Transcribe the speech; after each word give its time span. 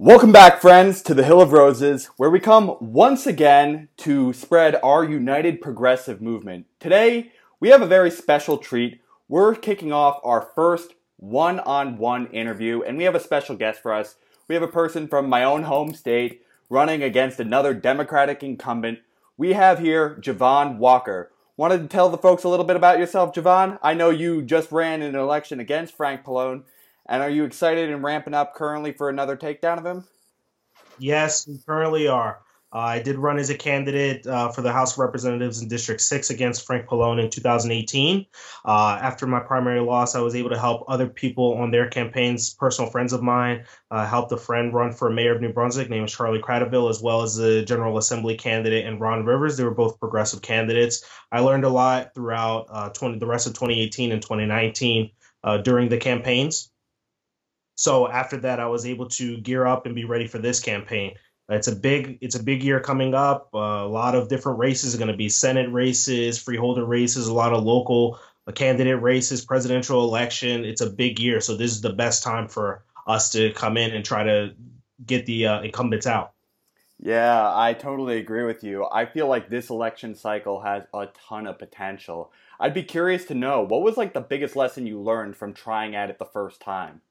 Welcome 0.00 0.32
back, 0.32 0.60
friends, 0.60 1.02
to 1.02 1.14
the 1.14 1.22
Hill 1.22 1.40
of 1.40 1.52
Roses, 1.52 2.06
where 2.16 2.28
we 2.28 2.40
come 2.40 2.76
once 2.80 3.28
again 3.28 3.86
to 3.98 4.32
spread 4.32 4.74
our 4.82 5.04
united 5.04 5.60
progressive 5.60 6.20
movement. 6.20 6.66
Today, 6.80 7.30
we 7.60 7.68
have 7.68 7.80
a 7.80 7.86
very 7.86 8.10
special 8.10 8.58
treat. 8.58 9.00
We're 9.28 9.54
kicking 9.54 9.92
off 9.92 10.18
our 10.24 10.50
first 10.56 10.94
one 11.16 11.60
on 11.60 11.96
one 11.96 12.26
interview, 12.32 12.82
and 12.82 12.98
we 12.98 13.04
have 13.04 13.14
a 13.14 13.20
special 13.20 13.54
guest 13.54 13.80
for 13.80 13.94
us. 13.94 14.16
We 14.48 14.56
have 14.56 14.64
a 14.64 14.68
person 14.68 15.06
from 15.06 15.28
my 15.28 15.44
own 15.44 15.62
home 15.62 15.94
state 15.94 16.42
running 16.68 17.04
against 17.04 17.38
another 17.38 17.72
Democratic 17.72 18.42
incumbent. 18.42 18.98
We 19.36 19.52
have 19.52 19.78
here 19.78 20.18
Javahn 20.20 20.78
Walker. 20.78 21.30
Wanted 21.56 21.82
to 21.82 21.86
tell 21.86 22.08
the 22.08 22.18
folks 22.18 22.42
a 22.42 22.48
little 22.48 22.66
bit 22.66 22.74
about 22.74 22.98
yourself, 22.98 23.32
Javahn? 23.32 23.78
I 23.80 23.94
know 23.94 24.10
you 24.10 24.42
just 24.42 24.72
ran 24.72 25.02
in 25.02 25.14
an 25.14 25.20
election 25.20 25.60
against 25.60 25.96
Frank 25.96 26.24
Pallone. 26.24 26.64
And 27.06 27.22
are 27.22 27.30
you 27.30 27.44
excited 27.44 27.90
and 27.90 28.02
ramping 28.02 28.34
up 28.34 28.54
currently 28.54 28.92
for 28.92 29.08
another 29.08 29.36
takedown 29.36 29.78
of 29.78 29.86
him? 29.86 30.04
Yes, 30.98 31.46
we 31.46 31.58
currently 31.66 32.08
are. 32.08 32.40
Uh, 32.74 32.78
I 32.78 33.02
did 33.02 33.18
run 33.18 33.38
as 33.38 33.50
a 33.50 33.56
candidate 33.56 34.26
uh, 34.26 34.48
for 34.48 34.60
the 34.60 34.72
House 34.72 34.94
of 34.94 34.98
Representatives 34.98 35.62
in 35.62 35.68
District 35.68 36.00
6 36.00 36.30
against 36.30 36.66
Frank 36.66 36.86
Pallone 36.86 37.22
in 37.22 37.30
2018. 37.30 38.26
Uh, 38.64 38.98
after 39.00 39.28
my 39.28 39.38
primary 39.38 39.80
loss, 39.80 40.16
I 40.16 40.20
was 40.20 40.34
able 40.34 40.50
to 40.50 40.58
help 40.58 40.84
other 40.88 41.06
people 41.06 41.54
on 41.54 41.70
their 41.70 41.88
campaigns, 41.88 42.52
personal 42.52 42.90
friends 42.90 43.12
of 43.12 43.22
mine. 43.22 43.66
Uh, 43.92 44.04
helped 44.04 44.32
a 44.32 44.36
friend 44.36 44.74
run 44.74 44.92
for 44.92 45.08
mayor 45.08 45.36
of 45.36 45.40
New 45.40 45.52
Brunswick, 45.52 45.88
named 45.88 46.08
Charlie 46.08 46.42
Kratovil, 46.42 46.90
as 46.90 47.00
well 47.00 47.22
as 47.22 47.36
the 47.36 47.64
General 47.64 47.96
Assembly 47.96 48.36
candidate 48.36 48.86
and 48.86 49.00
Ron 49.00 49.24
Rivers. 49.24 49.56
They 49.56 49.62
were 49.62 49.70
both 49.70 50.00
progressive 50.00 50.42
candidates. 50.42 51.08
I 51.30 51.40
learned 51.40 51.64
a 51.64 51.68
lot 51.68 52.12
throughout 52.12 52.66
uh, 52.70 52.88
20, 52.88 53.18
the 53.20 53.26
rest 53.26 53.46
of 53.46 53.52
2018 53.52 54.10
and 54.10 54.20
2019 54.20 55.10
uh, 55.44 55.58
during 55.58 55.90
the 55.90 55.98
campaigns. 55.98 56.72
So 57.76 58.08
after 58.08 58.36
that, 58.38 58.60
I 58.60 58.66
was 58.66 58.86
able 58.86 59.08
to 59.10 59.36
gear 59.38 59.66
up 59.66 59.86
and 59.86 59.94
be 59.94 60.04
ready 60.04 60.26
for 60.26 60.38
this 60.38 60.60
campaign. 60.60 61.14
It's 61.48 61.68
a 61.68 61.76
big 61.76 62.18
it's 62.22 62.34
a 62.34 62.42
big 62.42 62.62
year 62.62 62.80
coming 62.80 63.14
up. 63.14 63.50
Uh, 63.52 63.58
a 63.58 63.88
lot 63.88 64.14
of 64.14 64.28
different 64.28 64.58
races 64.58 64.94
are 64.94 64.98
going 64.98 65.10
to 65.10 65.16
be 65.16 65.28
Senate 65.28 65.70
races, 65.70 66.38
freeholder 66.38 66.84
races, 66.84 67.26
a 67.26 67.34
lot 67.34 67.52
of 67.52 67.62
local 67.64 68.18
uh, 68.46 68.52
candidate 68.52 69.02
races, 69.02 69.44
presidential 69.44 70.04
election. 70.04 70.64
It's 70.64 70.80
a 70.80 70.88
big 70.88 71.20
year, 71.20 71.40
so 71.40 71.56
this 71.56 71.72
is 71.72 71.82
the 71.82 71.92
best 71.92 72.22
time 72.22 72.48
for 72.48 72.84
us 73.06 73.30
to 73.32 73.52
come 73.52 73.76
in 73.76 73.92
and 73.92 74.04
try 74.04 74.22
to 74.22 74.54
get 75.04 75.26
the 75.26 75.46
uh, 75.46 75.62
incumbents 75.62 76.06
out. 76.06 76.32
Yeah, 76.98 77.52
I 77.54 77.74
totally 77.74 78.16
agree 78.16 78.44
with 78.44 78.64
you. 78.64 78.86
I 78.90 79.04
feel 79.04 79.26
like 79.26 79.50
this 79.50 79.68
election 79.68 80.14
cycle 80.14 80.62
has 80.62 80.84
a 80.94 81.08
ton 81.28 81.46
of 81.46 81.58
potential. 81.58 82.32
I'd 82.58 82.72
be 82.72 82.84
curious 82.84 83.26
to 83.26 83.34
know 83.34 83.60
what 83.60 83.82
was 83.82 83.98
like 83.98 84.14
the 84.14 84.20
biggest 84.20 84.56
lesson 84.56 84.86
you 84.86 84.98
learned 84.98 85.36
from 85.36 85.52
trying 85.52 85.94
at 85.94 86.08
it 86.08 86.18
the 86.18 86.24
first 86.24 86.60
time 86.60 87.02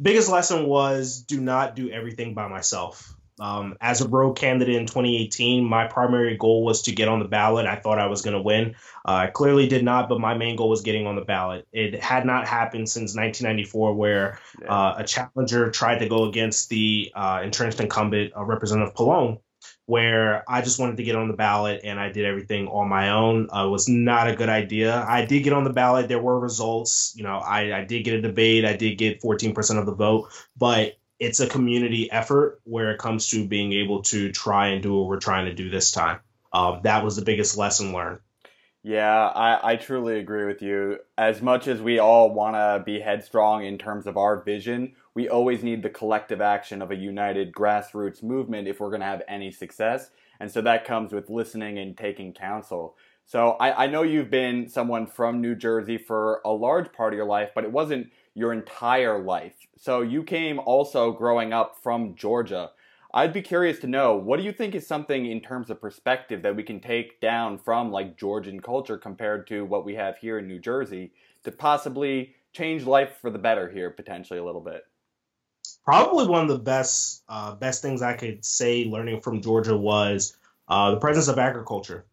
biggest 0.00 0.28
lesson 0.28 0.66
was 0.66 1.22
do 1.22 1.40
not 1.40 1.76
do 1.76 1.90
everything 1.90 2.34
by 2.34 2.48
myself. 2.48 3.12
Um, 3.38 3.76
as 3.82 4.00
a 4.00 4.08
rogue 4.08 4.36
candidate 4.36 4.76
in 4.76 4.86
2018, 4.86 5.62
my 5.62 5.86
primary 5.86 6.38
goal 6.38 6.64
was 6.64 6.82
to 6.82 6.92
get 6.92 7.08
on 7.08 7.18
the 7.18 7.26
ballot. 7.26 7.66
I 7.66 7.76
thought 7.76 7.98
I 7.98 8.06
was 8.06 8.22
going 8.22 8.34
to 8.34 8.40
win. 8.40 8.76
Uh, 9.06 9.12
I 9.12 9.26
clearly 9.26 9.68
did 9.68 9.84
not, 9.84 10.08
but 10.08 10.20
my 10.20 10.34
main 10.34 10.56
goal 10.56 10.70
was 10.70 10.80
getting 10.80 11.06
on 11.06 11.16
the 11.16 11.22
ballot. 11.22 11.68
It 11.70 12.02
had 12.02 12.24
not 12.24 12.48
happened 12.48 12.88
since 12.88 13.14
1994, 13.14 13.94
where 13.94 14.38
uh, 14.66 14.94
a 14.96 15.04
challenger 15.04 15.70
tried 15.70 15.98
to 15.98 16.08
go 16.08 16.24
against 16.24 16.70
the 16.70 17.12
uh, 17.14 17.40
entrenched 17.44 17.78
incumbent, 17.78 18.32
uh, 18.34 18.42
Representative 18.42 18.94
Pallone 18.94 19.40
where 19.86 20.44
I 20.48 20.62
just 20.62 20.78
wanted 20.78 20.96
to 20.98 21.04
get 21.04 21.16
on 21.16 21.28
the 21.28 21.34
ballot 21.34 21.82
and 21.84 21.98
I 21.98 22.10
did 22.10 22.24
everything 22.24 22.66
on 22.68 22.88
my 22.88 23.10
own. 23.10 23.48
Uh, 23.50 23.68
was 23.68 23.88
not 23.88 24.28
a 24.28 24.34
good 24.34 24.48
idea. 24.48 25.04
I 25.08 25.24
did 25.24 25.44
get 25.44 25.52
on 25.52 25.64
the 25.64 25.72
ballot. 25.72 26.08
There 26.08 26.20
were 26.20 26.38
results. 26.38 27.14
You 27.16 27.22
know, 27.22 27.36
I, 27.36 27.78
I 27.78 27.84
did 27.84 28.04
get 28.04 28.14
a 28.14 28.20
debate. 28.20 28.64
I 28.64 28.76
did 28.76 28.98
get 28.98 29.22
14% 29.22 29.78
of 29.78 29.86
the 29.86 29.94
vote, 29.94 30.28
but 30.56 30.98
it's 31.18 31.40
a 31.40 31.46
community 31.46 32.10
effort 32.10 32.60
where 32.64 32.90
it 32.90 32.98
comes 32.98 33.28
to 33.28 33.46
being 33.46 33.72
able 33.72 34.02
to 34.02 34.30
try 34.32 34.68
and 34.68 34.82
do 34.82 34.92
what 34.92 35.08
we're 35.08 35.20
trying 35.20 35.46
to 35.46 35.54
do 35.54 35.70
this 35.70 35.92
time. 35.92 36.20
Um, 36.52 36.80
that 36.82 37.04
was 37.04 37.16
the 37.16 37.22
biggest 37.22 37.56
lesson 37.56 37.92
learned. 37.92 38.20
Yeah, 38.88 39.26
I, 39.34 39.72
I 39.72 39.76
truly 39.76 40.20
agree 40.20 40.44
with 40.44 40.62
you. 40.62 40.98
As 41.18 41.42
much 41.42 41.66
as 41.66 41.82
we 41.82 41.98
all 41.98 42.32
want 42.32 42.54
to 42.54 42.84
be 42.86 43.00
headstrong 43.00 43.64
in 43.64 43.78
terms 43.78 44.06
of 44.06 44.16
our 44.16 44.40
vision, 44.40 44.94
we 45.12 45.28
always 45.28 45.64
need 45.64 45.82
the 45.82 45.90
collective 45.90 46.40
action 46.40 46.80
of 46.80 46.92
a 46.92 46.94
united 46.94 47.52
grassroots 47.52 48.22
movement 48.22 48.68
if 48.68 48.78
we're 48.78 48.90
going 48.90 49.00
to 49.00 49.06
have 49.06 49.22
any 49.26 49.50
success. 49.50 50.10
And 50.38 50.48
so 50.48 50.60
that 50.60 50.84
comes 50.84 51.12
with 51.12 51.28
listening 51.30 51.78
and 51.78 51.98
taking 51.98 52.32
counsel. 52.32 52.96
So 53.26 53.56
I, 53.58 53.84
I 53.84 53.86
know 53.88 54.04
you've 54.04 54.30
been 54.30 54.68
someone 54.68 55.08
from 55.08 55.40
New 55.40 55.56
Jersey 55.56 55.98
for 55.98 56.40
a 56.44 56.52
large 56.52 56.92
part 56.92 57.12
of 57.12 57.16
your 57.16 57.26
life, 57.26 57.50
but 57.56 57.64
it 57.64 57.72
wasn't 57.72 58.12
your 58.34 58.52
entire 58.52 59.20
life. 59.20 59.54
So 59.76 60.02
you 60.02 60.22
came 60.22 60.60
also 60.60 61.10
growing 61.10 61.52
up 61.52 61.74
from 61.82 62.14
Georgia. 62.14 62.70
I'd 63.16 63.32
be 63.32 63.40
curious 63.40 63.78
to 63.78 63.86
know 63.86 64.14
what 64.14 64.38
do 64.38 64.44
you 64.44 64.52
think 64.52 64.74
is 64.74 64.86
something 64.86 65.24
in 65.26 65.40
terms 65.40 65.70
of 65.70 65.80
perspective 65.80 66.42
that 66.42 66.54
we 66.54 66.62
can 66.62 66.80
take 66.80 67.18
down 67.20 67.56
from 67.56 67.90
like 67.90 68.18
Georgian 68.18 68.60
culture 68.60 68.98
compared 68.98 69.46
to 69.46 69.64
what 69.64 69.86
we 69.86 69.94
have 69.94 70.18
here 70.18 70.38
in 70.38 70.46
New 70.46 70.58
Jersey 70.58 71.12
to 71.42 71.50
possibly 71.50 72.34
change 72.52 72.84
life 72.84 73.16
for 73.20 73.30
the 73.30 73.38
better 73.38 73.70
here 73.70 73.90
potentially 73.90 74.38
a 74.38 74.44
little 74.44 74.60
bit 74.60 74.84
probably 75.86 76.26
one 76.26 76.42
of 76.42 76.48
the 76.48 76.58
best 76.58 77.22
uh, 77.28 77.54
best 77.54 77.80
things 77.80 78.02
I 78.02 78.14
could 78.14 78.44
say 78.44 78.84
learning 78.84 79.22
from 79.22 79.40
Georgia 79.40 79.76
was 79.76 80.36
uh, 80.68 80.90
the 80.90 80.98
presence 80.98 81.28
of 81.28 81.38
agriculture. 81.38 82.04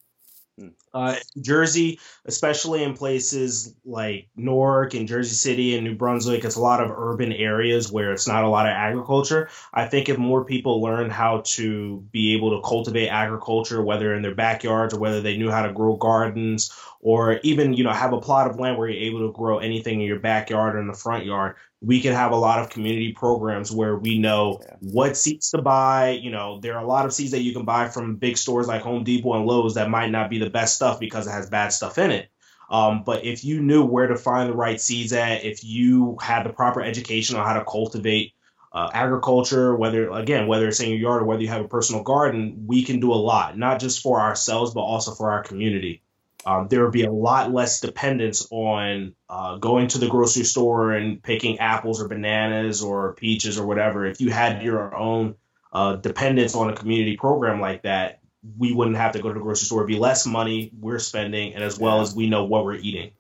Hmm. 0.60 0.68
Uh, 0.94 1.16
Jersey, 1.42 2.00
especially 2.26 2.84
in 2.84 2.94
places 2.94 3.74
like 3.86 4.28
Newark 4.36 4.94
and 4.94 5.08
Jersey 5.08 5.34
City 5.34 5.76
and 5.76 5.84
New 5.84 5.96
Brunswick, 5.96 6.46
it's 6.46 6.56
a 6.56 6.62
lot 6.62 6.80
of 6.80 6.92
urban 6.92 7.32
areas 7.32 7.92
where 7.92 8.14
it's 8.14 8.28
not 8.28 8.44
a 8.44 8.50
lot 8.50 8.68
of 8.68 8.74
agriculture. 8.74 9.50
I 9.74 9.88
think 9.88 10.10
if 10.10 10.20
more 10.20 10.46
people 10.46 10.82
learn 10.82 11.10
how 11.10 11.42
to 11.46 12.06
be 12.12 12.36
able 12.36 12.52
to 12.52 12.68
cultivate 12.68 13.08
agriculture, 13.08 13.84
whether 13.84 14.14
in 14.14 14.22
their 14.22 14.36
backyards 14.36 14.94
or 14.94 15.00
whether 15.00 15.22
they 15.22 15.38
knew 15.38 15.50
how 15.50 15.66
to 15.66 15.74
grow 15.74 15.96
gardens 15.96 16.72
or 17.04 17.40
even 17.44 17.74
you 17.74 17.84
know 17.84 17.92
have 17.92 18.14
a 18.14 18.22
plot 18.22 18.50
of 18.50 18.60
land 18.60 18.78
where 18.78 18.88
you're 18.88 19.04
able 19.04 19.28
to 19.28 19.34
grow 19.34 19.60
anything 19.60 20.02
in 20.02 20.08
your 20.08 20.20
backyard 20.20 20.76
or 20.76 20.80
in 20.80 20.88
the 20.88 20.94
front 20.94 21.26
yard 21.26 21.56
we 21.84 22.00
can 22.00 22.14
have 22.14 22.32
a 22.32 22.36
lot 22.36 22.60
of 22.60 22.70
community 22.70 23.12
programs 23.12 23.70
where 23.72 23.98
we 23.98 24.18
know 24.18 24.62
yeah. 24.62 24.76
what 24.80 25.18
seeds 25.18 25.52
to 25.52 25.62
buy. 25.62 26.12
You 26.12 26.32
know 26.32 26.60
there 26.60 26.76
are 26.76 26.84
a 26.84 26.88
lot 26.88 27.06
of 27.06 27.14
seeds 27.14 27.32
that 27.32 27.42
you 27.42 27.54
can 27.54 27.66
buy 27.66 27.90
from 27.90 28.16
big 28.16 28.38
stores 28.38 28.68
like 28.68 28.82
home 28.82 29.04
depot 29.04 29.34
and 29.34 29.46
lowes 29.46 29.76
that 29.76 29.90
might 29.90 30.10
not 30.10 30.30
be 30.30 30.40
the 30.40 30.50
best 30.50 30.76
stuff 30.76 31.00
because 31.00 31.28
it 31.28 31.32
has 31.32 31.50
bad 31.50 31.70
stuff 31.70 31.98
in 31.98 32.12
it. 32.12 32.30
Um, 32.70 33.04
but 33.04 33.26
if 33.26 33.44
you 33.44 33.62
knew 33.62 33.84
where 33.84 34.08
to 34.08 34.16
find 34.16 34.50
the 34.50 34.56
right 34.56 34.80
seeds 34.80 35.12
at 35.14 35.44
if 35.44 35.64
you 35.64 36.18
had 36.22 36.44
the 36.44 36.54
proper 36.54 36.82
education 36.82 37.36
on 37.36 37.46
how 37.46 37.54
to 37.54 37.66
cultivate 37.66 38.34
uh, 38.72 38.90
agriculture, 38.94 39.76
whether 39.76 40.10
again 40.12 40.48
whether 40.48 40.68
it's 40.68 40.80
in 40.80 40.90
your 40.90 41.00
yard 41.00 41.24
or 41.24 41.26
whether 41.26 41.42
you 41.42 41.50
have 41.50 41.66
a 41.66 41.68
personal 41.68 42.04
garden, 42.04 42.64
we 42.66 42.84
can 42.84 43.00
do 43.02 43.12
a 43.12 43.16
lot, 43.16 43.58
not 43.58 43.80
just 43.80 44.02
for 44.02 44.22
ourselves 44.22 44.74
but 44.74 44.82
also 44.82 45.14
for 45.14 45.32
our 45.32 45.44
community 45.44 46.03
um, 46.46 46.68
there 46.68 46.84
would 46.84 46.92
be 46.92 47.04
a 47.04 47.12
lot 47.12 47.52
less 47.52 47.80
dependence 47.80 48.48
on 48.52 49.16
uh, 49.30 49.58
going 49.58 49.88
to 49.90 49.98
the 49.98 50.08
grocery 50.08 50.44
store 50.44 50.92
and 50.94 51.22
picking 51.22 51.60
apples 51.60 52.02
or 52.02 52.08
bananas 52.08 52.82
or 52.82 53.14
peaches 53.14 53.58
or 53.58 53.66
whatever. 53.66 54.06
If 54.06 54.20
you 54.20 54.30
had 54.30 54.62
your 54.62 54.96
own 54.96 55.36
uh, 55.72 55.96
dependence 55.96 56.56
on 56.56 56.70
a 56.70 56.76
community 56.76 57.18
program 57.18 57.62
like 57.62 57.84
that, 57.84 58.20
we 58.58 58.74
wouldn't 58.74 58.98
have 58.98 59.14
to 59.14 59.22
go 59.22 59.30
to 59.30 59.34
the 59.34 59.40
grocery 59.40 59.66
store. 59.66 59.82
It'd 59.82 59.88
be 59.88 60.00
less 60.00 60.26
money 60.26 60.72
we're 60.80 61.00
spending, 61.00 61.54
and 61.54 61.64
as 61.64 61.80
well 61.80 62.02
as 62.02 62.14
we 62.14 62.30
know 62.30 62.44
what 62.44 62.66
we're 62.66 62.76
eating. 62.76 63.12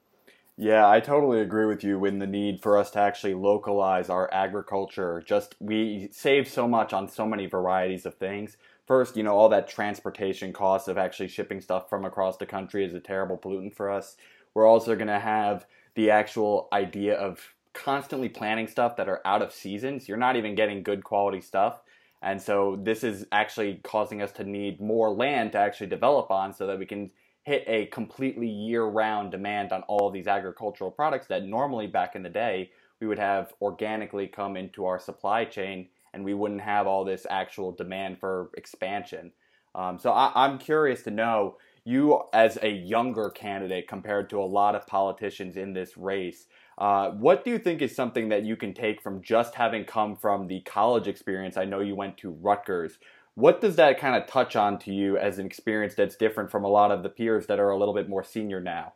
Yeah, 0.56 0.88
I 0.88 1.00
totally 1.00 1.42
agree 1.42 1.66
with 1.66 1.84
you 1.84 2.06
in 2.06 2.20
the 2.20 2.28
need 2.28 2.62
for 2.62 2.78
us 2.78 2.92
to 2.92 3.00
actually 3.00 3.34
localize 3.34 4.10
our 4.10 4.32
agriculture. 4.32 5.24
Just 5.26 5.56
we 5.60 6.10
save 6.12 6.48
so 6.48 6.68
much 6.68 6.94
on 6.94 7.08
so 7.08 7.26
many 7.26 7.48
varieties 7.48 8.06
of 8.06 8.16
things 8.16 8.58
first, 8.86 9.16
you 9.16 9.24
know, 9.24 9.36
all 9.36 9.50
that 9.50 9.68
transportation 9.68 10.54
costs 10.54 10.88
of 10.88 10.98
actually 10.98 11.28
shipping 11.28 11.62
stuff 11.62 11.90
from 11.90 12.06
across 12.06 12.38
the 12.38 12.46
country 12.46 12.86
is 12.86 12.94
a 12.94 13.00
terrible 13.00 13.38
pollutant 13.38 13.76
for 13.76 13.90
us. 13.90 14.16
We're 14.54 14.68
also 14.68 14.96
going 14.96 15.08
to 15.08 15.20
have 15.20 15.66
the 15.96 16.10
actual 16.10 16.68
idea 16.74 17.16
of 17.16 17.40
constantly 17.74 18.30
planting 18.30 18.68
stuff 18.68 18.96
that 18.98 19.10
are 19.10 19.22
out 19.26 19.42
of 19.42 19.52
seasons. 19.52 20.08
You're 20.08 20.18
not 20.18 20.36
even 20.36 20.56
getting 20.56 20.84
good 20.84 21.04
quality 21.04 21.42
stuff. 21.42 21.82
And 22.22 22.42
so 22.42 22.80
this 22.82 23.04
is 23.04 23.26
actually 23.32 23.82
causing 23.84 24.22
us 24.22 24.32
to 24.34 24.44
need 24.44 24.80
more 24.80 25.10
land 25.10 25.52
to 25.54 25.58
actually 25.58 25.88
develop 25.88 26.32
on 26.32 26.54
so 26.54 26.68
that 26.68 26.80
we 26.80 26.86
can 26.86 27.12
hit 27.44 27.66
a 27.68 27.88
completely 27.88 28.48
year 28.48 28.86
round 28.86 29.32
demand 29.32 29.74
on 29.74 29.82
all 29.84 30.08
of 30.08 30.14
these 30.14 30.28
agricultural 30.28 30.92
products 30.92 31.28
that 31.28 31.44
normally 31.44 31.88
back 31.88 32.16
in 32.16 32.24
the 32.24 32.30
day 32.30 32.72
we 33.02 33.08
would 33.08 33.20
have 33.20 33.54
organically 33.62 34.28
come 34.28 34.56
into 34.56 34.86
our 34.86 34.98
supply 34.98 35.44
chain 35.44 35.90
and 36.14 36.24
we 36.24 36.34
wouldn't 36.34 36.62
have 36.62 36.88
all 36.88 37.04
this 37.04 37.26
actual 37.30 37.72
demand 37.72 38.20
for 38.20 38.50
expansion. 38.56 39.32
Um, 39.76 39.98
so 39.98 40.12
I, 40.12 40.46
am 40.46 40.60
curious 40.60 41.04
to 41.04 41.12
know 41.12 41.58
you 41.84 42.22
as 42.32 42.58
a 42.62 42.70
younger 42.70 43.30
candidate 43.30 43.88
compared 43.88 44.30
to 44.30 44.40
a 44.40 44.46
lot 44.46 44.76
of 44.76 44.86
politicians 44.88 45.58
in 45.58 45.74
this 45.74 45.98
race. 45.98 46.46
Uh, 46.78 47.10
what 47.12 47.44
do 47.44 47.52
you 47.52 47.60
think 47.60 47.82
is 47.82 47.96
something 47.96 48.30
that 48.30 48.44
you 48.44 48.56
can 48.56 48.74
take 48.74 49.02
from 49.02 49.22
just 49.22 49.56
having 49.56 49.86
come 49.86 50.16
from 50.16 50.48
the 50.48 50.62
college 50.62 51.08
experience? 51.08 51.58
I 51.58 51.66
know 51.66 51.82
you 51.82 51.96
went 51.96 52.18
to 52.20 52.30
Rutgers. 52.30 52.98
What 53.36 53.62
does 53.62 53.78
that 53.78 54.00
kind 54.00 54.16
of 54.16 54.28
touch 54.28 54.56
on 54.56 54.78
to 54.80 54.94
you 54.94 55.18
as 55.18 55.40
an 55.40 55.46
experience 55.46 55.96
that's 55.96 56.16
different 56.16 56.52
from 56.52 56.64
a 56.64 56.70
lot 56.70 56.92
of 56.92 57.02
the 57.02 57.10
peers 57.10 57.48
that 57.48 57.60
are 57.60 57.72
a 57.72 57.78
little 57.78 57.94
bit 57.96 58.08
more 58.08 58.24
senior 58.24 58.62
now? 58.62 58.94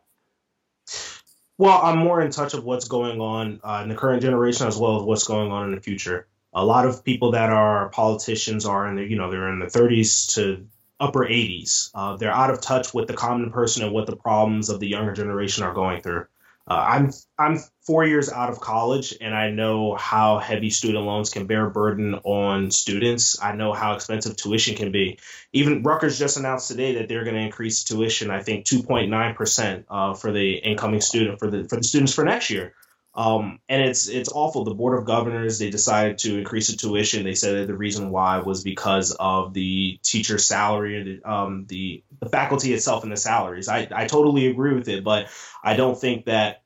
Well, 1.58 1.80
I'm 1.82 1.98
more 1.98 2.20
in 2.20 2.30
touch 2.30 2.54
of 2.54 2.64
what's 2.64 2.86
going 2.86 3.20
on 3.20 3.60
uh, 3.64 3.80
in 3.82 3.88
the 3.88 3.96
current 3.96 4.22
generation 4.22 4.68
as 4.68 4.78
well 4.78 5.00
as 5.00 5.02
what's 5.02 5.24
going 5.24 5.50
on 5.50 5.68
in 5.68 5.74
the 5.74 5.80
future. 5.80 6.28
A 6.52 6.64
lot 6.64 6.86
of 6.86 7.04
people 7.04 7.32
that 7.32 7.50
are 7.50 7.88
politicians 7.90 8.66
are 8.66 8.86
in 8.88 8.96
the 8.96 9.04
you 9.04 9.16
know 9.16 9.30
they're 9.30 9.52
in 9.52 9.58
the 9.58 9.66
30s 9.66 10.34
to 10.34 10.66
upper 11.00 11.20
80s. 11.20 11.90
Uh, 11.94 12.16
they're 12.16 12.32
out 12.32 12.50
of 12.50 12.60
touch 12.60 12.92
with 12.92 13.06
the 13.06 13.14
common 13.14 13.50
person 13.50 13.84
and 13.84 13.92
what 13.92 14.06
the 14.06 14.16
problems 14.16 14.68
of 14.68 14.80
the 14.80 14.88
younger 14.88 15.12
generation 15.12 15.62
are 15.62 15.74
going 15.74 16.02
through. 16.02 16.26
Uh, 16.66 16.84
I'm 16.86 17.12
I'm 17.38 17.58
four 17.80 18.04
years 18.04 18.30
out 18.30 18.50
of 18.50 18.60
college, 18.60 19.14
and 19.22 19.34
I 19.34 19.50
know 19.50 19.94
how 19.94 20.38
heavy 20.38 20.68
student 20.68 21.02
loans 21.06 21.30
can 21.30 21.46
bear 21.46 21.70
burden 21.70 22.16
on 22.24 22.70
students. 22.70 23.42
I 23.42 23.52
know 23.52 23.72
how 23.72 23.94
expensive 23.94 24.36
tuition 24.36 24.76
can 24.76 24.92
be. 24.92 25.18
Even 25.54 25.82
Rutgers 25.82 26.18
just 26.18 26.36
announced 26.36 26.68
today 26.68 26.96
that 26.96 27.08
they're 27.08 27.24
going 27.24 27.36
to 27.36 27.42
increase 27.42 27.84
tuition. 27.84 28.30
I 28.30 28.42
think 28.42 28.66
2.9 28.66 29.34
percent 29.34 29.86
uh, 29.88 30.12
for 30.12 30.30
the 30.30 30.56
incoming 30.56 31.00
student 31.00 31.38
for 31.38 31.50
the 31.50 31.66
for 31.66 31.76
the 31.76 31.84
students 31.84 32.14
for 32.14 32.24
next 32.24 32.50
year. 32.50 32.74
Um, 33.18 33.58
and 33.68 33.82
it's 33.82 34.06
it's 34.06 34.30
awful. 34.32 34.62
The 34.62 34.76
board 34.76 34.96
of 34.96 35.04
governors 35.04 35.58
they 35.58 35.70
decided 35.70 36.18
to 36.18 36.38
increase 36.38 36.68
the 36.68 36.76
tuition. 36.76 37.24
They 37.24 37.34
said 37.34 37.56
that 37.56 37.66
the 37.66 37.76
reason 37.76 38.10
why 38.10 38.38
was 38.38 38.62
because 38.62 39.10
of 39.18 39.52
the 39.54 39.98
teacher 40.04 40.38
salary, 40.38 41.02
the 41.02 41.28
um, 41.28 41.66
the 41.66 42.04
the 42.20 42.28
faculty 42.28 42.72
itself 42.72 43.02
and 43.02 43.10
the 43.10 43.16
salaries. 43.16 43.68
I 43.68 43.88
I 43.90 44.06
totally 44.06 44.46
agree 44.46 44.72
with 44.72 44.86
it, 44.86 45.02
but 45.02 45.26
I 45.64 45.74
don't 45.74 46.00
think 46.00 46.26
that 46.26 46.62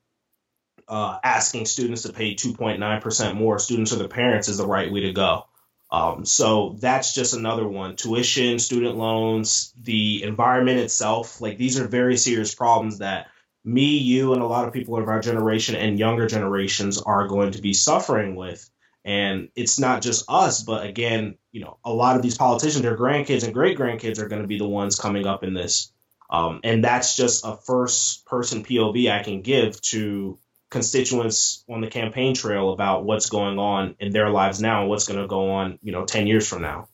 uh, 0.87 1.17
asking 1.23 1.65
students 1.65 2.03
to 2.03 2.13
pay 2.13 2.35
2.9 2.35 3.01
percent 3.01 3.35
more, 3.35 3.57
students 3.57 3.91
or 3.91 3.95
the 3.95 4.07
parents, 4.07 4.47
is 4.47 4.57
the 4.57 4.67
right 4.67 4.93
way 4.93 5.01
to 5.01 5.11
go. 5.11 5.47
Um, 5.89 6.23
so 6.23 6.75
that's 6.79 7.15
just 7.15 7.33
another 7.33 7.67
one. 7.67 7.95
Tuition, 7.95 8.59
student 8.59 8.95
loans, 8.95 9.73
the 9.81 10.21
environment 10.21 10.77
itself. 10.81 11.41
Like 11.41 11.57
these 11.57 11.79
are 11.79 11.87
very 11.87 12.15
serious 12.15 12.53
problems 12.53 12.99
that 12.99 13.29
me, 13.65 13.97
you, 13.97 14.33
and 14.33 14.41
a 14.41 14.47
lot 14.47 14.67
of 14.67 14.73
people 14.73 14.97
of 14.97 15.07
our 15.07 15.19
generation 15.19 15.75
and 15.75 15.97
younger 15.97 16.27
generations 16.27 17.01
are 17.01 17.27
going 17.27 17.51
to 17.51 17.61
be 17.61 17.73
suffering 17.73 18.35
with. 18.35 18.69
And 19.05 19.49
it's 19.55 19.79
not 19.79 20.01
just 20.01 20.25
us, 20.29 20.63
but 20.63 20.85
again, 20.85 21.37
you 21.51 21.61
know, 21.61 21.77
a 21.83 21.91
lot 21.91 22.15
of 22.15 22.21
these 22.21 22.37
politicians, 22.37 22.83
their 22.83 22.97
grandkids 22.97 23.43
and 23.43 23.53
great 23.53 23.77
grandkids 23.77 24.19
are 24.19 24.27
going 24.27 24.41
to 24.41 24.47
be 24.47 24.57
the 24.57 24.67
ones 24.67 24.97
coming 24.97 25.27
up 25.27 25.43
in 25.43 25.53
this. 25.53 25.91
Um, 26.29 26.61
and 26.63 26.83
that's 26.83 27.15
just 27.15 27.45
a 27.45 27.57
first 27.57 28.25
person 28.25 28.63
POV 28.63 29.11
I 29.11 29.23
can 29.23 29.41
give 29.41 29.79
to 29.81 30.39
constituents 30.69 31.63
on 31.69 31.81
the 31.81 31.87
campaign 31.87 32.33
trail 32.33 32.71
about 32.71 33.05
what's 33.05 33.29
going 33.29 33.59
on 33.59 33.95
in 33.99 34.11
their 34.11 34.29
lives 34.29 34.59
now 34.59 34.81
and 34.81 34.89
what's 34.89 35.07
going 35.07 35.21
to 35.21 35.27
go 35.27 35.51
on, 35.51 35.77
you 35.83 35.91
know, 35.91 36.05
10 36.05 36.25
years 36.25 36.47
from 36.47 36.61
now. 36.61 36.87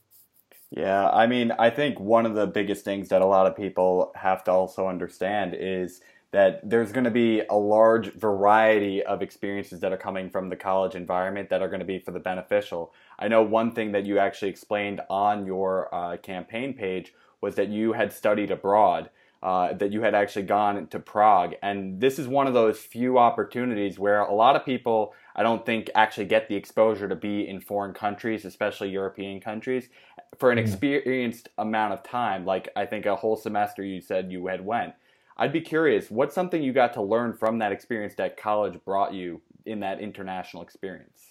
Yeah, 0.71 1.09
I 1.09 1.25
mean, 1.25 1.51
I 1.57 1.69
think 1.69 1.99
one 1.99 2.25
of 2.25 2.35
the 2.35 2.45
biggest 2.45 2.83
things 2.83 3.09
that 3.09 3.21
a 3.21 3.25
lot 3.25 3.47
of 3.47 3.55
people 3.55 4.11
have 4.15 4.43
to 4.43 4.51
also 4.51 4.87
understand 4.87 5.55
is 5.57 6.01
that 6.31 6.61
there's 6.67 6.91
going 6.91 7.05
to 7.05 7.11
be 7.11 7.41
a 7.49 7.55
large 7.55 8.13
variety 8.13 9.03
of 9.03 9.21
experiences 9.21 9.79
that 9.79 9.91
are 9.91 9.97
coming 9.97 10.29
from 10.29 10.49
the 10.49 10.55
college 10.55 10.95
environment 10.95 11.49
that 11.49 11.61
are 11.61 11.67
going 11.67 11.79
to 11.79 11.85
be 11.85 11.97
for 11.97 12.11
the 12.11 12.19
beneficial. 12.19 12.93
I 13.17 13.27
know 13.27 13.41
one 13.41 13.71
thing 13.71 13.91
that 13.93 14.05
you 14.05 14.19
actually 14.19 14.49
explained 14.49 15.01
on 15.09 15.45
your 15.45 15.93
uh, 15.93 16.17
campaign 16.17 16.73
page 16.73 17.13
was 17.41 17.55
that 17.55 17.69
you 17.69 17.93
had 17.93 18.13
studied 18.13 18.51
abroad, 18.51 19.09
uh, 19.41 19.73
that 19.73 19.91
you 19.91 20.01
had 20.01 20.13
actually 20.13 20.43
gone 20.43 20.85
to 20.87 20.99
Prague. 20.99 21.55
And 21.63 21.99
this 21.99 22.19
is 22.19 22.27
one 22.27 22.45
of 22.45 22.53
those 22.53 22.77
few 22.77 23.17
opportunities 23.17 23.97
where 23.97 24.19
a 24.21 24.33
lot 24.33 24.55
of 24.55 24.65
people, 24.65 25.13
I 25.35 25.41
don't 25.41 25.65
think, 25.65 25.89
actually 25.95 26.25
get 26.25 26.47
the 26.47 26.55
exposure 26.55 27.07
to 27.07 27.15
be 27.15 27.47
in 27.47 27.59
foreign 27.59 27.93
countries, 27.93 28.45
especially 28.45 28.89
European 28.89 29.39
countries, 29.39 29.89
for 30.37 30.51
an 30.51 30.59
mm. 30.59 30.61
experienced 30.61 31.49
amount 31.57 31.93
of 31.93 32.03
time. 32.03 32.45
Like 32.45 32.69
I 32.75 32.85
think 32.85 33.07
a 33.07 33.15
whole 33.15 33.37
semester 33.37 33.83
you 33.83 33.99
said 33.99 34.31
you 34.31 34.45
had 34.45 34.63
went. 34.63 34.93
I'd 35.39 35.53
be 35.53 35.61
curious, 35.61 36.11
what's 36.11 36.35
something 36.35 36.61
you 36.61 36.73
got 36.73 36.95
to 36.95 37.01
learn 37.01 37.31
from 37.31 37.59
that 37.59 37.71
experience 37.71 38.15
that 38.15 38.35
college 38.35 38.77
brought 38.83 39.13
you 39.13 39.41
in 39.65 39.79
that 39.79 40.01
international 40.01 40.63
experience? 40.63 41.23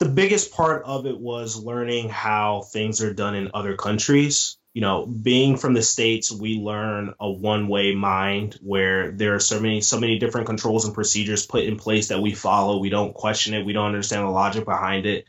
The 0.00 0.08
biggest 0.08 0.52
part 0.52 0.82
of 0.84 1.06
it 1.06 1.16
was 1.16 1.62
learning 1.62 2.08
how 2.08 2.62
things 2.62 3.02
are 3.02 3.14
done 3.14 3.36
in 3.36 3.52
other 3.54 3.76
countries. 3.76 4.56
You 4.74 4.80
know, 4.80 5.06
being 5.06 5.58
from 5.58 5.74
the 5.74 5.82
states, 5.82 6.32
we 6.32 6.56
learn 6.56 7.14
a 7.20 7.30
one-way 7.30 7.94
mind 7.94 8.58
where 8.62 9.12
there 9.12 9.36
are 9.36 9.40
so 9.40 9.60
many 9.60 9.80
so 9.80 10.00
many 10.00 10.18
different 10.18 10.48
controls 10.48 10.84
and 10.86 10.94
procedures 10.94 11.46
put 11.46 11.64
in 11.64 11.76
place 11.76 12.08
that 12.08 12.20
we 12.20 12.34
follow. 12.34 12.78
We 12.78 12.88
don't 12.88 13.14
question 13.14 13.54
it. 13.54 13.64
We 13.64 13.74
don't 13.74 13.86
understand 13.86 14.26
the 14.26 14.30
logic 14.30 14.64
behind 14.64 15.06
it. 15.06 15.26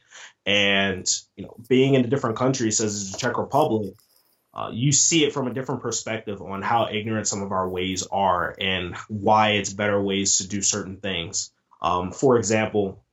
And 0.48 1.08
you 1.36 1.44
know, 1.44 1.56
being 1.70 1.94
in 1.94 2.04
a 2.04 2.08
different 2.08 2.38
country, 2.38 2.70
as 2.70 3.12
the 3.12 3.18
Czech 3.18 3.38
Republic, 3.38 3.94
uh, 4.54 4.70
you 4.74 4.92
see 4.92 5.24
it 5.24 5.34
from 5.34 5.48
a 5.48 5.54
different 5.54 5.82
perspective 5.82 6.42
on 6.42 6.62
how 6.62 6.90
ignorant 6.92 7.28
some 7.28 7.42
of 7.42 7.52
our 7.52 7.70
ways 7.70 8.06
are 8.12 8.56
and 8.60 8.96
why 9.08 9.52
it's 9.52 9.72
better 9.72 10.02
ways 10.02 10.38
to 10.38 10.48
do 10.48 10.62
certain 10.62 10.98
things. 10.98 11.52
Um, 11.82 12.12
for 12.12 12.38
example, 12.38 13.04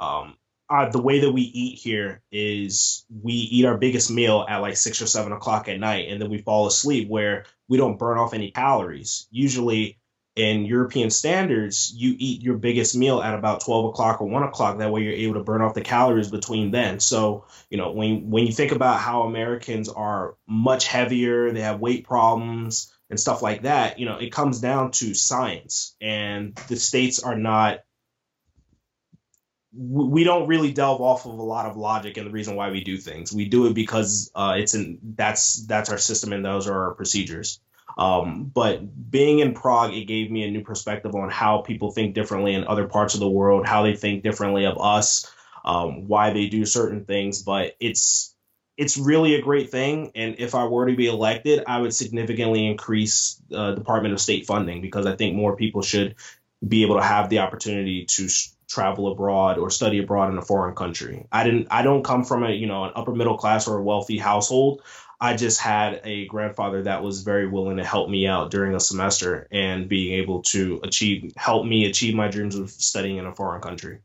um, 0.00 0.36
uh, 0.68 0.88
the 0.88 1.00
way 1.00 1.20
that 1.20 1.30
we 1.30 1.42
eat 1.42 1.78
here 1.78 2.22
is 2.32 3.04
we 3.22 3.32
eat 3.32 3.64
our 3.64 3.76
biggest 3.76 4.10
meal 4.10 4.44
at 4.48 4.58
like 4.58 4.76
six 4.76 5.00
or 5.02 5.06
seven 5.06 5.32
o'clock 5.32 5.68
at 5.68 5.78
night, 5.78 6.08
and 6.08 6.20
then 6.20 6.30
we 6.30 6.38
fall 6.38 6.66
asleep 6.66 7.08
where 7.08 7.44
we 7.68 7.76
don't 7.76 7.98
burn 7.98 8.18
off 8.18 8.34
any 8.34 8.50
calories. 8.50 9.28
Usually, 9.30 9.98
in 10.34 10.64
European 10.64 11.10
standards, 11.10 11.92
you 11.94 12.14
eat 12.18 12.42
your 12.42 12.56
biggest 12.56 12.96
meal 12.96 13.20
at 13.20 13.34
about 13.34 13.60
12 13.64 13.86
o'clock 13.86 14.20
or 14.20 14.28
1 14.28 14.42
o'clock. 14.44 14.78
That 14.78 14.90
way 14.90 15.02
you're 15.02 15.12
able 15.12 15.34
to 15.34 15.42
burn 15.42 15.60
off 15.60 15.74
the 15.74 15.82
calories 15.82 16.30
between 16.30 16.70
then. 16.70 17.00
So, 17.00 17.44
you 17.68 17.76
know, 17.76 17.92
when, 17.92 18.30
when 18.30 18.46
you 18.46 18.52
think 18.52 18.72
about 18.72 18.98
how 18.98 19.22
Americans 19.22 19.90
are 19.90 20.36
much 20.46 20.86
heavier, 20.86 21.52
they 21.52 21.60
have 21.60 21.80
weight 21.80 22.06
problems 22.06 22.92
and 23.10 23.20
stuff 23.20 23.42
like 23.42 23.62
that, 23.62 23.98
you 23.98 24.06
know, 24.06 24.16
it 24.16 24.32
comes 24.32 24.58
down 24.58 24.90
to 24.92 25.12
science. 25.12 25.94
And 26.00 26.54
the 26.68 26.76
states 26.76 27.22
are 27.22 27.36
not, 27.36 27.80
we 29.74 30.24
don't 30.24 30.48
really 30.48 30.72
delve 30.72 31.02
off 31.02 31.26
of 31.26 31.38
a 31.38 31.42
lot 31.42 31.66
of 31.66 31.76
logic 31.76 32.16
and 32.16 32.26
the 32.26 32.30
reason 32.30 32.56
why 32.56 32.70
we 32.70 32.82
do 32.82 32.96
things. 32.96 33.30
We 33.30 33.50
do 33.50 33.66
it 33.66 33.74
because 33.74 34.30
uh, 34.34 34.54
it's 34.56 34.74
in, 34.74 34.98
that's, 35.02 35.66
that's 35.66 35.90
our 35.90 35.98
system 35.98 36.32
and 36.32 36.42
those 36.42 36.66
are 36.66 36.88
our 36.88 36.94
procedures. 36.94 37.60
Um, 37.98 38.44
but 38.44 39.10
being 39.10 39.40
in 39.40 39.54
Prague, 39.54 39.92
it 39.92 40.04
gave 40.04 40.30
me 40.30 40.44
a 40.44 40.50
new 40.50 40.62
perspective 40.62 41.14
on 41.14 41.30
how 41.30 41.58
people 41.58 41.90
think 41.90 42.14
differently 42.14 42.54
in 42.54 42.66
other 42.66 42.86
parts 42.86 43.14
of 43.14 43.20
the 43.20 43.28
world, 43.28 43.66
how 43.66 43.82
they 43.82 43.94
think 43.94 44.22
differently 44.22 44.64
of 44.64 44.80
us, 44.80 45.30
um, 45.64 46.08
why 46.08 46.32
they 46.32 46.48
do 46.48 46.64
certain 46.64 47.04
things. 47.04 47.42
But 47.42 47.76
it's 47.80 48.34
it's 48.76 48.96
really 48.96 49.34
a 49.34 49.42
great 49.42 49.70
thing. 49.70 50.12
And 50.14 50.36
if 50.38 50.54
I 50.54 50.64
were 50.64 50.86
to 50.86 50.96
be 50.96 51.06
elected, 51.06 51.62
I 51.66 51.78
would 51.80 51.94
significantly 51.94 52.66
increase 52.66 53.40
uh, 53.54 53.72
Department 53.72 54.14
of 54.14 54.20
State 54.20 54.46
funding 54.46 54.80
because 54.80 55.06
I 55.06 55.14
think 55.14 55.36
more 55.36 55.56
people 55.56 55.82
should 55.82 56.14
be 56.66 56.82
able 56.82 56.96
to 56.96 57.02
have 57.02 57.28
the 57.28 57.40
opportunity 57.40 58.04
to 58.06 58.28
travel 58.68 59.12
abroad 59.12 59.58
or 59.58 59.68
study 59.68 59.98
abroad 59.98 60.30
in 60.30 60.38
a 60.38 60.42
foreign 60.42 60.74
country. 60.74 61.26
I 61.30 61.44
didn't 61.44 61.68
I 61.70 61.82
don't 61.82 62.02
come 62.02 62.24
from 62.24 62.44
a, 62.44 62.50
you 62.50 62.66
know, 62.66 62.84
an 62.84 62.92
upper 62.94 63.14
middle 63.14 63.36
class 63.36 63.68
or 63.68 63.76
a 63.76 63.82
wealthy 63.82 64.16
household. 64.16 64.82
I 65.22 65.36
just 65.36 65.60
had 65.60 66.00
a 66.02 66.26
grandfather 66.26 66.82
that 66.82 67.04
was 67.04 67.22
very 67.22 67.46
willing 67.46 67.76
to 67.76 67.84
help 67.84 68.10
me 68.10 68.26
out 68.26 68.50
during 68.50 68.74
a 68.74 68.80
semester 68.80 69.46
and 69.52 69.88
being 69.88 70.14
able 70.14 70.42
to 70.42 70.80
achieve 70.82 71.32
help 71.36 71.64
me 71.64 71.84
achieve 71.84 72.16
my 72.16 72.26
dreams 72.26 72.56
of 72.56 72.72
studying 72.72 73.18
in 73.18 73.26
a 73.26 73.32
foreign 73.32 73.62
country. 73.62 74.00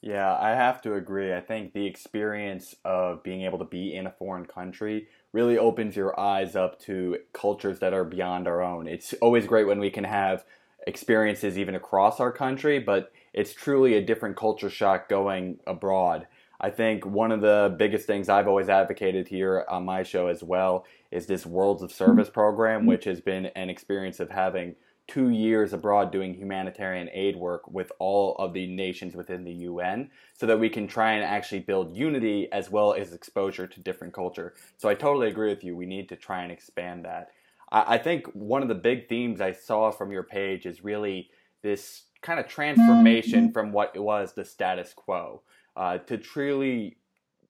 Yeah, 0.00 0.34
I 0.34 0.50
have 0.50 0.80
to 0.82 0.94
agree. 0.94 1.34
I 1.34 1.42
think 1.42 1.74
the 1.74 1.84
experience 1.84 2.74
of 2.86 3.22
being 3.22 3.42
able 3.42 3.58
to 3.58 3.66
be 3.66 3.94
in 3.94 4.06
a 4.06 4.10
foreign 4.10 4.46
country 4.46 5.08
really 5.34 5.58
opens 5.58 5.94
your 5.94 6.18
eyes 6.18 6.56
up 6.56 6.80
to 6.84 7.18
cultures 7.34 7.80
that 7.80 7.92
are 7.92 8.04
beyond 8.04 8.48
our 8.48 8.62
own. 8.62 8.88
It's 8.88 9.12
always 9.20 9.46
great 9.46 9.66
when 9.66 9.78
we 9.78 9.90
can 9.90 10.04
have 10.04 10.42
experiences 10.86 11.58
even 11.58 11.74
across 11.74 12.18
our 12.18 12.32
country, 12.32 12.78
but 12.78 13.12
it's 13.34 13.52
truly 13.52 13.92
a 13.92 14.02
different 14.02 14.38
culture 14.38 14.70
shock 14.70 15.10
going 15.10 15.58
abroad. 15.66 16.26
I 16.60 16.70
think 16.70 17.04
one 17.04 17.32
of 17.32 17.40
the 17.40 17.74
biggest 17.78 18.06
things 18.06 18.28
I've 18.28 18.48
always 18.48 18.68
advocated 18.68 19.28
here 19.28 19.64
on 19.68 19.84
my 19.84 20.02
show 20.02 20.28
as 20.28 20.42
well 20.42 20.84
is 21.10 21.26
this 21.26 21.44
Worlds 21.44 21.82
of 21.82 21.92
Service 21.92 22.30
program, 22.30 22.86
which 22.86 23.04
has 23.04 23.20
been 23.20 23.46
an 23.46 23.68
experience 23.68 24.20
of 24.20 24.30
having 24.30 24.74
two 25.06 25.30
years 25.30 25.72
abroad 25.72 26.10
doing 26.10 26.34
humanitarian 26.34 27.08
aid 27.12 27.36
work 27.36 27.70
with 27.70 27.92
all 27.98 28.34
of 28.36 28.52
the 28.52 28.66
nations 28.66 29.14
within 29.14 29.44
the 29.44 29.52
UN 29.52 30.10
so 30.34 30.46
that 30.46 30.58
we 30.58 30.68
can 30.68 30.88
try 30.88 31.12
and 31.12 31.24
actually 31.24 31.60
build 31.60 31.96
unity 31.96 32.48
as 32.50 32.70
well 32.70 32.92
as 32.92 33.12
exposure 33.12 33.66
to 33.66 33.80
different 33.80 34.12
culture. 34.12 34.54
So 34.76 34.88
I 34.88 34.94
totally 34.94 35.28
agree 35.28 35.50
with 35.50 35.62
you. 35.62 35.76
We 35.76 35.86
need 35.86 36.08
to 36.08 36.16
try 36.16 36.42
and 36.42 36.50
expand 36.50 37.04
that. 37.04 37.28
I, 37.70 37.98
think 37.98 38.26
one 38.28 38.62
of 38.62 38.68
the 38.68 38.76
big 38.76 39.08
themes 39.08 39.40
I 39.40 39.52
saw 39.52 39.90
from 39.90 40.12
your 40.12 40.22
page 40.22 40.66
is 40.66 40.84
really 40.84 41.30
this 41.62 42.04
kind 42.22 42.38
of 42.38 42.46
transformation 42.46 43.52
from 43.52 43.72
what 43.72 43.92
it 43.94 44.00
was 44.00 44.32
the 44.32 44.44
status 44.44 44.92
quo 44.94 45.42
uh, 45.76 45.98
to 45.98 46.18
truly 46.18 46.96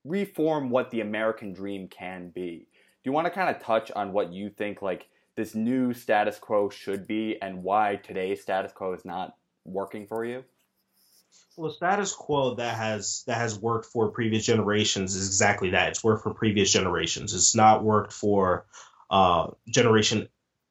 reform 0.04 0.70
what 0.70 0.90
the 0.90 1.00
American 1.00 1.52
dream 1.52 1.88
can 1.88 2.30
be. 2.30 2.68
Do 3.02 3.10
you 3.10 3.12
want 3.12 3.26
to 3.26 3.30
kind 3.30 3.54
of 3.54 3.62
touch 3.62 3.90
on 3.94 4.12
what 4.12 4.32
you 4.32 4.50
think 4.50 4.82
like 4.82 5.08
this 5.36 5.54
new 5.54 5.92
status 5.92 6.38
quo 6.38 6.68
should 6.70 7.06
be 7.06 7.40
and 7.40 7.62
why 7.62 7.96
today's 7.96 8.42
status 8.42 8.72
quo 8.72 8.94
is 8.94 9.04
not 9.04 9.36
working 9.64 10.06
for 10.06 10.24
you? 10.24 10.44
Well, 11.56 11.70
the 11.70 11.76
status 11.76 12.12
quo 12.12 12.54
that 12.56 12.76
has 12.76 13.24
that 13.26 13.38
has 13.38 13.58
worked 13.58 13.86
for 13.86 14.10
previous 14.10 14.44
generations 14.44 15.14
is 15.14 15.26
exactly 15.26 15.70
that. 15.70 15.88
It's 15.88 16.04
worked 16.04 16.22
for 16.22 16.34
previous 16.34 16.70
generations. 16.70 17.34
It's 17.34 17.54
not 17.54 17.84
worked 17.84 18.12
for 18.12 18.66
uh, 19.10 19.48
generation 19.68 20.28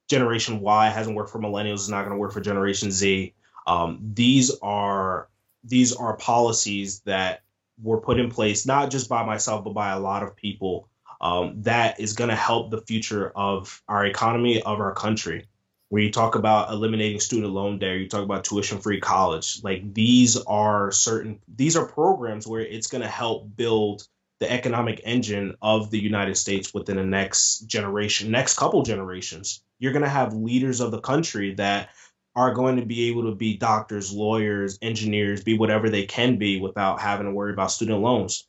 generation 0.07 0.59
Y. 0.59 0.89
It 0.89 0.93
hasn't 0.93 1.15
worked 1.15 1.31
for 1.31 1.39
millennials. 1.39 1.75
It's 1.75 1.89
not 1.89 2.01
going 2.01 2.13
to 2.13 2.19
work 2.19 2.33
for 2.33 2.41
Generation 2.41 2.91
Z. 2.91 3.33
Um, 3.67 3.99
these 4.13 4.51
are 4.61 5.29
these 5.63 5.93
are 5.93 6.15
policies 6.17 6.99
that 7.01 7.41
were 7.81 8.01
put 8.01 8.19
in 8.19 8.29
place 8.29 8.65
not 8.65 8.89
just 8.89 9.09
by 9.09 9.25
myself 9.25 9.63
but 9.63 9.73
by 9.73 9.91
a 9.91 9.99
lot 9.99 10.23
of 10.23 10.35
people 10.35 10.89
um, 11.21 11.61
that 11.63 11.99
is 11.99 12.13
going 12.13 12.29
to 12.29 12.35
help 12.35 12.71
the 12.71 12.81
future 12.81 13.31
of 13.35 13.81
our 13.87 14.05
economy 14.05 14.61
of 14.61 14.79
our 14.79 14.93
country. 14.93 15.47
Where 15.89 16.01
you 16.01 16.11
talk 16.11 16.35
about 16.35 16.71
eliminating 16.71 17.19
student 17.19 17.53
loan 17.53 17.77
debt 17.77 17.97
you 17.97 18.09
talk 18.09 18.23
about 18.23 18.43
tuition 18.43 18.79
free 18.79 18.99
college 18.99 19.61
like 19.63 19.93
these 19.93 20.35
are 20.35 20.91
certain 20.91 21.39
these 21.47 21.77
are 21.77 21.85
programs 21.85 22.47
where 22.47 22.61
it's 22.61 22.87
going 22.87 23.03
to 23.03 23.07
help 23.07 23.55
build 23.55 24.05
the 24.39 24.51
economic 24.51 25.01
engine 25.05 25.55
of 25.61 25.91
the 25.91 25.99
united 25.99 26.35
states 26.35 26.73
within 26.73 26.97
the 26.97 27.05
next 27.05 27.59
generation 27.67 28.31
next 28.31 28.57
couple 28.57 28.81
generations. 28.81 29.61
You're 29.77 29.93
going 29.93 30.03
to 30.03 30.09
have 30.09 30.33
leaders 30.33 30.79
of 30.81 30.89
the 30.89 30.99
country 30.99 31.53
that 31.55 31.89
are 32.35 32.53
going 32.53 32.75
to 32.75 32.85
be 32.85 33.07
able 33.07 33.23
to 33.23 33.35
be 33.35 33.57
doctors, 33.57 34.11
lawyers, 34.11 34.77
engineers, 34.81 35.43
be 35.43 35.57
whatever 35.57 35.89
they 35.89 36.05
can 36.05 36.37
be 36.37 36.59
without 36.59 36.99
having 36.99 37.27
to 37.27 37.31
worry 37.31 37.53
about 37.53 37.71
student 37.71 38.01
loans. 38.01 38.47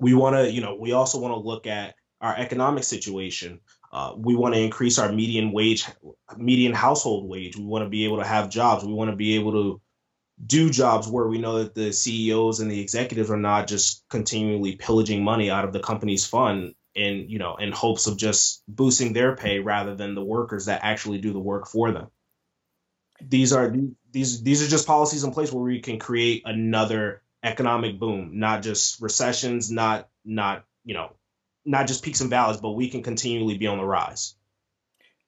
We 0.00 0.14
want 0.14 0.36
to, 0.36 0.50
you 0.50 0.60
know, 0.60 0.76
we 0.78 0.92
also 0.92 1.20
want 1.20 1.32
to 1.32 1.38
look 1.38 1.66
at 1.66 1.94
our 2.20 2.36
economic 2.36 2.84
situation. 2.84 3.60
Uh, 3.92 4.14
we 4.16 4.34
want 4.34 4.54
to 4.54 4.60
increase 4.60 4.98
our 4.98 5.12
median 5.12 5.52
wage, 5.52 5.84
median 6.36 6.74
household 6.74 7.28
wage. 7.28 7.56
We 7.56 7.64
want 7.64 7.84
to 7.84 7.88
be 7.88 8.04
able 8.04 8.18
to 8.18 8.26
have 8.26 8.50
jobs. 8.50 8.84
We 8.84 8.92
want 8.92 9.10
to 9.10 9.16
be 9.16 9.36
able 9.36 9.52
to 9.52 9.80
do 10.44 10.68
jobs 10.68 11.08
where 11.08 11.28
we 11.28 11.38
know 11.38 11.62
that 11.62 11.74
the 11.74 11.92
CEOs 11.92 12.60
and 12.60 12.70
the 12.70 12.80
executives 12.80 13.30
are 13.30 13.38
not 13.38 13.68
just 13.68 14.04
continually 14.10 14.76
pillaging 14.76 15.22
money 15.22 15.48
out 15.48 15.64
of 15.64 15.72
the 15.72 15.80
company's 15.80 16.26
fund 16.26 16.74
in, 16.94 17.30
you 17.30 17.38
know, 17.38 17.56
in 17.56 17.72
hopes 17.72 18.06
of 18.06 18.18
just 18.18 18.62
boosting 18.68 19.12
their 19.12 19.36
pay 19.36 19.60
rather 19.60 19.94
than 19.94 20.14
the 20.14 20.24
workers 20.24 20.66
that 20.66 20.80
actually 20.82 21.18
do 21.18 21.32
the 21.32 21.38
work 21.38 21.68
for 21.68 21.92
them 21.92 22.08
these 23.20 23.52
are 23.52 23.74
these 24.12 24.42
these 24.42 24.62
are 24.62 24.68
just 24.68 24.86
policies 24.86 25.24
in 25.24 25.32
place 25.32 25.52
where 25.52 25.64
we 25.64 25.80
can 25.80 25.98
create 25.98 26.42
another 26.44 27.22
economic 27.42 27.98
boom, 27.98 28.38
not 28.38 28.62
just 28.62 29.00
recessions, 29.00 29.70
not 29.70 30.08
not 30.24 30.64
you 30.84 30.94
know, 30.94 31.12
not 31.64 31.86
just 31.86 32.04
peaks 32.04 32.20
and 32.20 32.30
valleys, 32.30 32.58
but 32.58 32.72
we 32.72 32.88
can 32.88 33.02
continually 33.02 33.58
be 33.58 33.66
on 33.66 33.78
the 33.78 33.84
rise. 33.84 34.34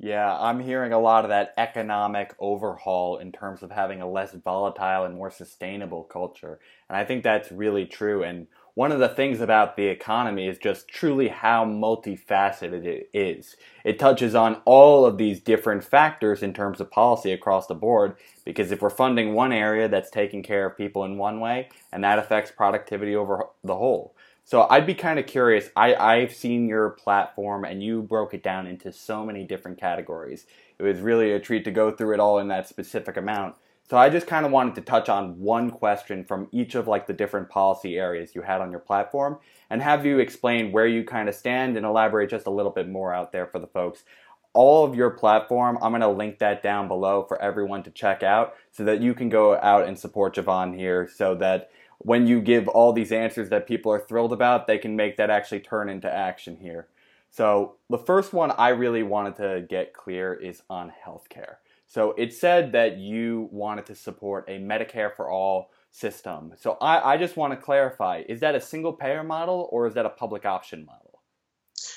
Yeah, 0.01 0.33
I'm 0.33 0.61
hearing 0.61 0.93
a 0.93 0.99
lot 0.99 1.25
of 1.25 1.31
that 1.31 1.55
economic 1.57 2.33
overhaul 2.39 3.19
in 3.19 3.33
terms 3.33 3.65
of 3.65 3.73
having 3.73 4.01
a 4.01 4.09
less 4.09 4.33
volatile 4.33 5.05
and 5.05 5.17
more 5.17 5.31
sustainable 5.31 6.05
culture. 6.05 6.61
And 6.89 6.97
I 6.97 7.05
think 7.05 7.25
that's 7.25 7.51
really 7.51 7.85
true. 7.85 8.23
And 8.23 8.47
one 8.79 8.93
of 8.93 9.01
the 9.01 9.09
things 9.09 9.41
about 9.41 9.75
the 9.75 9.89
economy 9.89 10.47
is 10.47 10.57
just 10.57 10.87
truly 10.87 11.27
how 11.27 11.65
multifaceted 11.65 12.85
it 12.85 13.11
is. 13.13 13.57
It 13.83 13.99
touches 13.99 14.37
on 14.37 14.63
all 14.65 15.05
of 15.05 15.19
these 15.19 15.41
different 15.41 15.83
factors 15.83 16.45
in 16.45 16.55
terms 16.55 16.81
of 16.81 16.89
policy 16.89 17.33
across 17.33 17.67
the 17.67 17.75
board 17.75 18.15
because 18.45 18.71
if 18.71 18.81
we're 18.81 18.89
funding 18.89 19.35
one 19.35 19.51
area 19.51 19.89
that's 19.89 20.11
taking 20.11 20.45
care 20.45 20.65
of 20.65 20.77
people 20.77 21.03
in 21.03 21.19
one 21.19 21.41
way 21.41 21.71
and 21.91 22.05
that 22.05 22.21
affects 22.21 22.53
productivity 22.53 23.17
over 23.17 23.47
the 23.65 23.75
whole. 23.75 24.15
So 24.45 24.69
I'd 24.71 24.87
be 24.87 24.95
kind 24.95 25.19
of 25.19 25.27
curious. 25.27 25.71
I, 25.75 25.97
I've 25.97 26.33
seen 26.33 26.69
your 26.69 26.91
platform 26.91 27.65
and 27.65 27.83
you 27.83 28.03
broke 28.03 28.33
it 28.33 28.45
down 28.45 28.69
into 28.69 28.93
so 28.93 29.27
many 29.27 29.43
different 29.43 29.81
categories. 29.81 30.47
It 30.79 30.85
was 30.85 31.01
really 31.01 31.33
a 31.33 31.41
treat 31.41 31.65
to 31.65 31.73
go 31.73 31.91
through 31.91 32.15
it 32.15 32.21
all 32.21 32.39
in 32.39 32.47
that 32.47 32.69
specific 32.69 33.17
amount. 33.17 33.57
So 33.91 33.97
I 33.97 34.11
just 34.11 34.27
kind 34.27 34.45
of 34.45 34.53
wanted 34.53 34.75
to 34.75 34.81
touch 34.83 35.09
on 35.09 35.41
one 35.41 35.71
question 35.71 36.23
from 36.23 36.49
each 36.53 36.75
of 36.75 36.87
like 36.87 37.07
the 37.07 37.15
different 37.15 37.49
policy 37.49 37.97
areas 37.97 38.35
you 38.35 38.43
had 38.43 38.61
on 38.61 38.71
your 38.71 38.81
platform 38.81 39.39
and 39.71 39.81
have 39.81 40.05
you 40.05 40.19
explain 40.19 40.73
where 40.73 40.87
you 40.87 41.05
kind 41.05 41.27
of 41.27 41.35
stand 41.35 41.75
and 41.77 41.87
elaborate 41.87 42.29
just 42.29 42.47
a 42.47 42.51
little 42.51 42.71
bit 42.71 42.87
more 42.87 43.15
out 43.15 43.33
there 43.33 43.47
for 43.47 43.59
the 43.59 43.67
folks. 43.67 44.05
All 44.53 44.85
of 44.85 44.95
your 44.95 45.11
platform, 45.11 45.79
I'm 45.81 45.93
going 45.93 46.03
to 46.03 46.09
link 46.09 46.39
that 46.41 46.63
down 46.63 46.87
below 46.87 47.25
for 47.27 47.41
everyone 47.41 47.83
to 47.85 47.91
check 47.91 48.23
out 48.23 48.55
so 48.73 48.85
that 48.85 49.01
you 49.01 49.15
can 49.15 49.31
go 49.31 49.57
out 49.57 49.89
and 49.89 49.99
support 49.99 50.35
Javahn 50.35 50.77
here 50.77 51.09
so 51.09 51.35
that 51.37 51.71
when 51.99 52.27
you 52.27 52.43
give 52.43 52.69
all 52.69 52.93
these 52.93 53.13
answers 53.13 53.49
that 53.49 53.67
people 53.67 53.91
are 53.91 54.01
thrilled 54.01 54.33
about, 54.35 54.67
they 54.67 54.79
can 54.79 54.97
make 54.97 55.17
that 55.17 55.31
actually 55.31 55.61
turn 55.61 55.89
into 55.89 56.13
action 56.13 56.59
here. 56.61 56.89
So 57.31 57.77
the 57.89 57.99
first 57.99 58.35
one 58.35 58.51
I 58.53 58.69
really 58.69 59.03
wanted 59.03 59.37
to 59.37 59.67
get 59.69 59.95
clear 59.95 60.35
is 60.35 60.63
on 60.69 60.93
healthcare. 61.07 61.57
So 61.89 62.13
it 62.19 62.35
said 62.35 62.73
that 62.73 62.99
you 62.99 63.49
wanted 63.51 63.87
to 63.87 63.95
support 63.95 64.45
a 64.49 64.59
Medicare 64.59 65.15
for 65.17 65.31
all 65.31 65.71
system. 65.91 66.53
So 66.57 66.77
I, 66.83 67.15
I 67.15 67.17
just 67.17 67.37
want 67.37 67.55
to 67.55 67.57
clarify 67.57 68.25
is 68.29 68.41
that 68.41 68.55
a 68.55 68.61
single 68.61 68.93
payer 68.93 69.25
model 69.25 69.69
or 69.73 69.87
is 69.87 69.95
that 69.95 70.05
a 70.05 70.11
public 70.11 70.45
option 70.45 70.85
model? 70.85 71.23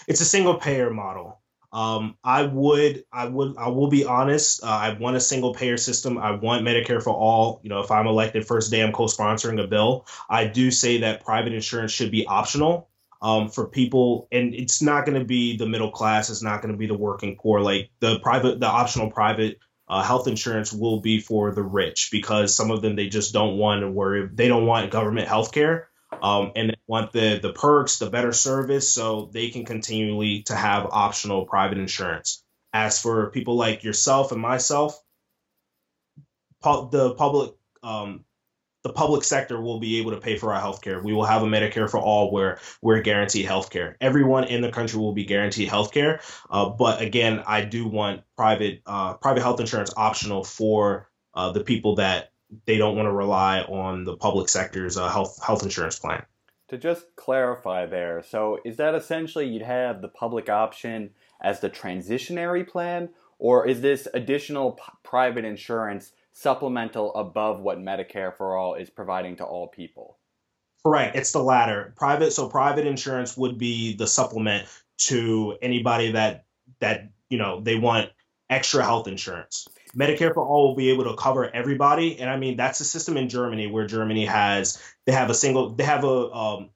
It's 0.07 0.21
a 0.21 0.25
single 0.25 0.55
payer 0.55 0.89
model. 0.91 1.41
Um, 1.73 2.17
I 2.23 2.43
would, 2.43 3.03
I 3.11 3.25
would, 3.25 3.57
I 3.57 3.67
will 3.67 3.89
be 3.89 4.05
honest. 4.05 4.63
Uh, 4.63 4.67
I 4.67 4.97
want 4.97 5.17
a 5.17 5.21
single 5.21 5.53
payer 5.53 5.77
system. 5.77 6.17
I 6.17 6.31
want 6.31 6.65
Medicare 6.65 7.03
for 7.03 7.11
all. 7.11 7.59
You 7.63 7.69
know, 7.69 7.81
if 7.81 7.91
I'm 7.91 8.07
elected 8.07 8.47
first 8.47 8.71
day, 8.71 8.81
I'm 8.81 8.93
co-sponsoring 8.93 9.61
a 9.61 9.67
bill. 9.67 10.05
I 10.29 10.47
do 10.47 10.71
say 10.71 10.99
that 10.99 11.23
private 11.23 11.53
insurance 11.53 11.91
should 11.91 12.11
be 12.11 12.25
optional 12.25 12.89
um, 13.21 13.49
for 13.49 13.67
people, 13.67 14.27
and 14.31 14.53
it's 14.53 14.81
not 14.81 15.05
going 15.05 15.17
to 15.17 15.25
be 15.25 15.55
the 15.55 15.65
middle 15.65 15.91
class. 15.91 16.29
It's 16.29 16.41
not 16.41 16.61
going 16.61 16.73
to 16.73 16.77
be 16.77 16.87
the 16.87 16.97
working 16.97 17.37
poor. 17.37 17.61
Like 17.61 17.89
the 17.99 18.19
private, 18.19 18.59
the 18.59 18.67
optional 18.67 19.09
private 19.09 19.59
uh, 19.91 20.01
health 20.01 20.29
insurance 20.29 20.71
will 20.71 21.01
be 21.01 21.19
for 21.19 21.51
the 21.51 21.61
rich 21.61 22.09
because 22.13 22.55
some 22.55 22.71
of 22.71 22.81
them 22.81 22.95
they 22.95 23.09
just 23.09 23.33
don't 23.33 23.57
want 23.57 23.81
to 23.81 23.91
worry. 23.91 24.29
They 24.33 24.47
don't 24.47 24.65
want 24.65 24.89
government 24.89 25.27
health 25.27 25.51
care. 25.51 25.89
Um, 26.23 26.53
and 26.55 26.69
they 26.69 26.77
want 26.87 27.11
the 27.11 27.39
the 27.41 27.51
perks, 27.51 27.99
the 27.99 28.09
better 28.09 28.31
service, 28.31 28.91
so 28.91 29.29
they 29.33 29.49
can 29.49 29.65
continually 29.65 30.43
to 30.43 30.55
have 30.55 30.87
optional 30.91 31.45
private 31.45 31.77
insurance. 31.77 32.41
As 32.71 33.01
for 33.01 33.31
people 33.31 33.57
like 33.57 33.83
yourself 33.83 34.31
and 34.31 34.41
myself, 34.41 34.97
pu- 36.63 36.89
the 36.89 37.13
public 37.15 37.53
um, 37.83 38.23
the 38.83 38.93
public 38.93 39.23
sector 39.23 39.61
will 39.61 39.79
be 39.79 39.99
able 39.99 40.11
to 40.11 40.17
pay 40.17 40.37
for 40.37 40.53
our 40.53 40.61
healthcare. 40.61 41.03
We 41.03 41.13
will 41.13 41.25
have 41.25 41.43
a 41.43 41.45
Medicare 41.45 41.89
for 41.89 41.99
all 41.99 42.31
where 42.31 42.59
we're 42.81 43.01
guaranteed 43.01 43.45
healthcare. 43.45 43.95
Everyone 44.01 44.45
in 44.45 44.61
the 44.61 44.71
country 44.71 44.99
will 44.99 45.13
be 45.13 45.25
guaranteed 45.25 45.69
healthcare. 45.69 46.21
Uh, 46.49 46.69
but 46.69 47.01
again, 47.01 47.43
I 47.45 47.63
do 47.63 47.87
want 47.87 48.21
private 48.35 48.81
uh, 48.85 49.15
private 49.15 49.41
health 49.41 49.59
insurance 49.59 49.93
optional 49.95 50.43
for 50.43 51.09
uh, 51.33 51.51
the 51.51 51.63
people 51.63 51.95
that 51.95 52.31
they 52.65 52.77
don't 52.77 52.95
want 52.95 53.07
to 53.07 53.13
rely 53.13 53.61
on 53.61 54.03
the 54.03 54.17
public 54.17 54.49
sector's 54.49 54.97
uh, 54.97 55.09
health 55.09 55.41
health 55.43 55.63
insurance 55.63 55.99
plan. 55.99 56.25
To 56.69 56.77
just 56.77 57.05
clarify 57.17 57.85
there, 57.85 58.23
so 58.23 58.59
is 58.63 58.77
that 58.77 58.95
essentially 58.95 59.47
you'd 59.47 59.61
have 59.61 60.01
the 60.01 60.07
public 60.07 60.49
option 60.49 61.11
as 61.41 61.59
the 61.59 61.69
transitionary 61.69 62.67
plan, 62.67 63.09
or 63.39 63.67
is 63.67 63.81
this 63.81 64.07
additional 64.13 64.73
p- 64.73 64.83
private 65.03 65.43
insurance? 65.43 66.13
Supplemental 66.33 67.13
above 67.15 67.59
what 67.59 67.77
Medicare 67.77 68.35
for 68.35 68.55
all 68.55 68.75
is 68.75 68.89
providing 68.89 69.37
to 69.37 69.43
all 69.43 69.67
people. 69.67 70.17
Correct. 70.83 71.15
It's 71.15 71.31
the 71.31 71.43
latter. 71.43 71.93
Private 71.95 72.31
so 72.33 72.49
private 72.49 72.87
insurance 72.87 73.37
would 73.37 73.57
be 73.57 73.95
the 73.95 74.07
supplement 74.07 74.67
to 74.97 75.57
anybody 75.61 76.13
that 76.13 76.45
that, 76.79 77.09
you 77.29 77.37
know, 77.37 77.61
they 77.61 77.75
want 77.75 78.09
extra 78.49 78.83
health 78.83 79.07
insurance. 79.07 79.67
Medicare 79.95 80.33
for 80.33 80.45
all 80.45 80.69
will 80.69 80.75
be 80.75 80.89
able 80.89 81.03
to 81.03 81.15
cover 81.15 81.53
everybody, 81.53 82.19
and 82.19 82.29
I 82.29 82.37
mean 82.37 82.57
that's 82.57 82.79
the 82.79 82.85
system 82.85 83.17
in 83.17 83.29
Germany 83.29 83.67
where 83.67 83.85
Germany 83.85 84.25
has 84.25 84.81
they 85.05 85.11
have 85.11 85.29
a 85.29 85.33
single 85.33 85.71
they 85.71 85.83
have 85.83 86.03
a 86.03 86.31
um, 86.31 86.69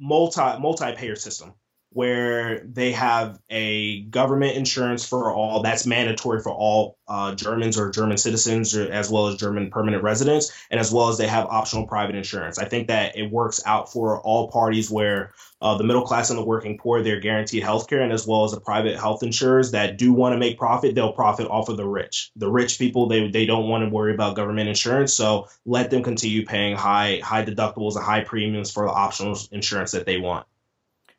multi 0.00 0.58
multi 0.58 0.92
payer 0.94 1.16
system 1.16 1.54
where 1.94 2.60
they 2.60 2.92
have 2.92 3.38
a 3.50 4.02
government 4.02 4.56
insurance 4.56 5.06
for 5.06 5.32
all 5.32 5.62
that's 5.62 5.86
mandatory 5.86 6.40
for 6.40 6.50
all 6.50 6.98
uh, 7.08 7.34
Germans 7.34 7.78
or 7.78 7.90
German 7.90 8.16
citizens, 8.16 8.76
or, 8.76 8.90
as 8.90 9.10
well 9.10 9.26
as 9.26 9.36
German 9.36 9.70
permanent 9.70 10.02
residents, 10.02 10.52
and 10.70 10.80
as 10.80 10.92
well 10.92 11.08
as 11.08 11.18
they 11.18 11.26
have 11.26 11.46
optional 11.46 11.86
private 11.86 12.16
insurance. 12.16 12.58
I 12.58 12.64
think 12.64 12.88
that 12.88 13.16
it 13.16 13.30
works 13.30 13.60
out 13.66 13.92
for 13.92 14.20
all 14.20 14.50
parties 14.50 14.90
where 14.90 15.34
uh, 15.60 15.76
the 15.76 15.84
middle 15.84 16.02
class 16.02 16.30
and 16.30 16.38
the 16.38 16.44
working 16.44 16.78
poor 16.78 17.02
they're 17.02 17.20
guaranteed 17.20 17.62
health 17.62 17.88
care, 17.88 18.00
and 18.00 18.12
as 18.12 18.26
well 18.26 18.44
as 18.44 18.52
the 18.52 18.60
private 18.60 18.98
health 18.98 19.22
insurers 19.22 19.70
that 19.72 19.98
do 19.98 20.12
want 20.12 20.32
to 20.32 20.38
make 20.38 20.58
profit, 20.58 20.94
they'll 20.94 21.12
profit 21.12 21.46
off 21.48 21.68
of 21.68 21.76
the 21.76 21.86
rich. 21.86 22.30
The 22.36 22.50
rich 22.50 22.78
people 22.78 23.06
they 23.06 23.28
they 23.28 23.46
don't 23.46 23.68
want 23.68 23.84
to 23.84 23.90
worry 23.90 24.14
about 24.14 24.34
government 24.36 24.68
insurance, 24.68 25.14
so 25.14 25.48
let 25.64 25.90
them 25.90 26.02
continue 26.02 26.46
paying 26.46 26.76
high 26.76 27.20
high 27.22 27.44
deductibles 27.44 27.96
and 27.96 28.04
high 28.04 28.24
premiums 28.24 28.72
for 28.72 28.86
the 28.86 28.92
optional 28.92 29.38
insurance 29.52 29.92
that 29.92 30.06
they 30.06 30.18
want. 30.18 30.46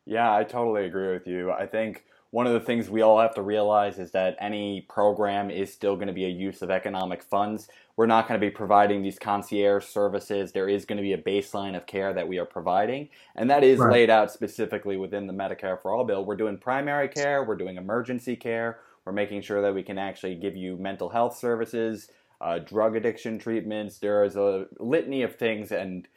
Yeah, 0.06 0.34
I 0.34 0.44
totally 0.44 0.84
agree 0.86 1.12
with 1.12 1.26
you. 1.26 1.50
I 1.50 1.66
think 1.66 2.04
one 2.30 2.48
of 2.48 2.52
the 2.52 2.60
things 2.60 2.90
we 2.90 3.00
all 3.00 3.20
have 3.20 3.34
to 3.36 3.42
realize 3.42 3.98
is 3.98 4.10
that 4.10 4.36
any 4.40 4.80
program 4.88 5.50
is 5.50 5.72
still 5.72 5.94
going 5.94 6.08
to 6.08 6.12
be 6.12 6.24
a 6.24 6.28
use 6.28 6.62
of 6.62 6.70
economic 6.70 7.22
funds. 7.22 7.68
We're 7.96 8.06
not 8.06 8.26
going 8.26 8.40
to 8.40 8.44
be 8.44 8.50
providing 8.50 9.02
these 9.02 9.20
concierge 9.20 9.84
services. 9.84 10.50
There 10.50 10.68
is 10.68 10.84
going 10.84 10.96
to 10.96 11.02
be 11.02 11.12
a 11.12 11.18
baseline 11.18 11.76
of 11.76 11.86
care 11.86 12.12
that 12.12 12.26
we 12.26 12.38
are 12.38 12.44
providing, 12.44 13.08
and 13.36 13.48
that 13.50 13.62
is 13.62 13.78
right. 13.78 13.92
laid 13.92 14.10
out 14.10 14.32
specifically 14.32 14.96
within 14.96 15.28
the 15.28 15.32
Medicare 15.32 15.80
for 15.80 15.94
All 15.94 16.04
bill. 16.04 16.24
We're 16.24 16.34
doing 16.34 16.58
primary 16.58 17.08
care, 17.08 17.44
we're 17.44 17.54
doing 17.54 17.76
emergency 17.76 18.34
care, 18.34 18.80
we're 19.04 19.12
making 19.12 19.42
sure 19.42 19.62
that 19.62 19.72
we 19.72 19.84
can 19.84 19.96
actually 19.96 20.34
give 20.34 20.56
you 20.56 20.76
mental 20.76 21.10
health 21.10 21.38
services, 21.38 22.08
uh, 22.40 22.58
drug 22.58 22.96
addiction 22.96 23.38
treatments. 23.38 23.98
There 23.98 24.24
is 24.24 24.34
a 24.34 24.66
litany 24.80 25.22
of 25.22 25.36
things, 25.36 25.70
and 25.70 26.08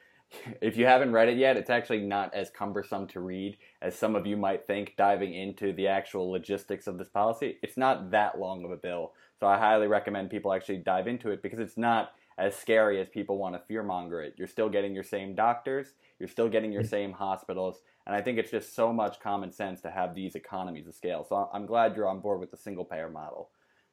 if 0.62 0.78
you 0.78 0.86
haven't 0.86 1.12
read 1.12 1.30
it 1.30 1.38
yet, 1.38 1.58
it's 1.58 1.70
actually 1.70 2.02
not 2.02 2.34
as 2.34 2.50
cumbersome 2.50 3.08
to 3.08 3.20
read 3.20 3.58
as 3.82 3.98
some 3.98 4.16
of 4.16 4.26
you 4.26 4.38
might 4.38 4.68
think 4.68 4.94
diving 4.98 5.34
into 5.34 5.74
the 5.74 5.88
actual 5.88 6.30
logistics 6.30 6.88
of 6.88 6.98
this 6.98 7.10
policy. 7.10 7.58
It's 7.62 7.78
not 7.78 8.12
that 8.12 8.40
long 8.40 8.66
of 8.66 8.72
a 8.72 8.78
bill. 8.78 9.14
So 9.40 9.48
I 9.48 9.58
highly 9.58 9.88
recommend 9.88 10.30
people 10.30 10.54
actually 10.54 10.78
dive 10.78 11.08
into 11.08 11.30
it 11.30 11.42
because 11.42 11.60
it's 11.60 11.78
not 11.78 12.12
as 12.38 12.56
scary 12.56 13.02
as 13.02 13.10
people 13.10 13.38
want 13.38 13.56
to 13.56 13.74
fearmonger 13.74 14.26
it. 14.26 14.36
You're 14.38 14.48
still 14.48 14.70
getting 14.70 14.94
your 14.94 15.04
same 15.04 15.36
doctors, 15.36 15.94
you're 16.20 16.30
still 16.30 16.50
getting 16.50 16.72
your 16.72 16.84
mm. 16.84 16.90
same 16.90 17.12
hospitals, 17.14 17.80
and 18.06 18.16
I 18.16 18.22
think 18.22 18.38
it's 18.38 18.52
just 18.52 18.76
so 18.76 18.94
much 18.94 19.20
common 19.20 19.52
sense 19.52 19.82
to 19.82 19.92
have 19.92 20.14
these 20.14 20.36
economies 20.36 20.88
of 20.88 20.94
scale. 20.94 21.26
So 21.28 21.50
I'm 21.54 21.66
glad 21.66 21.96
you're 21.96 22.08
on 22.08 22.20
board 22.20 22.40
with 22.40 22.52
the 22.52 22.58
single 22.58 22.86
payer 22.86 23.10
model. 23.10 23.50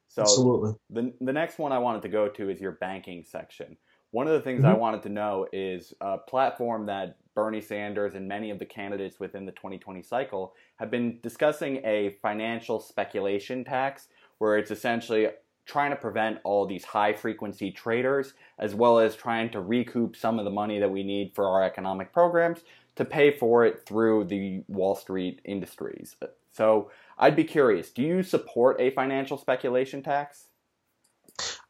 So 0.07 0.21
Absolutely. 0.21 0.73
The, 0.89 1.13
the 1.19 1.33
next 1.33 1.57
one 1.57 1.71
I 1.71 1.79
wanted 1.79 2.03
to 2.03 2.09
go 2.09 2.29
to 2.29 2.49
is 2.49 2.61
your 2.61 2.73
banking 2.73 3.23
section. 3.23 3.77
One 4.11 4.27
of 4.27 4.33
the 4.33 4.41
things 4.41 4.63
mm-hmm. 4.63 4.71
I 4.71 4.77
wanted 4.77 5.03
to 5.03 5.09
know 5.09 5.47
is 5.51 5.93
a 6.01 6.17
platform 6.17 6.85
that 6.85 7.17
Bernie 7.35 7.61
Sanders 7.61 8.15
and 8.15 8.27
many 8.27 8.49
of 8.49 8.59
the 8.59 8.65
candidates 8.65 9.19
within 9.19 9.45
the 9.45 9.51
2020 9.51 10.01
cycle 10.01 10.53
have 10.77 10.89
been 10.89 11.19
discussing 11.21 11.81
a 11.85 12.17
financial 12.21 12.79
speculation 12.79 13.63
tax, 13.63 14.07
where 14.37 14.57
it's 14.57 14.71
essentially 14.71 15.27
trying 15.65 15.89
to 15.89 15.97
prevent 15.97 16.39
all 16.43 16.65
these 16.65 16.85
high 16.85 17.13
frequency 17.13 17.71
traders, 17.71 18.33
as 18.59 18.73
well 18.73 18.99
as 18.99 19.15
trying 19.15 19.49
to 19.49 19.59
recoup 19.59 20.15
some 20.15 20.39
of 20.39 20.45
the 20.45 20.51
money 20.51 20.79
that 20.79 20.91
we 20.91 21.03
need 21.03 21.33
for 21.35 21.47
our 21.47 21.63
economic 21.63 22.13
programs 22.13 22.61
to 22.95 23.03
pay 23.03 23.31
for 23.31 23.65
it 23.65 23.85
through 23.85 24.23
the 24.23 24.63
Wall 24.67 24.95
Street 24.95 25.41
industries. 25.43 26.15
So 26.51 26.89
I'd 27.17 27.35
be 27.35 27.43
curious 27.43 27.89
do 27.89 28.01
you 28.01 28.23
support 28.23 28.79
a 28.79 28.91
financial 28.91 29.37
speculation 29.37 30.01
tax? 30.01 30.45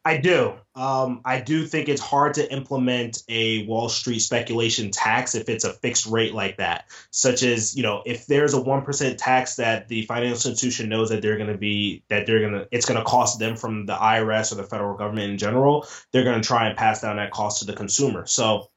I 0.06 0.18
do. 0.18 0.54
Um, 0.76 1.20
I 1.24 1.40
do 1.40 1.66
think 1.66 1.88
it's 1.88 2.00
hard 2.00 2.34
to 2.34 2.52
implement 2.52 3.24
a 3.28 3.66
Wall 3.66 3.88
Street 3.88 4.20
speculation 4.20 4.92
tax 4.92 5.34
if 5.34 5.48
it's 5.48 5.64
a 5.64 5.72
fixed 5.72 6.06
rate 6.06 6.32
like 6.32 6.58
that. 6.58 6.84
Such 7.10 7.42
as, 7.42 7.76
you 7.76 7.82
know, 7.82 8.04
if 8.06 8.24
there's 8.28 8.54
a 8.54 8.60
one 8.60 8.82
percent 8.82 9.18
tax 9.18 9.56
that 9.56 9.88
the 9.88 10.02
financial 10.02 10.52
institution 10.52 10.88
knows 10.88 11.08
that 11.08 11.22
they're 11.22 11.36
going 11.36 11.50
to 11.50 11.58
be 11.58 12.04
that 12.06 12.24
they're 12.24 12.38
going 12.38 12.52
to 12.52 12.68
it's 12.70 12.86
going 12.86 13.00
to 13.00 13.04
cost 13.04 13.40
them 13.40 13.56
from 13.56 13.86
the 13.86 13.96
IRS 13.96 14.52
or 14.52 14.54
the 14.54 14.62
federal 14.62 14.96
government 14.96 15.28
in 15.28 15.38
general, 15.38 15.88
they're 16.12 16.22
going 16.22 16.40
to 16.40 16.46
try 16.46 16.68
and 16.68 16.78
pass 16.78 17.00
down 17.00 17.16
that 17.16 17.32
cost 17.32 17.58
to 17.58 17.64
the 17.64 17.72
consumer. 17.72 18.26
So, 18.26 18.68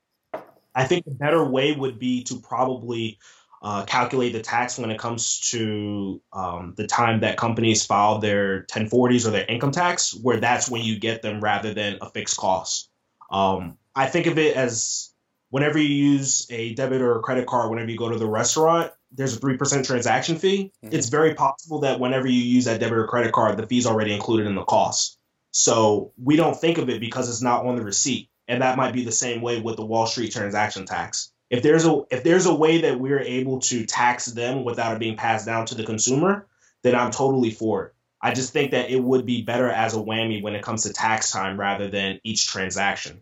I 0.74 0.86
think 0.86 1.06
a 1.06 1.12
better 1.12 1.46
way 1.46 1.74
would 1.74 2.00
be 2.00 2.24
to 2.24 2.40
probably 2.40 3.20
uh, 3.62 3.84
calculate 3.86 4.34
the 4.34 4.42
tax 4.42 4.78
when 4.78 4.90
it 4.90 5.00
comes 5.00 5.50
to 5.52 6.22
um, 6.32 6.74
the 6.78 6.88
time 6.88 7.22
that 7.22 7.38
companies 7.38 7.86
file 7.86 8.20
their 8.20 8.64
1040s 8.64 9.28
or 9.28 9.32
their 9.32 9.46
income 9.46 9.72
tax, 9.72 10.14
where 10.14 10.40
that's 10.40 10.70
when 10.70 10.82
you 10.82 10.98
get 10.98 11.22
them 11.22 11.42
rather 11.42 11.74
than 11.74 11.98
a 12.02 12.10
fixed 12.10 12.38
cost. 12.38 12.90
Um, 13.32 13.78
I 13.96 14.08
think 14.08 14.28
of 14.28 14.38
it 14.38 14.56
as 14.56 15.14
whenever 15.50 15.78
you 15.78 15.94
use 15.94 16.48
a 16.50 16.74
debit 16.74 17.02
or 17.02 17.18
a 17.18 17.22
credit 17.22 17.48
card, 17.48 17.70
whenever 17.70 17.92
you 17.92 17.98
go 17.98 18.10
to 18.10 18.18
the 18.18 18.30
restaurant, 18.30 18.92
there's 19.12 19.36
a 19.36 19.40
3% 19.40 19.86
transaction 19.86 20.38
fee. 20.38 20.72
Mm-hmm. 20.84 20.96
It's 20.96 21.10
very 21.10 21.34
possible 21.34 21.82
that 21.82 22.00
whenever 22.00 22.28
you 22.28 22.42
use 22.42 22.66
that 22.66 22.80
debit 22.80 22.98
or 22.98 23.08
credit 23.08 23.34
card, 23.34 23.58
the 23.58 23.68
fee's 23.68 23.88
already 23.88 24.14
included 24.14 24.48
in 24.48 24.56
the 24.56 24.64
cost. 24.64 25.18
So 25.52 26.14
we 26.22 26.36
don't 26.36 26.56
think 26.56 26.78
of 26.78 26.90
it 26.90 27.02
because 27.02 27.30
it's 27.30 27.42
not 27.42 27.66
on 27.66 27.76
the 27.76 27.84
receipt. 27.84 28.30
And 28.48 28.62
that 28.62 28.78
might 28.78 28.94
be 28.94 29.04
the 29.04 29.12
same 29.12 29.42
way 29.42 29.60
with 29.60 29.76
the 29.76 29.86
Wall 29.86 30.06
Street 30.06 30.32
transaction 30.32 30.86
tax 30.86 31.32
if 31.50 31.64
there's 31.64 31.86
a 31.86 32.02
if 32.12 32.24
there's 32.24 32.46
a 32.46 32.54
way 32.54 32.82
that 32.82 33.00
we're 33.00 33.22
able 33.22 33.60
to 33.60 33.86
tax 33.86 34.26
them 34.26 34.64
without 34.64 34.94
it 34.96 35.00
being 35.00 35.18
passed 35.18 35.46
down 35.46 35.66
to 35.68 35.76
the 35.76 35.84
consumer, 35.84 36.48
then 36.84 36.96
I'm 36.96 37.12
totally 37.12 37.52
for 37.52 37.86
it. 37.86 37.94
I 38.22 38.34
just 38.34 38.54
think 38.54 38.72
that 38.72 38.90
it 38.90 39.02
would 39.02 39.26
be 39.26 39.42
better 39.42 39.70
as 39.70 39.96
a 39.96 40.00
whammy 40.00 40.44
when 40.44 40.54
it 40.54 40.62
comes 40.62 40.84
to 40.84 40.94
tax 40.94 41.32
time 41.32 41.60
rather 41.60 41.90
than 41.90 42.20
each 42.24 42.48
transaction. 42.48 43.22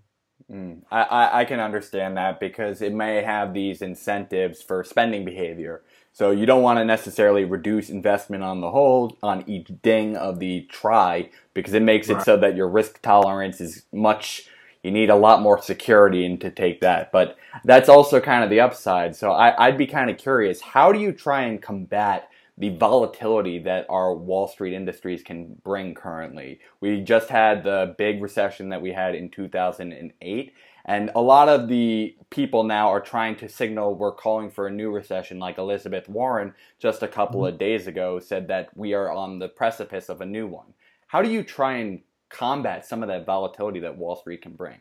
Mm, 0.51 0.83
I, 0.89 1.41
I 1.41 1.45
can 1.45 1.59
understand 1.59 2.17
that 2.17 2.39
because 2.39 2.81
it 2.81 2.93
may 2.93 3.21
have 3.21 3.53
these 3.53 3.81
incentives 3.81 4.61
for 4.61 4.83
spending 4.83 5.25
behavior. 5.25 5.83
So 6.13 6.31
you 6.31 6.45
don't 6.45 6.63
want 6.63 6.79
to 6.79 6.85
necessarily 6.85 7.43
reduce 7.43 7.89
investment 7.89 8.43
on 8.43 8.61
the 8.61 8.71
whole 8.71 9.17
on 9.21 9.43
each 9.45 9.69
ding 9.83 10.15
of 10.15 10.39
the 10.39 10.61
try 10.61 11.29
because 11.53 11.73
it 11.73 11.83
makes 11.83 12.09
right. 12.09 12.19
it 12.19 12.23
so 12.23 12.37
that 12.37 12.55
your 12.55 12.67
risk 12.67 13.01
tolerance 13.01 13.61
is 13.61 13.83
much 13.91 14.47
you 14.87 14.93
need 14.93 15.09
a 15.09 15.15
lot 15.15 15.41
more 15.41 15.61
security 15.61 16.37
to 16.37 16.49
take 16.49 16.79
that. 16.79 17.11
But 17.11 17.37
that's 17.65 17.89
also 17.89 18.21
kind 18.21 18.41
of 18.41 18.49
the 18.49 18.61
upside. 18.61 19.17
So 19.17 19.33
I, 19.33 19.67
would 19.67 19.77
be 19.77 19.85
kind 19.85 20.09
of 20.09 20.17
curious, 20.17 20.61
how 20.61 20.93
do 20.93 20.99
you 20.99 21.11
try 21.11 21.41
and 21.41 21.61
combat 21.61 22.29
the 22.57 22.69
volatility 22.69 23.59
that 23.59 23.85
our 23.89 24.15
Wall 24.15 24.47
Street 24.47 24.73
industries 24.73 25.23
can 25.23 25.57
bring 25.61 25.93
currently? 25.93 26.61
We 26.79 27.01
just 27.01 27.27
had 27.27 27.65
the 27.65 27.95
big 27.97 28.21
recession 28.21 28.69
that 28.69 28.81
we 28.81 28.93
had 28.93 29.13
in 29.13 29.29
2008. 29.29 30.53
And 30.85 31.11
a 31.15 31.21
lot 31.21 31.49
of 31.49 31.67
the 31.67 32.15
people 32.29 32.63
now 32.63 32.87
are 32.87 33.01
trying 33.01 33.35
to 33.39 33.49
signal 33.49 33.93
we're 33.93 34.13
calling 34.13 34.49
for 34.49 34.67
a 34.67 34.71
new 34.71 34.89
recession, 34.89 35.37
like 35.37 35.57
Elizabeth 35.57 36.07
Warren 36.07 36.53
just 36.79 37.03
a 37.03 37.09
couple 37.09 37.41
mm-hmm. 37.41 37.55
of 37.55 37.59
days 37.59 37.87
ago 37.87 38.19
said 38.19 38.47
that 38.47 38.69
we 38.73 38.93
are 38.93 39.11
on 39.11 39.37
the 39.37 39.49
precipice 39.49 40.07
of 40.07 40.21
a 40.21 40.25
new 40.25 40.47
one. 40.47 40.73
How 41.07 41.21
do 41.21 41.29
you 41.29 41.43
try 41.43 41.79
and 41.79 41.99
combat 42.29 42.85
some 42.85 43.03
of 43.03 43.09
that 43.09 43.25
volatility 43.25 43.79
that 43.81 43.97
Wall 43.97 44.15
Street 44.15 44.41
can 44.41 44.53
bring? 44.53 44.77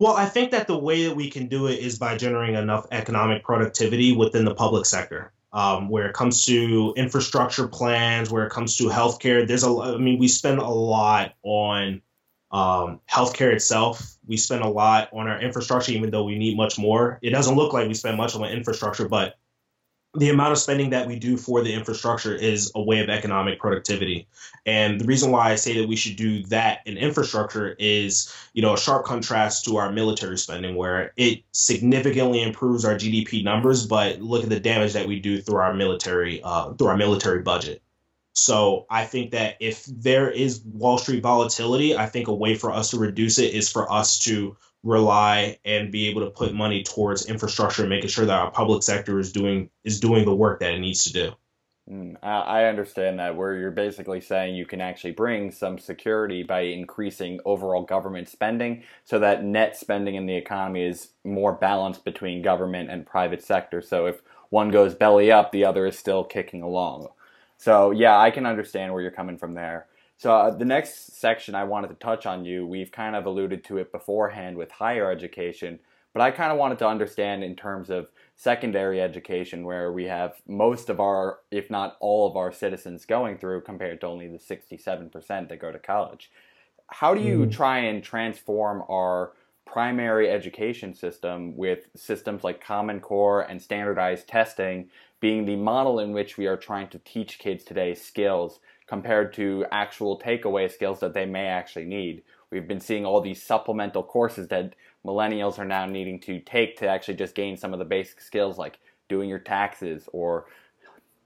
Well, 0.00 0.14
I 0.14 0.26
think 0.26 0.52
that 0.52 0.66
the 0.66 0.78
way 0.78 1.06
that 1.06 1.16
we 1.16 1.28
can 1.28 1.48
do 1.48 1.66
it 1.66 1.80
is 1.80 1.98
by 1.98 2.16
generating 2.16 2.54
enough 2.54 2.86
economic 2.92 3.42
productivity 3.42 4.14
within 4.14 4.44
the 4.44 4.54
public 4.54 4.86
sector. 4.86 5.32
Um, 5.50 5.88
where 5.88 6.06
it 6.06 6.12
comes 6.12 6.44
to 6.44 6.92
infrastructure 6.94 7.66
plans, 7.66 8.30
where 8.30 8.46
it 8.46 8.50
comes 8.50 8.76
to 8.76 8.84
healthcare, 8.84 9.48
there's 9.48 9.64
a. 9.64 9.70
I 9.70 9.96
mean, 9.96 10.18
we 10.18 10.28
spend 10.28 10.58
a 10.58 10.68
lot 10.68 11.32
on 11.42 12.02
um, 12.50 13.00
healthcare 13.10 13.52
itself. 13.52 14.18
We 14.26 14.36
spend 14.36 14.62
a 14.62 14.68
lot 14.68 15.08
on 15.12 15.26
our 15.26 15.40
infrastructure, 15.40 15.92
even 15.92 16.10
though 16.10 16.24
we 16.24 16.38
need 16.38 16.56
much 16.56 16.78
more. 16.78 17.18
It 17.22 17.30
doesn't 17.30 17.56
look 17.56 17.72
like 17.72 17.88
we 17.88 17.94
spend 17.94 18.18
much 18.18 18.34
on 18.34 18.44
infrastructure, 18.44 19.08
but 19.08 19.38
the 20.18 20.30
amount 20.30 20.52
of 20.52 20.58
spending 20.58 20.90
that 20.90 21.06
we 21.06 21.18
do 21.18 21.36
for 21.36 21.62
the 21.62 21.72
infrastructure 21.72 22.34
is 22.34 22.72
a 22.74 22.82
way 22.82 23.00
of 23.00 23.08
economic 23.08 23.58
productivity. 23.58 24.26
And 24.66 25.00
the 25.00 25.04
reason 25.04 25.30
why 25.30 25.50
I 25.50 25.54
say 25.54 25.78
that 25.80 25.88
we 25.88 25.96
should 25.96 26.16
do 26.16 26.42
that 26.44 26.80
in 26.86 26.96
infrastructure 26.96 27.74
is, 27.78 28.32
you 28.52 28.62
know, 28.62 28.74
a 28.74 28.78
sharp 28.78 29.04
contrast 29.04 29.64
to 29.66 29.76
our 29.76 29.92
military 29.92 30.38
spending 30.38 30.76
where 30.76 31.12
it 31.16 31.42
significantly 31.52 32.42
improves 32.42 32.84
our 32.84 32.94
GDP 32.94 33.44
numbers, 33.44 33.86
but 33.86 34.20
look 34.20 34.42
at 34.42 34.48
the 34.48 34.60
damage 34.60 34.92
that 34.92 35.06
we 35.06 35.20
do 35.20 35.40
through 35.40 35.58
our 35.58 35.74
military 35.74 36.42
uh, 36.42 36.72
through 36.72 36.88
our 36.88 36.96
military 36.96 37.42
budget. 37.42 37.82
So 38.34 38.86
I 38.88 39.04
think 39.04 39.32
that 39.32 39.56
if 39.58 39.84
there 39.86 40.30
is 40.30 40.62
Wall 40.64 40.98
Street 40.98 41.22
volatility, 41.22 41.96
I 41.96 42.06
think 42.06 42.28
a 42.28 42.34
way 42.34 42.54
for 42.54 42.70
us 42.70 42.90
to 42.90 42.98
reduce 42.98 43.38
it 43.38 43.52
is 43.52 43.70
for 43.70 43.90
us 43.90 44.18
to 44.20 44.56
rely 44.82 45.58
and 45.64 45.90
be 45.90 46.08
able 46.08 46.24
to 46.24 46.30
put 46.30 46.54
money 46.54 46.82
towards 46.82 47.26
infrastructure 47.26 47.82
and 47.82 47.90
making 47.90 48.08
sure 48.08 48.24
that 48.26 48.38
our 48.38 48.50
public 48.50 48.82
sector 48.82 49.18
is 49.18 49.32
doing 49.32 49.70
is 49.84 50.00
doing 50.00 50.24
the 50.24 50.34
work 50.34 50.60
that 50.60 50.72
it 50.72 50.78
needs 50.78 51.04
to 51.04 51.12
do. 51.12 51.32
Mm, 51.90 52.16
I 52.22 52.64
understand 52.64 53.18
that 53.18 53.34
where 53.34 53.54
you're 53.54 53.70
basically 53.70 54.20
saying 54.20 54.54
you 54.54 54.66
can 54.66 54.82
actually 54.82 55.12
bring 55.12 55.50
some 55.50 55.78
security 55.78 56.42
by 56.42 56.60
increasing 56.60 57.40
overall 57.46 57.82
government 57.82 58.28
spending 58.28 58.82
so 59.04 59.18
that 59.20 59.42
net 59.42 59.74
spending 59.74 60.14
in 60.14 60.26
the 60.26 60.36
economy 60.36 60.82
is 60.82 61.08
more 61.24 61.54
balanced 61.54 62.04
between 62.04 62.42
government 62.42 62.90
and 62.90 63.06
private 63.06 63.42
sector. 63.42 63.80
So 63.80 64.04
if 64.04 64.20
one 64.50 64.70
goes 64.70 64.94
belly 64.94 65.32
up, 65.32 65.50
the 65.50 65.64
other 65.64 65.86
is 65.86 65.98
still 65.98 66.24
kicking 66.24 66.60
along. 66.60 67.08
So 67.56 67.90
yeah, 67.90 68.18
I 68.18 68.30
can 68.30 68.44
understand 68.44 68.92
where 68.92 69.00
you're 69.00 69.10
coming 69.10 69.38
from 69.38 69.54
there. 69.54 69.86
So 70.18 70.34
uh, 70.34 70.50
the 70.50 70.64
next 70.64 71.16
section 71.16 71.54
I 71.54 71.62
wanted 71.62 71.88
to 71.88 71.94
touch 71.94 72.26
on 72.26 72.44
you, 72.44 72.66
we've 72.66 72.90
kind 72.90 73.14
of 73.14 73.24
alluded 73.24 73.62
to 73.64 73.78
it 73.78 73.92
beforehand 73.92 74.56
with 74.56 74.72
higher 74.72 75.12
education, 75.12 75.78
but 76.12 76.20
I 76.20 76.32
kind 76.32 76.50
of 76.50 76.58
wanted 76.58 76.78
to 76.80 76.88
understand 76.88 77.44
in 77.44 77.54
terms 77.54 77.88
of 77.88 78.08
secondary 78.34 79.00
education 79.00 79.64
where 79.64 79.92
we 79.92 80.06
have 80.06 80.34
most 80.48 80.90
of 80.90 80.98
our, 80.98 81.38
if 81.52 81.70
not 81.70 81.96
all 82.00 82.28
of 82.28 82.36
our 82.36 82.50
citizens 82.50 83.04
going 83.04 83.38
through 83.38 83.60
compared 83.60 84.00
to 84.00 84.08
only 84.08 84.26
the 84.26 84.38
67% 84.38 85.48
that 85.48 85.60
go 85.60 85.70
to 85.70 85.78
college. 85.78 86.32
How 86.88 87.14
do 87.14 87.20
you 87.20 87.46
mm. 87.46 87.52
try 87.52 87.78
and 87.78 88.02
transform 88.02 88.82
our 88.90 89.34
primary 89.66 90.30
education 90.30 90.94
system 90.94 91.56
with 91.56 91.90
systems 91.94 92.42
like 92.42 92.60
Common 92.60 92.98
Core 92.98 93.42
and 93.42 93.62
standardized 93.62 94.26
testing 94.26 94.90
being 95.20 95.44
the 95.44 95.56
model 95.56 96.00
in 96.00 96.12
which 96.12 96.36
we 96.36 96.46
are 96.46 96.56
trying 96.56 96.88
to 96.88 96.98
teach 97.00 97.38
kids 97.38 97.62
today 97.62 97.94
skills 97.94 98.58
compared 98.88 99.34
to 99.34 99.66
actual 99.70 100.18
takeaway 100.18 100.70
skills 100.70 101.00
that 101.00 101.14
they 101.14 101.26
may 101.26 101.46
actually 101.46 101.84
need. 101.84 102.22
We've 102.50 102.66
been 102.66 102.80
seeing 102.80 103.04
all 103.04 103.20
these 103.20 103.42
supplemental 103.42 104.02
courses 104.02 104.48
that 104.48 104.74
millennials 105.06 105.58
are 105.58 105.64
now 105.64 105.86
needing 105.86 106.18
to 106.20 106.40
take 106.40 106.78
to 106.78 106.88
actually 106.88 107.14
just 107.14 107.34
gain 107.34 107.56
some 107.56 107.72
of 107.72 107.78
the 107.78 107.84
basic 107.84 108.20
skills 108.20 108.58
like 108.58 108.78
doing 109.08 109.28
your 109.28 109.38
taxes 109.38 110.08
or 110.12 110.46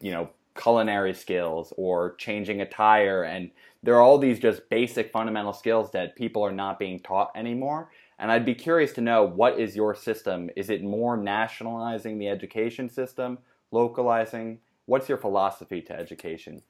you 0.00 0.10
know 0.10 0.28
culinary 0.56 1.14
skills 1.14 1.72
or 1.76 2.14
changing 2.16 2.60
a 2.60 2.68
tire. 2.68 3.22
And 3.22 3.50
there 3.82 3.94
are 3.94 4.02
all 4.02 4.18
these 4.18 4.38
just 4.38 4.68
basic 4.68 5.10
fundamental 5.10 5.52
skills 5.52 5.92
that 5.92 6.16
people 6.16 6.42
are 6.42 6.52
not 6.52 6.78
being 6.78 7.00
taught 7.00 7.30
anymore. 7.34 7.90
And 8.18 8.30
I'd 8.30 8.44
be 8.44 8.54
curious 8.54 8.92
to 8.94 9.00
know 9.00 9.24
what 9.24 9.58
is 9.58 9.74
your 9.74 9.94
system? 9.94 10.50
Is 10.56 10.68
it 10.68 10.82
more 10.82 11.16
nationalizing 11.16 12.18
the 12.18 12.28
education 12.28 12.90
system 12.90 13.38
localizing? 13.70 14.58
What's 14.86 15.08
your 15.08 15.18
philosophy 15.18 15.80
to 15.82 15.98
education 15.98 16.62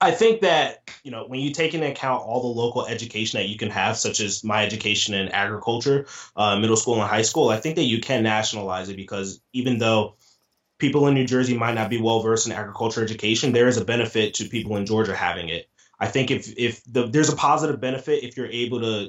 I 0.00 0.12
think 0.12 0.42
that 0.42 0.88
you 1.02 1.10
know 1.10 1.24
when 1.26 1.40
you 1.40 1.52
take 1.52 1.74
into 1.74 1.90
account 1.90 2.22
all 2.22 2.40
the 2.40 2.60
local 2.60 2.86
education 2.86 3.38
that 3.38 3.48
you 3.48 3.58
can 3.58 3.70
have, 3.70 3.96
such 3.96 4.20
as 4.20 4.44
my 4.44 4.64
education 4.64 5.14
in 5.14 5.28
agriculture, 5.28 6.06
uh, 6.36 6.58
middle 6.58 6.76
school 6.76 7.00
and 7.00 7.08
high 7.08 7.22
school, 7.22 7.48
I 7.48 7.58
think 7.58 7.76
that 7.76 7.84
you 7.84 8.00
can 8.00 8.22
nationalize 8.22 8.88
it 8.88 8.96
because 8.96 9.40
even 9.52 9.78
though 9.78 10.16
people 10.78 11.08
in 11.08 11.14
New 11.14 11.26
Jersey 11.26 11.56
might 11.56 11.74
not 11.74 11.90
be 11.90 12.00
well 12.00 12.20
versed 12.20 12.46
in 12.46 12.52
agriculture 12.52 13.02
education, 13.02 13.52
there 13.52 13.66
is 13.66 13.76
a 13.76 13.84
benefit 13.84 14.34
to 14.34 14.48
people 14.48 14.76
in 14.76 14.86
Georgia 14.86 15.16
having 15.16 15.48
it. 15.48 15.68
I 15.98 16.06
think 16.06 16.30
if 16.30 16.56
if 16.56 16.82
the, 16.84 17.08
there's 17.08 17.32
a 17.32 17.36
positive 17.36 17.80
benefit 17.80 18.22
if 18.22 18.36
you're 18.36 18.46
able 18.46 18.80
to 18.80 19.08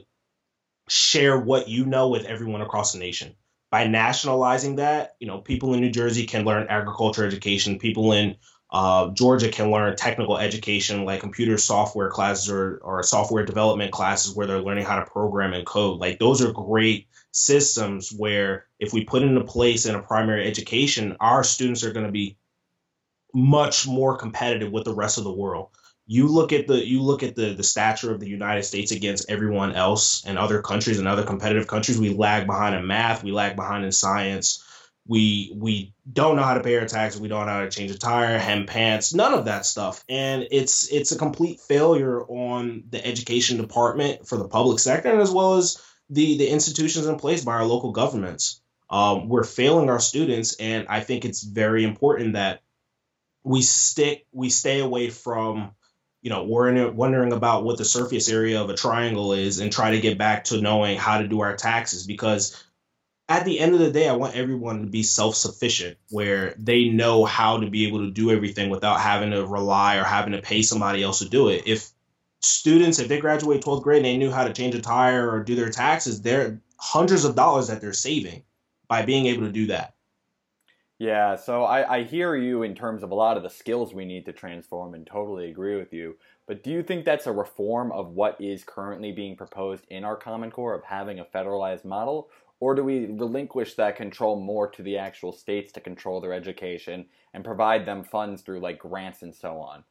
share 0.87 1.39
what 1.39 1.69
you 1.69 1.85
know 1.85 2.09
with 2.09 2.25
everyone 2.25 2.61
across 2.61 2.93
the 2.93 2.99
nation. 2.99 3.35
By 3.71 3.85
nationalizing 3.85 4.77
that, 4.77 5.15
you 5.19 5.27
know, 5.27 5.37
people 5.37 5.75
in 5.75 5.81
New 5.81 5.91
Jersey 5.91 6.25
can 6.25 6.43
learn 6.43 6.65
agriculture 6.69 7.23
education. 7.23 7.77
People 7.77 8.13
in 8.13 8.37
uh, 8.71 9.09
Georgia 9.09 9.49
can 9.49 9.71
learn 9.71 9.95
technical 9.95 10.37
education 10.37 11.03
like 11.03 11.21
computer 11.21 11.57
software 11.57 12.09
classes 12.09 12.51
or, 12.51 12.79
or 12.83 13.01
software 13.01 13.43
development 13.43 13.91
classes 13.91 14.35
where 14.35 14.45
they're 14.45 14.61
learning 14.61 14.85
how 14.85 14.99
to 14.99 15.09
program 15.09 15.53
and 15.53 15.65
code. 15.65 15.99
Like 15.99 16.19
those 16.19 16.43
are 16.43 16.51
great 16.51 17.07
systems 17.31 18.11
where 18.11 18.65
if 18.79 18.93
we 18.93 19.05
put 19.05 19.23
into 19.23 19.43
place 19.43 19.87
in 19.87 19.95
a 19.95 20.03
primary 20.03 20.47
education, 20.47 21.17
our 21.19 21.43
students 21.43 21.83
are 21.83 21.93
going 21.93 22.05
to 22.05 22.11
be 22.11 22.37
much 23.33 23.87
more 23.87 24.17
competitive 24.17 24.71
with 24.71 24.85
the 24.85 24.93
rest 24.93 25.17
of 25.17 25.23
the 25.23 25.33
world. 25.33 25.69
You 26.05 26.27
look 26.27 26.53
at 26.53 26.67
the 26.67 26.87
you 26.87 27.01
look 27.03 27.21
at 27.21 27.35
the 27.35 27.53
the 27.53 27.63
stature 27.63 28.11
of 28.11 28.19
the 28.19 28.27
United 28.27 28.63
States 28.63 28.91
against 28.91 29.29
everyone 29.29 29.73
else 29.73 30.23
and 30.25 30.39
other 30.39 30.61
countries 30.61 30.97
and 30.97 31.07
other 31.07 31.23
competitive 31.23 31.67
countries. 31.67 31.99
We 31.99 32.09
lag 32.09 32.47
behind 32.47 32.75
in 32.75 32.87
math. 32.87 33.23
We 33.23 33.31
lag 33.31 33.55
behind 33.55 33.85
in 33.85 33.91
science 33.91 34.63
we 35.09 35.51
we 35.55 35.91
don't 36.13 36.35
know 36.35 36.43
how 36.43 36.53
to 36.53 36.61
pay 36.61 36.77
our 36.77 36.85
taxes. 36.85 37.19
We 37.19 37.29
don't 37.29 37.47
know 37.47 37.51
how 37.51 37.61
to 37.61 37.69
change 37.69 37.89
a 37.89 37.97
tire 37.97 38.37
hem 38.37 38.67
pants 38.67 39.11
none 39.11 39.33
of 39.33 39.45
that 39.45 39.65
stuff. 39.65 40.03
And 40.07 40.47
it's 40.51 40.93
it's 40.93 41.11
a 41.11 41.17
complete 41.17 41.59
failure 41.59 42.21
on 42.21 42.83
the 42.91 43.03
education 43.03 43.57
department 43.57 44.27
for 44.27 44.37
the 44.37 44.47
public 44.47 44.77
sector 44.77 45.19
as 45.19 45.31
well 45.31 45.55
as 45.55 45.81
the 46.11 46.37
the 46.37 46.47
institutions 46.47 47.07
in 47.07 47.15
place 47.15 47.43
by 47.43 47.53
our 47.53 47.65
local 47.65 47.91
governments. 47.91 48.61
Um, 48.91 49.29
we're 49.29 49.43
failing 49.43 49.89
our 49.89 49.99
students 49.99 50.55
and 50.55 50.87
i 50.89 51.01
think 51.01 51.23
it's 51.23 51.43
very 51.43 51.83
important 51.83 52.33
that 52.33 52.63
we 53.43 53.61
stick 53.61 54.25
we 54.31 54.49
stay 54.49 54.79
away 54.79 55.11
from 55.11 55.71
you 56.23 56.31
know 56.31 56.43
we're 56.45 56.89
wondering 56.89 57.31
about 57.31 57.63
what 57.63 57.77
the 57.77 57.85
surface 57.85 58.29
area 58.29 58.59
of 58.59 58.71
a 58.71 58.75
triangle 58.75 59.33
is 59.33 59.59
and 59.59 59.71
try 59.71 59.91
to 59.91 60.01
get 60.01 60.17
back 60.17 60.45
to 60.45 60.59
knowing 60.59 60.97
how 60.97 61.19
to 61.21 61.27
do 61.27 61.41
our 61.41 61.55
taxes 61.55 62.07
because 62.07 62.63
at 63.29 63.45
the 63.45 63.59
end 63.59 63.75
of 63.75 63.79
the 63.79 63.91
day, 63.91 64.09
I 64.09 64.13
want 64.13 64.35
everyone 64.35 64.81
to 64.81 64.87
be 64.87 65.03
self 65.03 65.35
sufficient 65.35 65.97
where 66.09 66.55
they 66.57 66.89
know 66.89 67.25
how 67.25 67.59
to 67.59 67.69
be 67.69 67.87
able 67.87 67.99
to 67.99 68.11
do 68.11 68.31
everything 68.31 68.71
without 68.71 68.99
having 68.99 69.29
to 69.31 69.45
rely 69.45 69.97
or 69.97 70.03
having 70.03 70.33
to 70.33 70.41
pay 70.41 70.63
somebody 70.63 71.03
else 71.03 71.19
to 71.19 71.29
do 71.29 71.49
it. 71.49 71.63
If 71.67 71.91
students, 72.41 72.97
if 72.97 73.07
they 73.07 73.19
graduate 73.19 73.61
12th 73.61 73.83
grade 73.83 73.97
and 73.97 74.05
they 74.05 74.17
knew 74.17 74.31
how 74.31 74.45
to 74.45 74.53
change 74.53 74.73
a 74.73 74.81
tire 74.81 75.29
or 75.29 75.43
do 75.43 75.55
their 75.55 75.69
taxes, 75.69 76.23
they're 76.23 76.59
hundreds 76.77 77.23
of 77.23 77.35
dollars 77.35 77.67
that 77.67 77.81
they're 77.81 77.93
saving 77.93 78.43
by 78.87 79.03
being 79.03 79.27
able 79.27 79.45
to 79.45 79.51
do 79.51 79.67
that. 79.67 79.93
Yeah, 80.97 81.37
so 81.37 81.63
I, 81.63 81.99
I 81.99 82.03
hear 82.03 82.35
you 82.35 82.63
in 82.63 82.75
terms 82.75 83.03
of 83.03 83.11
a 83.11 83.15
lot 83.15 83.37
of 83.37 83.43
the 83.43 83.49
skills 83.49 83.93
we 83.93 84.03
need 84.03 84.25
to 84.25 84.33
transform 84.33 84.95
and 84.95 85.07
totally 85.07 85.49
agree 85.49 85.77
with 85.77 85.93
you. 85.93 86.17
But 86.45 86.63
do 86.63 86.71
you 86.71 86.83
think 86.83 87.05
that's 87.05 87.27
a 87.27 87.31
reform 87.31 87.91
of 87.91 88.09
what 88.09 88.35
is 88.41 88.63
currently 88.65 89.11
being 89.11 89.37
proposed 89.37 89.85
in 89.89 90.03
our 90.03 90.17
Common 90.17 90.51
Core 90.51 90.73
of 90.73 90.83
having 90.83 91.19
a 91.19 91.25
federalized 91.25 91.85
model? 91.85 92.29
Or 92.59 92.75
do 92.75 92.83
we 92.83 93.05
relinquish 93.05 93.75
that 93.75 93.95
control 93.95 94.39
more 94.39 94.69
to 94.71 94.83
the 94.83 94.97
actual 94.97 95.31
states 95.31 95.71
to 95.73 95.79
control 95.79 96.19
their 96.19 96.33
education 96.33 97.05
and 97.33 97.43
provide 97.43 97.85
them 97.85 98.03
funds 98.03 98.41
through 98.41 98.59
like 98.59 98.79
grants 98.79 99.21
and 99.21 99.33
so 99.33 99.59
on? 99.59 99.83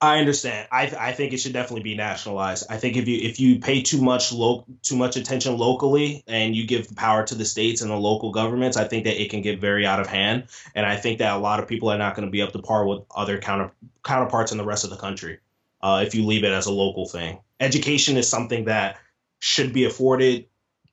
I 0.00 0.18
understand. 0.18 0.68
I 0.70 0.86
th- 0.86 1.00
I 1.00 1.12
think 1.12 1.32
it 1.32 1.38
should 1.38 1.52
definitely 1.52 1.82
be 1.82 1.94
nationalized. 1.94 2.66
I 2.68 2.76
think 2.76 2.96
if 2.96 3.06
you 3.06 3.18
if 3.22 3.40
you 3.40 3.60
pay 3.60 3.82
too 3.82 4.02
much 4.02 4.32
lo- 4.32 4.66
too 4.82 4.96
much 4.96 5.16
attention 5.16 5.56
locally 5.56 6.24
and 6.26 6.56
you 6.56 6.66
give 6.66 6.94
power 6.96 7.24
to 7.24 7.34
the 7.34 7.44
states 7.44 7.82
and 7.82 7.90
the 7.90 7.96
local 7.96 8.32
governments, 8.32 8.76
I 8.76 8.84
think 8.84 9.04
that 9.04 9.20
it 9.20 9.30
can 9.30 9.42
get 9.42 9.60
very 9.60 9.86
out 9.86 10.00
of 10.00 10.06
hand. 10.06 10.48
And 10.74 10.84
I 10.84 10.96
think 10.96 11.18
that 11.18 11.34
a 11.34 11.38
lot 11.38 11.60
of 11.60 11.68
people 11.68 11.88
are 11.90 11.98
not 11.98 12.16
going 12.16 12.26
to 12.26 12.32
be 12.32 12.42
up 12.42 12.52
to 12.52 12.58
par 12.58 12.86
with 12.86 13.02
other 13.14 13.38
counter 13.38 13.72
counterparts 14.04 14.52
in 14.52 14.58
the 14.58 14.64
rest 14.64 14.84
of 14.84 14.90
the 14.90 14.96
country 14.96 15.38
uh, 15.82 16.02
if 16.04 16.14
you 16.14 16.26
leave 16.26 16.44
it 16.44 16.52
as 16.52 16.66
a 16.66 16.72
local 16.72 17.06
thing. 17.06 17.38
Education 17.60 18.16
is 18.16 18.28
something 18.28 18.64
that 18.64 18.98
should 19.38 19.72
be 19.72 19.84
afforded 19.84 20.46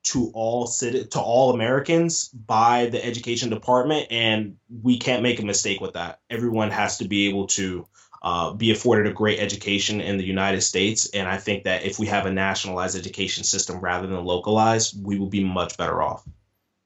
to 0.04 0.30
all 0.34 0.66
citi- 0.66 1.10
to 1.10 1.20
all 1.20 1.52
Americans 1.52 2.28
by 2.28 2.86
the 2.86 3.04
education 3.04 3.50
department, 3.50 4.08
and 4.10 4.56
we 4.82 4.98
can't 4.98 5.22
make 5.22 5.40
a 5.40 5.44
mistake 5.44 5.80
with 5.80 5.94
that. 5.94 6.20
Everyone 6.30 6.70
has 6.70 6.98
to 6.98 7.08
be 7.08 7.28
able 7.28 7.46
to 7.48 7.86
uh, 8.22 8.52
be 8.52 8.70
afforded 8.70 9.06
a 9.06 9.14
great 9.14 9.38
education 9.38 10.00
in 10.00 10.16
the 10.16 10.24
United 10.24 10.62
States, 10.62 11.10
and 11.10 11.28
I 11.28 11.38
think 11.38 11.64
that 11.64 11.84
if 11.84 11.98
we 11.98 12.06
have 12.06 12.26
a 12.26 12.32
nationalized 12.32 12.96
education 12.96 13.44
system 13.44 13.80
rather 13.80 14.06
than 14.06 14.24
localized, 14.24 14.94
we 15.02 15.18
will 15.18 15.28
be 15.28 15.44
much 15.44 15.76
better 15.76 16.02
off. 16.02 16.24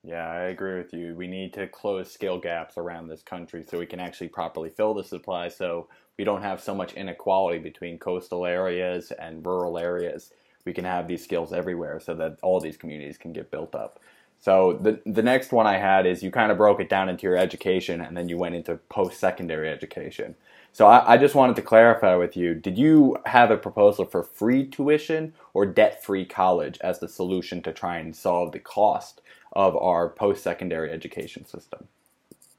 Yeah, 0.05 0.27
I 0.27 0.45
agree 0.45 0.79
with 0.79 0.93
you. 0.93 1.15
We 1.15 1.27
need 1.27 1.53
to 1.55 1.67
close 1.67 2.11
skill 2.11 2.39
gaps 2.39 2.79
around 2.79 3.09
this 3.09 3.23
country 3.23 3.65
so 3.69 3.79
we 3.79 3.87
can 3.87 4.01
actually 4.01 4.29
properly 4.29 4.71
fill 4.71 4.95
the 4.95 5.05
supply 5.05 5.49
so 5.49 5.89
we 6.17 6.25
don't 6.25 6.43
have 6.43 6.61
so 6.61 6.75
much 6.75 6.95
inequality 6.95 7.59
between 7.59 7.99
coastal 7.99 8.47
areas 8.47 9.13
and 9.13 9.45
rural 9.45 9.77
areas 9.77 10.33
we 10.69 10.75
can 10.75 10.85
have 10.85 11.09
these 11.09 11.25
skills 11.25 11.51
everywhere 11.55 11.99
so 11.99 12.15
that 12.15 12.37
all 12.43 12.61
these 12.61 12.77
communities 12.77 13.17
can 13.17 13.33
get 13.33 13.51
built 13.51 13.75
up. 13.75 13.99
So 14.39 14.75
the 14.75 15.01
the 15.05 15.23
next 15.23 15.51
one 15.51 15.67
I 15.67 15.79
had 15.79 16.07
is 16.07 16.23
you 16.23 16.31
kind 16.31 16.53
of 16.53 16.59
broke 16.59 16.79
it 16.81 16.91
down 16.91 17.09
into 17.09 17.23
your 17.27 17.37
education 17.37 18.03
and 18.03 18.15
then 18.15 18.29
you 18.29 18.37
went 18.37 18.55
into 18.55 18.77
post 18.89 19.19
secondary 19.19 19.69
education. 19.71 20.35
So 20.75 20.87
I, 20.87 21.15
I, 21.15 21.17
just 21.17 21.35
wanted 21.35 21.57
to 21.57 21.63
clarify 21.63 22.15
with 22.17 22.37
you: 22.37 22.55
Did 22.55 22.77
you 22.77 23.17
have 23.25 23.51
a 23.51 23.57
proposal 23.57 24.05
for 24.05 24.23
free 24.23 24.67
tuition 24.67 25.33
or 25.55 25.65
debt 25.65 26.05
free 26.05 26.27
college 26.27 26.79
as 26.83 27.01
the 27.01 27.09
solution 27.09 27.63
to 27.63 27.73
try 27.73 27.97
and 27.97 28.15
solve 28.15 28.53
the 28.53 28.61
cost 28.61 29.23
of 29.55 29.75
our 29.77 30.11
post 30.11 30.45
secondary 30.45 30.93
education 30.93 31.47
system? 31.47 31.89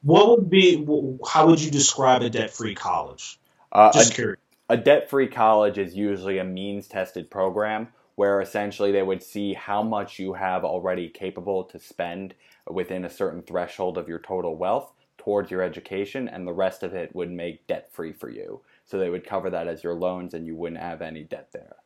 What 0.01 0.29
would 0.29 0.49
be? 0.49 0.85
How 1.25 1.47
would 1.47 1.61
you 1.61 1.71
describe 1.71 2.23
a 2.23 2.29
debt 2.29 2.51
free 2.51 2.75
college? 2.75 3.39
Uh, 3.71 3.93
just 3.93 4.11
a, 4.11 4.15
curious. 4.15 4.39
A 4.67 4.75
debt 4.75 5.09
free 5.09 5.27
college 5.27 5.77
is 5.77 5.95
usually 5.95 6.39
a 6.39 6.43
means 6.43 6.87
tested 6.87 7.29
program 7.29 7.87
where 8.19 8.41
essentially 8.41 8.91
they 8.91 9.01
would 9.01 9.23
see 9.23 9.53
how 9.53 9.81
much 9.81 10.19
you 10.19 10.33
have 10.33 10.65
already 10.65 11.07
capable 11.07 11.63
to 11.63 11.79
spend 11.79 12.33
within 12.69 13.05
a 13.05 13.09
certain 13.09 13.41
threshold 13.41 13.97
of 13.97 14.09
your 14.09 14.19
total 14.19 14.57
wealth 14.57 14.91
towards 15.17 15.49
your 15.49 15.61
education, 15.61 16.27
and 16.27 16.45
the 16.45 16.51
rest 16.51 16.83
of 16.83 16.93
it 16.93 17.15
would 17.15 17.31
make 17.31 17.65
debt 17.65 17.89
free 17.93 18.11
for 18.11 18.29
you. 18.29 18.59
So 18.83 18.99
they 18.99 19.09
would 19.09 19.25
cover 19.25 19.49
that 19.51 19.69
as 19.69 19.85
your 19.85 19.93
loans, 19.93 20.33
and 20.33 20.45
you 20.45 20.53
wouldn't 20.53 20.81
have 20.81 21.01
any 21.01 21.23
debt 21.23 21.47
there. 21.53 21.77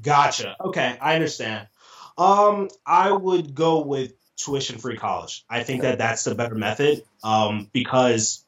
Gotcha. 0.00 0.56
Okay, 0.64 0.96
I 0.98 1.14
understand. 1.14 1.68
Um, 2.16 2.70
I 2.86 3.12
would 3.12 3.54
go 3.54 3.82
with 3.82 4.14
tuition 4.36 4.78
free 4.78 4.96
college. 4.96 5.44
I 5.50 5.62
think 5.62 5.82
that 5.82 5.98
that's 5.98 6.24
the 6.24 6.34
better 6.34 6.54
method 6.54 7.04
um, 7.22 7.68
because 7.70 8.46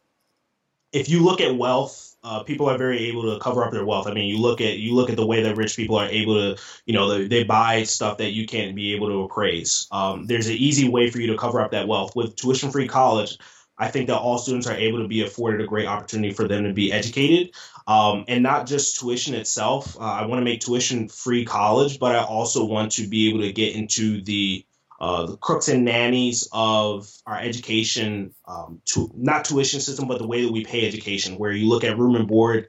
if 0.93 1.11
you 1.11 1.23
look 1.23 1.43
at 1.43 1.55
wealth 1.55 2.16
uh, 2.27 2.43
people 2.43 2.69
are 2.69 2.77
very 2.77 3.09
able 3.09 3.23
to 3.33 3.39
cover 3.39 3.65
up 3.65 3.71
their 3.71 3.85
wealth. 3.85 4.09
I 4.09 4.13
mean, 4.13 4.27
you 4.27 4.39
look 4.39 4.61
at 4.61 4.79
you 4.79 4.95
look 4.95 5.11
at 5.11 5.17
the 5.17 5.25
way 5.25 5.45
that 5.45 5.57
rich 5.57 5.77
people 5.77 5.97
are 5.97 6.09
able 6.09 6.35
to, 6.35 6.63
you 6.85 6.93
know, 6.93 7.09
they, 7.09 7.29
they 7.29 7.45
buy 7.45 7.85
stuff 7.85 8.19
that 8.19 8.33
you 8.33 8.47
can't 8.47 8.75
be 8.75 8.95
able 8.95 9.09
to 9.09 9.23
appraise. 9.23 9.87
Um, 9.93 10.27
there's 10.27 10.49
an 10.49 10.57
easy 10.57 10.89
way 10.89 11.09
for 11.09 11.21
you 11.21 11.29
to 11.29 11.39
cover 11.39 11.61
up 11.61 11.71
that 11.71 11.87
wealth 11.87 12.17
with 12.17 12.35
tuition-free 12.35 12.89
college. 12.89 13.39
I 13.79 13.89
think 13.89 14.09
that 14.09 14.19
all 14.19 14.39
students 14.39 14.67
are 14.67 14.75
able 14.75 15.03
to 15.03 15.09
be 15.09 15.23
afforded 15.23 15.61
a 15.61 15.69
great 15.69 15.87
opportunity 15.87 16.33
for 16.35 16.49
them 16.49 16.65
to 16.65 16.73
be 16.73 16.93
educated, 16.93 17.55
um, 17.87 18.25
and 18.27 18.43
not 18.43 18.67
just 18.67 18.99
tuition 18.99 19.35
itself. 19.35 19.97
Uh, 19.97 20.01
I 20.01 20.27
want 20.27 20.41
to 20.41 20.45
make 20.45 20.63
tuition-free 20.63 21.45
college, 21.45 22.01
but 22.01 22.17
I 22.17 22.25
also 22.25 22.65
want 22.65 22.93
to 22.93 23.07
be 23.07 23.29
able 23.29 23.43
to 23.43 23.53
get 23.53 23.77
into 23.77 24.21
the 24.23 24.66
uh, 24.99 25.27
the 25.27 25.37
crooks 25.37 25.69
and 25.69 25.85
nannies 25.85 26.49
of 26.53 27.11
our 27.27 27.39
education, 27.39 28.35
um, 28.47 28.81
to, 28.87 29.11
not 29.15 29.45
tuition 29.45 29.81
system, 29.81 30.09
but 30.09 30.19
the 30.19 30.27
way 30.27 30.45
that 30.45 30.53
we 30.53 30.65
pay 30.65 30.87
education, 30.87 31.37
where 31.37 31.53
you 31.53 31.69
look 31.69 31.85
at 31.85 31.99
room 31.99 32.17
and 32.17 32.29
board. 32.29 32.69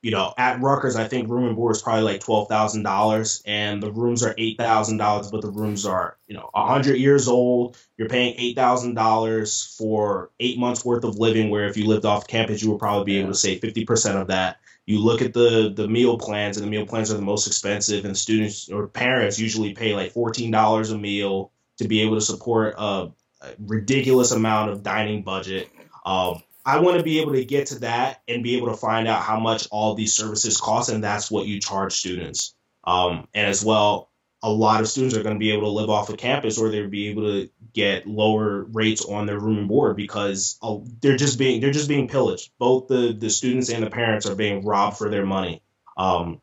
You 0.00 0.12
know, 0.12 0.32
at 0.38 0.60
Rutgers, 0.60 0.94
I 0.94 1.08
think 1.08 1.28
room 1.28 1.46
and 1.46 1.56
board 1.56 1.74
is 1.74 1.82
probably 1.82 2.04
like 2.04 2.20
twelve 2.20 2.48
thousand 2.48 2.84
dollars, 2.84 3.42
and 3.44 3.82
the 3.82 3.90
rooms 3.90 4.22
are 4.22 4.32
eight 4.38 4.56
thousand 4.56 4.98
dollars, 4.98 5.28
but 5.28 5.42
the 5.42 5.50
rooms 5.50 5.84
are 5.84 6.16
you 6.28 6.36
know 6.36 6.50
hundred 6.54 6.98
years 6.98 7.26
old. 7.26 7.76
You're 7.96 8.08
paying 8.08 8.36
eight 8.38 8.54
thousand 8.54 8.94
dollars 8.94 9.74
for 9.76 10.30
eight 10.38 10.56
months 10.56 10.84
worth 10.84 11.02
of 11.02 11.18
living, 11.18 11.50
where 11.50 11.66
if 11.66 11.76
you 11.76 11.86
lived 11.88 12.04
off 12.04 12.28
campus, 12.28 12.62
you 12.62 12.70
would 12.70 12.78
probably 12.78 13.06
be 13.06 13.18
able 13.18 13.30
to 13.30 13.38
save 13.38 13.60
fifty 13.60 13.84
percent 13.84 14.18
of 14.18 14.28
that. 14.28 14.58
You 14.86 15.00
look 15.00 15.20
at 15.20 15.34
the 15.34 15.72
the 15.74 15.88
meal 15.88 16.16
plans, 16.16 16.56
and 16.56 16.64
the 16.64 16.70
meal 16.70 16.86
plans 16.86 17.10
are 17.10 17.16
the 17.16 17.22
most 17.22 17.48
expensive, 17.48 18.04
and 18.04 18.16
students 18.16 18.68
or 18.68 18.86
parents 18.86 19.40
usually 19.40 19.74
pay 19.74 19.94
like 19.94 20.12
fourteen 20.12 20.52
dollars 20.52 20.92
a 20.92 20.96
meal 20.96 21.50
to 21.78 21.88
be 21.88 22.02
able 22.02 22.16
to 22.16 22.20
support 22.20 22.74
a, 22.76 23.10
a 23.40 23.48
ridiculous 23.58 24.32
amount 24.32 24.70
of 24.70 24.82
dining 24.82 25.22
budget. 25.22 25.68
Um, 26.04 26.42
I 26.64 26.80
want 26.80 26.98
to 26.98 27.02
be 27.02 27.20
able 27.20 27.32
to 27.32 27.44
get 27.44 27.68
to 27.68 27.78
that 27.80 28.22
and 28.28 28.42
be 28.42 28.56
able 28.56 28.68
to 28.68 28.76
find 28.76 29.08
out 29.08 29.22
how 29.22 29.40
much 29.40 29.68
all 29.70 29.94
these 29.94 30.12
services 30.12 30.60
cost, 30.60 30.90
and 30.90 31.02
that's 31.02 31.30
what 31.30 31.46
you 31.46 31.60
charge 31.60 31.94
students. 31.94 32.54
Um, 32.84 33.26
and 33.32 33.46
as 33.46 33.64
well, 33.64 34.10
a 34.42 34.50
lot 34.50 34.80
of 34.80 34.88
students 34.88 35.16
are 35.16 35.22
going 35.22 35.34
to 35.34 35.38
be 35.40 35.50
able 35.50 35.64
to 35.64 35.70
live 35.70 35.90
off 35.90 36.10
of 36.10 36.16
campus, 36.16 36.58
or 36.58 36.68
they'll 36.68 36.88
be 36.88 37.08
able 37.08 37.22
to 37.22 37.50
get 37.72 38.06
lower 38.06 38.64
rates 38.64 39.04
on 39.04 39.26
their 39.26 39.38
room 39.38 39.58
and 39.58 39.68
board 39.68 39.96
because 39.96 40.58
uh, 40.62 40.76
they're 41.00 41.16
just 41.16 41.38
being 41.38 41.60
they're 41.60 41.70
just 41.70 41.88
being 41.88 42.08
pillaged. 42.08 42.50
Both 42.58 42.88
the 42.88 43.16
the 43.18 43.30
students 43.30 43.70
and 43.70 43.82
the 43.82 43.90
parents 43.90 44.26
are 44.26 44.36
being 44.36 44.64
robbed 44.64 44.96
for 44.96 45.10
their 45.10 45.26
money. 45.26 45.62
Um, 45.96 46.40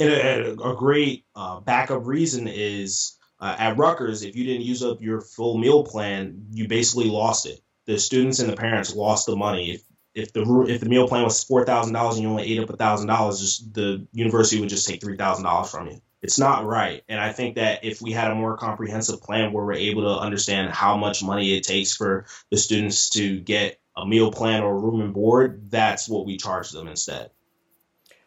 and 0.00 0.10
a, 0.10 0.52
a 0.60 0.76
great 0.76 1.24
uh, 1.36 1.60
backup 1.60 2.04
reason 2.06 2.48
is 2.48 3.16
uh, 3.44 3.54
at 3.58 3.76
Rutgers, 3.76 4.22
if 4.22 4.34
you 4.34 4.44
didn't 4.44 4.62
use 4.62 4.82
up 4.82 5.02
your 5.02 5.20
full 5.20 5.58
meal 5.58 5.84
plan, 5.84 6.46
you 6.50 6.66
basically 6.66 7.10
lost 7.10 7.44
it. 7.44 7.60
The 7.84 7.98
students 7.98 8.38
and 8.38 8.50
the 8.50 8.56
parents 8.56 8.94
lost 8.94 9.26
the 9.26 9.36
money. 9.36 9.72
If 9.72 9.82
if 10.14 10.32
the 10.32 10.64
if 10.66 10.80
the 10.80 10.88
meal 10.88 11.06
plan 11.06 11.24
was 11.24 11.44
four 11.44 11.66
thousand 11.66 11.92
dollars 11.92 12.16
and 12.16 12.22
you 12.22 12.30
only 12.30 12.44
ate 12.44 12.58
up 12.58 12.78
thousand 12.78 13.08
dollars, 13.08 13.40
just 13.40 13.74
the 13.74 14.06
university 14.14 14.60
would 14.60 14.70
just 14.70 14.88
take 14.88 15.02
three 15.02 15.18
thousand 15.18 15.44
dollars 15.44 15.70
from 15.70 15.88
you. 15.88 16.00
It's 16.22 16.38
not 16.38 16.64
right, 16.64 17.02
and 17.06 17.20
I 17.20 17.32
think 17.32 17.56
that 17.56 17.84
if 17.84 18.00
we 18.00 18.12
had 18.12 18.30
a 18.30 18.34
more 18.34 18.56
comprehensive 18.56 19.20
plan 19.20 19.52
where 19.52 19.66
we're 19.66 19.74
able 19.74 20.04
to 20.04 20.20
understand 20.20 20.72
how 20.72 20.96
much 20.96 21.22
money 21.22 21.54
it 21.54 21.64
takes 21.64 21.94
for 21.94 22.24
the 22.50 22.56
students 22.56 23.10
to 23.10 23.40
get 23.40 23.78
a 23.94 24.06
meal 24.06 24.32
plan 24.32 24.62
or 24.62 24.80
room 24.80 25.02
and 25.02 25.12
board, 25.12 25.70
that's 25.70 26.08
what 26.08 26.24
we 26.24 26.38
charge 26.38 26.70
them 26.70 26.88
instead. 26.88 27.30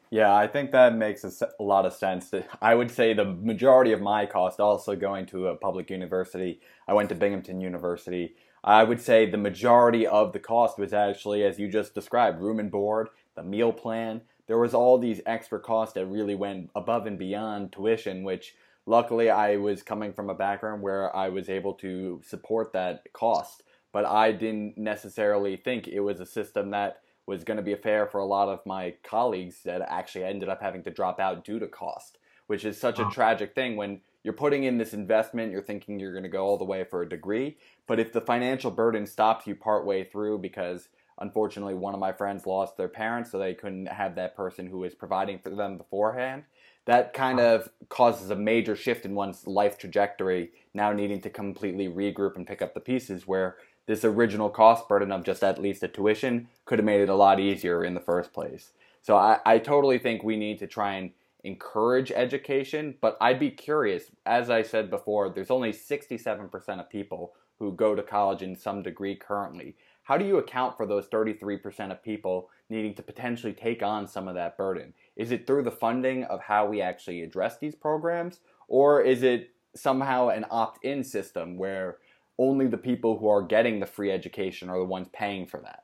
Yeah, 0.10 0.34
I 0.34 0.48
think 0.48 0.72
that 0.72 0.96
makes 0.96 1.24
a, 1.26 1.64
lot 1.64 1.86
of 1.86 1.94
sense. 1.94 2.32
I 2.62 2.76
would 2.76 2.92
say 2.92 3.14
the 3.14 3.26
majority 3.26 3.92
of 3.92 4.02
my 4.02 4.26
cost, 4.26 4.60
also 4.60 4.96
going 4.96 5.26
to 5.28 5.48
a 5.48 5.56
public 5.56 5.90
university, 5.90 6.62
I 6.88 6.94
went 6.94 7.10
to 7.10 7.16
Binghamton 7.16 7.60
University. 7.60 8.36
I 8.64 8.84
would 8.84 9.02
say 9.02 9.30
the 9.30 9.38
majority 9.38 10.08
of 10.08 10.32
the 10.32 10.40
cost 10.40 10.80
was 10.80 10.94
actually, 10.94 11.44
as 11.44 11.60
you 11.60 11.70
just 11.70 11.94
described, 11.94 12.40
room 12.40 12.60
and 12.60 12.72
board, 12.72 13.10
the 13.36 13.44
meal 13.44 13.74
plan. 13.74 14.22
There 14.48 14.58
was 14.58 14.74
all 14.74 14.98
these 14.98 15.20
extra 15.26 15.60
costs 15.60 15.94
that 15.96 16.06
really 16.06 16.36
went 16.36 16.70
above 16.74 17.06
and 17.06 17.20
beyond 17.20 17.74
tuition, 17.74 18.24
which 18.24 18.56
luckily 18.86 19.30
I 19.30 19.58
was 19.58 19.84
coming 19.84 20.14
from 20.14 20.30
a 20.30 20.36
background 20.36 20.82
where 20.82 21.14
I 21.14 21.28
was 21.28 21.50
able 21.50 21.74
to 21.76 22.22
support 22.26 22.72
that 22.74 23.04
cost. 23.12 23.64
But 23.92 24.06
I 24.06 24.32
didn't 24.32 24.78
necessarily 24.78 25.58
think 25.58 25.88
it 25.88 26.00
was 26.00 26.22
a 26.22 26.26
system 26.26 26.72
that 26.72 27.02
was 27.28 27.44
going 27.44 27.58
to 27.58 27.64
be 27.64 27.74
a 27.74 27.78
fair 27.78 28.08
for 28.08 28.20
a 28.20 28.26
lot 28.26 28.50
of 28.50 28.66
my 28.66 28.96
colleagues 29.04 29.62
that 29.66 29.82
actually 29.82 30.24
ended 30.24 30.50
up 30.50 30.62
having 30.62 30.82
to 30.84 30.90
drop 30.90 31.20
out 31.20 31.44
due 31.46 31.60
to 31.60 31.68
cost, 31.68 32.18
which 32.48 32.66
is 32.66 32.80
such 32.80 32.98
a 32.98 33.10
tragic 33.12 33.54
thing 33.54 33.76
when 33.76 34.00
you're 34.24 34.34
putting 34.34 34.64
in 34.64 34.78
this 34.78 34.94
investment, 34.94 35.52
you're 35.52 35.62
thinking 35.62 36.00
you're 36.00 36.14
going 36.14 36.24
to 36.24 36.30
go 36.30 36.46
all 36.46 36.58
the 36.58 36.66
way 36.66 36.84
for 36.84 37.02
a 37.02 37.10
degree, 37.10 37.58
but 37.86 38.00
if 38.00 38.12
the 38.12 38.22
financial 38.22 38.72
burden 38.72 39.06
stops 39.06 39.46
you 39.46 39.56
partway 39.56 40.04
through 40.04 40.40
because 40.40 40.90
unfortunately 41.20 41.74
one 41.74 41.94
of 41.94 42.00
my 42.00 42.12
friends 42.12 42.46
lost 42.46 42.78
their 42.78 42.88
parents 42.88 43.32
so 43.32 43.38
they 43.38 43.54
couldn't 43.54 43.88
have 43.88 44.16
that 44.16 44.36
person 44.36 44.68
who 44.68 44.80
was 44.80 44.96
providing 44.96 45.40
for 45.40 45.50
them 45.50 45.78
beforehand, 45.78 46.44
that 46.86 47.14
kind 47.14 47.40
of 47.40 47.70
causes 47.90 48.30
a 48.30 48.36
major 48.36 48.76
shift 48.76 49.06
in 49.06 49.14
one's 49.14 49.46
life 49.46 49.78
trajectory, 49.78 50.52
now 50.74 50.94
needing 50.94 51.20
to 51.22 51.30
completely 51.30 51.90
regroup 51.90 52.38
and 52.38 52.48
pick 52.48 52.62
up 52.62 52.74
the 52.74 52.80
pieces 52.80 53.28
where 53.28 53.58
this 53.88 54.06
original 54.06 54.50
cost 54.50 54.88
burden 54.88 55.12
of 55.12 55.24
just 55.24 55.44
at 55.44 55.62
least 55.62 55.82
a 55.82 55.88
tuition 55.88 56.48
could 56.66 56.78
have 56.78 56.86
made 56.86 57.02
it 57.02 57.10
a 57.10 57.16
lot 57.16 57.40
easier 57.40 57.84
in 57.84 57.94
the 57.94 58.00
first 58.00 58.34
place. 58.34 58.72
So 59.02 59.16
I, 59.16 59.40
I 59.46 59.58
totally 59.58 59.98
think 59.98 60.22
we 60.22 60.36
need 60.36 60.60
to 60.60 60.68
try 60.68 60.96
and 60.96 61.12
encourage 61.44 62.12
education, 62.12 62.96
but 63.02 63.18
I'd 63.22 63.40
be 63.40 63.50
curious, 63.50 64.12
as 64.26 64.50
I 64.50 64.62
said 64.62 64.90
before, 64.90 65.30
there's 65.30 65.50
only 65.50 65.72
67% 65.72 66.80
of 66.80 66.90
people 66.90 67.34
who 67.58 67.72
go 67.72 67.96
to 67.96 68.04
college 68.04 68.42
in 68.42 68.56
some 68.56 68.84
degree 68.84 69.16
currently. 69.16 69.76
How 70.04 70.18
do 70.18 70.26
you 70.26 70.38
account 70.38 70.78
for 70.78 70.86
those 70.86 71.08
33% 71.08 71.92
of 71.92 72.04
people 72.04 72.50
needing 72.70 72.94
to 72.96 73.02
potentially 73.02 73.54
take 73.54 73.82
on 73.82 74.08
some 74.08 74.28
of 74.28 74.36
that 74.36 74.58
burden? 74.58 74.94
Is 75.16 75.32
it 75.32 75.48
through 75.48 75.64
the 75.64 75.72
funding 75.72 76.26
of 76.26 76.42
how 76.42 76.66
we 76.68 76.82
actually 76.82 77.24
address 77.24 77.58
these 77.58 77.76
programs, 77.76 78.40
or 78.68 79.02
is 79.02 79.24
it 79.24 79.52
somehow 79.76 80.30
an 80.30 80.46
opt 80.52 80.84
in 80.84 81.04
system 81.04 81.58
where 81.58 81.98
only 82.40 82.68
the 82.68 82.78
people 82.78 83.18
who 83.18 83.30
are 83.30 83.42
getting 83.42 83.80
the 83.80 83.86
free 83.86 84.12
education 84.12 84.70
are 84.70 84.78
the 84.78 84.86
ones 84.86 85.08
paying 85.12 85.48
for 85.48 85.60
that. 85.62 85.84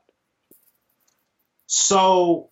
So, 1.66 2.50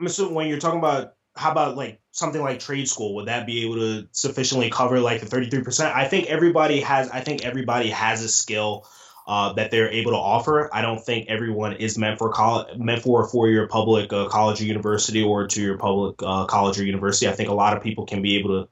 Mr. 0.00 0.30
When 0.30 0.48
you're 0.48 0.58
talking 0.58 0.78
about 0.78 1.14
how 1.36 1.52
about 1.52 1.76
like 1.76 2.00
something 2.10 2.40
like 2.40 2.60
trade 2.60 2.88
school, 2.88 3.14
would 3.14 3.28
that 3.28 3.46
be 3.46 3.64
able 3.64 3.76
to 3.76 4.08
sufficiently 4.12 4.70
cover 4.70 5.00
like 5.00 5.20
the 5.20 5.26
33%? 5.26 5.92
I 5.92 6.06
think 6.06 6.26
everybody 6.26 6.80
has. 6.80 7.08
I 7.10 7.20
think 7.20 7.44
everybody 7.44 7.90
has 7.90 8.22
a 8.22 8.28
skill. 8.28 8.86
Uh, 9.26 9.52
that 9.52 9.70
they're 9.70 9.90
able 9.92 10.10
to 10.10 10.16
offer. 10.16 10.68
I 10.74 10.82
don't 10.82 10.98
think 10.98 11.28
everyone 11.28 11.74
is 11.74 11.96
meant 11.96 12.18
for 12.18 12.32
college, 12.32 12.76
meant 12.78 13.02
for 13.02 13.22
a 13.22 13.28
four-year 13.28 13.68
public 13.68 14.12
uh, 14.12 14.26
college 14.26 14.60
or 14.60 14.64
university 14.64 15.22
or 15.22 15.46
two-year 15.46 15.76
public 15.78 16.20
uh, 16.20 16.46
college 16.46 16.80
or 16.80 16.84
university. 16.84 17.28
I 17.28 17.32
think 17.32 17.48
a 17.48 17.54
lot 17.54 17.76
of 17.76 17.82
people 17.82 18.06
can 18.06 18.22
be 18.22 18.38
able 18.38 18.62
to 18.64 18.68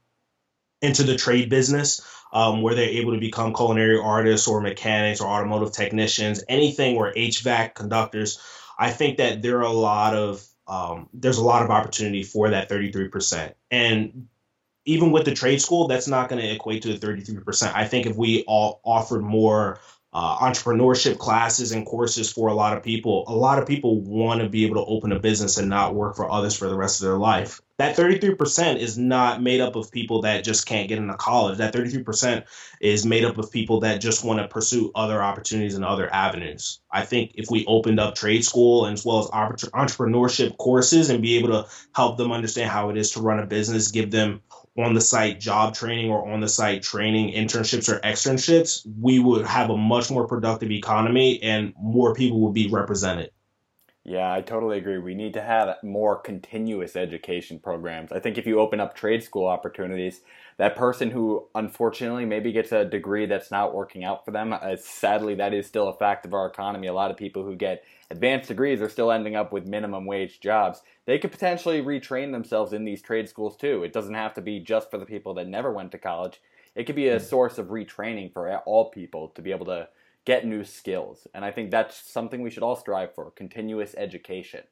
enter 0.81 1.03
the 1.03 1.15
trade 1.15 1.49
business 1.49 2.01
um, 2.31 2.61
where 2.61 2.75
they're 2.75 2.89
able 2.89 3.13
to 3.13 3.19
become 3.19 3.53
culinary 3.53 3.99
artists 3.99 4.47
or 4.47 4.61
mechanics 4.61 5.21
or 5.21 5.27
automotive 5.27 5.71
technicians, 5.71 6.43
anything 6.47 6.95
where 6.95 7.13
HVAC 7.13 7.73
conductors. 7.73 8.39
I 8.77 8.91
think 8.91 9.17
that 9.17 9.41
there 9.41 9.57
are 9.57 9.63
a 9.63 9.71
lot 9.71 10.15
of 10.15 10.45
um, 10.67 11.09
there's 11.13 11.39
a 11.39 11.43
lot 11.43 11.63
of 11.63 11.71
opportunity 11.71 12.21
for 12.23 12.51
that 12.51 12.69
33%. 12.69 13.53
And 13.71 14.27
even 14.85 15.11
with 15.11 15.25
the 15.25 15.33
trade 15.33 15.61
school, 15.61 15.87
that's 15.87 16.07
not 16.07 16.29
going 16.29 16.41
to 16.41 16.51
equate 16.51 16.83
to 16.83 16.95
the 16.95 17.05
33%. 17.05 17.73
I 17.73 17.85
think 17.85 18.05
if 18.05 18.15
we 18.15 18.43
all 18.43 18.79
offered 18.85 19.23
more 19.23 19.79
uh, 20.13 20.37
entrepreneurship 20.39 21.17
classes 21.17 21.71
and 21.71 21.85
courses 21.85 22.31
for 22.31 22.49
a 22.49 22.53
lot 22.53 22.75
of 22.75 22.83
people, 22.83 23.23
a 23.27 23.35
lot 23.35 23.59
of 23.59 23.67
people 23.67 24.01
want 24.01 24.41
to 24.41 24.49
be 24.49 24.65
able 24.65 24.75
to 24.75 24.85
open 24.85 25.11
a 25.11 25.19
business 25.19 25.57
and 25.57 25.69
not 25.69 25.95
work 25.95 26.15
for 26.15 26.29
others 26.29 26.55
for 26.57 26.67
the 26.67 26.75
rest 26.75 27.01
of 27.01 27.07
their 27.07 27.17
life 27.17 27.61
that 27.79 27.95
33% 27.95 28.77
is 28.77 28.97
not 28.97 29.41
made 29.41 29.61
up 29.61 29.77
of 29.77 29.89
people 29.89 30.23
that 30.23 30.43
just 30.43 30.65
can't 30.65 30.89
get 30.89 30.97
into 30.97 31.15
college. 31.15 31.59
That 31.59 31.73
33% 31.73 32.43
is 32.81 33.05
made 33.05 33.23
up 33.23 33.37
of 33.37 33.53
people 33.53 33.79
that 33.79 34.01
just 34.01 34.25
want 34.25 34.41
to 34.41 34.49
pursue 34.49 34.91
other 34.93 35.23
opportunities 35.23 35.75
and 35.75 35.85
other 35.85 36.13
avenues. 36.13 36.81
I 36.91 37.05
think 37.05 37.31
if 37.35 37.49
we 37.49 37.65
opened 37.65 38.01
up 38.01 38.15
trade 38.15 38.43
school 38.43 38.85
as 38.85 39.05
well 39.05 39.19
as 39.19 39.29
entrepreneurship 39.29 40.57
courses 40.57 41.09
and 41.09 41.21
be 41.21 41.37
able 41.37 41.49
to 41.49 41.69
help 41.95 42.17
them 42.17 42.33
understand 42.33 42.69
how 42.69 42.89
it 42.89 42.97
is 42.97 43.11
to 43.11 43.21
run 43.21 43.39
a 43.39 43.45
business, 43.45 43.91
give 43.91 44.11
them 44.11 44.41
on 44.83 44.93
the 44.93 45.01
site 45.01 45.39
job 45.39 45.73
training 45.73 46.09
or 46.09 46.29
on 46.31 46.39
the 46.39 46.47
site 46.47 46.83
training 46.83 47.33
internships 47.33 47.89
or 47.93 47.99
externships, 48.01 48.87
we 48.99 49.19
would 49.19 49.45
have 49.45 49.69
a 49.69 49.77
much 49.77 50.09
more 50.11 50.27
productive 50.27 50.71
economy 50.71 51.41
and 51.41 51.73
more 51.79 52.13
people 52.13 52.39
would 52.41 52.53
be 52.53 52.67
represented. 52.69 53.31
Yeah, 54.05 54.33
I 54.33 54.41
totally 54.41 54.77
agree. 54.77 54.97
We 54.97 55.13
need 55.13 55.33
to 55.33 55.41
have 55.41 55.77
more 55.83 56.15
continuous 56.15 56.95
education 56.95 57.59
programs. 57.59 58.11
I 58.11 58.19
think 58.19 58.37
if 58.37 58.47
you 58.47 58.59
open 58.59 58.79
up 58.79 58.95
trade 58.95 59.21
school 59.21 59.45
opportunities, 59.45 60.21
that 60.57 60.75
person 60.75 61.11
who 61.11 61.47
unfortunately 61.53 62.25
maybe 62.25 62.51
gets 62.51 62.71
a 62.71 62.85
degree 62.85 63.25
that's 63.25 63.51
not 63.51 63.75
working 63.75 64.03
out 64.03 64.25
for 64.25 64.31
them, 64.31 64.51
uh, 64.51 64.77
sadly, 64.77 65.35
that 65.35 65.53
is 65.53 65.67
still 65.67 65.89
a 65.89 65.93
fact 65.93 66.25
of 66.25 66.33
our 66.33 66.47
economy. 66.47 66.87
A 66.87 66.93
lot 66.93 67.11
of 67.11 67.17
people 67.17 67.43
who 67.43 67.55
get 67.55 67.83
advanced 68.11 68.47
degrees 68.47 68.81
are 68.81 68.89
still 68.89 69.11
ending 69.11 69.35
up 69.35 69.51
with 69.51 69.65
minimum 69.65 70.05
wage 70.05 70.39
jobs. 70.39 70.81
They 71.05 71.19
could 71.19 71.31
potentially 71.31 71.81
retrain 71.81 72.31
themselves 72.31 72.73
in 72.73 72.85
these 72.85 73.01
trade 73.01 73.29
schools 73.29 73.55
too. 73.55 73.83
It 73.83 73.93
doesn't 73.93 74.13
have 74.13 74.33
to 74.35 74.41
be 74.41 74.59
just 74.59 74.89
for 74.89 74.97
the 74.97 75.05
people 75.05 75.33
that 75.35 75.47
never 75.47 75.71
went 75.71 75.91
to 75.91 75.97
college. 75.97 76.41
It 76.75 76.85
could 76.85 76.95
be 76.95 77.09
a 77.09 77.19
hmm. 77.19 77.25
source 77.25 77.57
of 77.57 77.67
retraining 77.67 78.33
for 78.33 78.55
all 78.59 78.89
people 78.89 79.29
to 79.29 79.41
be 79.41 79.51
able 79.51 79.65
to 79.67 79.89
get 80.25 80.45
new 80.45 80.63
skills. 80.63 81.27
And 81.33 81.45
I 81.45 81.51
think 81.51 81.71
that's 81.71 82.11
something 82.11 82.41
we 82.41 82.49
should 82.49 82.63
all 82.63 82.75
strive 82.75 83.13
for 83.15 83.31
continuous 83.31 83.95
education. 83.97 84.63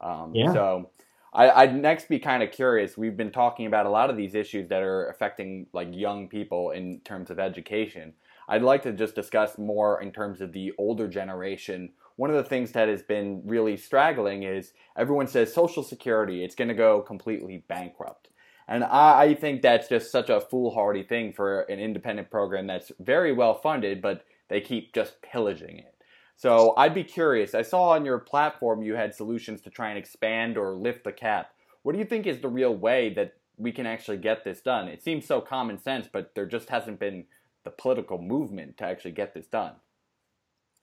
Um, 0.00 0.32
yeah. 0.34 0.52
So 0.52 0.90
I, 1.32 1.66
would 1.66 1.76
next 1.76 2.08
be 2.08 2.18
kind 2.18 2.42
of 2.42 2.50
curious. 2.50 2.98
We've 2.98 3.16
been 3.16 3.30
talking 3.30 3.66
about 3.66 3.86
a 3.86 3.90
lot 3.90 4.10
of 4.10 4.16
these 4.16 4.34
issues 4.34 4.68
that 4.68 4.82
are 4.82 5.08
affecting 5.08 5.66
like 5.72 5.88
young 5.90 6.28
people 6.28 6.70
in 6.70 7.00
terms 7.00 7.30
of 7.30 7.38
education. 7.38 8.12
I'd 8.52 8.60
like 8.60 8.82
to 8.82 8.92
just 8.92 9.14
discuss 9.14 9.56
more 9.56 10.02
in 10.02 10.12
terms 10.12 10.42
of 10.42 10.52
the 10.52 10.74
older 10.76 11.08
generation. 11.08 11.88
One 12.16 12.28
of 12.28 12.36
the 12.36 12.44
things 12.44 12.72
that 12.72 12.86
has 12.86 13.02
been 13.02 13.40
really 13.46 13.78
straggling 13.78 14.42
is 14.42 14.74
everyone 14.94 15.26
says 15.26 15.54
Social 15.54 15.82
Security, 15.82 16.44
it's 16.44 16.54
going 16.54 16.68
to 16.68 16.74
go 16.74 17.00
completely 17.00 17.64
bankrupt. 17.66 18.28
And 18.68 18.84
I, 18.84 19.32
think 19.32 19.62
that's 19.62 19.88
just 19.88 20.12
such 20.12 20.28
a 20.28 20.38
foolhardy 20.38 21.02
thing 21.02 21.32
for 21.32 21.62
an 21.62 21.80
independent 21.80 22.30
program 22.30 22.66
that's 22.66 22.92
very 23.00 23.32
well 23.32 23.54
funded, 23.54 24.02
but 24.02 24.26
they 24.50 24.60
keep 24.60 24.92
just 24.92 25.22
pillaging 25.22 25.78
it. 25.78 25.94
So 26.36 26.74
I'd 26.76 26.94
be 26.94 27.04
curious. 27.04 27.54
I 27.54 27.62
saw 27.62 27.88
on 27.92 28.04
your 28.04 28.18
platform 28.18 28.82
you 28.82 28.96
had 28.96 29.14
solutions 29.14 29.62
to 29.62 29.70
try 29.70 29.88
and 29.88 29.98
expand 29.98 30.58
or 30.58 30.74
lift 30.74 31.04
the 31.04 31.12
cap. 31.12 31.52
What 31.84 31.92
do 31.94 31.98
you 31.98 32.04
think 32.04 32.26
is 32.26 32.40
the 32.40 32.48
real 32.48 32.74
way 32.74 33.14
that 33.14 33.32
we 33.56 33.72
can 33.72 33.86
actually 33.86 34.18
get 34.18 34.44
this 34.44 34.60
done? 34.60 34.88
It 34.88 35.02
seems 35.02 35.24
so 35.24 35.40
common 35.40 35.78
sense, 35.78 36.06
but 36.12 36.34
there 36.34 36.44
just 36.44 36.68
hasn't 36.68 37.00
been 37.00 37.24
the 37.64 37.70
political 37.70 38.20
movement 38.20 38.78
to 38.78 38.84
actually 38.84 39.12
get 39.12 39.34
this 39.34 39.46
done. 39.46 39.74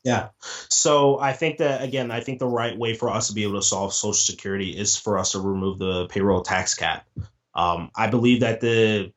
Yeah. 0.03 0.29
So 0.69 1.19
I 1.19 1.33
think 1.33 1.57
that 1.57 1.83
again, 1.83 2.09
I 2.09 2.21
think 2.21 2.39
the 2.39 2.47
right 2.47 2.77
way 2.77 2.93
for 2.93 3.09
us 3.09 3.27
to 3.27 3.33
be 3.33 3.43
able 3.43 3.59
to 3.59 3.61
solve 3.61 3.93
Social 3.93 4.13
Security 4.13 4.69
is 4.69 4.95
for 4.95 5.19
us 5.19 5.33
to 5.33 5.39
remove 5.39 5.79
the 5.79 6.07
payroll 6.07 6.41
tax 6.41 6.73
cap. 6.73 7.05
Um, 7.53 7.91
I 7.95 8.07
believe 8.07 8.39
that 8.41 8.61
the 8.61 9.11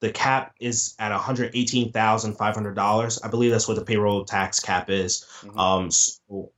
the 0.00 0.10
cap 0.10 0.54
is 0.60 0.94
at 0.98 1.12
$118,500. 1.12 3.24
I 3.24 3.28
believe 3.28 3.50
that's 3.50 3.68
what 3.68 3.76
the 3.76 3.84
payroll 3.84 4.24
tax 4.24 4.60
cap 4.60 4.88
is. 4.90 5.26
Mm-hmm. 5.40 5.58
Um, 5.58 5.90
so 5.90 6.52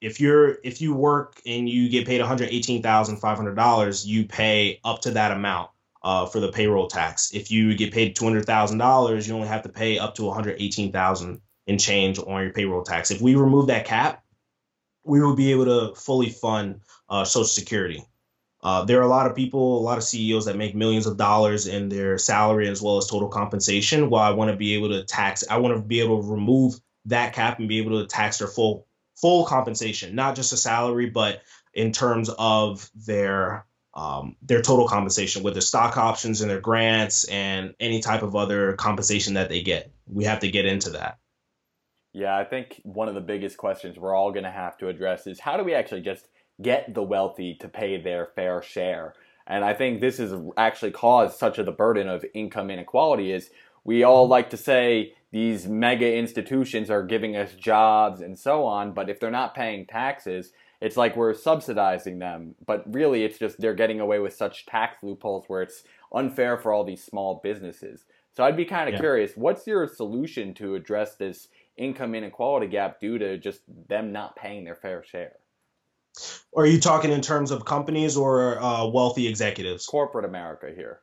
if 0.00 0.20
you're 0.20 0.58
if 0.62 0.80
you 0.80 0.94
work 0.94 1.40
and 1.46 1.68
you 1.68 1.88
get 1.88 2.06
paid 2.06 2.20
$118,500, 2.20 4.06
you 4.06 4.26
pay 4.26 4.78
up 4.84 5.00
to 5.02 5.10
that 5.12 5.32
amount 5.32 5.70
uh, 6.02 6.26
for 6.26 6.40
the 6.40 6.52
payroll 6.52 6.88
tax. 6.88 7.32
If 7.32 7.50
you 7.50 7.74
get 7.74 7.92
paid 7.92 8.16
$200,000, 8.16 9.28
you 9.28 9.34
only 9.34 9.48
have 9.48 9.62
to 9.62 9.68
pay 9.68 9.98
up 9.98 10.14
to 10.16 10.24
118,000 10.24 11.40
in 11.66 11.78
change 11.78 12.18
on 12.18 12.42
your 12.42 12.52
payroll 12.52 12.82
tax. 12.82 13.10
If 13.10 13.20
we 13.20 13.34
remove 13.34 13.66
that 13.66 13.84
cap, 13.84 14.22
we 15.04 15.20
will 15.20 15.36
be 15.36 15.50
able 15.52 15.64
to 15.64 15.94
fully 15.94 16.30
fund 16.30 16.80
uh, 17.08 17.24
Social 17.24 17.44
Security. 17.44 18.04
Uh, 18.60 18.84
there 18.84 18.98
are 18.98 19.04
a 19.04 19.08
lot 19.08 19.26
of 19.26 19.36
people, 19.36 19.78
a 19.78 19.82
lot 19.82 19.98
of 19.98 20.04
CEOs 20.04 20.46
that 20.46 20.56
make 20.56 20.74
millions 20.74 21.06
of 21.06 21.16
dollars 21.16 21.66
in 21.66 21.88
their 21.88 22.18
salary 22.18 22.68
as 22.68 22.82
well 22.82 22.96
as 22.96 23.06
total 23.06 23.28
compensation. 23.28 24.10
While 24.10 24.22
I 24.22 24.34
want 24.34 24.50
to 24.50 24.56
be 24.56 24.74
able 24.74 24.88
to 24.88 25.04
tax, 25.04 25.44
I 25.48 25.58
want 25.58 25.76
to 25.76 25.82
be 25.82 26.00
able 26.00 26.22
to 26.22 26.28
remove 26.28 26.74
that 27.04 27.32
cap 27.32 27.58
and 27.58 27.68
be 27.68 27.78
able 27.78 28.00
to 28.00 28.06
tax 28.06 28.38
their 28.38 28.48
full 28.48 28.86
full 29.14 29.44
compensation, 29.46 30.14
not 30.14 30.36
just 30.36 30.52
a 30.52 30.56
salary, 30.56 31.10
but 31.10 31.42
in 31.74 31.92
terms 31.92 32.30
of 32.38 32.90
their 32.94 33.64
um, 33.98 34.36
their 34.42 34.62
total 34.62 34.86
compensation 34.86 35.42
with 35.42 35.54
their 35.54 35.60
stock 35.60 35.96
options 35.96 36.40
and 36.40 36.48
their 36.48 36.60
grants 36.60 37.24
and 37.24 37.74
any 37.80 38.00
type 38.00 38.22
of 38.22 38.36
other 38.36 38.74
compensation 38.74 39.34
that 39.34 39.48
they 39.48 39.60
get. 39.60 39.90
We 40.06 40.22
have 40.22 40.38
to 40.40 40.50
get 40.50 40.66
into 40.66 40.90
that. 40.90 41.18
Yeah, 42.12 42.36
I 42.36 42.44
think 42.44 42.80
one 42.84 43.08
of 43.08 43.16
the 43.16 43.20
biggest 43.20 43.56
questions 43.56 43.98
we're 43.98 44.14
all 44.14 44.30
going 44.30 44.44
to 44.44 44.52
have 44.52 44.78
to 44.78 44.88
address 44.88 45.26
is 45.26 45.40
how 45.40 45.56
do 45.56 45.64
we 45.64 45.74
actually 45.74 46.02
just 46.02 46.28
get 46.62 46.94
the 46.94 47.02
wealthy 47.02 47.56
to 47.60 47.68
pay 47.68 48.00
their 48.00 48.26
fair 48.36 48.62
share? 48.62 49.14
And 49.48 49.64
I 49.64 49.74
think 49.74 50.00
this 50.00 50.18
has 50.18 50.32
actually 50.56 50.92
caused 50.92 51.36
such 51.36 51.58
of 51.58 51.66
the 51.66 51.72
burden 51.72 52.08
of 52.08 52.24
income 52.34 52.70
inequality 52.70 53.32
is 53.32 53.50
we 53.82 54.04
all 54.04 54.26
mm-hmm. 54.26 54.30
like 54.30 54.50
to 54.50 54.56
say 54.56 55.14
these 55.32 55.66
mega 55.66 56.14
institutions 56.14 56.88
are 56.88 57.02
giving 57.02 57.34
us 57.34 57.52
jobs 57.54 58.20
and 58.20 58.38
so 58.38 58.64
on, 58.64 58.92
but 58.92 59.10
if 59.10 59.18
they're 59.18 59.30
not 59.32 59.56
paying 59.56 59.86
taxes, 59.86 60.52
it's 60.80 60.96
like 60.96 61.16
we're 61.16 61.34
subsidizing 61.34 62.18
them. 62.18 62.54
But 62.64 62.92
really, 62.92 63.24
it's 63.24 63.38
just 63.38 63.60
they're 63.60 63.74
getting 63.74 64.00
away 64.00 64.18
with 64.18 64.34
such 64.34 64.66
tax 64.66 65.02
loopholes 65.02 65.44
where 65.48 65.62
it's 65.62 65.82
unfair 66.12 66.58
for 66.58 66.72
all 66.72 66.84
these 66.84 67.02
small 67.02 67.40
businesses. 67.42 68.04
So 68.36 68.44
I'd 68.44 68.56
be 68.56 68.64
kind 68.64 68.88
of 68.88 68.94
yeah. 68.94 69.00
curious, 69.00 69.32
what's 69.34 69.66
your 69.66 69.86
solution 69.88 70.54
to 70.54 70.76
address 70.76 71.16
this 71.16 71.48
income 71.76 72.14
inequality 72.14 72.68
gap 72.68 73.00
due 73.00 73.18
to 73.18 73.36
just 73.38 73.60
them 73.88 74.12
not 74.12 74.36
paying 74.36 74.64
their 74.64 74.76
fair 74.76 75.02
share? 75.02 75.32
Are 76.56 76.66
you 76.66 76.80
talking 76.80 77.12
in 77.12 77.20
terms 77.20 77.50
of 77.50 77.64
companies 77.64 78.16
or 78.16 78.60
uh, 78.60 78.86
wealthy 78.86 79.26
executives? 79.26 79.86
Corporate 79.86 80.24
America 80.24 80.72
here. 80.74 81.00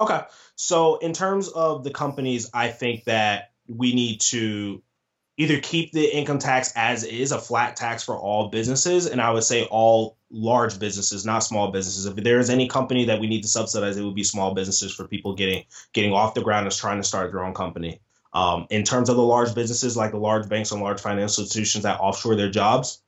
Okay. 0.00 0.20
So, 0.56 0.96
in 0.98 1.12
terms 1.12 1.48
of 1.48 1.84
the 1.84 1.90
companies, 1.90 2.50
I 2.54 2.68
think 2.68 3.04
that 3.04 3.50
we 3.68 3.94
need 3.94 4.20
to 4.22 4.82
either 5.40 5.58
keep 5.58 5.90
the 5.92 6.04
income 6.14 6.38
tax 6.38 6.70
as 6.76 7.02
is, 7.02 7.32
a 7.32 7.40
flat 7.40 7.74
tax 7.74 8.02
for 8.02 8.14
all 8.14 8.50
businesses, 8.50 9.06
and 9.06 9.22
I 9.22 9.30
would 9.30 9.42
say 9.42 9.64
all 9.64 10.18
large 10.30 10.78
businesses, 10.78 11.24
not 11.24 11.38
small 11.38 11.72
businesses. 11.72 12.04
If 12.04 12.16
there 12.16 12.38
is 12.38 12.50
any 12.50 12.68
company 12.68 13.06
that 13.06 13.20
we 13.20 13.26
need 13.26 13.40
to 13.40 13.48
subsidize, 13.48 13.96
it 13.96 14.04
would 14.04 14.14
be 14.14 14.22
small 14.22 14.52
businesses 14.52 14.94
for 14.94 15.08
people 15.08 15.34
getting 15.34 15.64
getting 15.94 16.12
off 16.12 16.34
the 16.34 16.42
ground 16.42 16.66
and 16.66 16.76
trying 16.76 16.98
to 16.98 17.08
start 17.08 17.32
their 17.32 17.42
own 17.42 17.54
company. 17.54 18.02
Um, 18.34 18.66
in 18.68 18.84
terms 18.84 19.08
of 19.08 19.16
the 19.16 19.22
large 19.22 19.54
businesses, 19.54 19.96
like 19.96 20.10
the 20.10 20.18
large 20.18 20.46
banks 20.46 20.72
and 20.72 20.82
large 20.82 21.00
financial 21.00 21.42
institutions 21.42 21.84
that 21.84 22.00
offshore 22.00 22.36
their 22.36 22.50
jobs, 22.50 23.02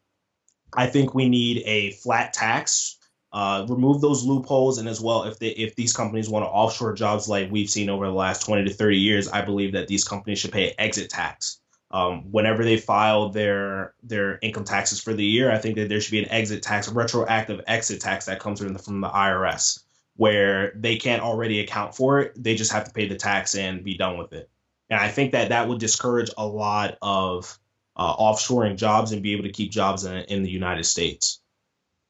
I 0.74 0.86
think 0.86 1.14
we 1.14 1.28
need 1.28 1.62
a 1.66 1.92
flat 1.92 2.32
tax 2.32 2.96
uh, 3.34 3.66
remove 3.68 4.00
those 4.00 4.24
loopholes, 4.24 4.78
and 4.78 4.88
as 4.88 5.00
well, 5.00 5.24
if 5.24 5.38
they 5.38 5.48
if 5.48 5.74
these 5.74 5.92
companies 5.92 6.28
want 6.28 6.44
to 6.44 6.48
offshore 6.48 6.94
jobs 6.94 7.28
like 7.28 7.50
we've 7.50 7.70
seen 7.70 7.90
over 7.90 8.06
the 8.06 8.12
last 8.12 8.44
twenty 8.44 8.64
to 8.64 8.74
thirty 8.74 8.98
years, 8.98 9.28
I 9.28 9.42
believe 9.42 9.72
that 9.72 9.88
these 9.88 10.04
companies 10.04 10.38
should 10.38 10.52
pay 10.52 10.74
exit 10.78 11.10
tax. 11.10 11.58
Um, 11.92 12.32
whenever 12.32 12.64
they 12.64 12.78
file 12.78 13.28
their 13.28 13.94
their 14.02 14.38
income 14.40 14.64
taxes 14.64 15.00
for 15.00 15.12
the 15.12 15.24
year, 15.24 15.50
I 15.52 15.58
think 15.58 15.76
that 15.76 15.88
there 15.88 16.00
should 16.00 16.12
be 16.12 16.22
an 16.22 16.30
exit 16.30 16.62
tax, 16.62 16.88
a 16.88 16.94
retroactive 16.94 17.60
exit 17.66 18.00
tax 18.00 18.26
that 18.26 18.40
comes 18.40 18.60
from 18.60 18.72
the, 18.72 18.78
from 18.78 19.00
the 19.00 19.08
IRS, 19.08 19.82
where 20.16 20.72
they 20.74 20.96
can't 20.96 21.22
already 21.22 21.60
account 21.60 21.94
for 21.94 22.20
it. 22.20 22.42
They 22.42 22.54
just 22.54 22.72
have 22.72 22.84
to 22.84 22.92
pay 22.92 23.08
the 23.08 23.16
tax 23.16 23.54
and 23.54 23.84
be 23.84 23.96
done 23.96 24.16
with 24.16 24.32
it. 24.32 24.48
And 24.88 25.00
I 25.00 25.08
think 25.08 25.32
that 25.32 25.50
that 25.50 25.68
would 25.68 25.80
discourage 25.80 26.30
a 26.36 26.46
lot 26.46 26.96
of 27.02 27.58
uh, 27.96 28.16
offshoring 28.16 28.76
jobs 28.76 29.12
and 29.12 29.22
be 29.22 29.32
able 29.32 29.44
to 29.44 29.52
keep 29.52 29.70
jobs 29.70 30.04
in, 30.04 30.16
in 30.24 30.42
the 30.42 30.50
United 30.50 30.84
States. 30.84 31.40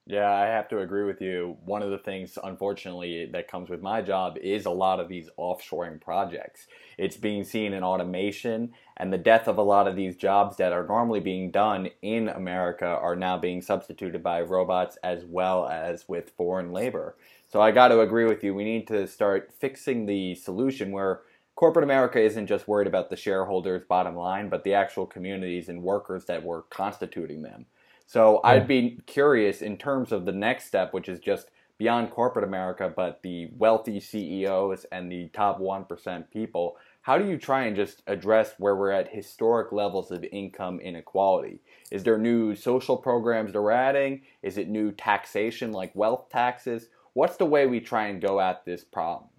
Yeah, 0.07 0.33
I 0.33 0.47
have 0.47 0.69
to 0.71 0.81
agree 0.81 1.05
with 1.05 1.21
you. 1.21 1.57
One 1.65 1.83
of 1.83 1.91
the 1.91 1.99
things, 1.99 2.37
unfortunately, 2.43 3.31
that 3.33 3.47
comes 3.47 3.71
with 3.71 3.83
my 3.83 4.03
job 4.03 4.37
is 4.37 4.67
a 4.67 4.71
lot 4.71 4.99
of 4.99 5.09
these 5.09 5.31
offshoring 5.39 6.01
projects. 6.01 6.67
It's 6.99 7.17
being 7.17 7.45
seen 7.45 7.73
in 7.73 7.85
automation, 7.85 8.73
and 8.97 9.13
the 9.13 9.19
death 9.19 9.49
of 9.49 9.59
a 9.59 9.63
lot 9.63 9.89
of 9.89 9.97
these 9.97 10.17
jobs 10.17 10.57
that 10.57 10.73
are 10.73 10.87
normally 10.87 11.21
being 11.21 11.51
done 11.51 11.89
in 12.03 12.29
America 12.29 12.87
are 12.87 13.17
now 13.17 13.39
being 13.39 13.63
substituted 13.63 14.23
by 14.23 14.41
robots 14.41 14.97
as 15.03 15.25
well 15.25 15.67
as 15.67 16.09
with 16.09 16.31
foreign 16.37 16.73
labor. 16.73 17.17
So 17.49 17.61
I 17.61 17.71
got 17.71 17.89
to 17.89 18.01
agree 18.01 18.25
with 18.25 18.43
you. 18.43 18.55
We 18.55 18.65
need 18.65 18.87
to 18.89 19.07
start 19.07 19.53
fixing 19.59 20.07
the 20.07 20.35
solution 20.35 20.91
where 20.91 21.21
corporate 21.55 21.85
America 21.85 22.21
isn't 22.21 22.47
just 22.47 22.67
worried 22.67 22.87
about 22.87 23.11
the 23.11 23.17
shareholders' 23.17 23.85
bottom 23.89 24.17
line, 24.17 24.49
but 24.49 24.65
the 24.65 24.75
actual 24.75 25.07
communities 25.07 25.69
and 25.69 25.83
workers 25.83 26.25
that 26.27 26.43
were 26.43 26.63
constituting 26.63 27.43
them. 27.43 27.67
So 28.07 28.41
yeah. 28.45 28.51
I'd 28.51 28.69
be 28.69 29.01
curious 29.07 29.63
in 29.63 29.77
terms 29.77 30.13
of 30.13 30.25
the 30.25 30.33
next 30.33 30.67
step, 30.67 30.93
which 30.93 31.09
is 31.09 31.19
just 31.19 31.49
beyond 31.79 32.11
corporate 32.11 32.45
America, 32.45 32.93
but 32.95 33.21
the 33.23 33.51
wealthy 33.57 33.99
CEOs 34.01 34.87
and 34.93 35.11
the 35.11 35.29
top 35.29 35.59
1% 35.59 36.31
people. 36.31 36.77
How 37.03 37.19
do 37.19 37.29
you 37.29 37.37
try 37.37 37.65
and 37.65 37.75
just 37.75 38.01
address 38.07 38.55
where 38.59 38.77
we're 38.77 38.93
at 38.93 39.13
historic 39.13 39.73
levels 39.73 40.13
of 40.13 40.25
income 40.25 40.79
inequality? 40.79 41.61
Is 41.91 42.05
there 42.05 42.17
new 42.17 42.55
social 42.55 42.97
programs 42.97 43.53
they're 43.53 43.73
adding? 43.73 44.23
Is 44.41 44.57
it 44.57 44.69
new 44.69 44.93
taxation 44.93 45.73
like 45.73 45.91
wealth 45.97 46.29
taxes? 46.31 46.89
What's 47.13 47.39
the 47.39 47.45
way 47.45 47.67
we 47.67 47.81
try 47.81 48.07
and 48.07 48.23
go 48.23 48.41
at 48.41 48.65
this 48.65 48.85
problem? 48.85 49.31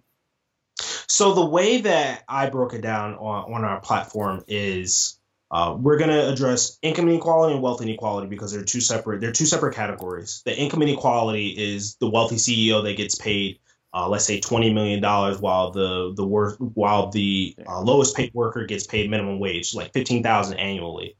So 0.76 1.32
the 1.32 1.46
way 1.46 1.80
that 1.80 2.24
I 2.28 2.50
broke 2.50 2.74
it 2.74 2.82
down 2.82 3.14
on, 3.14 3.54
on 3.54 3.64
our 3.64 3.80
platform 3.80 4.44
is 4.46 5.18
uh, 5.50 5.74
we're 5.78 5.96
going 5.96 6.10
to 6.10 6.30
address 6.30 6.78
income 6.82 7.08
inequality 7.08 7.54
and 7.54 7.62
wealth 7.62 7.80
inequality 7.80 8.26
because 8.26 8.52
they're 8.52 8.62
two 8.62 8.82
separate. 8.82 9.22
They're 9.22 9.32
two 9.32 9.46
separate 9.46 9.74
categories. 9.74 10.42
The 10.44 10.54
income 10.54 10.82
inequality 10.82 11.48
is 11.48 11.96
the 11.96 12.10
wealthy 12.10 12.36
CEO 12.36 12.84
that 12.84 12.98
gets 12.98 13.14
paid, 13.14 13.58
uh, 13.94 14.08
let's 14.08 14.24
say, 14.24 14.40
twenty 14.40 14.72
million 14.72 15.00
dollars, 15.00 15.38
while 15.38 15.70
the 15.70 16.12
the 16.14 16.26
work 16.26 16.56
while 16.58 17.10
the 17.10 17.54
uh, 17.66 17.80
lowest 17.80 18.16
paid 18.16 18.34
worker 18.34 18.66
gets 18.66 18.86
paid 18.86 19.08
minimum 19.08 19.38
wage, 19.38 19.74
like 19.74 19.92
fifteen 19.92 20.22
thousand 20.22 20.58
annually. 20.58 21.16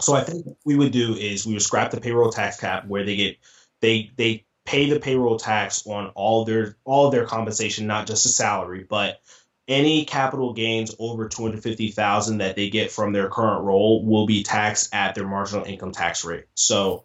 So 0.00 0.14
I 0.14 0.22
think 0.22 0.46
what 0.46 0.56
we 0.64 0.76
would 0.76 0.92
do 0.92 1.14
is 1.14 1.46
we 1.46 1.52
would 1.52 1.62
scrap 1.62 1.90
the 1.90 2.00
payroll 2.00 2.30
tax 2.30 2.58
cap 2.58 2.86
where 2.86 3.04
they 3.04 3.16
get 3.16 3.38
they 3.80 4.10
they 4.16 4.46
pay 4.64 4.88
the 4.88 4.98
payroll 4.98 5.38
tax 5.38 5.86
on 5.86 6.08
all 6.14 6.44
their 6.44 6.76
all 6.84 7.10
their 7.10 7.26
compensation, 7.26 7.86
not 7.86 8.06
just 8.06 8.24
a 8.24 8.30
salary, 8.30 8.86
but 8.88 9.20
any 9.68 10.04
capital 10.04 10.52
gains 10.52 10.94
over 10.98 11.28
250,000 11.28 12.38
that 12.38 12.54
they 12.54 12.68
get 12.68 12.92
from 12.92 13.12
their 13.12 13.28
current 13.28 13.64
role 13.64 14.04
will 14.04 14.26
be 14.26 14.42
taxed 14.42 14.94
at 14.94 15.14
their 15.14 15.26
marginal 15.26 15.64
income 15.64 15.92
tax 15.92 16.24
rate. 16.24 16.44
So 16.54 17.04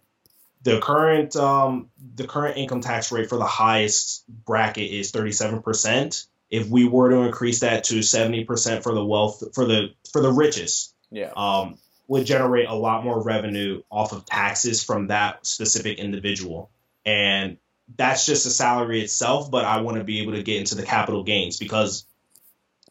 the 0.63 0.80
current 0.80 1.36
um, 1.36 1.89
the 2.15 2.28
current 2.28 2.58
income 2.58 2.82
tax 2.82 3.12
rate 3.12 3.30
for 3.30 3.38
the 3.38 3.45
highest 3.45 4.24
bracket 4.28 4.91
is 4.91 5.12
37%. 5.12 6.28
If 6.50 6.67
we 6.67 6.88
were 6.88 7.10
to 7.12 7.17
increase 7.22 7.60
that 7.60 7.86
to 7.86 8.00
70% 8.00 8.84
for 8.84 8.93
the 8.93 9.06
wealth 9.06 9.43
for 9.54 9.65
the 9.65 9.93
for 10.12 10.22
the 10.22 10.32
richest, 10.32 10.93
yeah. 11.12 11.32
Um, 11.36 11.78
would 12.08 12.26
generate 12.26 12.67
a 12.67 12.74
lot 12.74 13.04
more 13.04 13.22
revenue 13.22 13.84
off 13.91 14.13
of 14.13 14.26
taxes 14.26 14.84
from 14.84 15.08
that 15.08 15.45
specific 15.45 16.00
individual. 16.00 16.72
And 17.06 17.58
that's 17.98 18.26
just 18.26 18.43
the 18.45 18.50
salary 18.50 19.02
itself, 19.02 19.52
but 19.52 19.63
I 19.63 19.82
want 19.82 19.98
to 19.98 20.04
be 20.04 20.22
able 20.22 20.34
to 20.34 20.41
get 20.41 20.60
into 20.60 20.74
the 20.74 20.84
capital 20.84 21.24
gains 21.24 21.58
because 21.58 22.06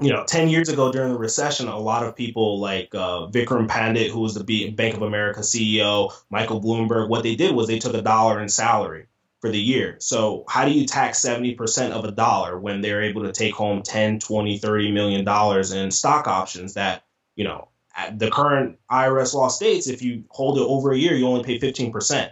you 0.00 0.10
know, 0.10 0.24
10 0.24 0.48
years 0.48 0.68
ago 0.68 0.92
during 0.92 1.12
the 1.12 1.18
recession, 1.18 1.68
a 1.68 1.78
lot 1.78 2.04
of 2.04 2.14
people 2.14 2.60
like 2.60 2.94
uh, 2.94 3.26
Vikram 3.26 3.68
Pandit, 3.68 4.10
who 4.10 4.20
was 4.20 4.34
the 4.34 4.70
Bank 4.70 4.94
of 4.94 5.02
America 5.02 5.40
CEO, 5.40 6.12
Michael 6.30 6.60
Bloomberg, 6.60 7.08
what 7.08 7.22
they 7.22 7.34
did 7.34 7.54
was 7.54 7.66
they 7.66 7.78
took 7.78 7.94
a 7.94 8.02
dollar 8.02 8.40
in 8.40 8.48
salary 8.48 9.06
for 9.40 9.50
the 9.50 9.58
year. 9.58 9.96
So 10.00 10.44
how 10.48 10.64
do 10.64 10.72
you 10.72 10.86
tax 10.86 11.20
70% 11.20 11.90
of 11.90 12.04
a 12.04 12.12
dollar 12.12 12.58
when 12.58 12.80
they're 12.80 13.02
able 13.02 13.22
to 13.24 13.32
take 13.32 13.54
home 13.54 13.82
10, 13.82 14.20
20, 14.20 14.58
30 14.58 14.92
million 14.92 15.24
dollars 15.24 15.72
in 15.72 15.90
stock 15.90 16.26
options 16.26 16.74
that, 16.74 17.04
you 17.36 17.44
know, 17.44 17.68
the 18.14 18.30
current 18.30 18.78
IRS 18.90 19.34
law 19.34 19.48
states 19.48 19.88
if 19.88 20.02
you 20.02 20.24
hold 20.30 20.58
it 20.58 20.62
over 20.62 20.92
a 20.92 20.98
year, 20.98 21.14
you 21.14 21.26
only 21.26 21.44
pay 21.44 21.58
15%. 21.58 22.30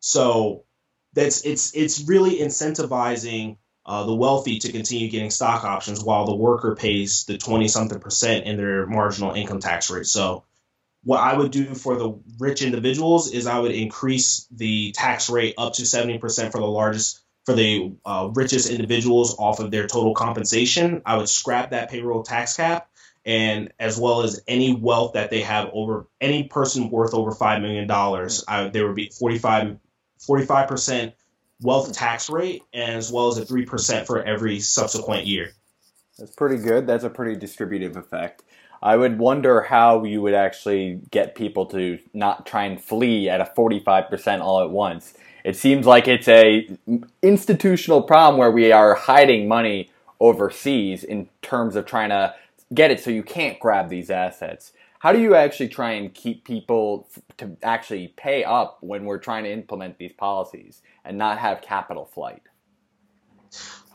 So 0.00 0.64
that's 1.12 1.44
it's 1.44 1.74
it's 1.76 2.04
really 2.08 2.38
incentivizing 2.38 3.56
uh, 3.84 4.04
the 4.04 4.14
wealthy 4.14 4.58
to 4.60 4.72
continue 4.72 5.08
getting 5.08 5.30
stock 5.30 5.64
options 5.64 6.02
while 6.02 6.24
the 6.24 6.34
worker 6.34 6.76
pays 6.76 7.24
the 7.24 7.36
20 7.36 7.68
something 7.68 7.98
percent 7.98 8.46
in 8.46 8.56
their 8.56 8.86
marginal 8.86 9.32
income 9.32 9.58
tax 9.58 9.90
rate. 9.90 10.06
So, 10.06 10.44
what 11.04 11.18
I 11.18 11.36
would 11.36 11.50
do 11.50 11.74
for 11.74 11.96
the 11.96 12.16
rich 12.38 12.62
individuals 12.62 13.32
is 13.32 13.48
I 13.48 13.58
would 13.58 13.72
increase 13.72 14.46
the 14.52 14.92
tax 14.92 15.28
rate 15.28 15.54
up 15.58 15.72
to 15.74 15.82
70% 15.82 16.52
for 16.52 16.58
the 16.58 16.66
largest, 16.66 17.20
for 17.44 17.54
the 17.54 17.96
uh, 18.04 18.30
richest 18.34 18.70
individuals 18.70 19.36
off 19.36 19.58
of 19.58 19.72
their 19.72 19.88
total 19.88 20.14
compensation. 20.14 21.02
I 21.04 21.16
would 21.16 21.28
scrap 21.28 21.70
that 21.70 21.90
payroll 21.90 22.22
tax 22.22 22.56
cap. 22.56 22.88
And 23.24 23.72
as 23.80 23.98
well 23.98 24.22
as 24.22 24.42
any 24.46 24.74
wealth 24.74 25.14
that 25.14 25.30
they 25.30 25.42
have 25.42 25.70
over 25.72 26.06
any 26.20 26.44
person 26.44 26.88
worth 26.88 27.14
over 27.14 27.32
$5 27.32 27.62
million, 27.62 27.90
I, 28.48 28.68
there 28.68 28.86
would 28.86 28.96
be 28.96 29.10
45, 29.10 29.78
45% 30.20 31.12
wealth 31.62 31.92
tax 31.92 32.28
rate 32.28 32.62
as 32.74 33.10
well 33.12 33.28
as 33.28 33.38
a 33.38 33.44
3% 33.44 34.06
for 34.06 34.22
every 34.22 34.60
subsequent 34.60 35.26
year. 35.26 35.52
That's 36.18 36.34
pretty 36.34 36.62
good. 36.62 36.86
That's 36.86 37.04
a 37.04 37.10
pretty 37.10 37.38
distributive 37.38 37.96
effect. 37.96 38.42
I 38.82 38.96
would 38.96 39.18
wonder 39.18 39.62
how 39.62 40.04
you 40.04 40.20
would 40.22 40.34
actually 40.34 41.00
get 41.10 41.34
people 41.34 41.66
to 41.66 41.98
not 42.12 42.46
try 42.46 42.64
and 42.64 42.82
flee 42.82 43.28
at 43.28 43.40
a 43.40 43.44
45% 43.44 44.40
all 44.40 44.62
at 44.62 44.70
once. 44.70 45.14
It 45.44 45.56
seems 45.56 45.86
like 45.86 46.08
it's 46.08 46.28
a 46.28 46.68
institutional 47.22 48.02
problem 48.02 48.38
where 48.38 48.50
we 48.50 48.72
are 48.72 48.94
hiding 48.94 49.48
money 49.48 49.90
overseas 50.20 51.04
in 51.04 51.28
terms 51.42 51.76
of 51.76 51.86
trying 51.86 52.10
to 52.10 52.34
get 52.74 52.90
it 52.90 53.00
so 53.00 53.10
you 53.10 53.22
can't 53.22 53.58
grab 53.60 53.88
these 53.88 54.10
assets. 54.10 54.72
How 55.02 55.12
do 55.12 55.18
you 55.18 55.34
actually 55.34 55.66
try 55.66 55.90
and 55.90 56.14
keep 56.14 56.44
people 56.44 57.08
to 57.36 57.56
actually 57.64 58.14
pay 58.16 58.44
up 58.44 58.78
when 58.82 59.04
we're 59.04 59.18
trying 59.18 59.42
to 59.42 59.50
implement 59.50 59.98
these 59.98 60.12
policies 60.12 60.80
and 61.04 61.18
not 61.18 61.38
have 61.38 61.60
capital 61.60 62.04
flight? 62.04 62.42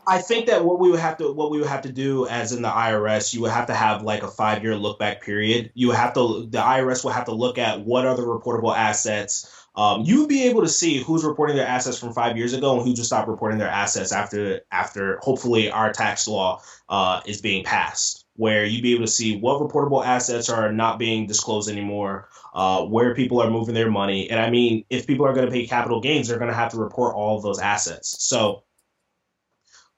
I 0.06 0.18
think 0.18 0.48
that 0.48 0.66
what 0.66 0.78
we 0.78 0.90
would 0.90 1.00
have 1.00 1.16
to 1.16 1.32
what 1.32 1.50
we 1.50 1.60
would 1.60 1.66
have 1.68 1.80
to 1.82 1.92
do 1.92 2.26
as 2.28 2.52
in 2.52 2.60
the 2.60 2.68
IRS, 2.68 3.32
you 3.32 3.40
would 3.40 3.52
have 3.52 3.68
to 3.68 3.74
have 3.74 4.02
like 4.02 4.22
a 4.22 4.28
five 4.28 4.62
year 4.62 4.76
look 4.76 4.98
back 4.98 5.22
period. 5.22 5.72
You 5.72 5.92
have 5.92 6.12
to 6.12 6.46
the 6.50 6.58
IRS 6.58 7.02
will 7.02 7.12
have 7.12 7.24
to 7.24 7.32
look 7.32 7.56
at 7.56 7.80
what 7.86 8.04
are 8.04 8.14
the 8.14 8.24
reportable 8.24 8.76
assets. 8.76 9.66
Um, 9.76 10.02
you 10.02 10.20
would 10.20 10.28
be 10.28 10.44
able 10.44 10.60
to 10.60 10.68
see 10.68 11.02
who's 11.02 11.24
reporting 11.24 11.56
their 11.56 11.66
assets 11.66 11.98
from 11.98 12.12
five 12.12 12.36
years 12.36 12.52
ago 12.52 12.76
and 12.76 12.86
who 12.86 12.92
just 12.92 13.08
stopped 13.08 13.28
reporting 13.28 13.56
their 13.56 13.68
assets 13.68 14.12
after 14.12 14.60
after 14.70 15.20
hopefully 15.22 15.70
our 15.70 15.90
tax 15.90 16.28
law 16.28 16.60
uh, 16.90 17.22
is 17.24 17.40
being 17.40 17.64
passed, 17.64 18.26
where 18.38 18.64
you'd 18.64 18.84
be 18.84 18.94
able 18.94 19.04
to 19.04 19.10
see 19.10 19.36
what 19.36 19.60
reportable 19.60 20.04
assets 20.04 20.48
are 20.48 20.70
not 20.70 20.96
being 20.96 21.26
disclosed 21.26 21.68
anymore, 21.68 22.28
uh, 22.54 22.84
where 22.84 23.12
people 23.12 23.42
are 23.42 23.50
moving 23.50 23.74
their 23.74 23.90
money, 23.90 24.30
and 24.30 24.38
I 24.40 24.48
mean 24.48 24.84
if 24.88 25.08
people 25.08 25.26
are 25.26 25.34
going 25.34 25.46
to 25.46 25.52
pay 25.52 25.66
capital 25.66 26.00
gains, 26.00 26.28
they're 26.28 26.38
going 26.38 26.50
to 26.50 26.56
have 26.56 26.70
to 26.70 26.78
report 26.78 27.16
all 27.16 27.36
of 27.36 27.42
those 27.42 27.58
assets. 27.58 28.24
So 28.24 28.62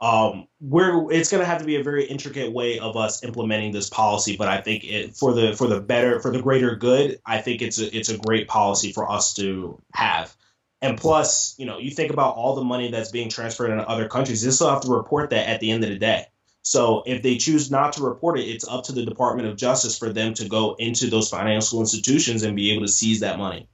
um, 0.01 0.49
we're 0.59 1.13
it's 1.13 1.31
going 1.31 1.43
to 1.43 1.47
have 1.47 1.59
to 1.59 1.67
be 1.67 1.77
a 1.77 1.83
very 1.83 2.07
intricate 2.07 2.51
way 2.51 2.79
of 2.79 2.97
us 2.97 3.23
implementing 3.23 3.73
this 3.73 3.91
policy, 3.91 4.37
but 4.39 4.49
I 4.49 4.63
think 4.63 4.85
it, 4.85 5.15
for 5.15 5.35
the 5.35 5.55
for 5.55 5.67
the 5.67 5.79
better 5.79 6.21
for 6.21 6.31
the 6.31 6.41
greater 6.41 6.77
good, 6.77 7.21
I 7.27 7.43
think 7.43 7.61
it's 7.61 7.79
a 7.79 7.95
it's 7.95 8.09
a 8.09 8.17
great 8.17 8.49
policy 8.49 8.93
for 8.93 9.11
us 9.11 9.35
to 9.35 9.79
have. 9.93 10.35
And 10.81 10.97
plus, 10.97 11.55
you 11.59 11.67
know, 11.67 11.77
you 11.77 11.91
think 11.91 12.11
about 12.11 12.37
all 12.37 12.55
the 12.55 12.65
money 12.65 12.91
that's 12.91 13.11
being 13.11 13.29
transferred 13.29 13.71
into 13.71 13.87
other 13.87 14.09
countries, 14.09 14.43
they 14.43 14.51
still 14.51 14.71
have 14.71 14.81
to 14.81 14.91
report 14.91 15.29
that 15.29 15.47
at 15.47 15.61
the 15.61 15.71
end 15.71 15.85
of 15.85 15.91
the 15.91 15.99
day. 15.99 16.25
So 16.63 17.03
if 17.07 17.23
they 17.23 17.39
choose 17.39 17.71
not 17.71 17.95
to 17.95 18.03
report 18.03 18.39
it, 18.39 18.45
it's 18.45 18.69
up 18.69 18.85
to 18.85 18.93
the 18.93 19.05
Department 19.05 19.49
of 19.49 19.57
Justice 19.57 19.97
for 19.99 20.13
them 20.13 20.35
to 20.35 20.49
go 20.49 20.75
into 20.79 21.09
those 21.09 21.31
financial 21.31 21.81
institutions 21.81 22.43
and 22.43 22.55
be 22.55 22.73
able 22.73 22.87
to 22.87 22.93
seize 22.93 23.21
that 23.21 23.39
money. 23.39 23.67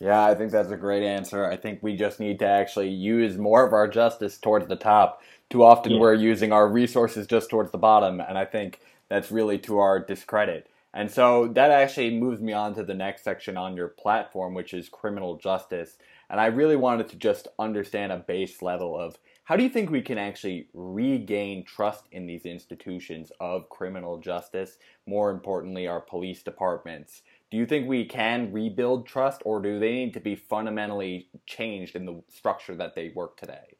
Yeah, 0.00 0.24
I 0.24 0.34
think 0.34 0.50
that's 0.50 0.70
a 0.70 0.76
great 0.76 1.04
answer. 1.04 1.44
I 1.44 1.56
think 1.56 1.82
we 1.82 1.94
just 1.94 2.20
need 2.20 2.38
to 2.38 2.46
actually 2.46 2.88
use 2.88 3.36
more 3.36 3.66
of 3.66 3.74
our 3.74 3.86
justice 3.86 4.38
towards 4.38 4.66
the 4.66 4.76
top. 4.76 5.22
Too 5.50 5.62
often 5.62 5.92
yeah. 5.92 6.00
we're 6.00 6.14
using 6.14 6.52
our 6.52 6.66
resources 6.66 7.26
just 7.26 7.50
towards 7.50 7.70
the 7.70 7.78
bottom, 7.78 8.20
and 8.20 8.38
I 8.38 8.46
think 8.46 8.80
that's 9.08 9.30
really 9.30 9.58
to 9.58 9.78
our 9.78 10.00
discredit. 10.00 10.68
And 10.94 11.10
so 11.10 11.48
that 11.48 11.70
actually 11.70 12.18
moves 12.18 12.40
me 12.40 12.52
on 12.52 12.74
to 12.74 12.82
the 12.82 12.94
next 12.94 13.24
section 13.24 13.56
on 13.56 13.76
your 13.76 13.88
platform, 13.88 14.54
which 14.54 14.74
is 14.74 14.88
criminal 14.88 15.36
justice. 15.36 15.98
And 16.28 16.40
I 16.40 16.46
really 16.46 16.76
wanted 16.76 17.08
to 17.10 17.16
just 17.16 17.48
understand 17.58 18.10
a 18.10 18.18
base 18.18 18.62
level 18.62 18.98
of 18.98 19.18
how 19.50 19.56
do 19.56 19.64
you 19.64 19.68
think 19.68 19.90
we 19.90 20.00
can 20.00 20.16
actually 20.16 20.68
regain 20.74 21.64
trust 21.64 22.04
in 22.12 22.24
these 22.24 22.46
institutions 22.46 23.32
of 23.40 23.68
criminal 23.68 24.16
justice? 24.16 24.78
More 25.06 25.32
importantly, 25.32 25.88
our 25.88 26.00
police 26.00 26.44
departments 26.44 27.22
do 27.50 27.56
you 27.56 27.66
think 27.66 27.88
we 27.88 28.04
can 28.04 28.52
rebuild 28.52 29.08
trust 29.08 29.42
or 29.44 29.60
do 29.60 29.80
they 29.80 29.90
need 29.90 30.14
to 30.14 30.20
be 30.20 30.36
fundamentally 30.36 31.28
changed 31.46 31.96
in 31.96 32.06
the 32.06 32.22
structure 32.28 32.76
that 32.76 32.94
they 32.94 33.10
work 33.16 33.36
today? 33.36 33.74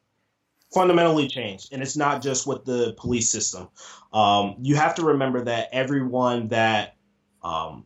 Fundamentally 0.73 1.29
changed. 1.29 1.71
And 1.71 1.81
it's 1.81 1.95
not 1.95 2.21
just 2.21 2.45
with 2.45 2.65
the 2.65 2.93
police 2.97 3.31
system. 3.31 3.69
Um, 4.11 4.57
you 4.61 4.75
have 4.75 4.95
to 4.95 5.05
remember 5.05 5.45
that 5.45 5.69
everyone 5.71 6.49
that, 6.49 6.97
um, 7.43 7.85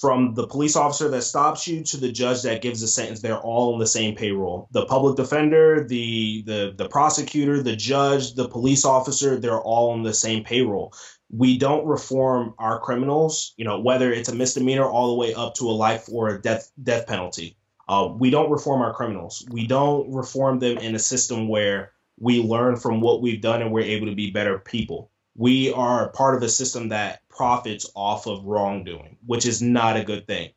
from 0.00 0.34
the 0.34 0.46
police 0.46 0.74
officer 0.76 1.08
that 1.08 1.22
stops 1.22 1.68
you 1.68 1.84
to 1.84 1.96
the 1.98 2.10
judge 2.10 2.42
that 2.42 2.62
gives 2.62 2.80
the 2.80 2.88
sentence, 2.88 3.20
they're 3.20 3.38
all 3.38 3.74
on 3.74 3.78
the 3.78 3.86
same 3.86 4.16
payroll. 4.16 4.68
The 4.72 4.86
public 4.86 5.16
defender, 5.16 5.84
the 5.84 6.42
the 6.42 6.74
the 6.76 6.88
prosecutor, 6.88 7.62
the 7.62 7.76
judge, 7.76 8.34
the 8.34 8.48
police 8.48 8.84
officer, 8.84 9.38
they're 9.38 9.60
all 9.60 9.90
on 9.90 10.02
the 10.02 10.14
same 10.14 10.44
payroll 10.44 10.92
we 11.30 11.58
don't 11.58 11.86
reform 11.86 12.54
our 12.58 12.80
criminals, 12.80 13.52
you 13.56 13.64
know, 13.64 13.80
whether 13.80 14.12
it's 14.12 14.28
a 14.28 14.34
misdemeanor 14.34 14.88
all 14.88 15.08
the 15.08 15.20
way 15.20 15.34
up 15.34 15.54
to 15.54 15.68
a 15.68 15.72
life 15.72 16.08
or 16.10 16.28
a 16.28 16.40
death 16.40 16.70
death 16.82 17.06
penalty. 17.06 17.56
Uh, 17.88 18.08
we 18.18 18.30
don't 18.30 18.50
reform 18.50 18.82
our 18.82 18.92
criminals. 18.92 19.46
We 19.50 19.66
don't 19.66 20.12
reform 20.12 20.58
them 20.58 20.78
in 20.78 20.94
a 20.94 20.98
system 20.98 21.48
where 21.48 21.92
we 22.18 22.42
learn 22.42 22.76
from 22.76 23.00
what 23.00 23.22
we've 23.22 23.40
done 23.40 23.62
and 23.62 23.72
we're 23.72 23.80
able 23.80 24.06
to 24.06 24.14
be 24.14 24.30
better 24.30 24.58
people. 24.58 25.10
We 25.36 25.72
are 25.72 26.10
part 26.10 26.36
of 26.36 26.42
a 26.42 26.48
system 26.48 26.88
that 26.88 27.22
profits 27.38 27.88
off 27.94 28.26
of 28.26 28.44
wrongdoing, 28.44 29.16
which 29.24 29.46
is 29.46 29.62
not 29.62 29.96
a 29.96 30.04
good 30.04 30.26
thing. 30.26 30.50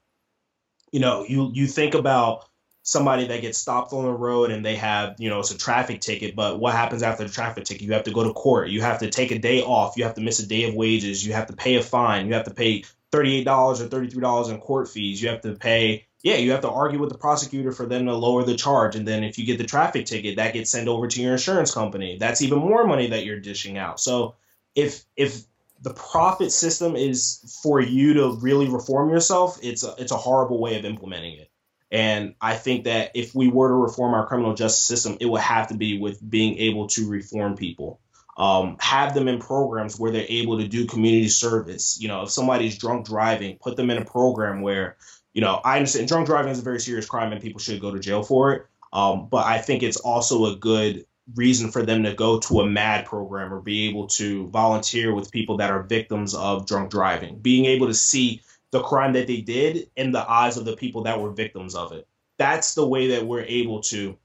You 0.91 0.99
know, 0.99 1.23
you 1.23 1.51
you 1.53 1.67
think 1.67 1.93
about 1.93 2.49
somebody 2.84 3.27
that 3.27 3.41
gets 3.41 3.59
stopped 3.59 3.93
on 3.93 4.05
the 4.05 4.11
road 4.11 4.49
and 4.49 4.65
they 4.65 4.75
have, 4.75 5.15
you 5.19 5.29
know, 5.29 5.39
it's 5.39 5.51
a 5.51 5.57
traffic 5.57 6.01
ticket, 6.01 6.36
but 6.36 6.59
what 6.59 6.73
happens 6.73 7.03
after 7.03 7.23
the 7.23 7.29
traffic 7.29 7.63
ticket? 7.63 7.84
You 7.84 7.93
have 7.93 8.05
to 8.05 8.11
go 8.11 8.23
to 8.23 8.34
court. 8.34 8.69
You 8.69 8.82
have 8.82 8.99
to 8.99 9.09
take 9.11 9.29
a 9.29 9.38
day 9.38 9.61
off. 9.61 9.95
You 9.97 10.03
have 10.05 10.15
to 10.15 10.21
miss 10.21 10.39
a 10.39 10.47
day 10.47 10.63
of 10.63 10.73
wages. 10.73 11.25
You 11.25 11.34
have 11.34 11.47
to 11.47 11.53
pay 11.53 11.75
a 11.75 11.84
fine. 11.84 12.27
You 12.27 12.34
have 12.34 12.45
to 12.45 12.53
pay 12.53 12.84
$38 13.11 13.45
or 13.45 13.88
$33 13.88 14.49
in 14.49 14.59
court 14.59 14.89
fees. 14.89 15.21
You 15.21 15.29
have 15.29 15.41
to 15.41 15.53
pay, 15.53 16.07
yeah, 16.23 16.38
you 16.38 16.51
have 16.51 16.61
to 16.61 16.71
argue 16.71 16.99
with 16.99 17.11
the 17.11 17.17
prosecutor 17.17 17.71
for 17.71 17.86
them 17.86 18.07
to 18.07 18.15
lower 18.15 18.43
the 18.43 18.55
charge. 18.55 18.95
And 18.95 19.07
then 19.07 19.23
if 19.23 19.38
you 19.38 19.45
get 19.45 19.59
the 19.59 19.63
traffic 19.63 20.07
ticket, 20.07 20.38
that 20.38 20.53
gets 20.53 20.71
sent 20.71 20.88
over 20.88 21.07
to 21.07 21.21
your 21.21 21.34
insurance 21.34 21.71
company. 21.71 22.17
That's 22.19 22.41
even 22.41 22.59
more 22.59 22.88
money 22.88 23.07
that 23.07 23.25
you're 23.25 23.39
dishing 23.39 23.77
out. 23.77 23.99
So 23.99 24.36
if, 24.73 25.05
if, 25.15 25.43
the 25.82 25.93
profit 25.93 26.51
system 26.51 26.95
is 26.95 27.59
for 27.63 27.82
you 27.82 28.13
to 28.13 28.38
really 28.39 28.69
reform 28.69 29.09
yourself. 29.09 29.57
It's 29.63 29.84
a, 29.84 29.95
it's 29.97 30.11
a 30.11 30.17
horrible 30.17 30.59
way 30.59 30.77
of 30.77 30.86
implementing 30.86 31.39
it. 31.39 31.49
And 31.91 32.36
I 32.39 32.55
think 32.55 32.86
that 32.86 33.11
if 33.15 33.36
we 33.36 33.49
were 33.49 33.67
to 33.67 33.73
reform 33.73 34.13
our 34.13 34.25
criminal 34.25 34.53
justice 34.53 34.84
system, 34.84 35.17
it 35.19 35.25
would 35.25 35.41
have 35.41 35.67
to 35.69 35.73
be 35.73 35.99
with 35.99 36.17
being 36.27 36.57
able 36.59 36.88
to 36.89 37.09
reform 37.09 37.57
people. 37.57 37.99
Um, 38.38 38.77
have 38.79 39.13
them 39.13 39.27
in 39.27 39.39
programs 39.39 39.99
where 39.99 40.11
they're 40.11 40.25
able 40.29 40.57
to 40.59 40.67
do 40.67 40.86
community 40.86 41.27
service. 41.27 41.99
You 41.99 42.07
know, 42.07 42.23
if 42.23 42.29
somebody's 42.32 42.77
drunk 42.77 43.05
driving, 43.05 43.57
put 43.57 43.75
them 43.75 43.89
in 43.89 43.97
a 43.97 44.05
program 44.05 44.61
where, 44.61 44.95
you 45.34 45.41
know, 45.41 45.59
I 45.65 45.75
understand 45.75 46.07
drunk 46.07 46.27
driving 46.27 46.51
is 46.51 46.59
a 46.59 46.63
very 46.63 46.79
serious 46.79 47.05
crime 47.05 47.34
and 47.34 47.41
people 47.41 47.59
should 47.59 47.82
go 47.82 47.91
to 47.91 47.99
jail 47.99 48.23
for 48.23 48.53
it. 48.53 48.65
Um, 48.93 49.27
but 49.29 49.45
I 49.45 49.57
think 49.57 49.84
it's 49.84 49.97
also 49.97 50.45
a 50.45 50.55
good 50.55 51.05
reason 51.36 51.72
for 51.72 51.84
them 51.84 52.03
to 52.03 52.13
go 52.13 52.39
to 52.39 52.61
a 52.61 52.65
MADD 52.65 53.05
program 53.05 53.53
or 53.53 53.61
be 53.61 53.88
able 53.89 54.07
to 54.07 54.47
volunteer 54.47 55.13
with 55.13 55.32
people 55.32 55.57
that 55.57 55.72
are 55.72 55.84
victims 55.84 56.34
of 56.34 56.65
drunk 56.65 56.91
driving. 56.91 57.39
Being 57.39 57.65
able 57.65 57.88
to 57.88 57.93
see 57.93 58.41
the 58.72 58.82
crime 58.82 59.13
that 59.13 59.28
they 59.28 59.41
did 59.41 59.89
in 59.95 60.11
the 60.11 60.30
eyes 60.30 60.57
of 60.57 60.65
the 60.65 60.76
people 60.76 61.03
that 61.03 61.19
were 61.19 61.32
victims 61.32 61.76
of 61.76 61.91
it. 61.91 62.07
That's 62.38 62.74
the 62.74 62.88
way 62.88 63.09
that 63.09 63.26
we're 63.26 63.43
able 63.43 63.82
to 63.84 64.17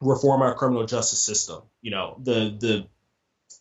reform 0.00 0.42
our 0.42 0.54
criminal 0.54 0.86
justice 0.86 1.22
system. 1.22 1.62
You 1.80 1.90
know, 1.92 2.20
the 2.22 2.56
the 2.58 2.86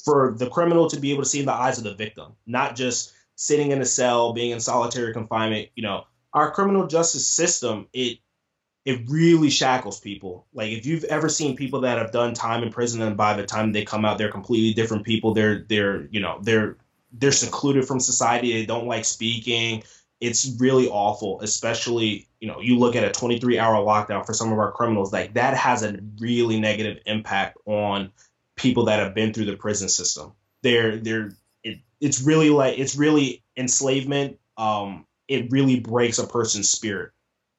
for 0.03 0.35
the 0.37 0.49
criminal 0.49 0.89
to 0.89 0.99
be 0.99 1.11
able 1.11 1.23
to 1.23 1.29
see 1.29 1.39
in 1.39 1.45
the 1.45 1.53
eyes 1.53 1.77
of 1.77 1.83
the 1.83 1.93
victim, 1.93 2.33
not 2.45 2.75
just 2.75 3.13
sitting 3.35 3.71
in 3.71 3.81
a 3.81 3.85
cell, 3.85 4.33
being 4.33 4.51
in 4.51 4.59
solitary 4.59 5.13
confinement. 5.13 5.69
You 5.75 5.83
know, 5.83 6.05
our 6.33 6.51
criminal 6.51 6.87
justice 6.87 7.27
system 7.27 7.87
it 7.93 8.19
it 8.85 9.09
really 9.09 9.49
shackles 9.49 9.99
people. 9.99 10.45
Like 10.53 10.71
if 10.71 10.85
you've 10.85 11.03
ever 11.05 11.27
seen 11.27 11.55
people 11.55 11.81
that 11.81 11.97
have 11.97 12.11
done 12.11 12.33
time 12.33 12.63
in 12.63 12.71
prison 12.71 13.01
and 13.01 13.17
by 13.17 13.35
the 13.35 13.45
time 13.45 13.71
they 13.71 13.83
come 13.83 14.05
out, 14.05 14.17
they're 14.17 14.31
completely 14.31 14.73
different 14.73 15.05
people. 15.05 15.33
They're 15.33 15.59
they're 15.59 16.05
you 16.05 16.21
know 16.21 16.39
they're 16.41 16.77
they're 17.11 17.31
secluded 17.31 17.87
from 17.87 17.99
society. 17.99 18.53
They 18.53 18.65
don't 18.65 18.87
like 18.87 19.05
speaking 19.05 19.83
it's 20.21 20.55
really 20.59 20.87
awful, 20.87 21.41
especially, 21.41 22.27
you 22.39 22.47
know, 22.47 22.59
you 22.59 22.77
look 22.79 22.95
at 22.95 23.03
a 23.03 23.11
23 23.11 23.59
hour 23.59 23.75
lockdown 23.75 24.25
for 24.25 24.33
some 24.33 24.51
of 24.51 24.57
our 24.57 24.71
criminals, 24.71 25.11
like 25.11 25.33
that 25.33 25.55
has 25.55 25.83
a 25.83 25.99
really 26.19 26.59
negative 26.59 27.01
impact 27.05 27.57
on 27.65 28.11
people 28.55 28.85
that 28.85 28.99
have 28.99 29.13
been 29.13 29.33
through 29.33 29.45
the 29.45 29.57
prison 29.57 29.89
system. 29.89 30.33
They're, 30.61 30.97
they're, 30.97 31.31
it, 31.63 31.79
it's 31.99 32.21
really 32.21 32.49
like, 32.49 32.79
it's 32.79 32.95
really 32.95 33.43
enslavement. 33.57 34.39
Um, 34.57 35.05
it 35.27 35.51
really 35.51 35.79
breaks 35.79 36.17
a 36.17 36.27
person's 36.27 36.69
spirit 36.69 37.11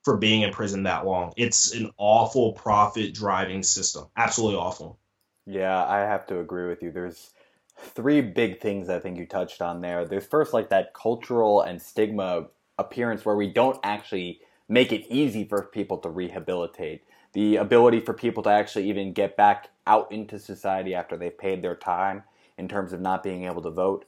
for 0.06 0.16
being 0.16 0.40
in 0.40 0.52
prison 0.52 0.84
that 0.84 1.04
long. 1.04 1.34
It's 1.36 1.74
an 1.74 1.90
awful 1.98 2.52
profit 2.52 3.12
driving 3.12 3.62
system. 3.62 4.06
Absolutely 4.16 4.56
awful. 4.56 4.98
Yeah, 5.46 5.84
I 5.84 5.98
have 5.98 6.26
to 6.28 6.38
agree 6.40 6.68
with 6.68 6.82
you. 6.82 6.90
There's, 6.90 7.32
three 7.78 8.20
big 8.20 8.60
things 8.60 8.88
I 8.88 8.98
think 8.98 9.18
you 9.18 9.26
touched 9.26 9.60
on 9.60 9.80
there. 9.80 10.04
There's 10.04 10.26
first 10.26 10.52
like 10.52 10.70
that 10.70 10.94
cultural 10.94 11.62
and 11.62 11.80
stigma 11.80 12.46
appearance 12.78 13.24
where 13.24 13.36
we 13.36 13.52
don't 13.52 13.78
actually 13.82 14.40
make 14.68 14.92
it 14.92 15.06
easy 15.10 15.44
for 15.44 15.62
people 15.62 15.98
to 15.98 16.08
rehabilitate. 16.08 17.04
The 17.32 17.56
ability 17.56 18.00
for 18.00 18.14
people 18.14 18.42
to 18.44 18.50
actually 18.50 18.88
even 18.88 19.12
get 19.12 19.36
back 19.36 19.70
out 19.86 20.10
into 20.10 20.38
society 20.38 20.94
after 20.94 21.16
they've 21.16 21.36
paid 21.36 21.62
their 21.62 21.76
time 21.76 22.22
in 22.58 22.68
terms 22.68 22.92
of 22.92 23.00
not 23.00 23.22
being 23.22 23.44
able 23.44 23.62
to 23.62 23.70
vote, 23.70 24.06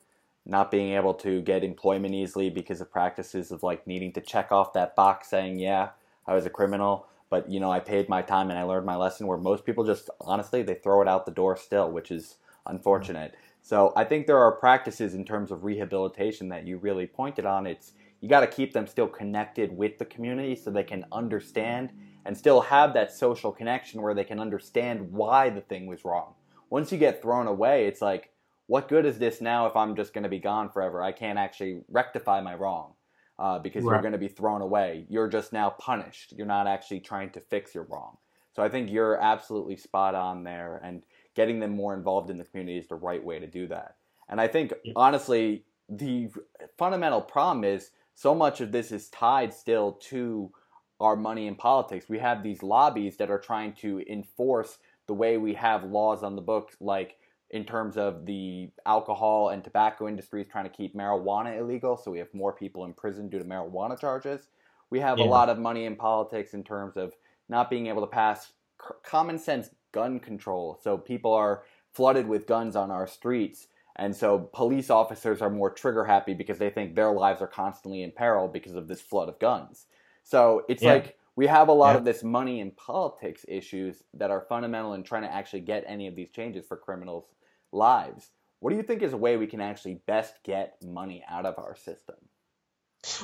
not 0.49 0.71
being 0.71 0.95
able 0.95 1.13
to 1.13 1.43
get 1.43 1.63
employment 1.63 2.15
easily 2.15 2.49
because 2.49 2.81
of 2.81 2.91
practices 2.91 3.53
of 3.53 3.63
like 3.63 3.87
needing 3.87 4.13
to 4.13 4.21
check 4.21 4.51
off 4.51 4.73
that 4.73 4.97
box 4.97 5.29
saying, 5.29 5.59
yeah, 5.59 5.91
I 6.27 6.35
was 6.35 6.47
a 6.47 6.51
criminal, 6.51 7.07
but 7.29 7.49
you 7.51 7.61
know, 7.61 7.71
I 7.71 7.81
paid 7.81 8.09
my 8.09 8.23
time 8.23 8.49
and 8.49 8.59
I 8.59 8.63
learned 8.63 8.87
my 8.87 8.97
lesson 8.97 9.27
where 9.27 9.37
most 9.37 9.67
people 9.67 9.85
just 9.85 10.09
honestly 10.21 10.63
they 10.63 10.75
throw 10.75 11.03
it 11.03 11.09
out 11.09 11.27
the 11.27 11.33
door 11.33 11.57
still, 11.57 11.91
which 11.91 12.11
is 12.11 12.37
unfortunate. 12.67 13.35
So 13.61 13.93
I 13.95 14.05
think 14.05 14.27
there 14.27 14.39
are 14.39 14.53
practices 14.53 15.15
in 15.15 15.27
terms 15.27 15.51
of 15.51 15.65
rehabilitation 15.65 16.49
that 16.49 16.67
you 16.67 16.79
really 16.79 17.07
pointed 17.07 17.45
on. 17.45 17.67
It's 17.67 17.93
you 18.21 18.29
got 18.29 18.41
to 18.41 18.47
keep 18.47 18.73
them 18.73 18.87
still 18.87 19.07
connected 19.07 19.77
with 19.77 19.99
the 19.99 20.07
community 20.07 20.57
so 20.57 20.71
they 20.71 20.83
can 20.83 21.05
understand 21.13 21.93
and 22.25 22.37
still 22.37 22.63
have 22.63 22.95
that 22.95 23.13
social 23.13 23.53
connection 23.53 24.03
where 24.03 24.15
they 24.15 24.25
can 24.25 24.41
understand 24.41 25.13
why 25.13 25.51
the 25.51 25.61
thing 25.61 25.87
was 25.87 26.05
wrong. 26.05 26.35
Once 26.71 26.91
you 26.91 26.99
get 26.99 27.23
thrown 27.23 27.47
away, 27.47 27.87
it's 27.87 28.03
like, 28.03 28.31
what 28.69 28.89
good 28.89 29.05
is 29.05 29.19
this 29.19 29.41
now 29.41 29.67
if 29.67 29.75
I'm 29.75 29.97
just 29.97 30.15
going 30.15 30.23
to 30.23 30.31
be 30.31 30.39
gone 30.39 30.71
forever? 30.71 31.03
I 31.03 31.11
can't 31.11 31.39
actually 31.39 31.83
rectify 31.89 32.41
my 32.41 32.55
wrong. 32.55 32.95
uh, 33.39 33.59
because 33.59 33.85
right. 33.85 33.95
you're 33.95 34.03
going 34.03 34.13
to 34.13 34.19
be 34.19 34.29
thrown 34.29 34.63
away. 34.63 35.07
You're 35.09 35.29
just 35.29 35.53
now 35.53 35.71
punished. 35.71 36.33
You're 36.37 36.47
not 36.47 36.67
actually 36.67 37.01
trying 37.01 37.31
to 37.31 37.41
fix 37.41 37.75
your 37.75 37.85
wrong. 37.85 38.17
So 38.55 38.63
I 38.63 38.69
think 38.69 38.91
you're 38.91 39.21
absolutely 39.21 39.77
spot 39.77 40.15
on 40.15 40.43
there, 40.43 40.81
and 40.83 41.05
getting 41.37 41.61
them 41.61 41.77
more 41.77 41.95
involved 41.95 42.31
in 42.31 42.39
the 42.39 42.45
community 42.45 42.79
is 42.79 42.89
the 42.89 42.97
right 42.97 43.23
way 43.23 43.39
to 43.39 43.47
do 43.47 43.69
that. 43.69 43.97
And 44.29 44.41
I 44.41 44.49
think 44.49 44.75
honestly, 44.97 45.65
the 45.89 46.29
fundamental 46.77 47.21
problem 47.21 47.65
is 47.65 47.91
so 48.15 48.35
much 48.35 48.61
of 48.61 48.73
this 48.73 48.91
is 48.91 49.09
tied 49.11 49.55
still 49.55 49.93
to 49.93 50.51
our 50.99 51.15
money 51.15 51.47
in 51.47 51.55
politics. 51.55 52.09
We 52.09 52.19
have 52.19 52.43
these 52.43 52.65
lobbies 52.65 53.17
that 53.19 53.31
are 53.31 53.39
trying 53.39 53.75
to 53.75 54.03
enforce 54.11 54.79
the 55.07 55.15
way 55.15 55.39
we 55.39 55.55
have 55.55 55.85
laws 55.85 56.25
on 56.25 56.35
the 56.35 56.43
books, 56.43 56.77
like 56.81 57.17
in 57.51 57.65
terms 57.65 57.97
of 57.97 58.27
the 58.27 58.71
alcohol 58.85 59.49
and 59.49 59.65
tobacco 59.65 60.07
industries 60.07 60.47
trying 60.51 60.65
to 60.65 60.71
keep 60.71 60.95
marijuana 60.95 61.59
illegal, 61.59 61.97
so 61.97 62.11
we 62.11 62.19
have 62.19 62.33
more 62.35 62.53
people 62.53 62.85
in 62.85 62.93
prison 62.93 63.29
due 63.29 63.39
to 63.39 63.45
marijuana 63.45 63.99
charges. 63.99 64.49
We 64.91 65.01
have 65.01 65.19
yeah. 65.19 65.25
a 65.25 65.27
lot 65.27 65.49
of 65.49 65.59
money 65.59 65.85
in 65.85 65.97
politics 65.97 66.55
in 66.55 66.63
terms 66.63 66.97
of 66.97 67.15
not 67.49 67.71
being 67.71 67.87
able 67.87 68.03
to 68.03 68.07
pass 68.07 68.47
c- 68.47 68.95
common 69.03 69.39
sense 69.39 69.71
gun 69.93 70.21
control. 70.21 70.79
So 70.83 70.99
people 70.99 71.33
are 71.33 71.63
flooded 71.93 72.29
with 72.29 72.47
guns 72.47 72.77
on 72.77 72.91
our 72.91 73.07
streets. 73.07 73.69
And 73.97 74.15
so 74.15 74.39
police 74.53 74.91
officers 74.91 75.43
are 75.43 75.51
more 75.51 75.71
trigger 75.71 76.05
happy 76.05 76.35
because 76.35 76.59
they 76.59 76.71
think 76.71 76.95
their 76.95 77.13
lives 77.13 77.43
are 77.43 77.49
constantly 77.49 78.03
in 78.03 78.13
peril 78.13 78.47
because 78.47 78.75
of 78.75 78.87
this 78.87 79.01
flood 79.01 79.29
of 79.29 79.39
guns. 79.39 79.87
So 80.23 80.65
it's 80.69 80.83
yeah. 80.83 80.93
like 80.93 81.17
we 81.35 81.47
have 81.47 81.69
a 81.69 81.73
lot 81.73 81.93
yeah. 81.93 81.99
of 81.99 82.05
this 82.05 82.23
money 82.23 82.61
and 82.61 82.77
politics 82.77 83.45
issues 83.49 84.03
that 84.15 84.31
are 84.31 84.47
fundamental 84.49 84.95
in 84.95 85.03
trying 85.03 85.23
to 85.23 85.33
actually 85.33 85.61
get 85.61 85.85
any 85.87 86.07
of 86.07 86.15
these 86.15 86.31
changes 86.31 86.67
for 86.67 86.77
criminals' 86.77 87.27
lives. 87.73 88.31
What 88.61 88.71
do 88.71 88.77
you 88.77 88.83
think 88.83 89.03
is 89.03 89.13
a 89.13 89.19
way 89.19 89.37
we 89.37 89.47
can 89.47 89.61
actually 89.61 90.01
best 90.07 90.35
get 90.45 90.77
money 90.83 91.25
out 91.29 91.47
of 91.47 91.59
our 91.59 91.77
system? 91.77 92.17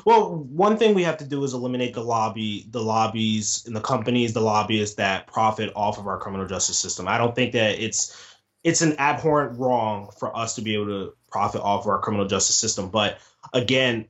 Well, 0.05 0.37
one 0.37 0.77
thing 0.77 0.95
we 0.95 1.03
have 1.03 1.19
to 1.19 1.25
do 1.25 1.43
is 1.43 1.53
eliminate 1.53 1.95
the 1.95 2.05
lobby, 2.05 2.67
the 2.71 2.83
lobbies 2.83 3.65
and 3.67 3.75
the 3.75 3.81
companies, 3.81 4.33
the 4.33 4.41
lobbyists 4.41 4.97
that 4.97 5.27
profit 5.27 5.73
off 5.75 5.99
of 5.99 6.07
our 6.07 6.19
criminal 6.19 6.47
justice 6.47 6.79
system. 6.79 7.09
I 7.09 7.19
don't 7.19 7.35
think 7.35 7.53
that 7.53 7.81
it's 7.81 8.17
it's 8.63 8.83
an 8.83 8.99
abhorrent 8.99 9.59
wrong 9.59 10.11
for 10.19 10.35
us 10.35 10.55
to 10.55 10.63
be 10.63 10.75
able 10.75 10.87
to 10.87 11.15
profit 11.29 11.61
off 11.61 11.83
of 11.83 11.89
our 11.89 12.01
criminal 12.01 12.27
justice 12.27 12.57
system. 12.57 12.89
But 12.89 13.19
again, 13.53 14.09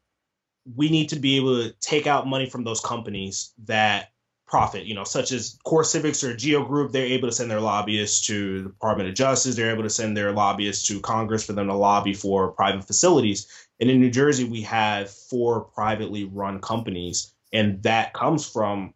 we 0.77 0.91
need 0.91 1.09
to 1.09 1.19
be 1.19 1.37
able 1.37 1.63
to 1.63 1.73
take 1.81 2.07
out 2.07 2.27
money 2.27 2.49
from 2.49 2.65
those 2.65 2.81
companies 2.81 3.53
that 3.65 4.13
profit, 4.47 4.85
you 4.85 4.95
know, 4.95 5.05
such 5.05 5.33
as 5.33 5.59
CoreCivics 5.67 6.23
or 6.23 6.37
Geo 6.37 6.65
Group, 6.65 6.93
they're 6.93 7.07
able 7.07 7.29
to 7.29 7.35
send 7.35 7.51
their 7.51 7.61
lobbyists 7.61 8.27
to 8.27 8.63
the 8.63 8.69
Department 8.69 9.09
of 9.09 9.15
Justice, 9.15 9.57
they're 9.57 9.73
able 9.73 9.83
to 9.83 9.91
send 9.91 10.17
their 10.17 10.33
lobbyists 10.33 10.87
to 10.89 11.01
Congress 11.01 11.45
for 11.45 11.55
them 11.55 11.67
to 11.69 11.75
lobby 11.75 12.15
for 12.15 12.53
private 12.53 12.87
facilities. 12.87 13.47
And 13.81 13.91
in 13.91 14.01
New 14.01 14.11
Jersey, 14.11 14.45
we 14.45 14.63
have 14.63 15.11
four 15.11 15.63
privately 15.63 16.25
run 16.25 16.61
companies, 16.61 17.35
and 17.53 17.83
that 17.83 18.13
comes 18.13 18.49
from 18.49 18.95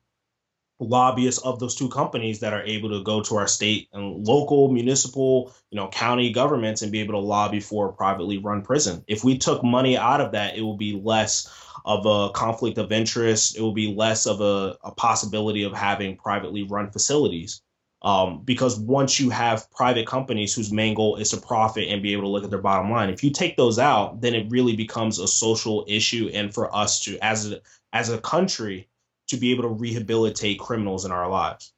lobbyists 0.81 1.43
of 1.43 1.59
those 1.59 1.74
two 1.74 1.89
companies 1.89 2.41
that 2.41 2.53
are 2.53 2.62
able 2.62 2.89
to 2.91 3.03
go 3.03 3.20
to 3.20 3.37
our 3.37 3.49
state 3.49 3.89
and 3.93 4.26
local 4.26 4.70
municipal 4.70 5.53
you 5.70 5.76
know 5.76 5.89
county 5.89 6.31
governments 6.31 6.83
and 6.83 6.93
be 6.93 7.01
able 7.01 7.14
to 7.14 7.18
lobby 7.18 7.61
for 7.61 7.89
a 7.89 7.93
privately 7.93 8.39
run 8.39 8.62
prison. 8.62 9.05
If 9.09 9.24
we 9.24 9.39
took 9.39 9.64
money 9.64 9.97
out 9.97 10.20
of 10.20 10.33
that 10.33 10.57
it 10.57 10.62
will 10.62 10.76
be 10.76 11.01
less 11.03 11.49
of 11.85 12.05
a 12.07 12.31
conflict 12.33 12.79
of 12.79 12.93
interest. 12.93 13.57
It 13.57 13.62
will 13.62 13.72
be 13.72 13.95
less 13.95 14.26
of 14.26 14.41
a, 14.41 14.76
a 14.85 14.93
possibility 14.93 15.62
of 15.62 15.72
having 15.72 16.16
privately 16.16 16.62
run 16.62 16.91
facilities. 16.91 17.62
Um, 18.03 18.43
because 18.45 18.79
once 18.79 19.18
you 19.18 19.31
have 19.31 19.68
private 19.72 20.07
companies 20.07 20.55
whose 20.55 20.70
main 20.70 20.95
goal 20.95 21.16
is 21.16 21.31
to 21.31 21.37
profit 21.39 21.89
and 21.89 22.01
be 22.01 22.12
able 22.12 22.22
to 22.22 22.29
look 22.29 22.45
at 22.45 22.51
their 22.51 22.61
bottom 22.61 22.93
line 22.93 23.11
if 23.11 23.24
you 23.24 23.33
take 23.33 23.57
those 23.57 23.76
out 23.76 24.20
then 24.20 24.37
it 24.37 24.47
really 24.51 24.76
becomes 24.76 25.18
a 25.18 25.26
social 25.26 25.85
issue 25.89 26.31
and 26.33 26.55
for 26.55 26.72
us 26.72 27.01
to 27.01 27.18
as 27.18 27.51
a 27.51 27.61
as 27.93 28.09
a 28.09 28.20
country 28.20 28.87
to 29.29 29.37
be 29.37 29.51
able 29.51 29.62
to 29.62 29.68
rehabilitate 29.68 30.59
criminals 30.59 31.05
in 31.05 31.12
our 31.12 31.29
lives. 31.29 31.72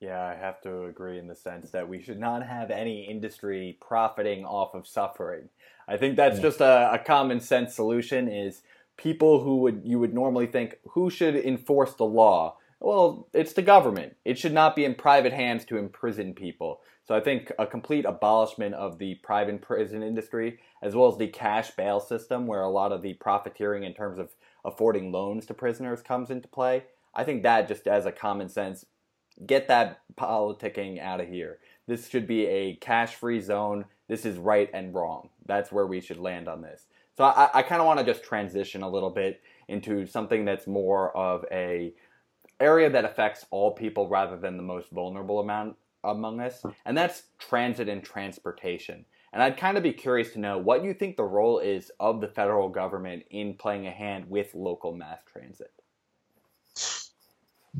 Yeah, 0.00 0.20
I 0.20 0.34
have 0.34 0.60
to 0.62 0.86
agree 0.86 1.20
in 1.20 1.28
the 1.28 1.36
sense 1.36 1.70
that 1.70 1.88
we 1.88 2.02
should 2.02 2.18
not 2.18 2.44
have 2.44 2.72
any 2.72 3.04
industry 3.04 3.78
profiting 3.80 4.44
off 4.44 4.74
of 4.74 4.86
suffering. 4.86 5.48
I 5.86 5.96
think 5.96 6.16
that's 6.16 6.40
just 6.40 6.60
a, 6.60 6.92
a, 6.92 6.98
common 6.98 7.38
sense 7.38 7.74
solution 7.74 8.28
is 8.28 8.62
people 8.96 9.44
who 9.44 9.58
would 9.58 9.82
you 9.84 10.00
would 10.00 10.12
normally 10.12 10.46
think 10.46 10.78
who 10.90 11.08
should 11.08 11.36
enforce 11.36 11.94
the 11.94 12.04
law? 12.04 12.56
Well, 12.80 13.28
it's 13.32 13.52
the 13.52 13.62
government. 13.62 14.16
It 14.24 14.40
should 14.40 14.52
not 14.52 14.74
be 14.74 14.84
in 14.84 14.96
private 14.96 15.32
hands 15.32 15.64
to 15.66 15.76
imprison 15.76 16.34
people. 16.34 16.80
So 17.06 17.14
I 17.14 17.20
think 17.20 17.52
a 17.56 17.66
complete 17.66 18.04
abolishment 18.04 18.74
of 18.74 18.98
the 18.98 19.16
private 19.16 19.62
prison 19.62 20.02
industry 20.02 20.58
as 20.82 20.96
well 20.96 21.12
as 21.12 21.18
the 21.18 21.28
cash 21.28 21.70
bail 21.72 22.00
system 22.00 22.48
where 22.48 22.62
a 22.62 22.70
lot 22.70 22.90
of 22.90 23.02
the 23.02 23.14
profiteering 23.14 23.84
in 23.84 23.94
terms 23.94 24.18
of 24.18 24.30
affording 24.64 25.12
loans 25.12 25.46
to 25.46 25.54
prisoners 25.54 26.02
comes 26.02 26.30
into 26.30 26.48
play. 26.48 26.84
I 27.14 27.24
think 27.24 27.42
that 27.42 27.68
just 27.68 27.86
as 27.86 28.06
a 28.06 28.12
common 28.12 28.48
sense, 28.48 28.86
get 29.46 29.68
that 29.68 30.00
politicking 30.16 31.00
out 31.00 31.20
of 31.20 31.28
here. 31.28 31.58
This 31.86 32.08
should 32.08 32.26
be 32.26 32.46
a 32.46 32.76
cash 32.76 33.14
free 33.14 33.40
zone. 33.40 33.84
This 34.08 34.24
is 34.24 34.38
right 34.38 34.70
and 34.72 34.94
wrong. 34.94 35.30
That's 35.46 35.72
where 35.72 35.86
we 35.86 36.00
should 36.00 36.18
land 36.18 36.48
on 36.48 36.62
this. 36.62 36.86
So 37.16 37.24
I, 37.24 37.50
I 37.52 37.62
kind 37.62 37.80
of 37.80 37.86
want 37.86 37.98
to 37.98 38.06
just 38.06 38.24
transition 38.24 38.82
a 38.82 38.88
little 38.88 39.10
bit 39.10 39.42
into 39.68 40.06
something 40.06 40.44
that's 40.44 40.66
more 40.66 41.16
of 41.16 41.44
a 41.50 41.92
area 42.60 42.88
that 42.90 43.04
affects 43.04 43.44
all 43.50 43.72
people 43.72 44.08
rather 44.08 44.36
than 44.36 44.56
the 44.56 44.62
most 44.62 44.90
vulnerable 44.90 45.40
amount 45.40 45.76
among 46.04 46.40
us, 46.40 46.64
and 46.84 46.96
that's 46.96 47.24
transit 47.38 47.88
and 47.88 48.02
transportation. 48.02 49.04
And 49.32 49.42
I'd 49.42 49.56
kind 49.56 49.76
of 49.76 49.82
be 49.82 49.92
curious 49.92 50.32
to 50.34 50.40
know 50.40 50.58
what 50.58 50.84
you 50.84 50.92
think 50.92 51.16
the 51.16 51.24
role 51.24 51.58
is 51.58 51.90
of 51.98 52.20
the 52.20 52.28
federal 52.28 52.68
government 52.68 53.24
in 53.30 53.54
playing 53.54 53.86
a 53.86 53.90
hand 53.90 54.28
with 54.28 54.54
local 54.54 54.94
mass 54.94 55.20
transit. 55.32 55.72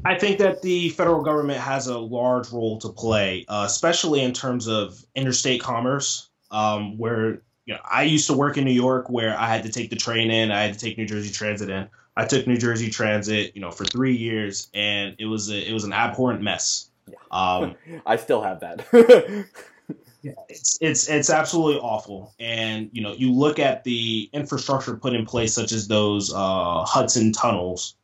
I 0.05 0.19
think 0.19 0.39
that 0.39 0.63
the 0.63 0.89
federal 0.91 1.23
government 1.23 1.61
has 1.61 1.87
a 1.87 1.99
large 1.99 2.51
role 2.51 2.79
to 2.79 2.89
play, 2.89 3.45
uh, 3.49 3.65
especially 3.67 4.23
in 4.23 4.33
terms 4.33 4.67
of 4.67 5.05
interstate 5.15 5.61
commerce, 5.61 6.31
um, 6.51 6.97
where 6.97 7.43
you 7.67 7.75
know 7.75 7.81
I 7.89 8.05
used 8.05 8.27
to 8.29 8.33
work 8.33 8.57
in 8.57 8.65
New 8.65 8.73
York, 8.73 9.11
where 9.11 9.39
I 9.39 9.49
had 9.49 9.65
to 9.65 9.71
take 9.71 9.91
the 9.91 9.97
train 9.97 10.31
in, 10.31 10.51
I 10.51 10.63
had 10.63 10.73
to 10.73 10.81
take 10.81 10.97
New 10.97 11.07
Jersey 11.07 11.31
Transit 11.31 11.69
in. 11.69 11.89
I 12.17 12.25
took 12.25 12.47
New 12.47 12.57
Jersey 12.57 12.91
Transit, 12.91 13.55
you 13.55 13.61
know, 13.61 13.71
for 13.71 13.85
three 13.85 14.17
years, 14.17 14.69
and 14.73 15.15
it 15.19 15.27
was 15.27 15.51
a, 15.51 15.69
it 15.69 15.73
was 15.73 15.85
an 15.85 15.93
abhorrent 15.93 16.43
mess. 16.43 16.91
Yeah. 17.07 17.17
Um, 17.31 17.75
I 18.07 18.17
still 18.17 18.43
have 18.43 18.61
that. 18.61 18.87
Yeah, 20.23 20.33
it's 20.49 20.79
it's 20.81 21.09
it's 21.09 21.31
absolutely 21.31 21.81
awful. 21.81 22.33
And 22.39 22.91
you 22.93 23.03
know, 23.03 23.13
you 23.13 23.33
look 23.33 23.59
at 23.59 23.83
the 23.83 24.31
infrastructure 24.33 24.97
put 24.97 25.15
in 25.15 25.27
place, 25.27 25.53
such 25.53 25.73
as 25.73 25.89
those 25.89 26.33
uh, 26.33 26.85
Hudson 26.85 27.33
tunnels, 27.33 27.97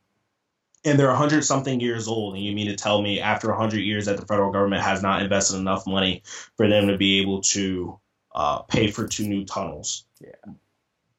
and 0.84 0.98
they're 0.98 1.14
hundred 1.14 1.44
something 1.44 1.80
years 1.80 2.08
old. 2.08 2.34
And 2.34 2.44
you 2.44 2.52
mean 2.54 2.66
to 2.66 2.76
tell 2.76 3.02
me 3.02 3.20
after 3.20 3.52
hundred 3.52 3.80
years 3.80 4.06
that 4.06 4.16
the 4.16 4.26
federal 4.26 4.50
government 4.50 4.82
has 4.82 5.00
not 5.00 5.22
invested 5.22 5.58
enough 5.58 5.86
money 5.86 6.22
for 6.56 6.68
them 6.68 6.88
to 6.88 6.96
be 6.96 7.20
able 7.20 7.40
to 7.42 8.00
uh, 8.34 8.58
pay 8.62 8.90
for 8.90 9.06
two 9.06 9.28
new 9.28 9.44
tunnels? 9.44 10.04
Yeah 10.20 10.52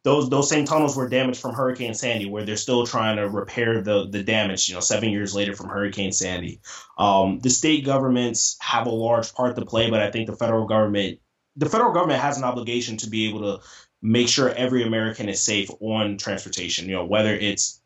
those 0.04 0.30
those 0.30 0.50
same 0.50 0.66
tunnels 0.66 0.96
were 0.96 1.10
damaged 1.10 1.42
from 1.42 1.54
Hurricane 1.54 1.94
Sandy, 1.94 2.26
where 2.26 2.46
they're 2.46 2.56
still 2.56 2.86
trying 2.86 3.18
to 3.18 3.28
repair 3.30 3.82
the 3.82 4.08
the 4.08 4.24
damage. 4.24 4.70
You 4.70 4.76
know, 4.76 4.82
seven 4.82 5.10
years 5.10 5.36
later 5.36 5.54
from 5.54 5.70
Hurricane 5.70 6.12
Sandy, 6.12 6.62
um, 6.98 7.40
the 7.40 7.50
state 7.50 7.86
governments 7.86 8.58
have 8.62 8.88
a 8.88 8.92
large 8.92 9.34
part 9.34 9.56
to 9.56 9.66
play, 9.66 9.90
but 9.90 10.02
I 10.02 10.12
think 10.12 10.28
the 10.28 10.36
federal 10.36 10.66
government 10.68 11.20
the 11.58 11.70
federal 11.70 11.94
government 11.94 12.22
has 12.22 12.38
an 12.38 12.46
obligation 12.46 12.98
to 12.98 13.10
be 13.10 13.28
able 13.30 13.42
to 13.42 13.66
make 14.02 14.30
sure 14.30 14.50
every 14.50 14.84
American 14.84 15.28
is 15.28 15.42
safe 15.42 15.70
on 15.82 16.18
transportation. 16.18 16.88
You 16.88 16.96
know, 16.96 17.06
whether 17.06 17.34
it's 17.34 17.82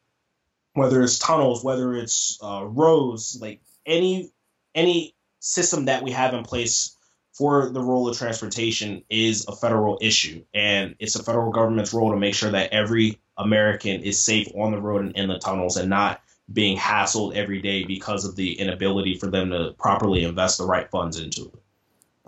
whether 0.73 1.01
it's 1.01 1.17
tunnels, 1.17 1.63
whether 1.63 1.95
it's 1.95 2.37
uh, 2.43 2.63
roads, 2.65 3.37
like 3.41 3.61
any 3.85 4.31
any 4.75 5.15
system 5.39 5.85
that 5.85 6.03
we 6.03 6.11
have 6.11 6.33
in 6.33 6.43
place 6.43 6.92
for 7.33 7.69
the 7.69 7.81
role 7.81 8.07
of 8.07 8.17
transportation 8.17 9.03
is 9.09 9.45
a 9.47 9.55
federal 9.55 9.97
issue, 10.01 10.43
and 10.53 10.95
it's 10.99 11.13
the 11.13 11.23
federal 11.23 11.51
government's 11.51 11.93
role 11.93 12.11
to 12.11 12.17
make 12.17 12.35
sure 12.35 12.51
that 12.51 12.71
every 12.71 13.19
American 13.37 14.01
is 14.01 14.23
safe 14.23 14.47
on 14.55 14.71
the 14.71 14.81
road 14.81 15.03
and 15.03 15.15
in 15.15 15.29
the 15.29 15.39
tunnels, 15.39 15.77
and 15.77 15.89
not 15.89 16.21
being 16.51 16.77
hassled 16.77 17.35
every 17.35 17.61
day 17.61 17.83
because 17.83 18.25
of 18.25 18.35
the 18.35 18.53
inability 18.59 19.17
for 19.17 19.27
them 19.27 19.49
to 19.49 19.73
properly 19.79 20.23
invest 20.23 20.57
the 20.57 20.65
right 20.65 20.89
funds 20.91 21.19
into 21.19 21.43
it. 21.43 21.63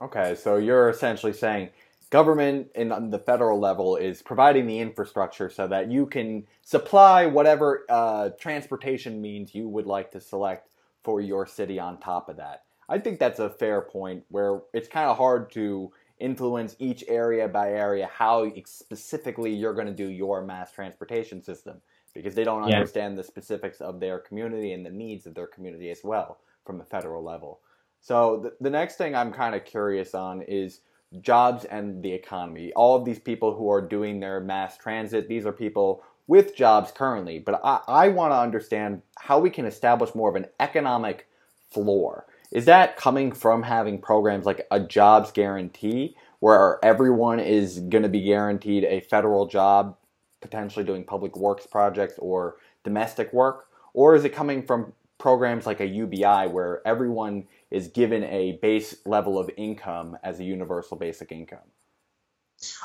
Okay, 0.01 0.35
so 0.35 0.57
you're 0.57 0.89
essentially 0.89 1.33
saying 1.33 1.69
government 2.09 2.67
in 2.75 2.89
the 3.09 3.19
federal 3.19 3.59
level 3.59 3.95
is 3.97 4.21
providing 4.21 4.67
the 4.67 4.79
infrastructure 4.79 5.49
so 5.49 5.67
that 5.67 5.91
you 5.91 6.05
can 6.05 6.45
supply 6.63 7.25
whatever 7.25 7.85
uh, 7.89 8.29
transportation 8.39 9.21
means 9.21 9.53
you 9.53 9.67
would 9.67 9.85
like 9.85 10.11
to 10.11 10.19
select 10.19 10.69
for 11.03 11.21
your 11.21 11.45
city 11.45 11.79
on 11.79 11.99
top 11.99 12.29
of 12.29 12.37
that. 12.37 12.64
I 12.87 12.99
think 12.99 13.19
that's 13.19 13.39
a 13.39 13.49
fair 13.49 13.81
point 13.81 14.23
where 14.29 14.61
it's 14.73 14.87
kind 14.87 15.09
of 15.09 15.17
hard 15.17 15.51
to 15.53 15.91
influence 16.19 16.75
each 16.79 17.03
area 17.07 17.47
by 17.47 17.71
area 17.71 18.09
how 18.11 18.49
specifically 18.65 19.53
you're 19.53 19.73
going 19.73 19.87
to 19.87 19.93
do 19.93 20.07
your 20.07 20.43
mass 20.43 20.71
transportation 20.71 21.43
system 21.43 21.81
because 22.13 22.33
they 22.33 22.45
don't 22.45 22.67
yeah. 22.69 22.75
understand 22.75 23.17
the 23.17 23.23
specifics 23.23 23.81
of 23.81 23.99
their 23.99 24.19
community 24.19 24.71
and 24.71 24.85
the 24.85 24.89
needs 24.89 25.25
of 25.25 25.35
their 25.35 25.47
community 25.47 25.89
as 25.89 25.99
well 26.03 26.39
from 26.65 26.77
the 26.77 26.85
federal 26.85 27.21
level. 27.21 27.59
So 27.99 28.39
the, 28.43 28.53
the 28.61 28.69
next 28.69 28.95
thing 28.95 29.15
I'm 29.15 29.33
kind 29.33 29.55
of 29.55 29.65
curious 29.65 30.15
on 30.15 30.41
is 30.43 30.79
jobs 31.21 31.65
and 31.65 32.01
the 32.01 32.13
economy. 32.13 32.71
All 32.73 32.95
of 32.95 33.03
these 33.03 33.19
people 33.19 33.55
who 33.55 33.69
are 33.69 33.81
doing 33.81 34.19
their 34.19 34.39
mass 34.39 34.77
transit, 34.77 35.27
these 35.27 35.45
are 35.45 35.51
people 35.51 36.03
with 36.27 36.55
jobs 36.55 36.91
currently, 36.91 37.39
but 37.39 37.59
I, 37.63 37.81
I 37.87 38.07
want 38.07 38.31
to 38.31 38.37
understand 38.37 39.01
how 39.19 39.39
we 39.39 39.49
can 39.49 39.65
establish 39.65 40.15
more 40.15 40.29
of 40.29 40.35
an 40.35 40.47
economic 40.59 41.27
floor. 41.71 42.24
Is 42.51 42.65
that 42.65 42.97
coming 42.97 43.31
from 43.31 43.63
having 43.63 43.99
programs 43.99 44.45
like 44.45 44.65
a 44.71 44.79
jobs 44.79 45.31
guarantee, 45.31 46.15
where 46.39 46.83
everyone 46.83 47.39
is 47.39 47.79
going 47.79 48.03
to 48.03 48.09
be 48.09 48.21
guaranteed 48.21 48.83
a 48.83 49.01
federal 49.01 49.47
job, 49.47 49.97
potentially 50.41 50.85
doing 50.85 51.03
public 51.03 51.35
works 51.35 51.65
projects 51.65 52.15
or 52.19 52.57
domestic 52.83 53.33
work? 53.33 53.67
Or 53.93 54.15
is 54.15 54.25
it 54.25 54.29
coming 54.29 54.63
from 54.63 54.93
programs 55.17 55.65
like 55.65 55.79
a 55.79 55.87
UBI, 55.87 56.47
where 56.47 56.85
everyone 56.85 57.47
is 57.71 57.87
given 57.87 58.23
a 58.25 58.59
base 58.61 58.95
level 59.05 59.39
of 59.39 59.49
income 59.57 60.17
as 60.23 60.39
a 60.39 60.43
universal 60.43 60.97
basic 60.97 61.31
income? 61.31 61.59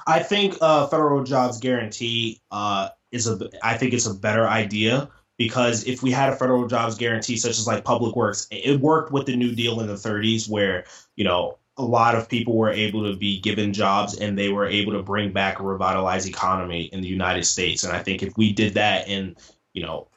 I 0.06 0.20
think 0.20 0.56
uh, 0.61 0.86
federal 0.86 1.22
jobs 1.24 1.58
guarantee 1.58 2.40
uh, 2.50 2.88
is 3.12 3.26
a. 3.26 3.50
I 3.62 3.76
think 3.76 3.92
it's 3.92 4.06
a 4.06 4.14
better 4.14 4.48
idea 4.48 5.11
because 5.41 5.84
if 5.84 6.03
we 6.03 6.11
had 6.11 6.30
a 6.30 6.36
federal 6.36 6.66
jobs 6.66 6.97
guarantee, 6.97 7.34
such 7.38 7.53
as 7.53 7.66
like 7.66 7.82
public 7.82 8.14
works, 8.14 8.47
it 8.51 8.78
worked 8.78 9.11
with 9.11 9.24
the 9.24 9.34
New 9.34 9.55
Deal 9.55 9.80
in 9.80 9.86
the 9.86 9.95
30s, 9.95 10.51
where 10.51 10.84
you 11.16 11.24
know 11.24 11.57
a 11.78 11.82
lot 11.82 12.14
of 12.14 12.28
people 12.28 12.59
were 12.59 12.68
able 12.68 13.11
to 13.11 13.16
be 13.16 13.41
given 13.41 13.72
jobs 13.72 14.18
and 14.18 14.36
they 14.36 14.51
were 14.51 14.66
able 14.66 14.93
to 14.93 15.03
bring 15.03 15.32
back 15.32 15.59
a 15.59 15.62
revitalized 15.62 16.28
economy 16.28 16.91
in 16.93 17.01
the 17.01 17.09
United 17.09 17.45
States. 17.45 17.84
And 17.84 17.93
I 17.97 18.03
think 18.03 18.22
if 18.22 18.36
we 18.36 18.53
did 18.53 18.74
that 18.74 19.09
in 19.09 19.34
you 19.72 19.82
know 19.82 20.09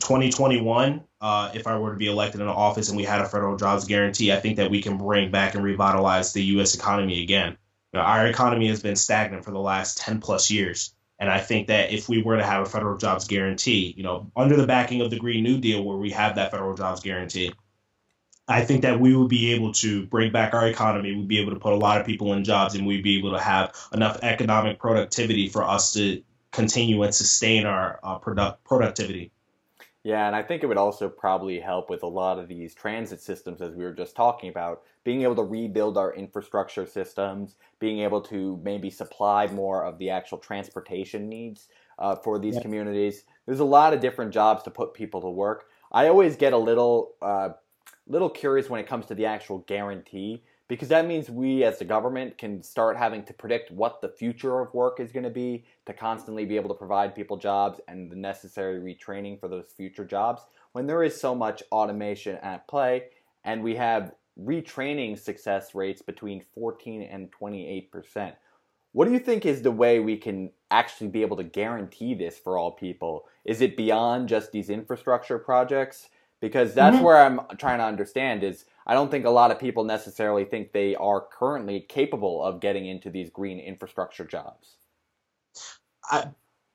2021, 0.00 1.02
uh, 1.22 1.50
if 1.54 1.66
I 1.66 1.78
were 1.78 1.92
to 1.92 1.98
be 1.98 2.08
elected 2.08 2.42
in 2.42 2.46
office 2.46 2.90
and 2.90 2.98
we 2.98 3.04
had 3.04 3.22
a 3.22 3.26
federal 3.26 3.56
jobs 3.56 3.86
guarantee, 3.86 4.34
I 4.34 4.36
think 4.38 4.58
that 4.58 4.70
we 4.70 4.82
can 4.82 4.98
bring 4.98 5.30
back 5.30 5.54
and 5.54 5.64
revitalize 5.64 6.34
the 6.34 6.44
U.S. 6.56 6.74
economy 6.74 7.22
again. 7.22 7.56
You 7.94 8.00
know, 8.00 8.04
our 8.04 8.26
economy 8.26 8.68
has 8.68 8.82
been 8.82 8.96
stagnant 8.96 9.46
for 9.46 9.50
the 9.50 9.58
last 9.58 9.96
10 9.96 10.20
plus 10.20 10.50
years. 10.50 10.94
And 11.20 11.30
I 11.30 11.38
think 11.38 11.68
that 11.68 11.92
if 11.92 12.08
we 12.08 12.22
were 12.22 12.38
to 12.38 12.44
have 12.44 12.62
a 12.62 12.66
federal 12.66 12.96
jobs 12.96 13.28
guarantee, 13.28 13.94
you 13.94 14.02
know, 14.02 14.32
under 14.34 14.56
the 14.56 14.66
backing 14.66 15.02
of 15.02 15.10
the 15.10 15.18
Green 15.18 15.44
New 15.44 15.58
Deal, 15.58 15.84
where 15.84 15.98
we 15.98 16.10
have 16.10 16.36
that 16.36 16.50
federal 16.50 16.74
jobs 16.74 17.02
guarantee, 17.02 17.52
I 18.48 18.64
think 18.64 18.82
that 18.82 18.98
we 18.98 19.14
would 19.14 19.28
be 19.28 19.52
able 19.52 19.72
to 19.74 20.06
bring 20.06 20.32
back 20.32 20.54
our 20.54 20.66
economy. 20.66 21.14
We'd 21.14 21.28
be 21.28 21.40
able 21.40 21.52
to 21.52 21.60
put 21.60 21.74
a 21.74 21.76
lot 21.76 22.00
of 22.00 22.06
people 22.06 22.32
in 22.32 22.42
jobs, 22.42 22.74
and 22.74 22.86
we'd 22.86 23.04
be 23.04 23.18
able 23.18 23.32
to 23.32 23.38
have 23.38 23.76
enough 23.92 24.18
economic 24.22 24.78
productivity 24.78 25.48
for 25.48 25.62
us 25.62 25.92
to 25.92 26.22
continue 26.50 27.02
and 27.02 27.14
sustain 27.14 27.66
our 27.66 28.00
uh, 28.02 28.18
product 28.18 28.64
productivity. 28.64 29.30
Yeah, 30.02 30.26
and 30.26 30.34
I 30.34 30.42
think 30.42 30.62
it 30.62 30.66
would 30.66 30.78
also 30.78 31.10
probably 31.10 31.60
help 31.60 31.90
with 31.90 32.02
a 32.02 32.08
lot 32.08 32.38
of 32.38 32.48
these 32.48 32.74
transit 32.74 33.20
systems, 33.20 33.60
as 33.60 33.74
we 33.74 33.84
were 33.84 33.92
just 33.92 34.16
talking 34.16 34.48
about, 34.48 34.82
being 35.04 35.22
able 35.22 35.36
to 35.36 35.42
rebuild 35.42 35.96
our 35.96 36.14
infrastructure 36.14 36.86
systems, 36.86 37.56
being 37.78 38.00
able 38.00 38.20
to 38.20 38.60
maybe 38.62 38.90
supply 38.90 39.46
more 39.46 39.84
of 39.84 39.98
the 39.98 40.10
actual 40.10 40.38
transportation 40.38 41.28
needs 41.28 41.68
uh, 41.98 42.14
for 42.16 42.38
these 42.38 42.56
yeah. 42.56 42.62
communities. 42.62 43.24
There's 43.46 43.60
a 43.60 43.64
lot 43.64 43.94
of 43.94 44.00
different 44.00 44.32
jobs 44.32 44.62
to 44.64 44.70
put 44.70 44.94
people 44.94 45.20
to 45.22 45.30
work. 45.30 45.66
I 45.92 46.08
always 46.08 46.36
get 46.36 46.52
a 46.52 46.58
little, 46.58 47.14
uh, 47.22 47.50
little 48.06 48.30
curious 48.30 48.68
when 48.68 48.80
it 48.80 48.86
comes 48.86 49.06
to 49.06 49.14
the 49.14 49.26
actual 49.26 49.58
guarantee 49.58 50.42
because 50.70 50.88
that 50.88 51.04
means 51.04 51.28
we 51.28 51.64
as 51.64 51.80
the 51.80 51.84
government 51.84 52.38
can 52.38 52.62
start 52.62 52.96
having 52.96 53.24
to 53.24 53.34
predict 53.34 53.72
what 53.72 54.00
the 54.00 54.08
future 54.08 54.60
of 54.60 54.72
work 54.72 55.00
is 55.00 55.10
going 55.10 55.24
to 55.24 55.30
be 55.30 55.64
to 55.84 55.92
constantly 55.92 56.44
be 56.44 56.54
able 56.54 56.68
to 56.68 56.76
provide 56.76 57.12
people 57.12 57.36
jobs 57.36 57.80
and 57.88 58.08
the 58.08 58.14
necessary 58.14 58.78
retraining 58.78 59.38
for 59.40 59.48
those 59.48 59.72
future 59.76 60.04
jobs 60.04 60.42
when 60.70 60.86
there 60.86 61.02
is 61.02 61.20
so 61.20 61.34
much 61.34 61.60
automation 61.72 62.36
at 62.36 62.68
play 62.68 63.02
and 63.42 63.64
we 63.64 63.74
have 63.74 64.12
retraining 64.44 65.18
success 65.18 65.74
rates 65.74 66.02
between 66.02 66.42
14 66.54 67.02
and 67.02 67.30
28 67.32 67.90
percent 67.90 68.34
what 68.92 69.04
do 69.04 69.12
you 69.12 69.20
think 69.20 69.46
is 69.46 69.62
the 69.62 69.70
way 69.70 70.00
we 70.00 70.16
can 70.16 70.50
actually 70.70 71.08
be 71.08 71.22
able 71.22 71.36
to 71.36 71.44
guarantee 71.44 72.14
this 72.14 72.38
for 72.38 72.58
all 72.58 72.72
people 72.72 73.26
is 73.44 73.60
it 73.60 73.76
beyond 73.76 74.28
just 74.28 74.52
these 74.52 74.70
infrastructure 74.70 75.38
projects 75.38 76.08
because 76.40 76.74
that's 76.74 76.96
mm-hmm. 76.96 77.04
where 77.04 77.18
i'm 77.18 77.40
trying 77.58 77.78
to 77.78 77.84
understand 77.84 78.42
is 78.42 78.64
I 78.90 78.94
don't 78.94 79.08
think 79.08 79.24
a 79.24 79.30
lot 79.30 79.52
of 79.52 79.60
people 79.60 79.84
necessarily 79.84 80.44
think 80.44 80.72
they 80.72 80.96
are 80.96 81.20
currently 81.20 81.86
capable 81.88 82.42
of 82.42 82.58
getting 82.60 82.86
into 82.86 83.08
these 83.08 83.30
green 83.30 83.60
infrastructure 83.60 84.24
jobs. 84.24 84.78
I 86.10 86.30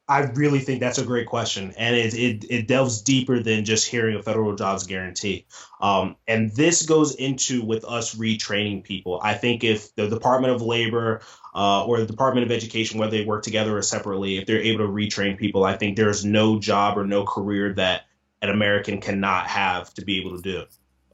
I 0.08 0.20
really 0.22 0.60
think 0.60 0.82
that's 0.82 1.00
a 1.00 1.06
great 1.06 1.26
question, 1.26 1.74
and 1.78 1.96
it 1.96 2.14
it, 2.14 2.46
it 2.48 2.68
delves 2.68 3.02
deeper 3.02 3.40
than 3.40 3.66
just 3.66 3.88
hearing 3.88 4.16
a 4.16 4.22
federal 4.22 4.56
jobs 4.56 4.86
guarantee. 4.86 5.48
Um, 5.82 6.16
and 6.28 6.52
this 6.52 6.86
goes 6.86 7.16
into 7.16 7.64
with 7.64 7.84
us 7.86 8.14
retraining 8.14 8.84
people. 8.84 9.20
I 9.24 9.34
think 9.34 9.64
if 9.64 9.96
the 9.96 10.08
Department 10.08 10.54
of 10.54 10.62
Labor 10.62 11.22
uh, 11.56 11.86
or 11.86 12.00
the 12.00 12.06
Department 12.06 12.46
of 12.46 12.52
Education, 12.52 13.00
whether 13.00 13.18
they 13.18 13.26
work 13.26 13.42
together 13.42 13.76
or 13.76 13.82
separately, 13.82 14.38
if 14.38 14.46
they're 14.46 14.62
able 14.62 14.86
to 14.86 14.92
retrain 14.92 15.40
people, 15.40 15.64
I 15.64 15.76
think 15.76 15.98
there's 15.98 16.24
no 16.24 16.60
job 16.60 17.00
or 17.00 17.08
no 17.08 17.26
career 17.26 17.74
that 17.74 18.04
an 18.44 18.50
American 18.50 19.02
cannot 19.02 19.48
have 19.48 19.92
to 19.96 20.06
be 20.06 20.20
able 20.20 20.36
to 20.36 20.42
do. 20.42 20.66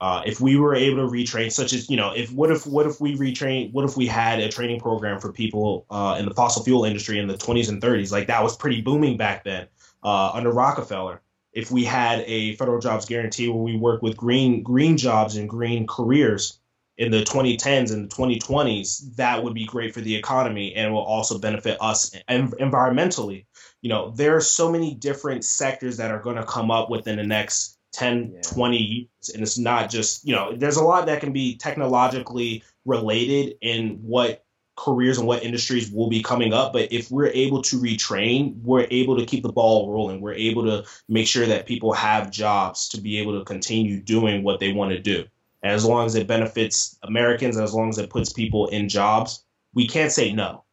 Uh, 0.01 0.23
if 0.25 0.41
we 0.41 0.57
were 0.57 0.73
able 0.73 0.97
to 0.97 1.03
retrain, 1.03 1.51
such 1.51 1.73
as 1.73 1.87
you 1.87 1.95
know, 1.95 2.11
if 2.11 2.31
what 2.33 2.49
if 2.49 2.65
what 2.65 2.87
if 2.87 2.99
we 2.99 3.15
retrain? 3.15 3.71
What 3.71 3.85
if 3.85 3.95
we 3.95 4.07
had 4.07 4.39
a 4.39 4.49
training 4.49 4.79
program 4.79 5.19
for 5.19 5.31
people 5.31 5.85
uh, 5.91 6.17
in 6.19 6.25
the 6.25 6.33
fossil 6.33 6.63
fuel 6.63 6.85
industry 6.85 7.19
in 7.19 7.27
the 7.27 7.35
20s 7.35 7.69
and 7.69 7.79
30s? 7.79 8.11
Like 8.11 8.25
that 8.25 8.41
was 8.41 8.57
pretty 8.57 8.81
booming 8.81 9.15
back 9.15 9.43
then 9.43 9.67
uh, 10.03 10.31
under 10.33 10.49
Rockefeller. 10.49 11.21
If 11.53 11.69
we 11.69 11.83
had 11.83 12.23
a 12.25 12.55
federal 12.55 12.79
jobs 12.79 13.05
guarantee 13.05 13.47
where 13.47 13.61
we 13.61 13.77
work 13.77 14.01
with 14.01 14.17
green 14.17 14.63
green 14.63 14.97
jobs 14.97 15.35
and 15.35 15.47
green 15.47 15.85
careers 15.85 16.59
in 16.97 17.11
the 17.11 17.21
2010s 17.21 17.93
and 17.93 18.09
the 18.09 18.15
2020s, 18.15 19.15
that 19.17 19.43
would 19.43 19.53
be 19.53 19.65
great 19.65 19.93
for 19.93 20.01
the 20.01 20.15
economy 20.15 20.73
and 20.73 20.91
will 20.91 21.03
also 21.03 21.37
benefit 21.37 21.77
us 21.79 22.15
environmentally. 22.27 23.45
You 23.83 23.89
know, 23.89 24.09
there 24.15 24.35
are 24.35 24.41
so 24.41 24.71
many 24.71 24.95
different 24.95 25.45
sectors 25.45 25.97
that 25.97 26.09
are 26.09 26.21
going 26.21 26.37
to 26.37 26.43
come 26.43 26.71
up 26.71 26.89
within 26.89 27.17
the 27.17 27.23
next 27.23 27.77
10, 27.93 28.33
yeah. 28.33 28.41
20 28.41 28.77
years. 28.77 29.29
And 29.33 29.43
it's 29.43 29.57
not 29.57 29.89
just, 29.89 30.25
you 30.25 30.33
know, 30.33 30.55
there's 30.55 30.77
a 30.77 30.83
lot 30.83 31.05
that 31.05 31.19
can 31.19 31.31
be 31.31 31.55
technologically 31.55 32.63
related 32.85 33.55
in 33.61 33.99
what 34.01 34.43
careers 34.75 35.17
and 35.17 35.27
what 35.27 35.43
industries 35.43 35.91
will 35.91 36.09
be 36.09 36.23
coming 36.23 36.53
up. 36.53 36.73
But 36.73 36.91
if 36.91 37.11
we're 37.11 37.27
able 37.27 37.61
to 37.63 37.79
retrain, 37.79 38.61
we're 38.63 38.87
able 38.89 39.17
to 39.17 39.25
keep 39.25 39.43
the 39.43 39.51
ball 39.51 39.91
rolling. 39.91 40.21
We're 40.21 40.33
able 40.33 40.63
to 40.63 40.85
make 41.07 41.27
sure 41.27 41.45
that 41.45 41.67
people 41.67 41.93
have 41.93 42.31
jobs 42.31 42.89
to 42.89 43.01
be 43.01 43.19
able 43.19 43.37
to 43.37 43.45
continue 43.45 43.99
doing 43.99 44.43
what 44.43 44.59
they 44.59 44.73
want 44.73 44.91
to 44.91 44.99
do. 44.99 45.25
And 45.63 45.73
as 45.73 45.85
long 45.85 46.05
as 46.05 46.15
it 46.15 46.27
benefits 46.27 46.97
Americans, 47.03 47.57
as 47.57 47.73
long 47.73 47.89
as 47.89 47.99
it 47.99 48.09
puts 48.09 48.33
people 48.33 48.67
in 48.69 48.89
jobs, 48.89 49.43
we 49.73 49.87
can't 49.87 50.11
say 50.11 50.33
no 50.33 50.63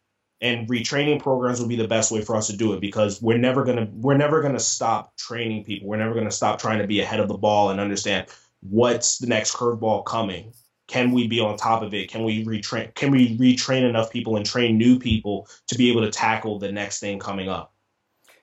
and 0.40 0.68
retraining 0.68 1.20
programs 1.20 1.60
will 1.60 1.68
be 1.68 1.76
the 1.76 1.88
best 1.88 2.12
way 2.12 2.22
for 2.22 2.36
us 2.36 2.46
to 2.48 2.56
do 2.56 2.72
it 2.72 2.80
because 2.80 3.20
we're 3.20 3.38
never 3.38 3.64
gonna 3.64 3.88
we're 3.92 4.16
never 4.16 4.40
gonna 4.40 4.60
stop 4.60 5.16
training 5.16 5.64
people. 5.64 5.88
We're 5.88 5.96
never 5.96 6.14
gonna 6.14 6.30
stop 6.30 6.60
trying 6.60 6.78
to 6.78 6.86
be 6.86 7.00
ahead 7.00 7.20
of 7.20 7.28
the 7.28 7.36
ball 7.36 7.70
and 7.70 7.80
understand 7.80 8.28
what's 8.60 9.18
the 9.18 9.26
next 9.26 9.54
curveball 9.54 10.04
coming. 10.04 10.52
Can 10.86 11.12
we 11.12 11.26
be 11.26 11.40
on 11.40 11.56
top 11.56 11.82
of 11.82 11.92
it? 11.92 12.10
Can 12.10 12.24
we 12.24 12.44
retrain? 12.44 12.94
Can 12.94 13.10
we 13.10 13.36
retrain 13.36 13.88
enough 13.88 14.10
people 14.10 14.36
and 14.36 14.46
train 14.46 14.78
new 14.78 14.98
people 14.98 15.48
to 15.66 15.76
be 15.76 15.90
able 15.90 16.02
to 16.02 16.10
tackle 16.10 16.58
the 16.58 16.72
next 16.72 17.00
thing 17.00 17.18
coming 17.18 17.48
up? 17.48 17.72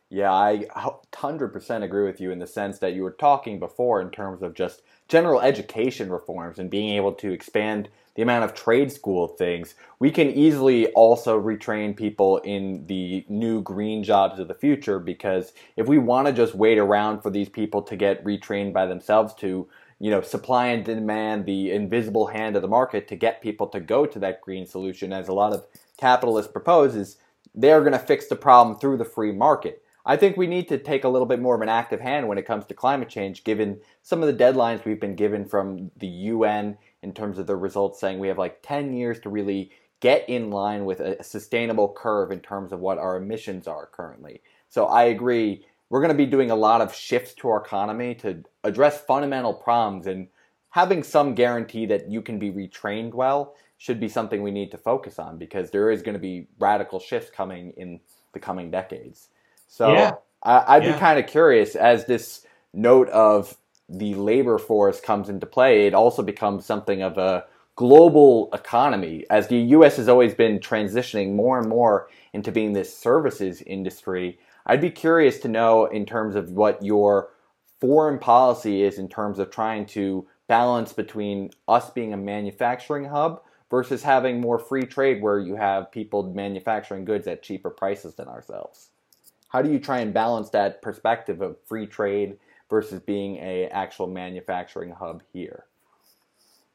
Yeah, 0.10 0.32
I 0.32 0.66
100% 1.12 1.84
agree 1.84 2.06
with 2.06 2.22
you 2.22 2.32
in 2.32 2.38
the 2.38 2.46
sense 2.46 2.78
that 2.80 2.94
you 2.94 3.02
were 3.02 3.12
talking 3.12 3.60
before 3.60 4.02
in 4.02 4.12
terms 4.12 4.44
of 4.44 4.54
just 4.54 4.84
general 5.08 5.42
education 5.42 6.12
reforms 6.12 6.60
and 6.60 6.70
being 6.70 6.96
able 6.96 7.14
to 7.14 7.32
expand 7.32 7.90
the 8.16 8.22
amount 8.22 8.46
of 8.46 8.54
trade 8.54 8.92
school 8.92 9.28
things, 9.28 9.76
we 10.00 10.10
can 10.10 10.30
easily 10.30 10.88
also 10.94 11.40
retrain 11.40 11.96
people 11.96 12.38
in 12.40 12.86
the 12.88 13.26
new 13.30 13.62
green 13.62 14.04
jobs 14.04 14.40
of 14.40 14.48
the 14.48 14.54
future 14.54 15.00
because 15.00 15.54
if 15.76 15.88
we 15.88 15.98
want 15.98 16.28
to 16.28 16.34
just 16.34 16.56
wait 16.56 16.78
around 16.78 17.22
for 17.22 17.30
these 17.30 17.50
people 17.50 17.82
to 17.82 17.96
get 17.96 18.24
retrained 18.24 18.74
by 18.74 18.86
themselves 18.86 19.34
to 19.36 19.68
you 20.00 20.12
know 20.12 20.22
supply 20.22 20.68
and 20.68 20.84
demand 20.84 21.46
the 21.46 21.72
invisible 21.72 22.28
hand 22.28 22.56
of 22.56 22.62
the 22.62 22.68
market 22.68 23.08
to 23.08 23.16
get 23.16 23.42
people 23.42 23.68
to 23.68 23.80
go 23.80 24.06
to 24.06 24.20
that 24.20 24.42
green 24.42 24.66
solution 24.66 25.14
as 25.14 25.28
a 25.28 25.34
lot 25.34 25.54
of 25.54 25.66
capitalists 25.98 26.52
propose 26.52 26.96
is 26.96 27.18
they're 27.54 27.80
going 27.80 27.94
to 27.94 28.00
fix 28.00 28.28
the 28.28 28.36
problem 28.36 28.78
through 28.78 28.98
the 28.98 29.06
free 29.06 29.32
market. 29.32 29.82
I 30.06 30.18
think 30.18 30.38
we 30.38 30.46
need 30.46 30.68
to 30.68 30.78
take 30.78 31.04
a 31.04 31.10
little 31.10 31.26
bit 31.26 31.40
more 31.40 31.56
of 31.56 31.62
an 31.62 31.70
active 31.70 32.00
hand 32.00 32.28
when 32.28 32.38
it 32.38 32.46
comes 32.46 32.66
to 32.68 32.76
climate 32.76 33.10
change, 33.10 33.44
given 33.44 33.80
some 34.04 34.22
of 34.22 34.28
the 34.28 34.44
deadlines 34.44 34.86
we've 34.86 35.00
been 35.00 35.16
given 35.16 35.46
from 35.46 35.90
the 35.98 36.08
UN 36.08 36.78
in 37.06 37.14
terms 37.14 37.38
of 37.38 37.46
the 37.46 37.56
results 37.56 38.00
saying 38.00 38.18
we 38.18 38.28
have 38.28 38.40
like 38.40 38.64
10 38.64 38.92
years 38.92 39.20
to 39.20 39.30
really 39.30 39.70
get 40.00 40.28
in 40.28 40.50
line 40.50 40.86
with 40.86 41.00
a 41.00 41.24
sustainable 41.24 41.94
curve 41.94 42.32
in 42.32 42.40
terms 42.40 42.74
of 42.74 42.80
what 42.80 42.98
our 42.98 43.16
emissions 43.16 43.68
are 43.68 43.86
currently. 43.86 44.42
So 44.70 44.88
I 44.88 45.04
agree. 45.04 45.66
We're 45.90 46.02
going 46.02 46.12
to 46.12 46.18
be 46.18 46.26
doing 46.26 46.50
a 46.50 46.56
lot 46.56 46.82
of 46.82 46.94
shifts 46.94 47.36
to 47.36 47.48
our 47.50 47.64
economy 47.64 48.16
to 48.16 48.44
address 48.64 49.00
fundamental 49.02 49.54
problems 49.54 50.08
and 50.08 50.28
having 50.72 51.04
some 51.04 51.36
guarantee 51.36 51.86
that 51.86 52.10
you 52.10 52.24
can 52.24 52.40
be 52.40 52.52
retrained 52.52 53.14
well 53.14 53.54
should 53.78 54.00
be 54.00 54.10
something 54.10 54.42
we 54.42 54.52
need 54.52 54.72
to 54.72 54.78
focus 54.80 55.20
on 55.20 55.38
because 55.38 55.70
there 55.70 55.92
is 55.92 56.02
going 56.02 56.16
to 56.16 56.20
be 56.20 56.48
radical 56.58 57.00
shifts 57.00 57.30
coming 57.30 57.72
in 57.78 58.00
the 58.34 58.40
coming 58.40 58.72
decades. 58.72 59.30
So 59.68 59.94
yeah. 59.94 60.14
I, 60.42 60.80
would 60.80 60.88
yeah. 60.88 60.94
be 60.94 61.00
kind 61.00 61.20
of 61.20 61.28
curious 61.28 61.76
as 61.76 62.06
this 62.06 62.46
note 62.74 63.10
of 63.10 63.56
the 63.90 64.16
labor 64.16 64.58
force 64.58 65.00
comes 65.00 65.30
into 65.30 65.46
play, 65.46 65.86
it 65.86 65.94
also 65.94 66.22
becomes 66.22 66.66
something 66.66 67.02
of 67.02 67.18
a 67.18 67.46
global 67.76 68.50
economy 68.54 69.26
as 69.30 69.48
the 69.48 69.58
US 69.58 69.98
has 69.98 70.08
always 70.08 70.34
been 70.34 70.60
transitioning 70.60 71.36
more 71.36 71.60
and 71.60 71.68
more 71.68 72.10
into 72.34 72.52
being 72.52 72.74
this 72.74 72.96
services 72.96 73.62
industry. 73.62 74.40
I'd 74.66 74.82
be 74.82 74.92
curious 74.92 75.40
to 75.40 75.48
know 75.48 75.86
in 75.86 76.06
terms 76.06 76.36
of 76.36 76.52
what 76.52 76.84
your 76.84 77.30
foreign 77.82 78.18
policy 78.18 78.84
is 78.84 78.98
in 78.98 79.10
terms 79.10 79.40
of 79.40 79.52
trying 79.52 79.86
to 79.88 80.26
balance 80.48 80.94
between 80.94 81.52
us 81.68 81.90
being 81.90 82.14
a 82.14 82.18
manufacturing 82.18 83.06
hub 83.06 83.42
versus 83.70 84.04
having 84.04 84.40
more 84.40 84.60
free 84.60 84.84
trade 84.84 85.22
where 85.22 85.40
you 85.40 85.56
have 85.56 85.92
people 85.92 86.24
manufacturing 86.24 87.04
goods 87.04 87.28
at 87.28 87.44
cheaper 87.44 87.70
prices 87.70 88.16
than 88.16 88.28
ourselves. 88.28 88.90
How 89.50 89.62
do 89.62 89.72
you 89.72 89.80
try 89.80 90.00
and 90.00 90.14
balance 90.14 90.50
that 90.52 90.82
perspective 90.82 91.42
of 91.42 91.58
free 91.66 91.88
trade 91.88 92.38
versus 92.70 93.02
being 93.02 93.38
a 93.38 93.68
actual 93.68 94.08
manufacturing 94.08 94.92
hub 94.92 95.24
here? 95.34 95.66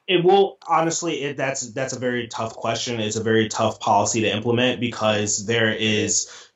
It 0.07 0.25
will 0.25 0.59
honestly. 0.67 1.23
It, 1.23 1.37
that's 1.37 1.71
that's 1.73 1.93
a 1.93 1.99
very 1.99 2.27
tough 2.27 2.55
question. 2.55 3.01
It's 3.01 3.17
a 3.17 3.23
very 3.23 3.49
tough 3.49 3.79
policy 3.79 4.23
to 4.23 4.35
implement 4.35 4.81
because 4.81 5.47
there 5.47 5.73
is 5.73 6.51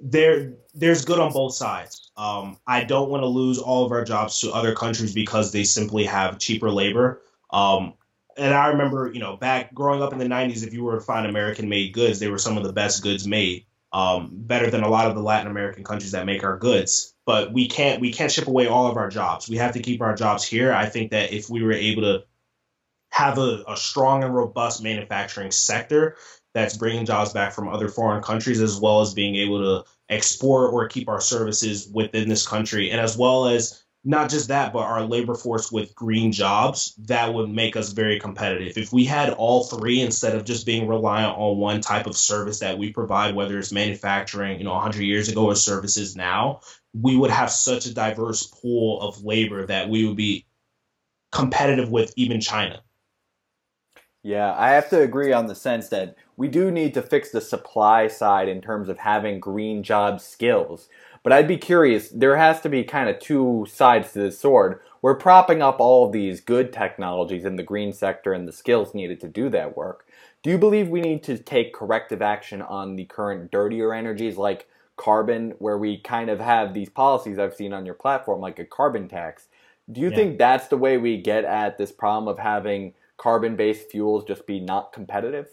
there 0.00 0.52
there's 0.74 1.04
good 1.04 1.18
on 1.18 1.32
both 1.32 1.54
sides. 1.54 2.10
Um, 2.16 2.58
I 2.66 2.84
don't 2.84 3.10
want 3.10 3.22
to 3.22 3.26
lose 3.26 3.58
all 3.58 3.84
of 3.84 3.92
our 3.92 4.04
jobs 4.04 4.40
to 4.40 4.52
other 4.52 4.74
countries 4.74 5.14
because 5.14 5.52
they 5.52 5.64
simply 5.64 6.04
have 6.04 6.38
cheaper 6.38 6.70
labor. 6.70 7.22
Um, 7.50 7.94
and 8.36 8.54
I 8.54 8.68
remember, 8.68 9.10
you 9.12 9.20
know, 9.20 9.36
back 9.36 9.74
growing 9.74 10.02
up 10.02 10.12
in 10.12 10.18
the 10.18 10.26
'90s, 10.26 10.66
if 10.66 10.72
you 10.72 10.84
were 10.84 10.96
to 10.96 11.00
find 11.00 11.26
American-made 11.26 11.92
goods, 11.92 12.18
they 12.18 12.28
were 12.28 12.38
some 12.38 12.56
of 12.56 12.62
the 12.62 12.72
best 12.72 13.02
goods 13.02 13.26
made, 13.26 13.66
um, 13.92 14.30
better 14.32 14.70
than 14.70 14.82
a 14.82 14.88
lot 14.88 15.06
of 15.06 15.14
the 15.14 15.22
Latin 15.22 15.50
American 15.50 15.82
countries 15.82 16.12
that 16.12 16.26
make 16.26 16.44
our 16.44 16.56
goods. 16.56 17.14
But 17.28 17.52
we 17.52 17.68
can't 17.68 18.00
we 18.00 18.10
can't 18.10 18.32
ship 18.32 18.46
away 18.46 18.68
all 18.68 18.86
of 18.86 18.96
our 18.96 19.10
jobs. 19.10 19.50
We 19.50 19.58
have 19.58 19.74
to 19.74 19.80
keep 19.80 20.00
our 20.00 20.14
jobs 20.14 20.44
here. 20.44 20.72
I 20.72 20.86
think 20.86 21.10
that 21.10 21.30
if 21.30 21.50
we 21.50 21.62
were 21.62 21.74
able 21.74 22.00
to 22.00 22.24
have 23.10 23.36
a, 23.36 23.64
a 23.68 23.76
strong 23.76 24.24
and 24.24 24.34
robust 24.34 24.82
manufacturing 24.82 25.50
sector 25.50 26.16
that's 26.54 26.78
bringing 26.78 27.04
jobs 27.04 27.34
back 27.34 27.52
from 27.52 27.68
other 27.68 27.90
foreign 27.90 28.22
countries, 28.22 28.62
as 28.62 28.80
well 28.80 29.02
as 29.02 29.12
being 29.12 29.36
able 29.36 29.58
to 29.58 29.90
export 30.08 30.72
or 30.72 30.88
keep 30.88 31.10
our 31.10 31.20
services 31.20 31.86
within 31.92 32.30
this 32.30 32.48
country, 32.48 32.90
and 32.90 32.98
as 32.98 33.14
well 33.18 33.48
as 33.48 33.84
not 34.04 34.30
just 34.30 34.48
that, 34.48 34.72
but 34.72 34.84
our 34.84 35.02
labor 35.02 35.34
force 35.34 35.70
with 35.70 35.94
green 35.94 36.32
jobs, 36.32 36.94
that 37.08 37.34
would 37.34 37.50
make 37.50 37.76
us 37.76 37.92
very 37.92 38.18
competitive. 38.18 38.78
If 38.78 38.90
we 38.90 39.04
had 39.04 39.34
all 39.34 39.64
three 39.64 40.00
instead 40.00 40.34
of 40.34 40.46
just 40.46 40.64
being 40.64 40.88
reliant 40.88 41.36
on 41.36 41.58
one 41.58 41.82
type 41.82 42.06
of 42.06 42.16
service 42.16 42.60
that 42.60 42.78
we 42.78 42.90
provide, 42.90 43.34
whether 43.34 43.58
it's 43.58 43.70
manufacturing, 43.70 44.58
you 44.58 44.64
know, 44.64 44.72
100 44.72 45.02
years 45.02 45.28
ago 45.28 45.46
or 45.46 45.56
services 45.56 46.16
now, 46.16 46.60
we 47.00 47.16
would 47.16 47.30
have 47.30 47.50
such 47.50 47.86
a 47.86 47.94
diverse 47.94 48.46
pool 48.46 49.00
of 49.00 49.24
labor 49.24 49.66
that 49.66 49.88
we 49.88 50.06
would 50.06 50.16
be 50.16 50.46
competitive 51.32 51.90
with 51.90 52.12
even 52.16 52.40
China. 52.40 52.82
Yeah, 54.22 54.54
I 54.58 54.70
have 54.70 54.90
to 54.90 55.00
agree 55.00 55.32
on 55.32 55.46
the 55.46 55.54
sense 55.54 55.88
that 55.88 56.16
we 56.36 56.48
do 56.48 56.70
need 56.70 56.92
to 56.94 57.02
fix 57.02 57.30
the 57.30 57.40
supply 57.40 58.08
side 58.08 58.48
in 58.48 58.60
terms 58.60 58.88
of 58.88 58.98
having 58.98 59.38
green 59.40 59.82
job 59.82 60.20
skills. 60.20 60.88
But 61.22 61.32
I'd 61.32 61.48
be 61.48 61.56
curious, 61.56 62.08
there 62.08 62.36
has 62.36 62.60
to 62.62 62.68
be 62.68 62.84
kind 62.84 63.08
of 63.08 63.20
two 63.20 63.66
sides 63.70 64.12
to 64.12 64.20
this 64.20 64.38
sword. 64.38 64.80
We're 65.02 65.14
propping 65.14 65.62
up 65.62 65.78
all 65.78 66.06
of 66.06 66.12
these 66.12 66.40
good 66.40 66.72
technologies 66.72 67.44
in 67.44 67.56
the 67.56 67.62
green 67.62 67.92
sector 67.92 68.32
and 68.32 68.46
the 68.46 68.52
skills 68.52 68.94
needed 68.94 69.20
to 69.20 69.28
do 69.28 69.48
that 69.50 69.76
work. 69.76 70.06
Do 70.42 70.50
you 70.50 70.58
believe 70.58 70.88
we 70.88 71.00
need 71.00 71.22
to 71.24 71.38
take 71.38 71.74
corrective 71.74 72.22
action 72.22 72.62
on 72.62 72.96
the 72.96 73.04
current 73.04 73.50
dirtier 73.50 73.94
energies 73.94 74.36
like 74.36 74.68
carbon, 74.98 75.54
where 75.58 75.78
we 75.78 75.96
kind 75.96 76.28
of 76.28 76.38
have 76.40 76.74
these 76.74 76.90
policies 76.90 77.38
I've 77.38 77.54
seen 77.54 77.72
on 77.72 77.86
your 77.86 77.94
platform, 77.94 78.40
like 78.40 78.58
a 78.58 78.64
carbon 78.64 79.08
tax? 79.08 79.46
Do 79.90 80.02
you 80.02 80.10
yeah. 80.10 80.16
think 80.16 80.38
that's 80.38 80.68
the 80.68 80.76
way 80.76 80.98
we 80.98 81.16
get 81.16 81.44
at 81.44 81.78
this 81.78 81.90
problem 81.90 82.28
of 82.28 82.38
having 82.38 82.92
carbon 83.16 83.56
based 83.56 83.90
fuels 83.90 84.24
just 84.24 84.46
be 84.46 84.60
not 84.60 84.92
competitive? 84.92 85.48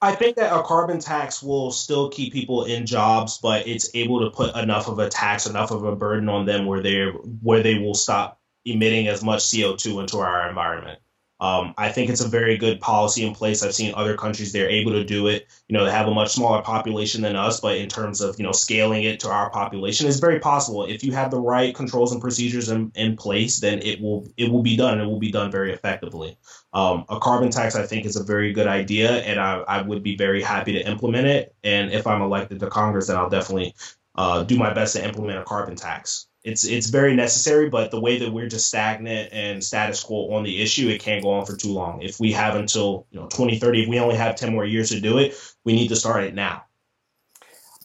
I 0.00 0.14
think 0.14 0.36
that 0.36 0.54
a 0.54 0.62
carbon 0.62 0.98
tax 0.98 1.42
will 1.42 1.70
still 1.70 2.10
keep 2.10 2.32
people 2.32 2.64
in 2.64 2.84
jobs, 2.84 3.38
but 3.38 3.66
it's 3.66 3.94
able 3.94 4.20
to 4.20 4.30
put 4.30 4.54
enough 4.54 4.86
of 4.86 4.98
a 4.98 5.08
tax, 5.08 5.46
enough 5.46 5.70
of 5.70 5.84
a 5.84 5.96
burden 5.96 6.28
on 6.28 6.44
them 6.44 6.66
where 6.66 6.82
they 6.82 7.06
where 7.42 7.62
they 7.62 7.78
will 7.78 7.94
stop 7.94 8.38
emitting 8.66 9.08
as 9.08 9.22
much 9.24 9.50
CO 9.50 9.76
two 9.76 10.00
into 10.00 10.18
our 10.18 10.48
environment. 10.48 10.98
Um, 11.44 11.74
I 11.76 11.90
think 11.90 12.08
it's 12.08 12.22
a 12.22 12.28
very 12.28 12.56
good 12.56 12.80
policy 12.80 13.22
in 13.22 13.34
place. 13.34 13.62
I've 13.62 13.74
seen 13.74 13.92
other 13.94 14.16
countries 14.16 14.50
they're 14.50 14.70
able 14.70 14.92
to 14.92 15.04
do 15.04 15.26
it. 15.26 15.46
You 15.68 15.76
know, 15.76 15.84
they 15.84 15.90
have 15.90 16.08
a 16.08 16.14
much 16.14 16.32
smaller 16.32 16.62
population 16.62 17.20
than 17.20 17.36
us, 17.36 17.60
but 17.60 17.76
in 17.76 17.86
terms 17.86 18.22
of 18.22 18.38
you 18.38 18.44
know 18.46 18.52
scaling 18.52 19.04
it 19.04 19.20
to 19.20 19.28
our 19.28 19.50
population, 19.50 20.08
it's 20.08 20.20
very 20.20 20.40
possible. 20.40 20.86
If 20.86 21.04
you 21.04 21.12
have 21.12 21.30
the 21.30 21.38
right 21.38 21.74
controls 21.74 22.12
and 22.12 22.20
procedures 22.22 22.70
in, 22.70 22.90
in 22.94 23.14
place, 23.14 23.60
then 23.60 23.80
it 23.80 24.00
will 24.00 24.26
it 24.38 24.50
will 24.50 24.62
be 24.62 24.74
done. 24.74 24.98
It 24.98 25.04
will 25.04 25.18
be 25.18 25.30
done 25.30 25.50
very 25.50 25.74
effectively. 25.74 26.38
Um, 26.72 27.04
a 27.10 27.20
carbon 27.20 27.50
tax, 27.50 27.76
I 27.76 27.84
think, 27.84 28.06
is 28.06 28.16
a 28.16 28.24
very 28.24 28.54
good 28.54 28.66
idea, 28.66 29.10
and 29.10 29.38
I, 29.38 29.56
I 29.68 29.82
would 29.82 30.02
be 30.02 30.16
very 30.16 30.40
happy 30.40 30.72
to 30.72 30.88
implement 30.88 31.26
it. 31.26 31.54
And 31.62 31.92
if 31.92 32.06
I'm 32.06 32.22
elected 32.22 32.58
to 32.60 32.68
Congress, 32.68 33.08
then 33.08 33.18
I'll 33.18 33.28
definitely 33.28 33.74
uh, 34.14 34.44
do 34.44 34.56
my 34.56 34.72
best 34.72 34.96
to 34.96 35.04
implement 35.04 35.40
a 35.40 35.44
carbon 35.44 35.76
tax 35.76 36.26
it's 36.44 36.64
it's 36.64 36.90
very 36.90 37.16
necessary, 37.16 37.70
but 37.70 37.90
the 37.90 37.98
way 37.98 38.18
that 38.18 38.30
we're 38.30 38.48
just 38.48 38.68
stagnant 38.68 39.32
and 39.32 39.64
status 39.64 40.02
quo 40.02 40.34
on 40.34 40.44
the 40.44 40.60
issue, 40.60 40.88
it 40.88 41.00
can't 41.00 41.22
go 41.22 41.32
on 41.32 41.46
for 41.46 41.56
too 41.56 41.72
long. 41.72 42.02
If 42.02 42.20
we 42.20 42.32
have 42.32 42.54
until 42.54 43.06
you 43.10 43.18
know 43.18 43.26
2030, 43.28 43.84
if 43.84 43.88
we 43.88 43.98
only 43.98 44.16
have 44.16 44.36
10 44.36 44.52
more 44.52 44.66
years 44.66 44.90
to 44.90 45.00
do 45.00 45.16
it, 45.18 45.34
we 45.64 45.72
need 45.72 45.88
to 45.88 45.96
start 45.96 46.24
it 46.24 46.34
now. 46.34 46.64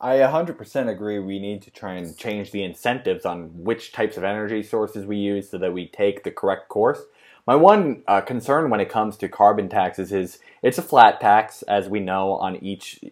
I 0.02 0.18
100% 0.18 0.90
agree. 0.90 1.20
We 1.20 1.40
need 1.40 1.62
to 1.64 1.72
try 1.72 1.94
and 1.94 2.18
change 2.18 2.52
the 2.52 2.64
incentives 2.64 3.26
on 3.26 3.64
which 3.64 3.92
types 3.92 4.16
of 4.16 4.24
energy 4.24 4.64
sources 4.64 5.06
we 5.06 5.18
use 5.18 5.50
so 5.50 5.58
that 5.58 5.74
we 5.74 5.88
take 5.88 6.24
the 6.24 6.32
correct 6.32 6.70
course. 6.70 7.02
My 7.46 7.56
one 7.56 8.04
uh, 8.08 8.22
concern 8.22 8.70
when 8.70 8.80
it 8.80 8.90
comes 8.90 9.18
to 9.18 9.28
carbon 9.28 9.68
taxes 9.68 10.14
is 10.14 10.40
it's 10.62 10.78
a 10.78 10.82
flat 10.84 11.20
tax, 11.20 11.64
as 11.64 11.90
we 11.90 12.00
know, 12.00 12.34
on 12.34 12.58
each 12.58 13.04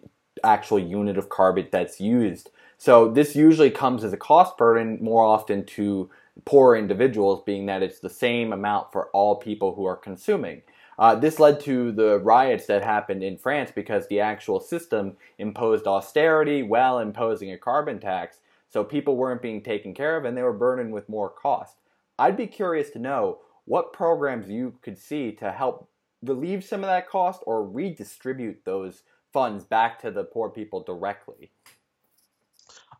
actual 0.44 0.80
unit 0.80 1.18
of 1.18 1.30
carbon 1.30 1.68
that's 1.72 2.00
used. 2.00 2.52
So 2.78 3.10
this 3.10 3.36
usually 3.36 3.72
comes 3.72 4.04
as 4.04 4.14
a 4.14 4.18
cost 4.18 4.56
burden 4.56 5.00
more 5.02 5.24
often 5.24 5.66
to 5.66 6.12
poor 6.46 6.76
individuals, 6.76 7.42
being 7.44 7.66
that 7.66 7.82
it's 7.82 8.00
the 8.00 8.10
same 8.10 8.54
amount 8.54 8.92
for 8.92 9.10
all 9.10 9.36
people 9.36 9.74
who 9.74 9.86
are 9.86 9.96
consuming. 9.96 10.62
Uh, 11.00 11.16
this 11.16 11.40
led 11.40 11.60
to 11.60 11.92
the 11.92 12.20
riots 12.20 12.68
that 12.68 12.84
happened 12.84 13.24
in 13.24 13.38
France 13.38 13.72
because 13.74 14.08
the 14.08 14.20
actual 14.20 14.60
system 14.60 15.18
imposed 15.40 15.88
austerity 15.88 16.62
while 16.62 17.00
imposing 17.00 17.52
a 17.52 17.58
carbon 17.58 18.00
tax, 18.00 18.38
so 18.70 18.84
people 18.84 19.16
weren't 19.16 19.42
being 19.42 19.62
taken 19.62 19.94
care 19.94 20.16
of 20.16 20.26
and 20.26 20.38
they 20.38 20.44
were 20.44 20.54
burdened 20.54 20.94
with 20.94 21.10
more 21.10 21.30
cost. 21.30 21.78
I'd 22.20 22.38
be 22.38 22.48
curious 22.48 22.92
to 22.92 23.00
know 23.00 23.40
what 23.66 23.94
programs 23.94 24.50
you 24.50 24.76
could 24.82 24.98
see 24.98 25.32
to 25.34 25.52
help 25.52 25.90
relieve 26.24 26.64
some 26.64 26.84
of 26.84 26.88
that 26.88 27.10
cost 27.10 27.42
or 27.46 27.68
redistribute 27.68 28.66
those 28.66 29.04
funds 29.34 29.64
back 29.64 30.00
to 30.02 30.10
the 30.10 30.24
poor 30.24 30.50
people 30.50 30.82
directly 30.82 31.52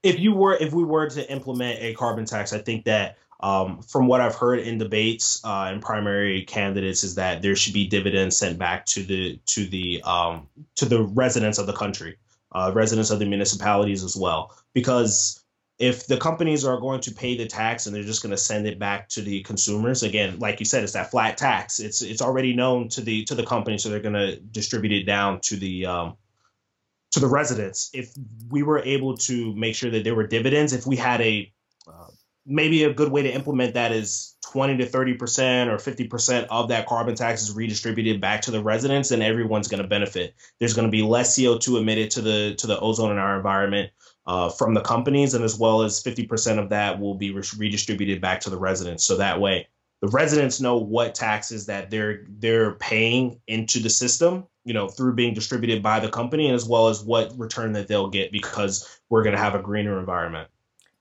if 0.08 0.20
you 0.20 0.34
were 0.34 0.56
if 0.56 0.74
we 0.74 0.86
were 0.86 1.10
to 1.10 1.32
implement 1.32 1.82
a 1.82 1.94
carbon 1.94 2.26
tax, 2.26 2.54
I 2.54 2.60
think 2.60 2.86
that 2.86 3.18
um, 3.42 3.82
from 3.82 4.08
what 4.08 4.22
I've 4.22 4.36
heard 4.36 4.60
in 4.60 4.78
debates 4.78 5.44
uh, 5.44 5.66
and 5.72 5.82
primary 5.82 6.44
candidates 6.44 7.04
is 7.04 7.16
that 7.16 7.42
there 7.42 7.56
should 7.56 7.74
be 7.74 7.88
dividends 7.88 8.38
sent 8.38 8.58
back 8.58 8.86
to 8.88 9.04
the 9.04 9.40
to 9.48 9.66
the 9.66 10.02
um, 10.04 10.48
to 10.76 10.86
the 10.86 11.04
residents 11.04 11.58
of 11.58 11.68
the 11.68 11.74
country, 11.74 12.18
uh, 12.54 12.72
residents 12.74 13.12
of 13.12 13.20
the 13.20 13.26
municipalities 13.26 14.04
as 14.04 14.16
well, 14.16 14.56
because 14.74 15.44
if 15.78 16.08
the 16.08 16.18
companies 16.18 16.66
are 16.66 16.80
going 16.80 17.02
to 17.02 17.12
pay 17.12 17.38
the 17.38 17.46
tax 17.46 17.86
and 17.86 17.96
they're 17.96 18.02
just 18.02 18.24
going 18.24 18.32
to 18.32 18.38
send 18.38 18.66
it 18.66 18.80
back 18.80 19.10
to 19.10 19.22
the 19.22 19.44
consumers 19.44 20.02
again 20.02 20.40
like 20.40 20.60
you 20.60 20.66
said 20.66 20.84
it's 20.84 20.94
that 20.94 21.12
flat 21.12 21.38
tax. 21.38 21.80
It's 21.80 22.02
it's 22.02 22.22
already 22.22 22.56
known 22.56 22.88
to 22.90 23.02
the 23.02 23.26
to 23.26 23.36
the 23.36 23.46
company 23.46 23.78
so 23.78 23.90
they're 23.90 24.00
going 24.00 24.14
to 24.14 24.38
distribute 24.40 24.94
it 24.94 25.04
down 25.04 25.42
to 25.42 25.58
the 25.58 25.86
um, 25.86 26.18
to 27.18 27.26
the 27.26 27.32
residents 27.32 27.90
if 27.94 28.14
we 28.50 28.64
were 28.64 28.80
able 28.80 29.18
to 29.18 29.54
make 29.56 29.76
sure 29.76 29.90
that 29.90 30.04
there 30.04 30.16
were 30.16 30.28
dividends 30.28 30.74
if 30.74 30.86
we 30.86 30.96
had 30.96 31.20
a 31.22 31.52
uh, 31.88 32.08
maybe 32.46 32.84
a 32.84 32.94
good 32.94 33.12
way 33.12 33.22
to 33.22 33.34
implement 33.34 33.74
that 33.74 33.92
is 33.92 34.36
20 34.52 34.78
to 34.78 34.86
30 34.86 35.14
percent 35.16 35.70
or 35.70 35.78
50 35.78 36.08
percent 36.08 36.48
of 36.50 36.70
that 36.70 36.88
carbon 36.88 37.16
tax 37.16 37.44
is 37.44 37.54
redistributed 37.54 38.22
back 38.22 38.42
to 38.42 38.52
the 38.52 38.64
residents 38.64 39.12
and 39.12 39.22
everyone's 39.22 39.68
going 39.68 39.82
to 39.82 39.88
benefit. 39.88 40.36
There's 40.60 40.74
going 40.74 40.88
to 40.88 40.92
be 40.92 41.02
less 41.02 41.38
co2 41.38 41.80
emitted 41.80 42.12
to 42.12 42.22
the 42.22 42.56
to 42.56 42.68
the 42.68 42.80
ozone 42.80 43.12
in 43.12 43.18
our 43.18 43.36
environment 43.36 43.92
uh, 44.26 44.50
from 44.50 44.74
the 44.74 44.82
companies 44.82 45.34
and 45.34 45.44
as 45.44 45.60
well 45.60 45.82
as 45.82 46.02
50 46.02 46.26
percent 46.28 46.60
of 46.60 46.70
that 46.70 47.00
will 47.00 47.16
be 47.16 47.32
re- 47.32 47.44
redistributed 47.58 48.22
back 48.22 48.40
to 48.42 48.50
the 48.50 48.58
residents. 48.58 49.04
So 49.04 49.18
that 49.18 49.42
way 49.42 49.68
the 50.02 50.08
residents 50.08 50.62
know 50.62 50.78
what 50.78 51.16
taxes 51.16 51.66
that 51.66 51.90
they're 51.90 52.26
they're 52.30 52.76
paying 52.76 53.42
into 53.48 53.80
the 53.80 53.90
system 53.90 54.46
you 54.68 54.74
know 54.74 54.88
through 54.88 55.14
being 55.14 55.34
distributed 55.34 55.82
by 55.82 56.00
the 56.00 56.10
company 56.10 56.52
as 56.52 56.66
well 56.66 56.90
as 56.90 57.04
what 57.04 57.32
return 57.38 57.72
that 57.74 57.88
they'll 57.88 58.10
get 58.10 58.32
because 58.32 59.00
we're 59.10 59.24
going 59.24 59.36
to 59.36 59.42
have 59.42 59.56
a 59.56 59.62
greener 59.62 60.00
environment. 60.00 60.50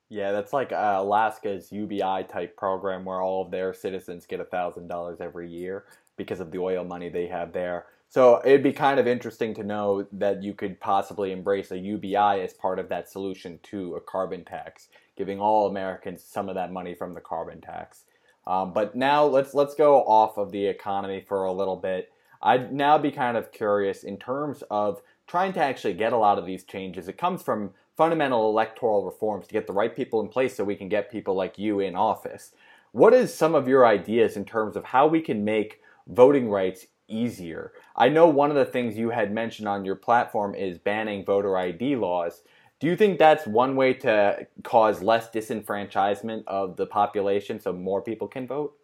Yeah 0.08 0.32
that's 0.32 0.52
like 0.52 0.72
uh, 0.72 0.96
alaska's 0.98 1.72
ubi 1.72 2.00
type 2.00 2.56
program 2.56 3.04
where 3.04 3.20
all 3.20 3.44
of 3.44 3.50
their 3.50 3.74
citizens 3.74 4.24
get 4.26 4.40
a 4.40 4.44
thousand 4.44 4.88
dollars 4.88 5.20
every 5.20 5.50
year 5.50 5.84
because 6.16 6.40
of 6.40 6.50
the 6.50 6.58
oil 6.58 6.84
money 6.84 7.08
they 7.08 7.26
have 7.26 7.52
there. 7.52 7.86
So 8.08 8.40
it'd 8.44 8.62
be 8.62 8.72
kind 8.72 9.00
of 9.00 9.08
interesting 9.08 9.52
to 9.54 9.64
know 9.64 10.06
that 10.12 10.42
you 10.42 10.54
could 10.54 10.78
possibly 10.78 11.32
embrace 11.32 11.72
a 11.72 11.78
ubi 11.78 12.16
as 12.16 12.54
part 12.54 12.78
of 12.78 12.88
that 12.88 13.10
solution 13.10 13.58
to 13.64 13.96
a 13.96 14.00
carbon 14.00 14.44
tax 14.44 14.88
giving 15.16 15.40
all 15.40 15.66
americans 15.66 16.22
some 16.22 16.48
of 16.48 16.54
that 16.54 16.72
money 16.72 16.94
from 16.94 17.14
the 17.14 17.20
carbon 17.20 17.60
tax. 17.60 18.04
Um, 18.46 18.72
but 18.72 18.94
now 18.94 19.24
let's 19.24 19.54
let's 19.54 19.74
go 19.74 20.02
off 20.04 20.38
of 20.38 20.52
the 20.52 20.66
economy 20.66 21.24
for 21.26 21.44
a 21.44 21.52
little 21.52 21.76
bit. 21.76 22.12
I'd 22.42 22.72
now 22.72 22.98
be 22.98 23.10
kind 23.10 23.36
of 23.36 23.52
curious 23.52 24.04
in 24.04 24.16
terms 24.16 24.62
of 24.70 25.02
trying 25.26 25.52
to 25.54 25.60
actually 25.60 25.94
get 25.94 26.12
a 26.12 26.18
lot 26.18 26.38
of 26.38 26.46
these 26.46 26.64
changes. 26.64 27.08
It 27.08 27.18
comes 27.18 27.42
from 27.42 27.70
fundamental 27.96 28.48
electoral 28.48 29.04
reforms 29.04 29.46
to 29.46 29.52
get 29.52 29.66
the 29.66 29.72
right 29.72 29.94
people 29.94 30.20
in 30.20 30.28
place 30.28 30.56
so 30.56 30.64
we 30.64 30.76
can 30.76 30.88
get 30.88 31.10
people 31.10 31.34
like 31.34 31.58
you 31.58 31.80
in 31.80 31.96
office. 31.96 32.52
What 32.92 33.14
is 33.14 33.34
some 33.34 33.54
of 33.54 33.68
your 33.68 33.86
ideas 33.86 34.36
in 34.36 34.44
terms 34.44 34.76
of 34.76 34.84
how 34.84 35.06
we 35.06 35.20
can 35.20 35.44
make 35.44 35.80
voting 36.06 36.48
rights 36.48 36.86
easier? 37.08 37.72
I 37.96 38.08
know 38.08 38.26
one 38.28 38.50
of 38.50 38.56
the 38.56 38.64
things 38.64 38.96
you 38.96 39.10
had 39.10 39.32
mentioned 39.32 39.68
on 39.68 39.84
your 39.84 39.96
platform 39.96 40.54
is 40.54 40.78
banning 40.78 41.24
voter 41.24 41.56
ID 41.56 41.96
laws. 41.96 42.42
Do 42.78 42.86
you 42.86 42.96
think 42.96 43.18
that's 43.18 43.46
one 43.46 43.74
way 43.74 43.94
to 43.94 44.46
cause 44.62 45.02
less 45.02 45.30
disenfranchisement 45.30 46.44
of 46.46 46.76
the 46.76 46.86
population 46.86 47.58
so 47.58 47.72
more 47.72 48.02
people 48.02 48.28
can 48.28 48.46
vote? 48.46 48.75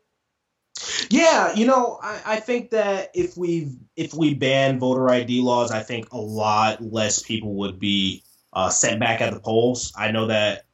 Yeah, 1.10 1.54
you 1.54 1.66
know, 1.66 1.98
I, 2.02 2.20
I 2.24 2.36
think 2.40 2.70
that 2.70 3.10
if 3.14 3.36
we 3.36 3.72
if 3.96 4.14
we 4.14 4.34
ban 4.34 4.78
voter 4.78 5.10
ID 5.10 5.40
laws, 5.40 5.70
I 5.70 5.82
think 5.82 6.12
a 6.12 6.18
lot 6.18 6.82
less 6.82 7.22
people 7.22 7.54
would 7.56 7.78
be 7.78 8.22
uh, 8.52 8.70
sent 8.70 9.00
back 9.00 9.20
at 9.20 9.32
the 9.32 9.40
polls. 9.40 9.92
I 9.96 10.10
know 10.10 10.26
that 10.26 10.64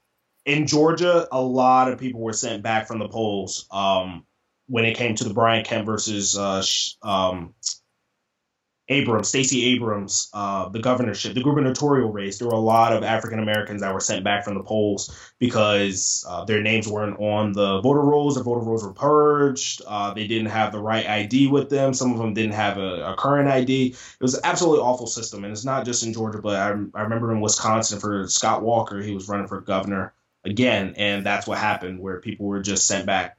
in 0.44 0.66
Georgia, 0.66 1.28
a 1.30 1.40
lot 1.40 1.92
of 1.92 1.98
people 1.98 2.20
were 2.20 2.32
sent 2.32 2.62
back 2.62 2.88
from 2.88 2.98
the 2.98 3.08
polls 3.08 3.66
um, 3.70 4.24
when 4.66 4.84
it 4.84 4.96
came 4.96 5.14
to 5.16 5.24
the 5.24 5.34
Brian 5.34 5.64
Kemp 5.64 5.86
versus 5.86 6.36
uh, 6.36 6.62
um, 7.02 7.54
Abrams, 8.90 9.28
Stacey 9.28 9.66
Abrams, 9.66 10.30
uh, 10.32 10.68
the 10.70 10.78
governorship, 10.78 11.34
the 11.34 11.42
gubernatorial 11.42 12.10
race. 12.10 12.38
There 12.38 12.48
were 12.48 12.54
a 12.54 12.60
lot 12.60 12.92
of 12.92 13.02
African 13.02 13.38
Americans 13.38 13.82
that 13.82 13.92
were 13.92 14.00
sent 14.00 14.24
back 14.24 14.44
from 14.44 14.54
the 14.54 14.62
polls 14.62 15.14
because 15.38 16.24
uh, 16.28 16.44
their 16.46 16.62
names 16.62 16.88
weren't 16.88 17.20
on 17.20 17.52
the 17.52 17.80
voter 17.82 18.00
rolls. 18.00 18.36
The 18.36 18.42
voter 18.42 18.60
rolls 18.60 18.82
were 18.82 18.94
purged. 18.94 19.82
Uh, 19.86 20.14
they 20.14 20.26
didn't 20.26 20.50
have 20.50 20.72
the 20.72 20.80
right 20.80 21.06
ID 21.06 21.48
with 21.48 21.68
them. 21.68 21.92
Some 21.92 22.12
of 22.12 22.18
them 22.18 22.32
didn't 22.32 22.54
have 22.54 22.78
a, 22.78 23.12
a, 23.12 23.16
current 23.16 23.48
ID. 23.48 23.88
It 23.88 24.22
was 24.22 24.34
an 24.34 24.40
absolutely 24.44 24.80
awful 24.80 25.06
system, 25.06 25.44
and 25.44 25.52
it's 25.52 25.64
not 25.64 25.84
just 25.84 26.04
in 26.04 26.14
Georgia, 26.14 26.40
but 26.40 26.56
I, 26.56 26.68
I 26.94 27.02
remember 27.02 27.30
in 27.32 27.40
Wisconsin 27.40 28.00
for 28.00 28.26
Scott 28.28 28.62
Walker, 28.62 29.02
he 29.02 29.12
was 29.12 29.28
running 29.28 29.48
for 29.48 29.60
governor 29.60 30.14
again, 30.44 30.94
and 30.96 31.26
that's 31.26 31.46
what 31.46 31.58
happened, 31.58 32.00
where 32.00 32.20
people 32.20 32.46
were 32.46 32.62
just 32.62 32.86
sent 32.86 33.06
back 33.06 33.37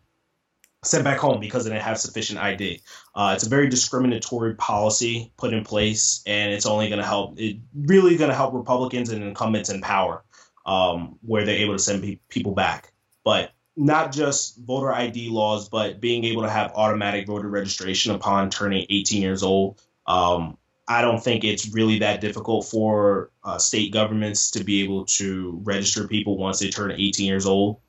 sent 0.83 1.03
back 1.03 1.17
home 1.17 1.39
because 1.39 1.63
they 1.63 1.71
didn't 1.71 1.83
have 1.83 1.99
sufficient 1.99 2.39
ID. 2.39 2.81
Uh, 3.13 3.33
it's 3.35 3.45
a 3.45 3.49
very 3.49 3.69
discriminatory 3.69 4.55
policy 4.55 5.31
put 5.37 5.53
in 5.53 5.63
place, 5.63 6.23
and 6.25 6.53
it's 6.53 6.65
only 6.65 6.87
going 6.87 7.01
to 7.01 7.05
help. 7.05 7.39
It 7.39 7.57
really 7.75 8.17
going 8.17 8.29
to 8.29 8.35
help 8.35 8.53
Republicans 8.53 9.09
and 9.09 9.23
incumbents 9.23 9.69
in 9.69 9.81
power, 9.81 10.23
um, 10.65 11.17
where 11.21 11.45
they're 11.45 11.57
able 11.57 11.73
to 11.73 11.79
send 11.79 12.03
pe- 12.03 12.19
people 12.29 12.53
back. 12.53 12.93
But 13.23 13.51
not 13.75 14.11
just 14.11 14.57
voter 14.57 14.91
ID 14.91 15.29
laws, 15.29 15.69
but 15.69 15.99
being 15.99 16.23
able 16.25 16.43
to 16.43 16.49
have 16.49 16.71
automatic 16.75 17.27
voter 17.27 17.49
registration 17.49 18.13
upon 18.13 18.49
turning 18.49 18.85
18 18.89 19.21
years 19.21 19.43
old. 19.43 19.81
Um, 20.05 20.57
I 20.87 21.01
don't 21.01 21.23
think 21.23 21.43
it's 21.43 21.69
really 21.69 21.99
that 21.99 22.19
difficult 22.19 22.65
for 22.65 23.31
uh, 23.43 23.57
state 23.57 23.93
governments 23.93 24.51
to 24.51 24.63
be 24.63 24.83
able 24.83 25.05
to 25.05 25.61
register 25.63 26.07
people 26.07 26.35
once 26.37 26.59
they 26.59 26.69
turn 26.69 26.91
18 26.91 27.27
years 27.27 27.45
old 27.45 27.79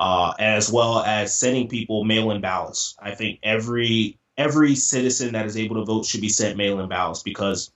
uh, 0.00 0.32
as 0.38 0.72
well 0.72 1.00
as 1.00 1.38
sending 1.38 1.68
people 1.68 2.04
mail-in 2.04 2.40
ballots. 2.40 2.96
I 2.98 3.14
think 3.14 3.38
every 3.42 4.18
every 4.38 4.74
citizen 4.74 5.34
that 5.34 5.44
is 5.44 5.58
able 5.58 5.76
to 5.76 5.84
vote 5.84 6.06
should 6.06 6.22
be 6.22 6.30
sent 6.30 6.56
mail-in 6.56 6.88
ballots 6.88 7.22
because, 7.22 7.70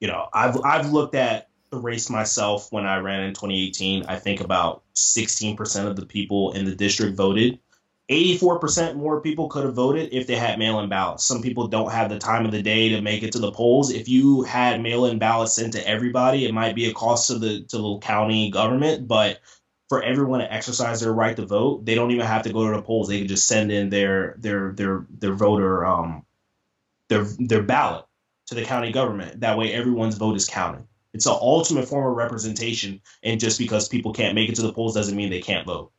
you 0.00 0.06
know, 0.06 0.28
I've 0.34 0.62
I've 0.62 0.92
looked 0.92 1.14
at 1.14 1.48
the 1.70 1.78
race 1.78 2.10
myself 2.10 2.70
when 2.70 2.84
I 2.84 2.98
ran 2.98 3.22
in 3.22 3.32
2018. 3.32 4.04
I 4.06 4.18
think 4.18 4.40
about 4.40 4.82
16% 4.94 5.86
of 5.86 5.96
the 5.96 6.06
people 6.06 6.52
in 6.52 6.66
the 6.66 6.74
district 6.74 7.16
voted. 7.16 7.58
84% 8.10 8.96
more 8.96 9.22
people 9.22 9.48
could 9.48 9.64
have 9.64 9.72
voted 9.72 10.12
if 10.12 10.26
they 10.26 10.36
had 10.36 10.58
mail 10.58 10.78
in 10.80 10.90
ballots. 10.90 11.24
Some 11.24 11.40
people 11.40 11.68
don't 11.68 11.90
have 11.90 12.10
the 12.10 12.18
time 12.18 12.44
of 12.44 12.52
the 12.52 12.60
day 12.60 12.90
to 12.90 13.00
make 13.00 13.22
it 13.22 13.32
to 13.32 13.38
the 13.38 13.50
polls. 13.50 13.90
If 13.90 14.10
you 14.10 14.42
had 14.42 14.82
mail 14.82 15.06
in 15.06 15.18
ballots 15.18 15.54
sent 15.54 15.72
to 15.72 15.88
everybody, 15.88 16.44
it 16.44 16.52
might 16.52 16.74
be 16.74 16.84
a 16.90 16.92
cost 16.92 17.28
to 17.28 17.38
the 17.38 17.62
to 17.62 17.78
the 17.78 17.98
county 18.00 18.50
government, 18.50 19.08
but 19.08 19.40
for 19.88 20.02
everyone 20.02 20.40
to 20.40 20.52
exercise 20.52 21.00
their 21.00 21.12
right 21.12 21.36
to 21.36 21.46
vote. 21.46 21.84
They 21.84 21.94
don't 21.94 22.10
even 22.10 22.26
have 22.26 22.42
to 22.42 22.52
go 22.52 22.68
to 22.68 22.76
the 22.76 22.82
polls. 22.82 23.08
They 23.08 23.18
can 23.18 23.28
just 23.28 23.46
send 23.46 23.70
in 23.70 23.90
their 23.90 24.34
their 24.38 24.72
their 24.72 25.06
their 25.10 25.34
voter 25.34 25.84
um 25.84 26.24
their 27.08 27.24
their 27.38 27.62
ballot 27.62 28.04
to 28.46 28.54
the 28.54 28.64
county 28.64 28.92
government. 28.92 29.40
That 29.40 29.58
way 29.58 29.72
everyone's 29.72 30.16
vote 30.16 30.36
is 30.36 30.46
counted. 30.46 30.84
It's 31.12 31.26
an 31.26 31.36
ultimate 31.40 31.88
form 31.88 32.10
of 32.10 32.16
representation, 32.16 33.00
and 33.22 33.38
just 33.38 33.58
because 33.58 33.88
people 33.88 34.12
can't 34.12 34.34
make 34.34 34.48
it 34.48 34.56
to 34.56 34.62
the 34.62 34.72
polls 34.72 34.94
doesn't 34.94 35.16
mean 35.16 35.30
they 35.30 35.40
can't 35.40 35.66
vote. 35.66 35.92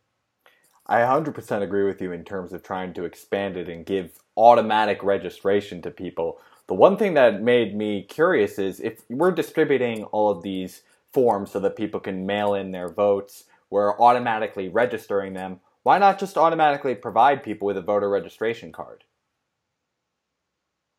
I 0.88 1.00
100% 1.00 1.64
agree 1.64 1.86
with 1.86 2.02
you 2.02 2.12
in 2.12 2.24
terms 2.24 2.54
of 2.54 2.62
trying 2.62 2.94
to 2.94 3.06
expand 3.06 3.58
it 3.58 3.70
and 3.70 3.86
give 3.86 4.20
automatic 4.38 5.02
registration 5.04 5.82
to 5.82 5.90
people. 5.90 6.40
The 6.68 6.76
one 6.76 6.98
thing 6.98 7.16
that 7.16 7.42
made 7.42 7.76
me 7.76 8.04
curious 8.04 8.60
is 8.60 8.80
if 8.80 9.02
we're 9.10 9.32
distributing 9.32 10.04
all 10.06 10.30
of 10.30 10.44
these 10.44 10.84
forms 11.12 11.52
so 11.52 11.60
that 11.62 11.76
people 11.76 12.00
can 12.00 12.26
mail 12.26 12.54
in 12.54 12.72
their 12.72 12.90
votes, 12.90 13.46
we're 13.76 14.00
automatically 14.00 14.70
registering 14.70 15.34
them, 15.34 15.60
why 15.84 15.98
not 15.98 16.18
just 16.18 16.38
automatically 16.38 16.96
provide 16.96 17.44
people 17.44 17.66
with 17.66 17.76
a 17.76 17.82
voter 17.82 18.10
registration 18.10 18.72
card? 18.72 19.04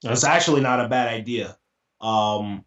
That's 0.02 0.24
actually 0.24 0.60
not 0.60 0.84
a 0.84 0.88
bad 0.88 1.08
idea. 1.08 1.56
Um, 2.02 2.66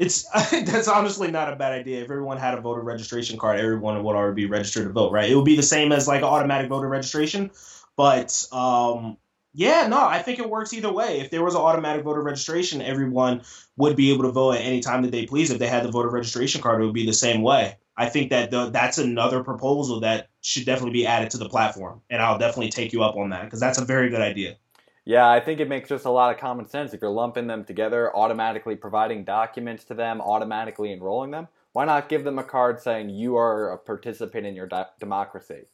it's 0.00 0.24
that's 0.50 0.88
honestly 0.88 1.30
not 1.30 1.52
a 1.52 1.54
bad 1.54 1.70
idea. 1.70 2.02
If 2.02 2.10
everyone 2.10 2.38
had 2.38 2.58
a 2.58 2.60
voter 2.60 2.80
registration 2.80 3.38
card, 3.38 3.60
everyone 3.60 4.02
would 4.02 4.16
already 4.16 4.34
be 4.34 4.46
registered 4.46 4.88
to 4.88 4.92
vote, 4.92 5.12
right? 5.12 5.30
It 5.30 5.36
would 5.36 5.44
be 5.44 5.54
the 5.54 5.62
same 5.62 5.92
as 5.92 6.08
like 6.08 6.24
automatic 6.24 6.68
voter 6.68 6.88
registration, 6.88 7.52
but 7.96 8.44
um, 8.50 9.16
yeah, 9.52 9.86
no, 9.86 10.04
I 10.04 10.22
think 10.22 10.40
it 10.40 10.50
works 10.50 10.72
either 10.72 10.92
way. 10.92 11.20
If 11.20 11.30
there 11.30 11.44
was 11.44 11.54
an 11.54 11.60
automatic 11.60 12.02
voter 12.02 12.20
registration, 12.20 12.82
everyone 12.82 13.42
would 13.76 13.94
be 13.94 14.12
able 14.12 14.24
to 14.24 14.32
vote 14.32 14.56
at 14.56 14.62
any 14.62 14.80
time 14.80 15.02
that 15.02 15.12
they 15.12 15.24
please. 15.24 15.52
If 15.52 15.60
they 15.60 15.68
had 15.68 15.84
the 15.84 15.92
voter 15.92 16.10
registration 16.10 16.60
card, 16.60 16.82
it 16.82 16.84
would 16.84 16.94
be 16.94 17.06
the 17.06 17.12
same 17.12 17.42
way. 17.42 17.76
I 17.96 18.08
think 18.08 18.30
that 18.30 18.50
the, 18.50 18.70
that's 18.70 18.98
another 18.98 19.44
proposal 19.44 20.00
that 20.00 20.28
should 20.40 20.66
definitely 20.66 20.92
be 20.92 21.06
added 21.06 21.30
to 21.30 21.38
the 21.38 21.48
platform, 21.48 22.00
and 22.10 22.20
I'll 22.20 22.38
definitely 22.38 22.70
take 22.70 22.92
you 22.92 23.02
up 23.02 23.16
on 23.16 23.30
that 23.30 23.44
because 23.44 23.60
that's 23.60 23.78
a 23.78 23.84
very 23.84 24.10
good 24.10 24.20
idea. 24.20 24.56
Yeah, 25.04 25.28
I 25.28 25.38
think 25.38 25.60
it 25.60 25.68
makes 25.68 25.90
just 25.90 26.06
a 26.06 26.10
lot 26.10 26.34
of 26.34 26.40
common 26.40 26.66
sense. 26.66 26.94
If 26.94 27.02
you're 27.02 27.10
lumping 27.10 27.46
them 27.46 27.64
together, 27.64 28.14
automatically 28.16 28.74
providing 28.74 29.24
documents 29.24 29.84
to 29.84 29.94
them, 29.94 30.20
automatically 30.20 30.92
enrolling 30.92 31.30
them, 31.30 31.48
why 31.72 31.84
not 31.84 32.08
give 32.08 32.24
them 32.24 32.38
a 32.38 32.44
card 32.44 32.80
saying 32.80 33.10
you 33.10 33.36
are 33.36 33.72
a 33.72 33.78
participant 33.78 34.46
in 34.46 34.56
your 34.56 34.66
di- 34.66 34.86
democracy? 34.98 35.64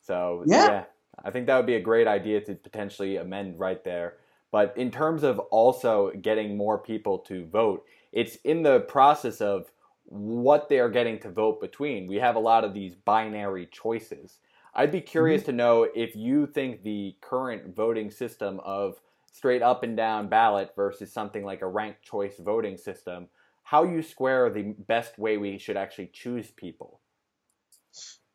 So 0.00 0.42
yeah. 0.46 0.66
yeah, 0.66 0.84
I 1.22 1.30
think 1.30 1.46
that 1.46 1.56
would 1.56 1.66
be 1.66 1.74
a 1.74 1.80
great 1.80 2.06
idea 2.06 2.40
to 2.40 2.54
potentially 2.54 3.16
amend 3.16 3.58
right 3.58 3.84
there. 3.84 4.14
But 4.50 4.72
in 4.76 4.90
terms 4.90 5.22
of 5.22 5.38
also 5.38 6.10
getting 6.22 6.56
more 6.56 6.78
people 6.78 7.18
to 7.20 7.44
vote, 7.46 7.84
it's 8.12 8.36
in 8.36 8.62
the 8.62 8.80
process 8.80 9.42
of 9.42 9.70
what 10.08 10.68
they 10.68 10.78
are 10.78 10.88
getting 10.88 11.18
to 11.20 11.30
vote 11.30 11.60
between. 11.60 12.06
We 12.06 12.16
have 12.16 12.36
a 12.36 12.40
lot 12.40 12.64
of 12.64 12.74
these 12.74 12.94
binary 12.94 13.68
choices. 13.70 14.38
I'd 14.74 14.92
be 14.92 15.00
curious 15.00 15.42
mm-hmm. 15.42 15.50
to 15.50 15.56
know 15.56 15.88
if 15.94 16.16
you 16.16 16.46
think 16.46 16.82
the 16.82 17.16
current 17.20 17.74
voting 17.74 18.10
system 18.10 18.60
of 18.64 19.00
straight 19.32 19.62
up 19.62 19.82
and 19.82 19.96
down 19.96 20.28
ballot 20.28 20.72
versus 20.74 21.12
something 21.12 21.44
like 21.44 21.62
a 21.62 21.66
ranked 21.66 22.02
choice 22.02 22.36
voting 22.38 22.76
system, 22.76 23.28
how 23.62 23.84
you 23.84 24.02
square 24.02 24.50
the 24.50 24.74
best 24.86 25.18
way 25.18 25.36
we 25.36 25.58
should 25.58 25.76
actually 25.76 26.10
choose 26.12 26.50
people. 26.50 27.00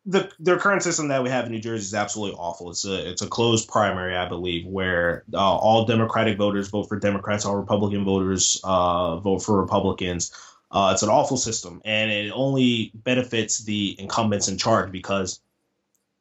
The 0.06 0.30
the 0.38 0.58
current 0.58 0.82
system 0.82 1.08
that 1.08 1.22
we 1.22 1.30
have 1.30 1.46
in 1.46 1.52
New 1.52 1.60
Jersey 1.60 1.84
is 1.84 1.94
absolutely 1.94 2.36
awful. 2.38 2.70
It's 2.70 2.84
a 2.84 3.10
it's 3.10 3.22
a 3.22 3.26
closed 3.26 3.68
primary, 3.68 4.14
I 4.14 4.28
believe, 4.28 4.66
where 4.66 5.24
uh, 5.32 5.38
all 5.38 5.86
Democratic 5.86 6.36
voters 6.36 6.68
vote 6.68 6.90
for 6.90 6.98
Democrats, 6.98 7.46
all 7.46 7.56
Republican 7.56 8.04
voters 8.04 8.60
uh, 8.64 9.16
vote 9.16 9.38
for 9.38 9.58
Republicans. 9.58 10.30
Uh, 10.74 10.90
it's 10.92 11.04
an 11.04 11.08
awful 11.08 11.36
system, 11.36 11.80
and 11.84 12.10
it 12.10 12.32
only 12.34 12.90
benefits 12.94 13.62
the 13.62 13.94
incumbents 13.98 14.48
in 14.48 14.58
charge 14.58 14.90
because 14.90 15.40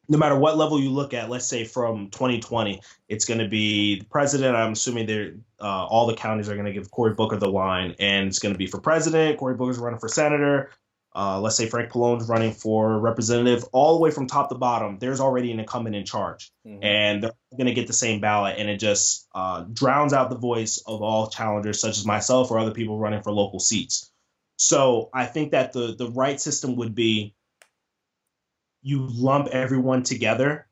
no 0.07 0.19
matter 0.19 0.37
what 0.37 0.57
level 0.57 0.79
you 0.79 0.91
look 0.91 1.15
at, 1.15 1.27
let's 1.27 1.47
say 1.47 1.63
from 1.63 2.09
2020, 2.11 2.79
it's 3.09 3.25
going 3.25 3.39
to 3.39 3.47
be 3.47 3.99
the 3.99 4.05
president. 4.05 4.55
I'm 4.55 4.73
assuming 4.73 5.07
they're 5.07 5.33
uh, 5.59 5.85
all 5.85 6.05
the 6.05 6.13
counties 6.13 6.49
are 6.49 6.53
going 6.53 6.67
to 6.67 6.73
give 6.73 6.91
Cory 6.91 7.15
Booker 7.15 7.37
the 7.37 7.49
line, 7.49 7.95
and 7.99 8.27
it's 8.27 8.37
going 8.37 8.53
to 8.53 8.57
be 8.57 8.67
for 8.67 8.79
president. 8.79 9.39
Cory 9.39 9.55
Booker's 9.55 9.79
running 9.79 9.99
for 9.99 10.07
senator. 10.07 10.69
Uh, 11.15 11.39
let's 11.39 11.55
say 11.55 11.67
Frank 11.67 11.91
Pallone's 11.91 12.27
running 12.27 12.51
for 12.51 12.99
representative. 12.99 13.63
All 13.71 13.95
the 13.95 14.01
way 14.01 14.11
from 14.11 14.27
top 14.27 14.49
to 14.49 14.55
bottom, 14.55 14.97
there's 14.99 15.19
already 15.19 15.51
an 15.51 15.59
incumbent 15.59 15.95
in 15.95 16.05
charge, 16.05 16.51
mm-hmm. 16.67 16.83
and 16.83 17.23
they're 17.23 17.31
going 17.57 17.67
to 17.67 17.73
get 17.73 17.87
the 17.87 17.93
same 17.93 18.19
ballot, 18.19 18.57
and 18.59 18.69
it 18.69 18.77
just 18.77 19.27
uh, 19.33 19.63
drowns 19.73 20.13
out 20.13 20.29
the 20.29 20.37
voice 20.37 20.83
of 20.85 21.01
all 21.01 21.27
challengers, 21.27 21.79
such 21.79 21.97
as 21.97 22.05
myself 22.05 22.51
or 22.51 22.59
other 22.59 22.71
people 22.71 22.99
running 22.99 23.23
for 23.23 23.31
local 23.31 23.59
seats. 23.59 24.11
So 24.57 25.09
I 25.13 25.25
think 25.25 25.51
that 25.51 25.73
the 25.73 25.95
the 25.97 26.09
right 26.09 26.39
system 26.39 26.75
would 26.77 26.95
be 26.95 27.35
you 28.81 29.07
lump 29.09 29.47
everyone 29.47 30.03
together. 30.03 30.67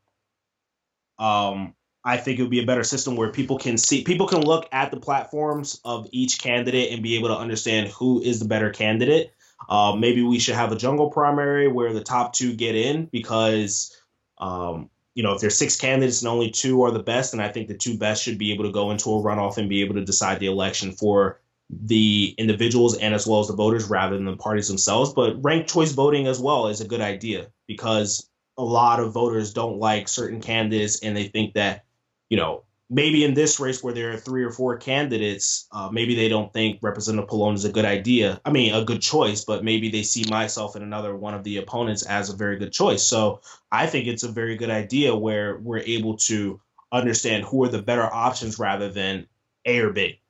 Um, 1.18 1.74
I 2.04 2.18
think 2.18 2.40
it 2.40 2.42
would 2.42 2.52
be 2.52 2.62
a 2.62 2.66
better 2.66 2.84
system 2.84 3.16
where 3.16 3.32
people 3.32 3.58
can 3.58 3.78
see 3.78 4.04
people 4.04 4.28
can 4.28 4.42
look 4.42 4.68
at 4.72 4.92
the 4.92 5.00
platforms 5.00 5.80
of 5.86 6.08
each 6.12 6.42
candidate 6.42 6.92
and 6.92 7.04
be 7.04 7.16
able 7.16 7.30
to 7.30 7.38
understand 7.38 7.90
who 7.90 8.22
is 8.22 8.40
the 8.40 8.48
better 8.48 8.72
candidate. 8.72 9.34
Uh, 9.70 9.96
maybe 9.96 10.24
we 10.24 10.40
should 10.40 10.56
have 10.56 10.72
a 10.72 10.76
jungle 10.76 11.12
primary 11.12 11.68
where 11.68 11.94
the 11.94 12.04
top 12.04 12.34
two 12.34 12.56
get 12.56 12.76
in 12.76 13.06
because 13.06 13.96
um, 14.40 14.90
you 15.14 15.22
know 15.22 15.34
if 15.34 15.42
there's 15.42 15.58
six 15.58 15.76
candidates 15.76 16.22
and 16.22 16.30
only 16.30 16.50
two 16.50 16.84
are 16.84 16.92
the 16.92 17.04
best, 17.04 17.34
and 17.34 17.42
I 17.42 17.50
think 17.50 17.68
the 17.68 17.78
two 17.78 17.98
best 17.98 18.24
should 18.24 18.40
be 18.40 18.52
able 18.52 18.66
to 18.66 18.72
go 18.72 18.92
into 18.92 19.10
a 19.10 19.22
runoff 19.22 19.58
and 19.58 19.70
be 19.70 19.82
able 19.82 19.96
to 19.96 20.06
decide 20.06 20.40
the 20.40 20.48
election 20.48 20.92
for 20.94 21.40
the 21.72 22.36
individuals 22.38 22.98
and 22.98 23.14
as 23.14 23.26
well 23.26 23.40
as 23.40 23.48
the 23.48 23.56
voters 23.56 23.90
rather 23.90 24.16
than 24.16 24.26
the 24.26 24.36
parties 24.36 24.68
themselves. 24.68 25.14
But 25.14 25.44
ranked 25.44 25.70
choice 25.70 25.94
voting 25.94 26.28
as 26.28 26.40
well 26.40 26.68
is 26.68 26.82
a 26.82 26.88
good 26.88 27.02
idea 27.02 27.48
because 27.68 28.30
a 28.58 28.64
lot 28.64 29.00
of 29.00 29.14
voters 29.14 29.54
don't 29.54 29.78
like 29.78 30.08
certain 30.08 30.42
candidates 30.42 31.02
and 31.02 31.16
they 31.16 31.28
think 31.28 31.54
that, 31.54 31.86
you 32.30 32.38
know, 32.38 32.64
maybe 32.90 33.24
in 33.24 33.34
this 33.34 33.60
race 33.60 33.82
where 33.82 33.94
there 33.94 34.12
are 34.12 34.18
three 34.18 34.44
or 34.44 34.52
four 34.52 34.76
candidates, 34.76 35.68
uh, 35.72 35.90
maybe 35.92 36.14
they 36.14 36.28
don't 36.28 36.52
think 36.52 36.80
Representative 36.82 37.30
Pallone 37.30 37.54
is 37.56 37.64
a 37.64 37.72
good 37.72 37.86
idea. 37.86 38.42
I 38.44 38.52
mean, 38.52 38.76
a 38.76 38.84
good 38.84 39.02
choice, 39.02 39.46
but 39.46 39.64
maybe 39.64 39.90
they 39.90 40.04
see 40.04 40.26
myself 40.30 40.76
and 40.76 40.84
another 40.84 41.16
one 41.16 41.34
of 41.34 41.46
the 41.46 41.58
opponents 41.58 42.04
as 42.04 42.30
a 42.30 42.36
very 42.36 42.58
good 42.58 42.74
choice. 42.74 43.02
So 43.02 43.42
I 43.72 43.88
think 43.88 44.08
it's 44.08 44.24
a 44.24 44.32
very 44.32 44.58
good 44.58 44.70
idea 44.70 45.16
where 45.16 45.58
we're 45.58 45.80
able 45.80 46.18
to 46.18 46.60
understand 46.92 47.46
who 47.46 47.64
are 47.64 47.70
the 47.70 47.82
better 47.82 48.04
options 48.04 48.60
rather 48.60 48.90
than 48.90 49.28
A 49.66 49.80
or 49.80 49.94
B. 49.94 50.21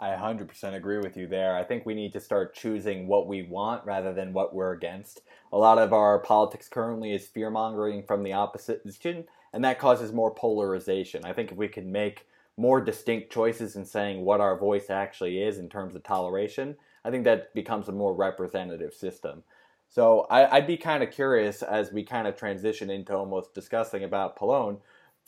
I 0.00 0.10
100% 0.10 0.74
agree 0.74 0.98
with 0.98 1.16
you 1.16 1.26
there. 1.26 1.56
I 1.56 1.64
think 1.64 1.84
we 1.84 1.94
need 1.94 2.12
to 2.12 2.20
start 2.20 2.54
choosing 2.54 3.08
what 3.08 3.26
we 3.26 3.42
want 3.42 3.84
rather 3.84 4.12
than 4.12 4.32
what 4.32 4.54
we're 4.54 4.72
against. 4.72 5.22
A 5.52 5.58
lot 5.58 5.78
of 5.78 5.92
our 5.92 6.20
politics 6.20 6.68
currently 6.68 7.12
is 7.12 7.26
fear 7.26 7.50
mongering 7.50 8.04
from 8.04 8.22
the 8.22 8.32
opposition, 8.32 9.24
and 9.52 9.64
that 9.64 9.78
causes 9.78 10.12
more 10.12 10.32
polarization. 10.32 11.24
I 11.24 11.32
think 11.32 11.50
if 11.50 11.56
we 11.56 11.68
could 11.68 11.86
make 11.86 12.26
more 12.56 12.80
distinct 12.80 13.32
choices 13.32 13.76
in 13.76 13.84
saying 13.84 14.24
what 14.24 14.40
our 14.40 14.56
voice 14.56 14.90
actually 14.90 15.42
is 15.42 15.58
in 15.58 15.68
terms 15.68 15.94
of 15.94 16.02
toleration, 16.02 16.76
I 17.04 17.10
think 17.10 17.24
that 17.24 17.54
becomes 17.54 17.88
a 17.88 17.92
more 17.92 18.14
representative 18.14 18.94
system. 18.94 19.42
So 19.88 20.26
I, 20.30 20.58
would 20.58 20.66
be 20.66 20.76
kind 20.76 21.02
of 21.02 21.10
curious 21.10 21.62
as 21.62 21.92
we 21.92 22.04
kind 22.04 22.28
of 22.28 22.36
transition 22.36 22.90
into 22.90 23.16
almost 23.16 23.54
discussing 23.54 24.04
about 24.04 24.38
Pallone 24.38 24.78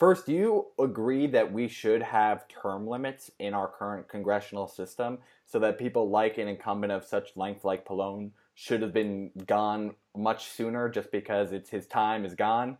First, 0.01 0.25
do 0.25 0.33
you 0.33 0.65
agree 0.79 1.27
that 1.27 1.53
we 1.53 1.67
should 1.67 2.01
have 2.01 2.47
term 2.47 2.87
limits 2.87 3.29
in 3.37 3.53
our 3.53 3.67
current 3.67 4.09
congressional 4.09 4.67
system 4.67 5.19
so 5.45 5.59
that 5.59 5.77
people 5.77 6.09
like 6.09 6.39
an 6.39 6.47
incumbent 6.47 6.91
of 6.91 7.05
such 7.05 7.37
length 7.37 7.63
like 7.63 7.85
Pallone 7.85 8.31
should 8.55 8.81
have 8.81 8.93
been 8.93 9.29
gone 9.45 9.93
much 10.17 10.47
sooner 10.47 10.89
just 10.89 11.11
because 11.11 11.51
it's 11.51 11.69
his 11.69 11.85
time 11.85 12.25
is 12.25 12.33
gone? 12.33 12.79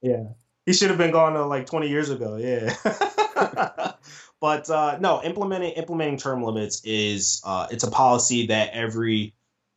Yeah. 0.00 0.26
He 0.64 0.74
should 0.74 0.90
have 0.90 0.96
been 0.96 1.10
gone 1.10 1.36
uh, 1.36 1.44
like 1.44 1.66
20 1.66 1.88
years 1.88 2.10
ago. 2.10 2.36
Yeah. 2.36 2.72
but 4.40 4.70
uh, 4.70 4.98
no, 5.00 5.24
implementing 5.24 5.72
implementing 5.72 6.18
term 6.18 6.44
limits 6.44 6.82
is 6.84 7.42
uh, 7.44 7.66
it's 7.72 7.82
a 7.82 7.90
policy 7.90 8.46
that 8.46 8.70
every 8.74 9.34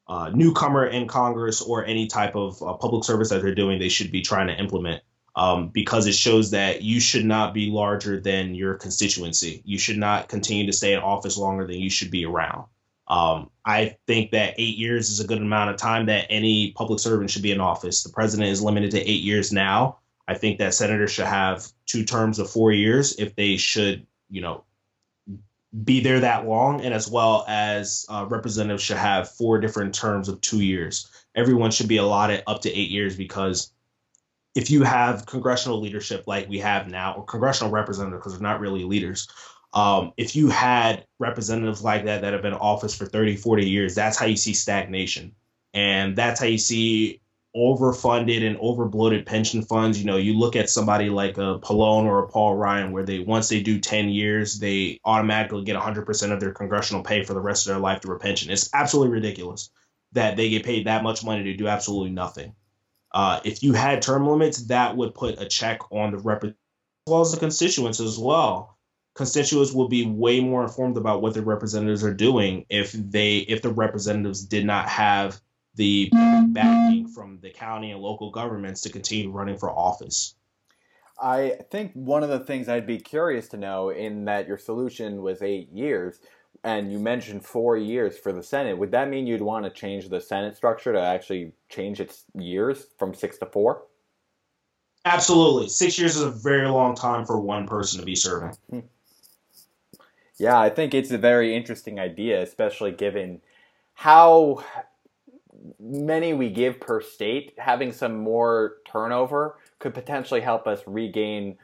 uh, 0.08 0.30
newcomer 0.32 0.86
in 0.86 1.08
Congress 1.08 1.60
or 1.60 1.84
any 1.84 2.06
type 2.06 2.36
of 2.36 2.62
uh, 2.62 2.74
public 2.74 3.04
service 3.04 3.32
that 3.32 3.42
they're 3.42 3.56
doing, 3.56 3.80
they 3.80 3.90
should 3.90 4.12
be 4.12 4.22
trying 4.22 4.46
to 4.46 4.54
implement 4.54 5.02
um, 5.38 5.68
because 5.68 6.08
it 6.08 6.16
shows 6.16 6.50
that 6.50 6.82
you 6.82 7.00
should 7.00 7.24
not 7.24 7.54
be 7.54 7.70
larger 7.70 8.20
than 8.20 8.56
your 8.56 8.74
constituency. 8.74 9.62
You 9.66 9.78
should 9.78 10.00
not 10.00 10.30
continue 10.30 10.66
to 10.66 10.74
stay 10.74 10.94
in 10.94 11.00
office 11.00 11.38
longer 11.38 11.68
than 11.68 11.78
you 11.78 11.92
should 11.92 12.10
be 12.10 12.26
around. 12.26 12.66
Um, 13.08 13.52
I 13.64 13.96
think 14.08 14.32
that 14.32 14.56
eight 14.58 14.78
years 14.78 15.12
is 15.12 15.20
a 15.20 15.28
good 15.28 15.38
amount 15.38 15.70
of 15.70 15.78
time 15.78 16.08
that 16.08 16.26
any 16.32 16.72
public 16.72 17.00
servant 17.00 17.30
should 17.30 17.44
be 17.44 17.52
in 17.52 17.62
office. 17.62 18.02
The 18.02 18.10
president 18.10 18.50
is 18.50 18.64
limited 18.64 18.90
to 18.92 19.00
eight 19.00 19.22
years 19.22 19.54
now. 19.54 20.00
I 20.28 20.34
think 20.34 20.58
that 20.58 20.74
senators 20.74 21.12
should 21.12 21.28
have 21.28 21.68
two 21.86 22.04
terms 22.04 22.40
of 22.40 22.50
four 22.50 22.72
years 22.72 23.16
if 23.20 23.36
they 23.36 23.58
should, 23.58 24.08
you 24.32 24.42
know, 24.42 24.64
be 25.84 26.02
there 26.02 26.20
that 26.20 26.48
long, 26.48 26.82
and 26.82 26.96
as 26.96 27.08
well 27.08 27.46
as 27.48 28.08
uh, 28.10 28.26
representatives 28.28 28.82
should 28.82 28.98
have 28.98 29.30
four 29.30 29.60
different 29.60 29.94
terms 29.94 30.30
of 30.30 30.42
two 30.42 30.62
years. 30.62 31.08
Everyone 31.36 31.70
should 31.70 31.88
be 31.88 31.98
allotted 31.98 32.42
up 32.48 32.62
to 32.64 32.74
eight 32.74 32.90
years 32.90 33.16
because 33.16 33.72
if 34.58 34.72
you 34.72 34.82
have 34.82 35.28
congressional 35.28 35.80
leadership 35.80 36.24
like 36.26 36.50
we 36.50 36.58
have 36.58 36.88
now, 36.88 37.14
or 37.14 37.24
congressional 37.24 37.72
representatives, 37.72 38.22
because 38.22 38.34
they're 38.34 38.42
not 38.42 38.60
really 38.60 38.84
leaders, 38.84 39.28
um, 39.72 40.14
if 40.18 40.36
you 40.36 40.50
had 40.50 41.06
representatives 41.20 41.84
like 41.84 42.06
that 42.06 42.22
that 42.22 42.34
have 42.34 42.42
been 42.42 42.54
in 42.54 42.60
office 42.60 42.96
for 42.96 43.06
30, 43.06 43.36
40 43.36 43.70
years, 43.70 43.94
that's 43.94 44.18
how 44.18 44.26
you 44.26 44.36
see 44.36 44.56
stagnation. 44.56 45.36
And 45.76 46.16
that's 46.16 46.40
how 46.40 46.48
you 46.48 46.58
see 46.58 47.22
overfunded 47.56 48.48
and 48.48 48.58
overbloated 48.58 49.28
pension 49.28 49.62
funds. 49.62 50.00
You 50.00 50.06
know, 50.06 50.18
you 50.18 50.34
look 50.34 50.56
at 50.56 50.72
somebody 50.72 51.10
like 51.12 51.38
a 51.38 51.60
Pallone 51.60 52.06
or 52.06 52.24
a 52.24 52.28
Paul 52.28 52.56
Ryan, 52.56 52.92
where 52.92 53.06
they 53.06 53.20
once 53.20 53.50
they 53.50 53.62
do 53.62 53.80
10 53.80 54.10
years, 54.10 54.58
they 54.58 55.00
automatically 55.06 55.66
get 55.66 55.76
100% 55.76 56.32
of 56.32 56.40
their 56.40 56.52
congressional 56.52 57.04
pay 57.04 57.24
for 57.24 57.36
the 57.36 57.42
rest 57.42 57.68
of 57.68 57.74
their 57.74 57.82
life 57.82 58.02
through 58.02 58.16
a 58.16 58.20
pension. 58.20 58.50
It's 58.50 58.72
absolutely 58.74 59.14
ridiculous 59.14 59.70
that 60.14 60.36
they 60.36 60.50
get 60.50 60.66
paid 60.66 60.88
that 60.88 61.04
much 61.04 61.24
money 61.24 61.44
to 61.44 61.54
do 61.54 61.68
absolutely 61.68 62.10
nothing. 62.10 62.56
Uh, 63.18 63.40
if 63.44 63.64
you 63.64 63.74
had 63.74 64.00
term 64.00 64.28
limits, 64.28 64.68
that 64.68 64.96
would 64.96 65.16
put 65.16 65.42
a 65.42 65.48
check 65.48 65.92
on 65.92 66.12
the 66.12 66.20
rep 66.20 66.44
as 66.44 66.54
well 67.08 67.22
as 67.22 67.32
the 67.32 67.40
constituents 67.40 68.00
as 68.00 68.16
well. 68.16 68.78
Constituents 69.16 69.74
will 69.74 69.88
be 69.88 70.06
way 70.06 70.40
more 70.40 70.62
informed 70.62 70.98
about 70.98 71.24
what 71.24 71.34
their 71.34 71.42
representatives 71.42 72.04
are 72.04 72.14
doing 72.14 72.68
if 72.70 72.92
they 72.92 73.38
if 73.38 73.64
the 73.64 73.72
representatives 73.72 74.46
did 74.46 74.68
not 74.68 74.88
have 74.88 75.42
the 75.74 76.12
backing 76.50 77.08
from 77.08 77.40
the 77.42 77.50
county 77.50 77.90
and 77.90 78.02
local 78.02 78.30
governments 78.30 78.82
to 78.82 78.90
continue 78.90 79.32
running 79.32 79.58
for 79.58 79.72
office. 79.72 80.36
I 81.20 81.58
think 81.72 81.94
one 81.94 82.22
of 82.22 82.30
the 82.30 82.42
things 82.42 82.70
I'd 82.70 82.86
be 82.86 83.00
curious 83.00 83.48
to 83.48 83.58
know 83.58 83.90
in 83.90 84.26
that 84.26 84.48
your 84.48 84.60
solution 84.60 85.24
was 85.24 85.42
eight 85.42 85.72
years 85.72 86.20
and 86.64 86.92
you 86.92 87.00
mentioned 87.00 87.46
four 87.46 87.78
years 87.78 88.18
for 88.18 88.32
the 88.32 88.44
Senate, 88.44 88.78
would 88.78 88.92
that 88.92 89.10
mean 89.10 89.28
you'd 89.28 89.42
want 89.42 89.66
to 89.66 89.72
change 89.72 90.10
the 90.10 90.22
Senate 90.22 90.56
structure 90.56 90.94
to 90.94 91.02
actually 91.02 91.52
change 91.70 92.00
its 92.00 92.26
years 92.34 92.88
from 92.98 93.14
six 93.14 93.38
to 93.40 93.46
four? 93.46 93.84
Absolutely. 95.06 95.70
Six 95.70 95.98
years 95.98 96.16
is 96.18 96.24
a 96.24 96.32
very 96.32 96.68
long 96.68 96.96
time 96.96 97.26
for 97.26 97.40
one 97.40 97.68
person 97.68 98.00
to 98.00 98.06
be 98.06 98.16
serving. 98.16 98.58
Hmm. 98.70 98.80
Yeah, 100.38 100.60
I 100.60 100.70
think 100.70 100.94
it's 100.94 101.12
a 101.12 101.18
very 101.18 101.56
interesting 101.56 102.00
idea, 102.00 102.42
especially 102.44 102.92
given 102.92 103.42
how 103.94 104.64
many 105.80 106.34
we 106.34 106.50
give 106.50 106.80
per 106.80 107.02
state. 107.02 107.54
Having 107.58 107.94
some 107.94 108.18
more 108.18 108.76
turnover 108.86 109.58
could 109.80 109.94
potentially 109.94 110.42
help 110.42 110.68
us 110.68 110.82
regain 110.86 111.58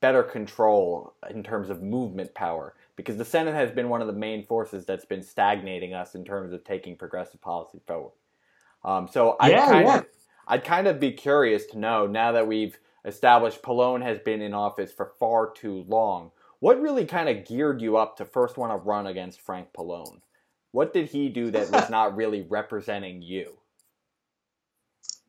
better 0.00 0.22
control 0.22 1.14
in 1.28 1.42
terms 1.42 1.70
of 1.70 1.82
movement 1.82 2.34
power 2.34 2.74
because 3.00 3.16
the 3.16 3.24
Senate 3.24 3.54
has 3.54 3.70
been 3.70 3.88
one 3.88 4.00
of 4.00 4.06
the 4.06 4.12
main 4.12 4.44
forces 4.44 4.84
that's 4.84 5.04
been 5.04 5.22
stagnating 5.22 5.94
us 5.94 6.14
in 6.14 6.24
terms 6.24 6.52
of 6.52 6.64
taking 6.64 6.96
progressive 6.96 7.40
policy 7.40 7.80
forward. 7.86 8.12
Um, 8.84 9.08
so 9.08 9.36
I 9.40 9.50
yeah, 9.50 9.66
kind 9.66 9.86
yeah. 9.86 9.98
of 9.98 10.06
I'd 10.46 10.64
kind 10.64 10.86
of 10.86 11.00
be 11.00 11.12
curious 11.12 11.66
to 11.66 11.78
know 11.78 12.06
now 12.06 12.32
that 12.32 12.46
we've 12.46 12.78
established 13.04 13.62
Pallone 13.62 14.02
has 14.02 14.18
been 14.18 14.42
in 14.42 14.54
office 14.54 14.92
for 14.92 15.12
far 15.18 15.50
too 15.52 15.84
long. 15.88 16.32
What 16.58 16.80
really 16.80 17.06
kind 17.06 17.28
of 17.28 17.46
geared 17.46 17.80
you 17.80 17.96
up 17.96 18.16
to 18.18 18.24
first 18.24 18.58
want 18.58 18.72
to 18.72 18.76
run 18.76 19.06
against 19.06 19.40
Frank 19.40 19.68
Pallone? 19.72 20.20
What 20.72 20.92
did 20.92 21.08
he 21.08 21.28
do 21.28 21.50
that 21.50 21.70
was 21.70 21.88
not 21.90 22.16
really 22.16 22.42
representing 22.42 23.22
you? 23.22 23.59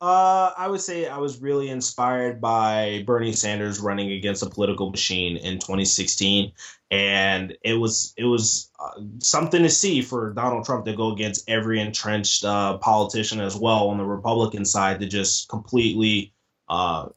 Uh, 0.02 0.52
I 0.58 0.68
would 0.68 0.82
say 0.82 1.08
I 1.08 1.20
was 1.20 1.42
really 1.42 1.70
inspired 1.70 2.42
by 2.42 3.04
Bernie 3.06 3.34
Sanders 3.34 3.80
running 3.80 4.12
against 4.12 4.42
a 4.42 4.50
political 4.50 4.90
machine 4.90 5.38
in 5.38 5.60
2016, 5.60 6.54
and 6.90 7.56
it 7.64 7.76
was 7.76 8.12
it 8.18 8.26
was 8.26 8.72
uh, 8.80 9.00
something 9.20 9.62
to 9.62 9.70
see 9.70 10.02
for 10.02 10.34
Donald 10.34 10.66
Trump 10.66 10.86
to 10.86 10.96
go 10.96 11.12
against 11.12 11.48
every 11.48 11.80
entrenched 11.80 12.44
uh, 12.44 12.80
politician 12.80 13.40
as 13.40 13.56
well 13.56 13.90
on 13.90 14.00
the 14.00 14.04
Republican 14.04 14.66
side 14.66 15.00
to 15.02 15.06
just 15.06 15.50
completely, 15.50 16.34
uh, 16.68 17.10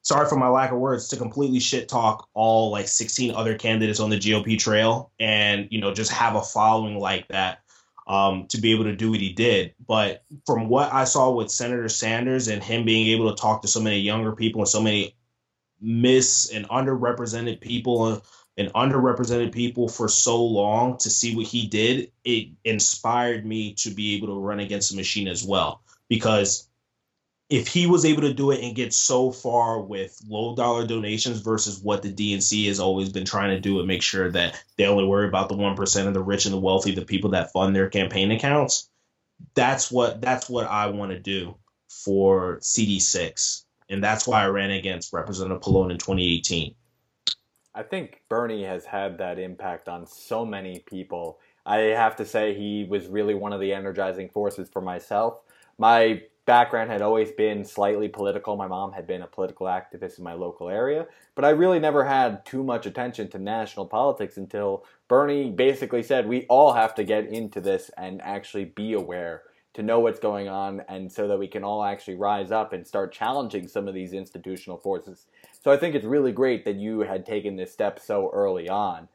sorry 0.00 0.26
for 0.30 0.36
my 0.36 0.48
lack 0.48 0.72
of 0.72 0.78
words, 0.78 1.08
to 1.08 1.18
completely 1.18 1.60
shit 1.60 1.90
talk 1.90 2.26
all 2.32 2.70
like 2.70 2.88
16 2.88 3.34
other 3.34 3.58
candidates 3.58 4.00
on 4.00 4.08
the 4.08 4.16
GOP 4.16 4.58
trail, 4.58 5.12
and 5.20 5.68
you 5.70 5.78
know 5.78 5.92
just 5.92 6.10
have 6.10 6.36
a 6.36 6.42
following 6.42 6.98
like 6.98 7.28
that 7.28 7.61
um, 8.06 8.46
to 8.48 8.60
be 8.60 8.72
able 8.72 8.84
to 8.84 8.96
do 8.96 9.10
what 9.10 9.20
he 9.20 9.32
did. 9.32 9.74
But 9.86 10.24
from 10.46 10.68
what 10.68 10.92
I 10.92 11.04
saw 11.04 11.30
with 11.30 11.50
Senator 11.50 11.88
Sanders 11.88 12.48
and 12.48 12.62
him 12.62 12.84
being 12.84 13.08
able 13.08 13.30
to 13.30 13.40
talk 13.40 13.62
to 13.62 13.68
so 13.68 13.80
many 13.80 14.00
younger 14.00 14.32
people 14.32 14.62
and 14.62 14.68
so 14.68 14.82
many 14.82 15.14
miss 15.80 16.50
and 16.50 16.68
underrepresented 16.68 17.60
people 17.60 18.22
and 18.56 18.72
underrepresented 18.74 19.52
people 19.52 19.88
for 19.88 20.08
so 20.08 20.44
long 20.44 20.98
to 20.98 21.10
see 21.10 21.34
what 21.34 21.46
he 21.46 21.66
did, 21.66 22.12
it 22.24 22.48
inspired 22.64 23.46
me 23.46 23.74
to 23.74 23.90
be 23.90 24.16
able 24.16 24.28
to 24.28 24.38
run 24.38 24.60
against 24.60 24.90
the 24.90 24.96
machine 24.96 25.28
as 25.28 25.44
well. 25.44 25.82
Because 26.08 26.68
if 27.52 27.68
he 27.68 27.86
was 27.86 28.06
able 28.06 28.22
to 28.22 28.32
do 28.32 28.50
it 28.50 28.64
and 28.64 28.74
get 28.74 28.94
so 28.94 29.30
far 29.30 29.78
with 29.78 30.18
low 30.26 30.56
dollar 30.56 30.86
donations 30.86 31.40
versus 31.40 31.78
what 31.80 32.00
the 32.00 32.10
DNC 32.10 32.66
has 32.66 32.80
always 32.80 33.10
been 33.10 33.26
trying 33.26 33.50
to 33.50 33.60
do 33.60 33.78
and 33.78 33.86
make 33.86 34.00
sure 34.00 34.30
that 34.30 34.58
they 34.78 34.86
only 34.86 35.04
worry 35.04 35.28
about 35.28 35.50
the 35.50 35.54
1% 35.54 36.06
of 36.06 36.14
the 36.14 36.22
rich 36.22 36.46
and 36.46 36.54
the 36.54 36.58
wealthy, 36.58 36.94
the 36.94 37.04
people 37.04 37.28
that 37.32 37.52
fund 37.52 37.76
their 37.76 37.90
campaign 37.90 38.30
accounts, 38.30 38.88
that's 39.54 39.92
what 39.92 40.22
that's 40.22 40.48
what 40.48 40.66
I 40.66 40.86
want 40.86 41.12
to 41.12 41.20
do 41.20 41.54
for 41.90 42.56
CD6. 42.60 43.64
And 43.90 44.02
that's 44.02 44.26
why 44.26 44.44
I 44.44 44.46
ran 44.46 44.70
against 44.70 45.12
Representative 45.12 45.60
Pallone 45.60 45.90
in 45.90 45.98
2018. 45.98 46.74
I 47.74 47.82
think 47.82 48.22
Bernie 48.30 48.64
has 48.64 48.86
had 48.86 49.18
that 49.18 49.38
impact 49.38 49.90
on 49.90 50.06
so 50.06 50.46
many 50.46 50.78
people. 50.86 51.38
I 51.66 51.76
have 51.76 52.16
to 52.16 52.24
say 52.24 52.54
he 52.54 52.86
was 52.88 53.08
really 53.08 53.34
one 53.34 53.52
of 53.52 53.60
the 53.60 53.74
energizing 53.74 54.30
forces 54.30 54.70
for 54.70 54.80
myself. 54.80 55.40
My 55.76 56.22
background 56.44 56.90
had 56.90 57.02
always 57.02 57.30
been 57.30 57.64
slightly 57.64 58.08
political. 58.08 58.56
My 58.56 58.66
mom 58.66 58.92
had 58.92 59.06
been 59.06 59.22
a 59.22 59.26
political 59.26 59.66
activist 59.66 60.18
in 60.18 60.24
my 60.24 60.34
local 60.34 60.68
area, 60.68 61.06
but 61.34 61.44
I 61.44 61.50
really 61.50 61.78
never 61.78 62.04
had 62.04 62.44
too 62.44 62.64
much 62.64 62.86
attention 62.86 63.28
to 63.30 63.38
national 63.38 63.86
politics 63.86 64.36
until 64.36 64.84
Bernie 65.08 65.50
basically 65.50 66.02
said 66.02 66.26
we 66.26 66.46
all 66.46 66.72
have 66.72 66.94
to 66.96 67.04
get 67.04 67.26
into 67.26 67.60
this 67.60 67.90
and 67.96 68.20
actually 68.22 68.64
be 68.64 68.94
aware 68.94 69.42
to 69.74 69.82
know 69.82 70.00
what's 70.00 70.18
going 70.18 70.48
on 70.48 70.82
and 70.88 71.10
so 71.10 71.26
that 71.28 71.38
we 71.38 71.48
can 71.48 71.64
all 71.64 71.82
actually 71.82 72.14
rise 72.14 72.50
up 72.50 72.72
and 72.72 72.86
start 72.86 73.12
challenging 73.12 73.66
some 73.66 73.88
of 73.88 73.94
these 73.94 74.12
institutional 74.12 74.76
forces. 74.76 75.26
So 75.62 75.70
I 75.70 75.76
think 75.76 75.94
it's 75.94 76.04
really 76.04 76.32
great 76.32 76.64
that 76.64 76.76
you 76.76 77.00
had 77.00 77.24
taken 77.24 77.56
this 77.56 77.72
step 77.72 77.98
so 77.98 78.30
early 78.32 78.68
on. 78.68 79.08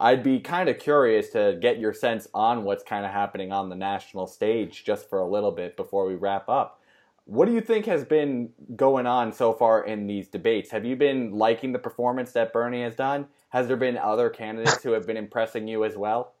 I'd 0.00 0.22
be 0.22 0.40
kind 0.40 0.68
of 0.68 0.78
curious 0.78 1.30
to 1.30 1.56
get 1.60 1.78
your 1.78 1.92
sense 1.92 2.26
on 2.34 2.64
what's 2.64 2.82
kind 2.82 3.06
of 3.06 3.12
happening 3.12 3.52
on 3.52 3.68
the 3.68 3.76
national 3.76 4.26
stage 4.26 4.84
just 4.84 5.08
for 5.08 5.20
a 5.20 5.26
little 5.26 5.52
bit 5.52 5.76
before 5.76 6.06
we 6.06 6.14
wrap 6.14 6.48
up. 6.48 6.80
What 7.26 7.46
do 7.46 7.52
you 7.54 7.60
think 7.60 7.86
has 7.86 8.04
been 8.04 8.50
going 8.76 9.06
on 9.06 9.32
so 9.32 9.52
far 9.52 9.86
in 9.86 10.06
these 10.06 10.28
debates? 10.28 10.70
Have 10.70 10.84
you 10.84 10.96
been 10.96 11.32
liking 11.32 11.72
the 11.72 11.78
performance 11.78 12.32
that 12.32 12.52
Bernie 12.52 12.82
has 12.82 12.96
done? 12.96 13.26
Has 13.48 13.66
there 13.68 13.76
been 13.76 13.96
other 13.96 14.28
candidates 14.28 14.82
who 14.82 14.92
have 14.92 15.06
been 15.06 15.16
impressing 15.16 15.66
you 15.68 15.84
as 15.84 15.96
well? 15.96 16.34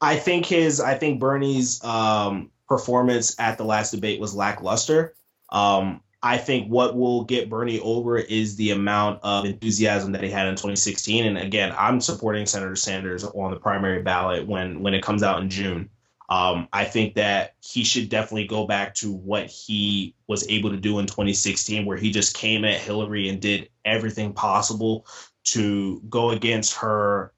I 0.00 0.16
think 0.16 0.44
his, 0.44 0.80
I 0.80 0.94
think 0.94 1.20
Bernie's 1.20 1.82
um, 1.82 2.50
performance 2.68 3.38
at 3.40 3.58
the 3.58 3.64
last 3.64 3.92
debate 3.92 4.20
was 4.20 4.34
lackluster. 4.34 5.14
Um, 5.50 6.02
I 6.22 6.36
think 6.36 6.68
what 6.68 6.96
will 6.96 7.24
get 7.24 7.48
Bernie 7.48 7.78
over 7.80 8.18
is 8.18 8.56
the 8.56 8.72
amount 8.72 9.20
of 9.22 9.44
enthusiasm 9.44 10.12
that 10.12 10.22
he 10.22 10.30
had 10.30 10.48
in 10.48 10.54
2016. 10.54 11.26
And 11.26 11.38
again, 11.38 11.72
I'm 11.78 12.00
supporting 12.00 12.44
Senator 12.44 12.74
Sanders 12.74 13.24
on 13.24 13.52
the 13.52 13.60
primary 13.60 14.02
ballot 14.02 14.46
when 14.46 14.82
when 14.82 14.94
it 14.94 15.02
comes 15.02 15.22
out 15.22 15.40
in 15.40 15.48
June. 15.48 15.88
Um, 16.28 16.68
I 16.72 16.84
think 16.84 17.14
that 17.14 17.54
he 17.60 17.84
should 17.84 18.10
definitely 18.10 18.48
go 18.48 18.66
back 18.66 18.94
to 18.96 19.12
what 19.12 19.46
he 19.46 20.14
was 20.26 20.46
able 20.48 20.70
to 20.70 20.76
do 20.76 20.98
in 20.98 21.06
2016, 21.06 21.86
where 21.86 21.96
he 21.96 22.10
just 22.10 22.36
came 22.36 22.64
at 22.64 22.80
Hillary 22.80 23.30
and 23.30 23.40
did 23.40 23.70
everything 23.84 24.34
possible 24.34 25.06
to 25.44 26.02
go 26.10 26.30
against 26.30 26.74
her, 26.74 27.32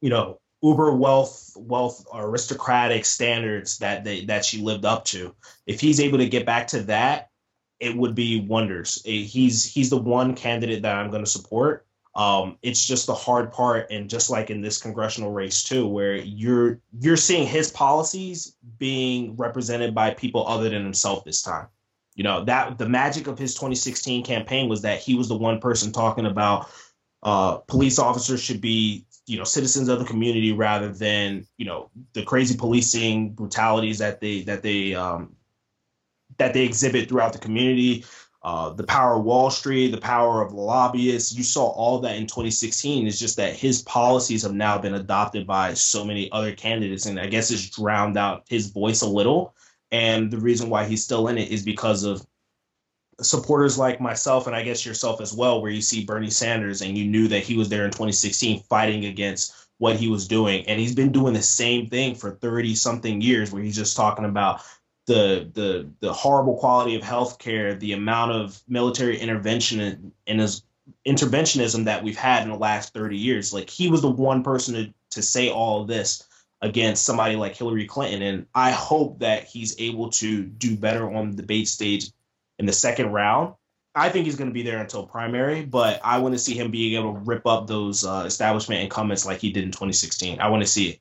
you 0.00 0.10
know, 0.10 0.40
uber 0.62 0.94
wealth 0.94 1.52
wealth 1.56 2.04
aristocratic 2.14 3.04
standards 3.04 3.78
that 3.78 4.02
they 4.02 4.24
that 4.24 4.44
she 4.44 4.62
lived 4.62 4.84
up 4.84 5.04
to. 5.04 5.34
If 5.66 5.80
he's 5.80 6.00
able 6.00 6.18
to 6.18 6.28
get 6.28 6.46
back 6.46 6.68
to 6.68 6.82
that, 6.84 7.30
it 7.82 7.96
would 7.96 8.14
be 8.14 8.40
wonders. 8.40 9.02
He's 9.04 9.64
he's 9.64 9.90
the 9.90 9.98
one 9.98 10.34
candidate 10.36 10.82
that 10.82 10.96
I'm 10.96 11.10
going 11.10 11.24
to 11.24 11.30
support. 11.30 11.84
Um, 12.14 12.58
it's 12.62 12.86
just 12.86 13.06
the 13.06 13.14
hard 13.14 13.52
part, 13.52 13.90
and 13.90 14.08
just 14.08 14.30
like 14.30 14.50
in 14.50 14.60
this 14.60 14.80
congressional 14.80 15.32
race 15.32 15.64
too, 15.64 15.88
where 15.88 16.14
you're 16.14 16.78
you're 17.00 17.16
seeing 17.16 17.46
his 17.46 17.72
policies 17.72 18.54
being 18.78 19.36
represented 19.36 19.94
by 19.94 20.14
people 20.14 20.46
other 20.46 20.68
than 20.68 20.84
himself 20.84 21.24
this 21.24 21.42
time. 21.42 21.66
You 22.14 22.22
know 22.22 22.44
that 22.44 22.78
the 22.78 22.88
magic 22.88 23.26
of 23.26 23.36
his 23.36 23.54
2016 23.54 24.24
campaign 24.24 24.68
was 24.68 24.82
that 24.82 25.00
he 25.00 25.16
was 25.16 25.28
the 25.28 25.36
one 25.36 25.58
person 25.58 25.90
talking 25.90 26.26
about 26.26 26.70
uh, 27.24 27.56
police 27.56 27.98
officers 27.98 28.40
should 28.40 28.60
be 28.60 29.06
you 29.26 29.38
know 29.38 29.44
citizens 29.44 29.88
of 29.88 29.98
the 29.98 30.04
community 30.04 30.52
rather 30.52 30.92
than 30.92 31.46
you 31.56 31.64
know 31.64 31.90
the 32.12 32.22
crazy 32.22 32.56
policing 32.56 33.30
brutalities 33.30 33.98
that 33.98 34.20
they 34.20 34.42
that 34.42 34.62
they 34.62 34.94
um, 34.94 35.34
that 36.38 36.54
they 36.54 36.64
exhibit 36.64 37.08
throughout 37.08 37.32
the 37.32 37.38
community. 37.38 38.04
Uh, 38.44 38.70
the 38.70 38.82
power 38.82 39.14
of 39.14 39.24
Wall 39.24 39.50
Street, 39.50 39.92
the 39.92 40.00
power 40.00 40.42
of 40.42 40.52
lobbyists. 40.52 41.32
You 41.32 41.44
saw 41.44 41.68
all 41.68 42.00
that 42.00 42.16
in 42.16 42.26
2016. 42.26 43.06
It's 43.06 43.18
just 43.18 43.36
that 43.36 43.54
his 43.54 43.82
policies 43.82 44.42
have 44.42 44.52
now 44.52 44.78
been 44.78 44.94
adopted 44.94 45.46
by 45.46 45.74
so 45.74 46.04
many 46.04 46.30
other 46.32 46.52
candidates, 46.52 47.06
and 47.06 47.20
I 47.20 47.26
guess 47.26 47.52
it's 47.52 47.70
drowned 47.70 48.16
out 48.16 48.42
his 48.48 48.70
voice 48.70 49.02
a 49.02 49.06
little. 49.06 49.54
And 49.92 50.28
the 50.30 50.38
reason 50.38 50.70
why 50.70 50.86
he's 50.86 51.04
still 51.04 51.28
in 51.28 51.38
it 51.38 51.50
is 51.50 51.62
because 51.62 52.02
of 52.02 52.26
supporters 53.20 53.78
like 53.78 54.00
myself, 54.00 54.48
and 54.48 54.56
I 54.56 54.62
guess 54.62 54.84
yourself 54.84 55.20
as 55.20 55.32
well, 55.32 55.62
where 55.62 55.70
you 55.70 55.82
see 55.82 56.04
Bernie 56.04 56.30
Sanders 56.30 56.82
and 56.82 56.98
you 56.98 57.04
knew 57.04 57.28
that 57.28 57.44
he 57.44 57.56
was 57.56 57.68
there 57.68 57.84
in 57.84 57.90
2016 57.90 58.64
fighting 58.68 59.04
against 59.04 59.54
what 59.78 59.96
he 59.96 60.08
was 60.08 60.26
doing. 60.26 60.66
And 60.66 60.80
he's 60.80 60.94
been 60.94 61.12
doing 61.12 61.34
the 61.34 61.42
same 61.42 61.88
thing 61.88 62.14
for 62.14 62.32
30 62.32 62.74
something 62.74 63.20
years, 63.20 63.52
where 63.52 63.62
he's 63.62 63.76
just 63.76 63.96
talking 63.96 64.24
about 64.24 64.62
the 65.06 65.50
the 65.54 65.90
the 66.00 66.12
horrible 66.12 66.56
quality 66.56 66.94
of 66.94 67.02
healthcare, 67.02 67.78
the 67.78 67.92
amount 67.92 68.32
of 68.32 68.62
military 68.68 69.18
intervention 69.18 69.80
and 69.80 70.12
interventionism 71.06 71.84
that 71.84 72.02
we've 72.02 72.16
had 72.16 72.42
in 72.42 72.50
the 72.50 72.58
last 72.58 72.92
30 72.94 73.16
years. 73.16 73.52
Like 73.52 73.70
he 73.70 73.88
was 73.88 74.02
the 74.02 74.10
one 74.10 74.42
person 74.42 74.74
to, 74.74 74.94
to 75.10 75.22
say 75.22 75.50
all 75.50 75.84
this 75.84 76.26
against 76.60 77.04
somebody 77.04 77.36
like 77.36 77.56
Hillary 77.56 77.86
Clinton. 77.86 78.22
And 78.22 78.46
I 78.54 78.70
hope 78.70 79.18
that 79.20 79.44
he's 79.44 79.78
able 79.80 80.10
to 80.10 80.42
do 80.44 80.76
better 80.76 81.12
on 81.12 81.30
the 81.30 81.36
debate 81.36 81.68
stage 81.68 82.10
in 82.58 82.66
the 82.66 82.72
second 82.72 83.10
round. 83.10 83.54
I 83.94 84.08
think 84.08 84.24
he's 84.24 84.36
going 84.36 84.48
to 84.48 84.54
be 84.54 84.62
there 84.62 84.80
until 84.80 85.06
primary, 85.06 85.64
but 85.64 86.00
I 86.02 86.18
want 86.18 86.34
to 86.34 86.38
see 86.38 86.54
him 86.54 86.70
being 86.70 86.98
able 86.98 87.12
to 87.14 87.20
rip 87.20 87.46
up 87.46 87.66
those 87.66 88.06
uh, 88.06 88.24
establishment 88.26 88.80
incumbents 88.80 89.26
like 89.26 89.40
he 89.40 89.52
did 89.52 89.64
in 89.64 89.70
2016. 89.70 90.40
I 90.40 90.48
want 90.48 90.62
to 90.62 90.68
see 90.68 90.88
it. 90.90 91.00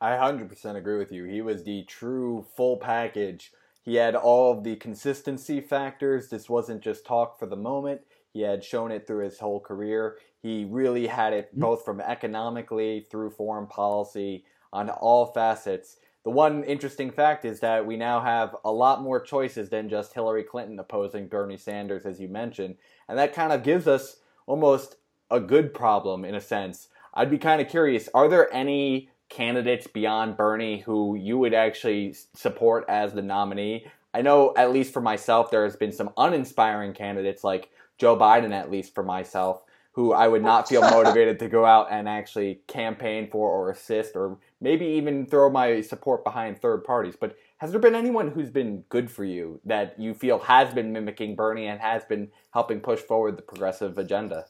I 0.00 0.12
100% 0.12 0.76
agree 0.76 0.98
with 0.98 1.10
you. 1.10 1.24
He 1.24 1.40
was 1.40 1.64
the 1.64 1.82
true 1.84 2.46
full 2.56 2.76
package. 2.76 3.52
He 3.82 3.96
had 3.96 4.14
all 4.14 4.52
of 4.52 4.64
the 4.64 4.76
consistency 4.76 5.60
factors. 5.60 6.28
This 6.28 6.48
wasn't 6.48 6.82
just 6.82 7.06
talk 7.06 7.38
for 7.38 7.46
the 7.46 7.56
moment. 7.56 8.02
He 8.32 8.42
had 8.42 8.62
shown 8.62 8.92
it 8.92 9.06
through 9.06 9.24
his 9.24 9.38
whole 9.38 9.60
career. 9.60 10.18
He 10.40 10.64
really 10.64 11.06
had 11.06 11.32
it 11.32 11.50
mm-hmm. 11.50 11.60
both 11.60 11.84
from 11.84 12.00
economically 12.00 13.06
through 13.10 13.30
foreign 13.30 13.66
policy 13.66 14.44
on 14.72 14.90
all 14.90 15.26
facets. 15.26 15.96
The 16.24 16.30
one 16.30 16.62
interesting 16.64 17.10
fact 17.10 17.44
is 17.44 17.60
that 17.60 17.86
we 17.86 17.96
now 17.96 18.20
have 18.20 18.54
a 18.64 18.70
lot 18.70 19.02
more 19.02 19.20
choices 19.20 19.70
than 19.70 19.88
just 19.88 20.12
Hillary 20.12 20.44
Clinton 20.44 20.78
opposing 20.78 21.26
Bernie 21.26 21.56
Sanders, 21.56 22.04
as 22.04 22.20
you 22.20 22.28
mentioned. 22.28 22.76
And 23.08 23.18
that 23.18 23.32
kind 23.32 23.52
of 23.52 23.62
gives 23.62 23.88
us 23.88 24.16
almost 24.46 24.96
a 25.30 25.40
good 25.40 25.72
problem 25.72 26.24
in 26.24 26.34
a 26.34 26.40
sense. 26.40 26.88
I'd 27.14 27.30
be 27.30 27.38
kind 27.38 27.60
of 27.60 27.68
curious 27.68 28.08
are 28.14 28.28
there 28.28 28.52
any 28.52 29.10
candidates 29.28 29.86
beyond 29.86 30.36
Bernie 30.36 30.78
who 30.78 31.16
you 31.16 31.38
would 31.38 31.54
actually 31.54 32.14
support 32.34 32.84
as 32.88 33.12
the 33.12 33.22
nominee. 33.22 33.86
I 34.14 34.22
know, 34.22 34.54
at 34.56 34.72
least 34.72 34.92
for 34.92 35.02
myself, 35.02 35.50
there 35.50 35.64
has 35.64 35.76
been 35.76 35.92
some 35.92 36.10
uninspiring 36.16 36.94
candidates 36.94 37.44
like 37.44 37.70
Joe 37.98 38.16
Biden, 38.16 38.52
at 38.52 38.70
least 38.70 38.94
for 38.94 39.02
myself, 39.02 39.62
who 39.92 40.12
I 40.12 40.28
would 40.28 40.42
not 40.42 40.68
feel 40.68 40.80
motivated 40.90 41.38
to 41.40 41.48
go 41.48 41.64
out 41.64 41.88
and 41.90 42.08
actually 42.08 42.60
campaign 42.66 43.28
for 43.30 43.50
or 43.50 43.70
assist 43.70 44.16
or 44.16 44.38
maybe 44.60 44.86
even 44.86 45.26
throw 45.26 45.50
my 45.50 45.80
support 45.82 46.24
behind 46.24 46.60
third 46.60 46.84
parties. 46.84 47.16
But 47.20 47.36
has 47.58 47.70
there 47.70 47.80
been 47.80 47.94
anyone 47.94 48.30
who's 48.30 48.50
been 48.50 48.84
good 48.88 49.10
for 49.10 49.24
you 49.24 49.60
that 49.64 49.98
you 49.98 50.14
feel 50.14 50.38
has 50.38 50.72
been 50.72 50.92
mimicking 50.92 51.34
Bernie 51.34 51.66
and 51.66 51.80
has 51.80 52.04
been 52.04 52.28
helping 52.52 52.80
push 52.80 53.00
forward 53.00 53.36
the 53.36 53.42
progressive 53.42 53.98
agenda? 53.98 54.46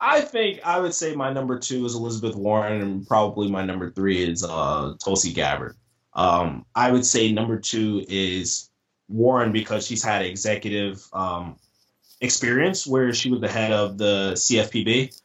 I 0.00 0.20
think 0.20 0.60
I 0.64 0.78
would 0.78 0.94
say 0.94 1.14
my 1.14 1.32
number 1.32 1.58
two 1.58 1.84
is 1.86 1.94
Elizabeth 1.94 2.36
Warren, 2.36 2.82
and 2.82 3.06
probably 3.06 3.50
my 3.50 3.64
number 3.64 3.90
three 3.90 4.22
is 4.22 4.44
uh, 4.44 4.94
Tulsi 5.02 5.32
Gabbard. 5.32 5.76
Um, 6.12 6.66
I 6.74 6.90
would 6.90 7.04
say 7.04 7.32
number 7.32 7.58
two 7.58 8.04
is 8.08 8.70
Warren 9.08 9.52
because 9.52 9.86
she's 9.86 10.02
had 10.02 10.22
executive 10.22 11.02
um, 11.12 11.56
experience 12.20 12.86
where 12.86 13.12
she 13.12 13.30
was 13.30 13.40
the 13.40 13.48
head 13.48 13.72
of 13.72 13.96
the 13.96 14.32
CFPB, 14.34 15.18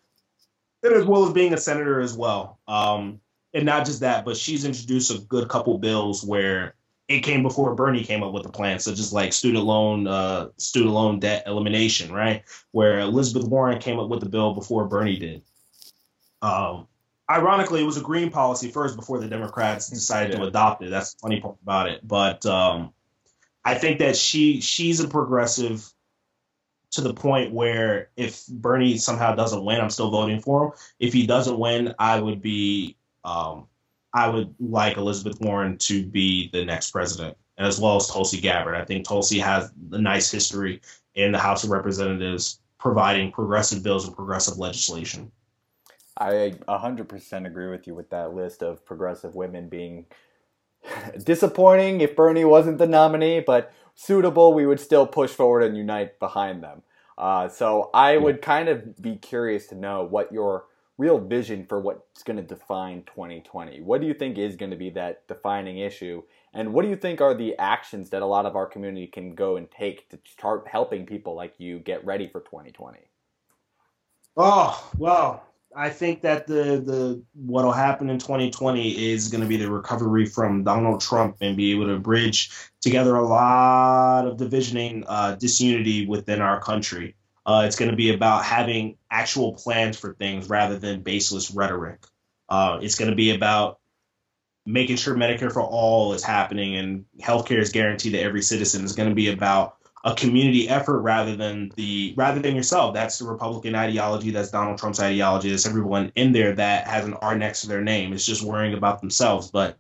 and 0.84 0.94
as 0.94 1.06
well 1.06 1.26
as 1.26 1.34
being 1.34 1.54
a 1.54 1.58
senator 1.58 2.00
as 2.00 2.16
well. 2.16 2.60
Um, 2.68 3.20
and 3.54 3.66
not 3.66 3.86
just 3.86 4.00
that, 4.00 4.24
but 4.24 4.38
she's 4.38 4.64
introduced 4.64 5.12
a 5.12 5.20
good 5.20 5.50
couple 5.50 5.78
bills 5.78 6.24
where 6.24 6.76
it 7.12 7.22
came 7.22 7.44
before 7.44 7.76
Bernie 7.76 8.04
came 8.04 8.24
up 8.24 8.32
with 8.32 8.44
the 8.44 8.50
plan, 8.50 8.80
such 8.80 9.00
as 9.00 9.12
like 9.12 9.34
student 9.34 9.66
loan, 9.66 10.08
uh, 10.08 10.50
student 10.58 10.94
loan 10.94 11.20
debt 11.20 11.44
elimination, 11.46 12.12
right? 12.12 12.44
Where 12.72 13.00
Elizabeth 13.00 13.48
Warren 13.48 13.80
came 13.80 14.00
up 14.00 14.10
with 14.10 14.22
the 14.22 14.30
bill 14.30 14.54
before 14.54 14.88
Bernie 14.88 15.18
did. 15.18 15.42
Um, 16.42 16.88
ironically, 17.30 17.82
it 17.82 17.86
was 17.86 17.98
a 17.98 18.02
green 18.02 18.32
policy 18.32 18.72
first 18.72 18.96
before 18.96 19.20
the 19.20 19.28
Democrats 19.28 19.90
decided 19.90 20.34
yeah. 20.34 20.40
to 20.40 20.48
adopt 20.48 20.84
it. 20.84 20.90
That's 20.90 21.14
the 21.14 21.20
funny 21.20 21.42
part 21.42 21.58
about 21.62 21.90
it. 21.90 22.08
But 22.08 22.46
um, 22.46 22.94
I 23.64 23.76
think 23.76 24.00
that 24.00 24.16
she 24.16 24.62
she's 24.62 25.00
a 25.00 25.08
progressive 25.08 25.92
to 26.92 27.02
the 27.02 27.14
point 27.14 27.54
where 27.54 28.10
if 28.16 28.46
Bernie 28.48 28.98
somehow 28.98 29.36
doesn't 29.36 29.64
win, 29.64 29.80
I'm 29.80 29.90
still 29.90 30.12
voting 30.12 30.42
for 30.42 30.66
him. 30.66 30.72
If 31.00 31.14
he 31.14 31.26
doesn't 31.26 31.58
win, 31.58 31.94
I 32.00 32.20
would 32.20 32.42
be 32.42 32.98
um, 33.24 33.68
I 34.14 34.28
would 34.28 34.54
like 34.60 34.98
Elizabeth 34.98 35.40
Warren 35.40 35.78
to 35.80 36.06
be 36.06 36.50
the 36.52 36.66
next 36.66 36.92
president, 36.92 37.38
as 37.58 37.80
well 37.80 37.96
as 37.96 38.08
Tulsi 38.08 38.42
Gabbard. 38.42 38.76
I 38.76 38.84
think 38.86 39.08
Tulsi 39.08 39.40
has 39.40 39.72
a 39.92 40.00
nice 40.00 40.30
history 40.30 40.82
in 41.16 41.32
the 41.32 41.40
House 41.40 41.64
of 41.64 41.70
Representatives 41.70 42.60
providing 42.78 43.32
progressive 43.32 43.84
bills 43.84 44.06
and 44.06 44.16
progressive 44.16 44.58
legislation. 44.58 45.32
I 46.18 46.54
100% 46.68 47.46
agree 47.46 47.70
with 47.70 47.88
you 47.88 47.96
with 47.96 48.10
that 48.10 48.34
list 48.34 48.62
of 48.62 48.86
progressive 48.86 49.36
women 49.36 49.70
being 49.70 50.08
disappointing 51.24 52.02
if 52.02 52.16
Bernie 52.16 52.46
wasn't 52.46 52.80
the 52.80 52.88
nominee, 52.88 53.40
but 53.40 53.72
suitable, 53.96 54.54
we 54.54 54.66
would 54.66 54.80
still 54.80 55.08
push 55.08 55.32
forward 55.32 55.64
and 55.64 55.78
unite 55.78 56.20
behind 56.20 56.64
them. 56.64 56.82
Uh, 57.18 57.48
so 57.48 57.90
I 57.94 58.18
would 58.18 58.42
kind 58.42 58.68
of 58.68 59.00
be 59.02 59.16
curious 59.16 59.68
to 59.68 59.76
know 59.76 60.04
what 60.04 60.32
your 60.32 60.66
real 61.02 61.18
vision 61.18 61.66
for 61.66 61.80
what's 61.80 62.22
going 62.22 62.38
to 62.38 62.44
define 62.44 63.02
2020. 63.08 63.82
What 63.82 64.02
do 64.02 64.08
you 64.08 64.14
think 64.14 64.38
is 64.38 64.56
going 64.56 64.70
to 64.70 64.78
be 64.78 64.92
that 64.92 65.28
defining 65.28 65.80
issue? 65.80 66.22
And 66.54 66.74
what 66.74 66.84
do 66.84 66.90
you 66.90 66.96
think 66.96 67.22
are 67.22 67.34
the 67.34 67.58
actions 67.58 68.12
that 68.12 68.22
a 68.22 68.26
lot 68.26 68.46
of 68.46 68.56
our 68.56 68.68
community 68.68 69.08
can 69.08 69.34
go 69.34 69.58
and 69.58 69.70
take 69.72 70.08
to 70.10 70.20
start 70.26 70.68
helping 70.68 71.08
people 71.08 71.36
like 71.36 71.56
you 71.58 71.80
get 71.80 72.06
ready 72.06 72.28
for 72.28 72.42
2020? 72.42 73.00
Oh, 74.38 74.92
well, 75.00 75.44
I 75.76 75.90
think 75.90 76.22
that 76.22 76.46
the 76.46 76.84
the 76.86 77.24
what'll 77.34 77.72
happen 77.72 78.10
in 78.10 78.20
2020 78.20 79.12
is 79.12 79.30
going 79.30 79.42
to 79.42 79.48
be 79.48 79.58
the 79.58 79.72
recovery 79.72 80.28
from 80.28 80.64
Donald 80.64 81.02
Trump 81.02 81.38
and 81.42 81.58
be 81.58 81.72
able 81.72 81.88
to 81.88 81.98
bridge 81.98 82.52
together 82.80 83.16
a 83.16 83.28
lot 83.28 84.28
of 84.28 84.38
divisioning, 84.38 85.04
uh, 85.08 85.36
disunity 85.36 86.06
within 86.06 86.42
our 86.42 86.62
country. 86.62 87.16
Uh, 87.52 87.66
it's 87.66 87.76
going 87.76 87.92
to 87.92 87.98
be 87.98 88.14
about 88.14 88.46
having 88.46 88.96
actual 89.10 89.54
plans 89.54 89.98
for 89.98 90.14
things 90.14 90.48
rather 90.48 90.80
than 90.80 91.02
baseless 91.02 91.52
rhetoric. 91.52 92.00
Uh, 92.48 92.80
it's 92.82 92.96
going 92.96 93.10
to 93.10 93.16
be 93.16 93.32
about 93.32 93.80
making 94.66 94.96
sure 94.96 95.16
Medicare 95.16 95.52
for 95.52 95.62
all 95.62 96.14
is 96.14 96.24
happening 96.24 96.78
and 96.78 97.04
healthcare 97.20 97.60
is 97.60 97.74
guaranteed 97.74 98.14
to 98.14 98.20
every 98.20 98.42
citizen. 98.42 98.86
It's 98.86 98.94
going 98.94 99.10
to 99.10 99.16
be 99.16 99.30
about 99.30 99.76
a 100.06 100.16
community 100.16 100.70
effort 100.70 101.02
rather 101.02 101.36
than 101.36 101.74
the 101.76 102.14
rather 102.16 102.40
than 102.40 102.56
yourself. 102.56 102.94
That's 102.94 103.20
the 103.20 103.26
Republican 103.26 103.76
ideology. 103.76 104.32
That's 104.32 104.50
Donald 104.50 104.78
Trump's 104.78 105.02
ideology. 105.02 105.50
That's 105.50 105.68
everyone 105.68 106.14
in 106.16 106.32
there 106.32 106.54
that 106.56 106.88
has 106.88 107.04
an 107.06 107.16
R 107.16 107.38
next 107.38 107.62
to 107.62 107.68
their 107.68 107.82
name. 107.82 108.14
It's 108.14 108.26
just 108.26 108.44
worrying 108.44 108.76
about 108.76 109.02
themselves. 109.02 109.52
But 109.52 109.78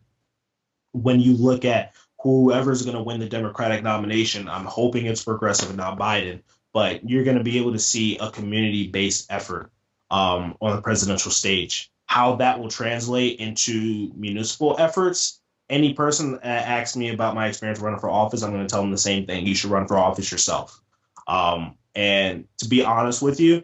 when 0.91 1.21
you 1.21 1.37
look 1.37 1.63
at 1.63 1.95
whoever's 2.19 2.83
going 2.83 2.97
to 2.97 3.03
win 3.03 3.21
the 3.21 3.29
Democratic 3.29 3.81
nomination, 3.81 4.49
I'm 4.49 4.65
hoping 4.65 5.05
it's 5.05 5.23
progressive 5.23 5.69
and 5.69 5.77
not 5.77 5.97
Biden. 5.97 6.41
But 6.73 7.09
you're 7.09 7.23
going 7.23 7.37
to 7.37 7.43
be 7.43 7.57
able 7.57 7.73
to 7.73 7.79
see 7.79 8.17
a 8.17 8.29
community-based 8.29 9.31
effort 9.31 9.71
um, 10.09 10.55
on 10.61 10.75
the 10.75 10.81
presidential 10.81 11.31
stage. 11.31 11.91
How 12.05 12.35
that 12.37 12.59
will 12.59 12.69
translate 12.69 13.39
into 13.39 14.11
municipal 14.15 14.75
efforts 14.79 15.41
any 15.71 15.93
person 15.93 16.37
asks 16.43 16.97
me 16.97 17.09
about 17.09 17.33
my 17.33 17.47
experience 17.47 17.79
running 17.79 17.99
for 17.99 18.09
office, 18.09 18.43
I'm 18.43 18.51
going 18.51 18.67
to 18.67 18.69
tell 18.69 18.81
them 18.81 18.91
the 18.91 18.97
same 18.97 19.25
thing. 19.25 19.47
You 19.47 19.55
should 19.55 19.71
run 19.71 19.87
for 19.87 19.97
office 19.97 20.29
yourself. 20.29 20.79
Um, 21.27 21.75
and 21.95 22.45
to 22.57 22.67
be 22.67 22.83
honest 22.83 23.21
with 23.21 23.39
you, 23.39 23.63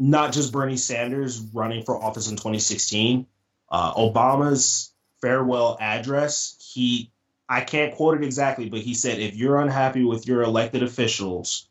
not 0.00 0.32
just 0.32 0.52
Bernie 0.52 0.76
Sanders 0.76 1.40
running 1.40 1.84
for 1.84 2.02
office 2.02 2.28
in 2.28 2.36
2016, 2.36 3.26
uh, 3.70 3.94
Obama's 3.94 4.92
farewell 5.20 5.76
address, 5.80 6.56
he, 6.74 7.12
I 7.48 7.60
can't 7.60 7.94
quote 7.94 8.16
it 8.16 8.24
exactly, 8.24 8.68
but 8.68 8.80
he 8.80 8.94
said, 8.94 9.20
if 9.20 9.36
you're 9.36 9.60
unhappy 9.60 10.02
with 10.02 10.26
your 10.26 10.42
elected 10.42 10.82
officials, 10.82 11.68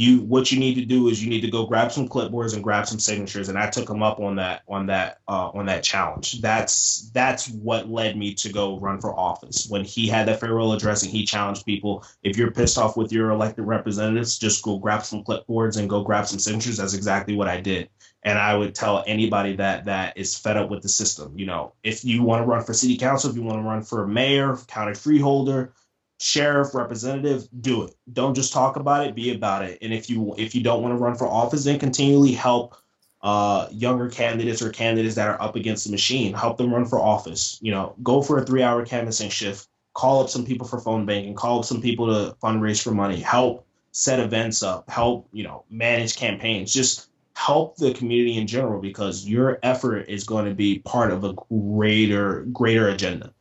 you 0.00 0.22
what 0.22 0.50
you 0.50 0.58
need 0.58 0.74
to 0.74 0.84
do 0.84 1.08
is 1.08 1.22
you 1.22 1.28
need 1.28 1.42
to 1.42 1.50
go 1.50 1.66
grab 1.66 1.92
some 1.92 2.08
clipboards 2.08 2.54
and 2.54 2.64
grab 2.64 2.86
some 2.86 2.98
signatures 2.98 3.50
and 3.50 3.58
i 3.58 3.68
took 3.68 3.88
him 3.88 4.02
up 4.02 4.18
on 4.18 4.36
that 4.36 4.62
on 4.66 4.86
that 4.86 5.18
uh, 5.28 5.50
on 5.50 5.66
that 5.66 5.82
challenge. 5.82 6.40
That's 6.40 7.10
that's 7.12 7.48
what 7.48 7.88
led 7.88 8.16
me 8.16 8.34
to 8.34 8.52
go 8.52 8.78
run 8.78 9.00
for 9.00 9.18
office. 9.18 9.66
When 9.68 9.84
he 9.84 10.08
had 10.08 10.26
that 10.28 10.40
farewell 10.40 10.72
address 10.72 11.02
and 11.02 11.12
he 11.12 11.24
challenged 11.24 11.66
people 11.66 12.04
if 12.22 12.36
you're 12.36 12.50
pissed 12.50 12.78
off 12.78 12.96
with 12.96 13.12
your 13.12 13.30
elected 13.30 13.66
representatives 13.66 14.38
just 14.38 14.62
go 14.62 14.78
grab 14.78 15.04
some 15.04 15.22
clipboards 15.22 15.78
and 15.78 15.88
go 15.88 16.02
grab 16.02 16.26
some 16.26 16.38
signatures. 16.38 16.78
That's 16.78 16.94
exactly 16.94 17.36
what 17.36 17.48
i 17.48 17.60
did. 17.60 17.90
And 18.22 18.38
i 18.38 18.54
would 18.54 18.74
tell 18.74 19.04
anybody 19.06 19.56
that 19.56 19.84
that 19.84 20.16
is 20.16 20.36
fed 20.36 20.56
up 20.56 20.70
with 20.70 20.82
the 20.82 20.88
system 20.88 21.38
you 21.38 21.46
know 21.46 21.72
if 21.82 22.04
you 22.04 22.22
want 22.22 22.42
to 22.42 22.46
run 22.46 22.62
for 22.62 22.74
city 22.74 22.96
council 22.96 23.30
if 23.30 23.36
you 23.36 23.42
want 23.42 23.58
to 23.58 23.62
run 23.62 23.82
for 23.82 24.06
mayor 24.06 24.56
county 24.66 24.94
freeholder 24.94 25.72
sheriff, 26.20 26.74
representative, 26.74 27.48
do 27.60 27.84
it. 27.84 27.94
Don't 28.12 28.34
just 28.34 28.52
talk 28.52 28.76
about 28.76 29.06
it, 29.06 29.14
be 29.14 29.34
about 29.34 29.64
it. 29.64 29.78
And 29.82 29.92
if 29.92 30.08
you 30.10 30.34
if 30.36 30.54
you 30.54 30.62
don't 30.62 30.82
want 30.82 30.92
to 30.92 31.02
run 31.02 31.16
for 31.16 31.26
office, 31.26 31.64
then 31.64 31.78
continually 31.78 32.32
help 32.32 32.76
uh, 33.22 33.68
younger 33.70 34.08
candidates 34.08 34.62
or 34.62 34.70
candidates 34.70 35.14
that 35.16 35.28
are 35.28 35.40
up 35.40 35.56
against 35.56 35.84
the 35.84 35.90
machine. 35.90 36.32
Help 36.34 36.58
them 36.58 36.72
run 36.72 36.84
for 36.84 37.00
office. 37.00 37.58
You 37.62 37.72
know, 37.72 37.94
go 38.02 38.22
for 38.22 38.38
a 38.38 38.44
three 38.44 38.62
hour 38.62 38.84
canvassing 38.84 39.30
shift. 39.30 39.66
Call 39.94 40.22
up 40.22 40.30
some 40.30 40.44
people 40.44 40.66
for 40.66 40.78
phone 40.78 41.04
banking. 41.06 41.34
Call 41.34 41.60
up 41.60 41.64
some 41.64 41.80
people 41.80 42.06
to 42.06 42.36
fundraise 42.36 42.82
for 42.82 42.92
money. 42.92 43.20
Help 43.20 43.66
set 43.92 44.20
events 44.20 44.62
up. 44.62 44.88
Help 44.90 45.28
you 45.32 45.42
know 45.42 45.64
manage 45.70 46.16
campaigns. 46.16 46.72
Just 46.72 47.08
help 47.34 47.76
the 47.76 47.94
community 47.94 48.36
in 48.36 48.46
general 48.46 48.80
because 48.80 49.26
your 49.26 49.58
effort 49.62 50.08
is 50.08 50.24
going 50.24 50.44
to 50.44 50.54
be 50.54 50.80
part 50.80 51.10
of 51.10 51.24
a 51.24 51.34
greater 51.50 52.42
greater 52.52 52.88
agenda. 52.88 53.32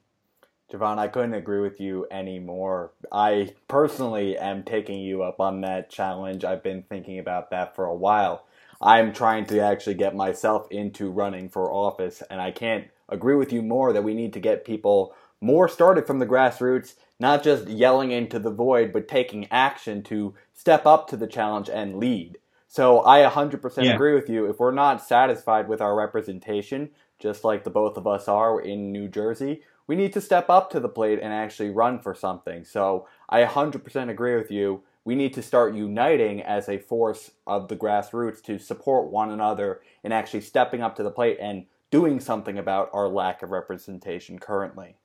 Javahn, 0.71 0.99
I 0.99 1.07
couldn't 1.07 1.33
agree 1.33 1.61
with 1.61 1.79
you 1.79 2.05
anymore. 2.11 2.91
I 3.11 3.53
personally 3.67 4.37
am 4.37 4.63
taking 4.63 4.99
you 4.99 5.23
up 5.23 5.39
on 5.39 5.61
that 5.61 5.89
challenge. 5.89 6.45
I've 6.45 6.61
been 6.61 6.83
thinking 6.83 7.17
about 7.17 7.49
that 7.49 7.75
for 7.75 7.85
a 7.85 7.95
while. 7.95 8.45
I'm 8.81 9.11
trying 9.11 9.45
to 9.47 9.59
actually 9.59 9.95
get 9.95 10.15
myself 10.15 10.67
into 10.71 11.09
running 11.09 11.49
for 11.49 11.71
office, 11.71 12.21
and 12.29 12.39
I 12.39 12.51
can't 12.51 12.87
agree 13.09 13.35
with 13.35 13.51
you 13.51 13.61
more 13.61 13.91
that 13.91 14.03
we 14.03 14.13
need 14.13 14.33
to 14.33 14.39
get 14.39 14.63
people 14.63 15.15
more 15.41 15.67
started 15.67 16.05
from 16.05 16.19
the 16.19 16.27
grassroots, 16.27 16.95
not 17.19 17.43
just 17.43 17.67
yelling 17.67 18.11
into 18.11 18.39
the 18.39 18.51
void, 18.51 18.93
but 18.93 19.07
taking 19.07 19.47
action 19.51 20.03
to 20.03 20.35
step 20.53 20.85
up 20.85 21.07
to 21.09 21.17
the 21.17 21.27
challenge 21.27 21.69
and 21.69 21.97
lead. 21.97 22.37
So 22.67 23.03
I 23.05 23.27
100% 23.27 23.83
yeah. 23.83 23.93
agree 23.93 24.13
with 24.13 24.29
you. 24.29 24.45
If 24.45 24.59
we're 24.59 24.71
not 24.71 25.03
satisfied 25.03 25.67
with 25.67 25.81
our 25.81 25.95
representation, 25.95 26.91
just 27.17 27.43
like 27.43 27.63
the 27.63 27.69
both 27.69 27.97
of 27.97 28.05
us 28.05 28.27
are 28.27 28.61
in 28.61 28.91
New 28.91 29.07
Jersey, 29.07 29.63
we 29.89 29.95
need 29.95 30.13
to 30.13 30.21
step 30.21 30.51
up 30.51 30.69
to 30.69 30.79
the 30.79 30.87
plate 30.87 31.17
and 31.19 31.33
actually 31.33 31.71
run 31.71 31.97
for 31.97 32.13
something. 32.13 32.63
So 32.63 33.07
I 33.27 33.43
100% 33.43 34.09
agree 34.09 34.35
with 34.35 34.51
you. 34.51 34.83
We 35.03 35.15
need 35.15 35.33
to 35.33 35.41
start 35.41 35.73
uniting 35.73 36.43
as 36.43 36.69
a 36.69 36.77
force 36.77 37.31
of 37.47 37.69
the 37.69 37.75
grassroots 37.75 38.43
to 38.43 38.59
support 38.59 39.09
one 39.09 39.31
another 39.31 39.81
and 40.03 40.13
actually 40.13 40.41
stepping 40.41 40.83
up 40.83 40.95
to 40.97 41.03
the 41.03 41.09
plate 41.09 41.39
and 41.41 41.65
doing 41.89 42.19
something 42.19 42.59
about 42.59 42.91
our 42.93 43.07
lack 43.07 43.41
of 43.41 43.49
representation 43.49 44.37
currently. 44.37 44.95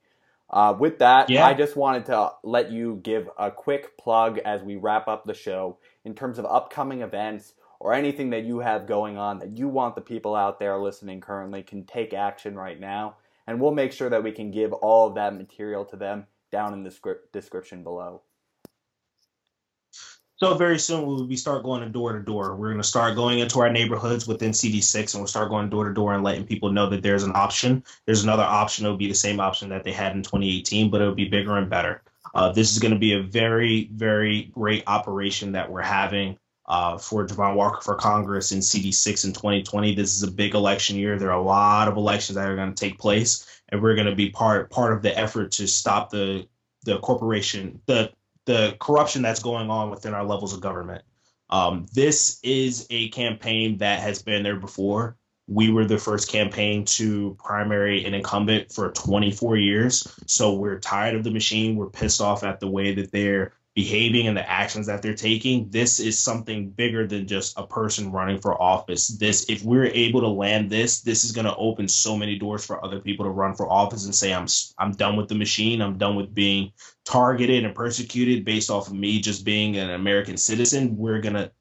Uh, 0.51 0.75
with 0.77 0.99
that, 0.99 1.31
yeah. 1.31 1.47
I 1.47 1.55
just 1.55 1.75
wanted 1.75 2.05
to 2.05 2.33
let 2.43 2.69
you 2.69 2.99
give 3.01 3.27
a 3.39 3.49
quick 3.49 3.97
plug 3.97 4.37
as 4.45 4.61
we 4.61 4.75
wrap 4.75 5.07
up 5.07 5.25
the 5.25 5.33
show 5.33 5.79
in 6.03 6.13
terms 6.13 6.37
of 6.37 6.45
upcoming 6.45 7.01
events 7.01 7.53
or 7.79 7.91
anything 7.91 8.29
that 8.29 8.43
you 8.43 8.59
have 8.59 8.85
going 8.85 9.17
on 9.17 9.39
that 9.39 9.57
you 9.57 9.67
want 9.67 9.95
the 9.95 10.01
people 10.01 10.35
out 10.35 10.59
there 10.59 10.77
listening 10.77 11.21
currently 11.21 11.63
can 11.63 11.83
take 11.85 12.13
action 12.13 12.55
right 12.55 12.79
now 12.79 13.15
and 13.47 13.59
we'll 13.59 13.73
make 13.73 13.91
sure 13.91 14.09
that 14.09 14.23
we 14.23 14.31
can 14.31 14.51
give 14.51 14.73
all 14.73 15.07
of 15.07 15.15
that 15.15 15.35
material 15.35 15.85
to 15.85 15.95
them 15.95 16.25
down 16.51 16.73
in 16.73 16.83
the 16.83 16.91
script 16.91 17.31
description 17.31 17.83
below. 17.83 18.21
So 20.37 20.53
very 20.55 20.79
soon 20.79 21.05
we'll 21.05 21.25
be 21.25 21.37
start 21.37 21.63
going 21.63 21.89
door 21.93 22.11
to 22.11 22.19
door. 22.19 22.55
We're 22.55 22.67
going 22.67 22.81
to 22.81 22.87
start 22.87 23.15
going 23.15 23.39
into 23.39 23.61
our 23.61 23.71
neighborhoods 23.71 24.27
within 24.27 24.51
CD6, 24.51 25.13
and 25.13 25.21
we'll 25.21 25.27
start 25.27 25.49
going 25.49 25.69
door 25.69 25.87
to 25.87 25.93
door 25.93 26.13
and 26.13 26.25
letting 26.25 26.45
people 26.45 26.71
know 26.73 26.89
that 26.89 27.01
there's 27.01 27.23
an 27.23 27.31
option. 27.35 27.83
There's 28.05 28.23
another 28.23 28.43
option. 28.43 28.85
It'll 28.85 28.97
be 28.97 29.07
the 29.07 29.13
same 29.13 29.39
option 29.39 29.69
that 29.69 29.85
they 29.85 29.93
had 29.93 30.13
in 30.13 30.23
2018, 30.23 30.91
but 30.91 30.99
it'll 30.99 31.15
be 31.15 31.29
bigger 31.29 31.55
and 31.55 31.69
better. 31.69 32.01
Uh, 32.33 32.51
this 32.51 32.73
is 32.73 32.79
going 32.79 32.93
to 32.93 32.99
be 32.99 33.13
a 33.13 33.23
very, 33.23 33.89
very 33.93 34.43
great 34.53 34.83
operation 34.87 35.53
that 35.53 35.71
we're 35.71 35.81
having 35.81 36.37
uh, 36.67 36.97
for 36.97 37.25
Javahn 37.25 37.55
Walker 37.55 37.81
for 37.81 37.95
Congress 37.95 38.51
in 38.51 38.59
CD6 38.59 39.25
in 39.25 39.33
2020. 39.33 39.95
This 39.95 40.15
is 40.15 40.23
a 40.23 40.31
big 40.31 40.55
election 40.55 40.97
year. 40.97 41.17
There 41.17 41.31
are 41.31 41.39
a 41.39 41.43
lot 41.43 41.87
of 41.87 41.97
elections 41.97 42.35
that 42.35 42.47
are 42.47 42.55
going 42.55 42.73
to 42.73 42.89
take 42.89 42.97
place, 42.97 43.45
and 43.69 43.81
we're 43.81 43.95
going 43.95 44.07
to 44.07 44.15
be 44.15 44.29
part 44.29 44.71
part 44.71 44.93
of 44.93 45.01
the 45.01 45.17
effort 45.17 45.51
to 45.53 45.67
stop 45.67 46.09
the 46.09 46.47
the 46.83 46.99
corporation 46.99 47.81
the 47.85 48.11
the 48.45 48.75
corruption 48.79 49.21
that's 49.21 49.41
going 49.41 49.69
on 49.69 49.89
within 49.89 50.13
our 50.13 50.23
levels 50.23 50.53
of 50.53 50.61
government. 50.61 51.03
Um, 51.49 51.85
this 51.93 52.39
is 52.43 52.87
a 52.89 53.09
campaign 53.09 53.77
that 53.77 53.99
has 53.99 54.21
been 54.21 54.43
there 54.43 54.59
before. 54.59 55.17
We 55.47 55.71
were 55.71 55.85
the 55.85 55.99
first 55.99 56.31
campaign 56.31 56.85
to 56.85 57.37
primary 57.43 58.03
an 58.05 58.15
incumbent 58.15 58.71
for 58.71 58.91
24 58.91 59.57
years. 59.57 60.07
So 60.25 60.53
we're 60.55 60.79
tired 60.79 61.15
of 61.15 61.23
the 61.23 61.29
machine. 61.29 61.75
We're 61.75 61.89
pissed 61.89 62.19
off 62.19 62.43
at 62.43 62.59
the 62.59 62.67
way 62.67 62.95
that 62.95 63.11
they're 63.11 63.53
behaving 63.75 64.25
and 64.25 64.37
the 64.37 64.49
actions 64.49 64.87
that 64.87 65.01
they're 65.01 65.13
taking 65.13 65.69
this 65.69 65.99
is 65.99 66.17
something 66.17 66.69
bigger 66.69 67.05
than 67.05 67.27
just 67.27 67.59
a 67.59 67.67
person 67.67 68.09
running 68.09 68.39
for 68.39 68.59
office. 68.61 69.09
This 69.09 69.49
if 69.49 69.63
we're 69.63 69.87
able 69.87 70.21
to 70.21 70.27
land 70.27 70.69
this 70.69 71.01
this 71.01 71.25
is 71.25 71.33
going 71.33 71.45
to 71.45 71.55
open 71.57 71.89
so 71.89 72.15
many 72.15 72.39
doors 72.39 72.65
for 72.65 72.83
other 72.83 73.01
people 73.01 73.25
to 73.25 73.31
run 73.31 73.53
for 73.53 73.69
office 73.69 74.05
and 74.05 74.15
say 74.15 74.33
i'm 74.33 74.47
i'm 74.77 74.93
done 74.93 75.17
with 75.17 75.27
the 75.27 75.35
machine. 75.35 75.81
I'm 75.81 75.97
done 75.97 76.15
with 76.15 76.33
being 76.33 76.71
targeted 77.03 77.65
and 77.65 77.75
persecuted 77.75 78.45
based 78.45 78.69
off 78.69 78.87
of 78.87 78.93
me 78.93 79.19
just 79.19 79.43
being 79.43 79.75
an 79.75 79.89
american 79.89 80.37
citizen. 80.37 80.95
We're 80.95 81.21
to 81.21 81.51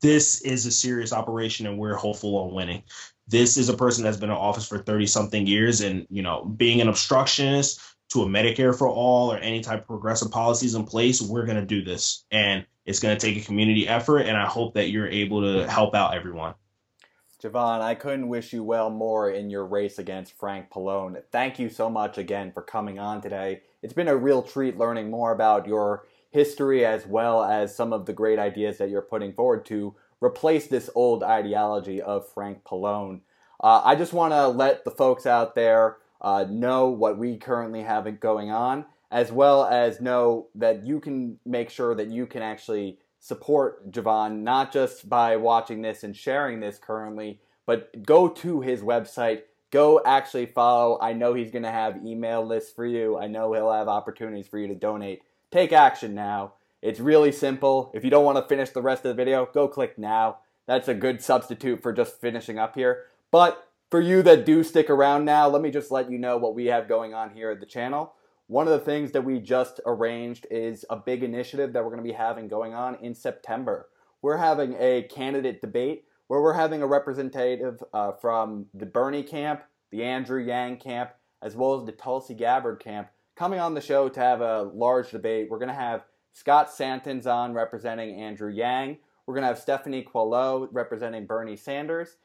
this 0.00 0.42
is 0.42 0.66
a 0.66 0.72
serious 0.72 1.12
operation 1.12 1.66
and 1.66 1.78
we're 1.78 1.94
hopeful 1.94 2.36
on 2.36 2.52
winning. 2.52 2.82
This 3.28 3.56
is 3.56 3.68
a 3.68 3.76
person 3.76 4.02
that's 4.02 4.18
been 4.18 4.28
in 4.28 4.36
office 4.36 4.66
for 4.66 4.78
30 4.78 5.06
something 5.06 5.46
years 5.46 5.82
and 5.82 6.04
you 6.10 6.22
know 6.22 6.44
being 6.44 6.80
an 6.80 6.88
obstructionist 6.88 7.80
to 8.12 8.22
a 8.22 8.26
Medicare 8.26 8.76
for 8.76 8.88
all 8.88 9.32
or 9.32 9.38
any 9.38 9.60
type 9.60 9.80
of 9.80 9.86
progressive 9.86 10.30
policies 10.30 10.74
in 10.74 10.84
place, 10.84 11.20
we're 11.20 11.46
going 11.46 11.58
to 11.58 11.66
do 11.66 11.82
this. 11.82 12.24
And 12.30 12.64
it's 12.84 13.00
going 13.00 13.16
to 13.16 13.26
take 13.26 13.42
a 13.42 13.44
community 13.44 13.88
effort. 13.88 14.20
And 14.20 14.36
I 14.36 14.46
hope 14.46 14.74
that 14.74 14.90
you're 14.90 15.08
able 15.08 15.42
to 15.42 15.68
help 15.68 15.94
out 15.94 16.14
everyone. 16.14 16.54
Javahn, 17.42 17.80
I 17.80 17.96
couldn't 17.96 18.28
wish 18.28 18.52
you 18.52 18.62
well 18.62 18.88
more 18.88 19.30
in 19.30 19.50
your 19.50 19.66
race 19.66 19.98
against 19.98 20.38
Frank 20.38 20.70
Pallone. 20.70 21.20
Thank 21.32 21.58
you 21.58 21.68
so 21.68 21.90
much 21.90 22.16
again 22.16 22.52
for 22.52 22.62
coming 22.62 23.00
on 23.00 23.20
today. 23.20 23.62
It's 23.82 23.92
been 23.92 24.06
a 24.06 24.16
real 24.16 24.42
treat 24.42 24.78
learning 24.78 25.10
more 25.10 25.32
about 25.32 25.66
your 25.66 26.06
history 26.30 26.86
as 26.86 27.04
well 27.04 27.42
as 27.42 27.74
some 27.74 27.92
of 27.92 28.06
the 28.06 28.12
great 28.12 28.38
ideas 28.38 28.78
that 28.78 28.90
you're 28.90 29.02
putting 29.02 29.32
forward 29.32 29.64
to 29.66 29.94
replace 30.20 30.68
this 30.68 30.88
old 30.94 31.24
ideology 31.24 32.00
of 32.00 32.28
Frank 32.32 32.62
Pallone. 32.62 33.22
Uh, 33.60 33.82
I 33.84 33.96
just 33.96 34.12
want 34.12 34.32
to 34.32 34.46
let 34.46 34.84
the 34.84 34.90
folks 34.92 35.26
out 35.26 35.56
there 35.56 35.96
uh, 36.22 36.46
know 36.48 36.88
what 36.88 37.18
we 37.18 37.36
currently 37.36 37.82
have 37.82 38.20
going 38.20 38.50
on, 38.50 38.86
as 39.10 39.30
well 39.30 39.64
as 39.66 40.00
know 40.00 40.46
that 40.54 40.86
you 40.86 41.00
can 41.00 41.38
make 41.44 41.68
sure 41.68 41.94
that 41.94 42.08
you 42.08 42.26
can 42.26 42.40
actually 42.40 42.98
support 43.18 43.90
Javahn, 43.92 44.40
not 44.40 44.72
just 44.72 45.08
by 45.08 45.36
watching 45.36 45.82
this 45.82 46.02
and 46.02 46.16
sharing 46.16 46.60
this 46.60 46.78
currently, 46.78 47.40
but 47.66 48.04
go 48.04 48.28
to 48.28 48.60
his 48.60 48.80
website. 48.80 49.42
Go 49.70 50.00
actually 50.04 50.46
follow. 50.46 50.98
I 51.00 51.12
know 51.12 51.34
he's 51.34 51.50
going 51.50 51.62
to 51.62 51.70
have 51.70 52.04
email 52.04 52.44
lists 52.44 52.72
for 52.72 52.84
you. 52.84 53.18
I 53.18 53.26
know 53.26 53.52
he'll 53.52 53.72
have 53.72 53.88
opportunities 53.88 54.46
for 54.46 54.58
you 54.58 54.68
to 54.68 54.74
donate. 54.74 55.22
Take 55.50 55.72
action 55.72 56.14
now. 56.14 56.54
It's 56.82 57.00
really 57.00 57.32
simple. 57.32 57.90
If 57.94 58.04
you 58.04 58.10
don't 58.10 58.24
want 58.24 58.38
to 58.38 58.48
finish 58.48 58.70
the 58.70 58.82
rest 58.82 59.04
of 59.04 59.10
the 59.10 59.22
video, 59.22 59.48
go 59.52 59.68
click 59.68 59.98
now. 59.98 60.38
That's 60.66 60.88
a 60.88 60.94
good 60.94 61.22
substitute 61.22 61.82
for 61.82 61.92
just 61.92 62.20
finishing 62.20 62.58
up 62.58 62.74
here. 62.74 63.04
But 63.30 63.68
for 63.92 64.00
you 64.00 64.22
that 64.22 64.46
do 64.46 64.64
stick 64.64 64.88
around 64.88 65.26
now, 65.26 65.46
let 65.46 65.60
me 65.60 65.70
just 65.70 65.90
let 65.90 66.10
you 66.10 66.16
know 66.18 66.38
what 66.38 66.54
we 66.54 66.64
have 66.64 66.88
going 66.88 67.12
on 67.12 67.28
here 67.28 67.50
at 67.50 67.60
the 67.60 67.66
channel. 67.66 68.14
One 68.46 68.66
of 68.66 68.72
the 68.72 68.78
things 68.78 69.12
that 69.12 69.22
we 69.22 69.38
just 69.38 69.80
arranged 69.84 70.46
is 70.50 70.86
a 70.88 70.96
big 70.96 71.22
initiative 71.22 71.74
that 71.74 71.84
we're 71.84 71.90
going 71.90 72.02
to 72.02 72.10
be 72.10 72.16
having 72.16 72.48
going 72.48 72.72
on 72.72 72.94
in 73.02 73.14
September. 73.14 73.90
We're 74.22 74.38
having 74.38 74.76
a 74.78 75.02
candidate 75.10 75.60
debate 75.60 76.06
where 76.28 76.40
we're 76.40 76.54
having 76.54 76.80
a 76.80 76.86
representative 76.86 77.84
uh, 77.92 78.12
from 78.12 78.64
the 78.72 78.86
Bernie 78.86 79.22
camp, 79.22 79.64
the 79.90 80.04
Andrew 80.04 80.42
Yang 80.42 80.78
camp, 80.78 81.10
as 81.42 81.54
well 81.54 81.78
as 81.78 81.84
the 81.84 81.92
Tulsi 81.92 82.32
Gabbard 82.32 82.80
camp 82.80 83.10
coming 83.36 83.60
on 83.60 83.74
the 83.74 83.82
show 83.82 84.08
to 84.08 84.20
have 84.20 84.40
a 84.40 84.70
large 84.72 85.10
debate. 85.10 85.50
We're 85.50 85.58
going 85.58 85.68
to 85.68 85.74
have 85.74 86.06
Scott 86.32 86.72
Santens 86.72 87.26
on 87.26 87.52
representing 87.52 88.18
Andrew 88.18 88.50
Yang. 88.50 89.00
We're 89.26 89.34
going 89.34 89.42
to 89.42 89.48
have 89.48 89.58
Stephanie 89.58 90.02
Quillow 90.02 90.68
representing 90.72 91.26
Bernie 91.26 91.58
Sanders. 91.58 92.16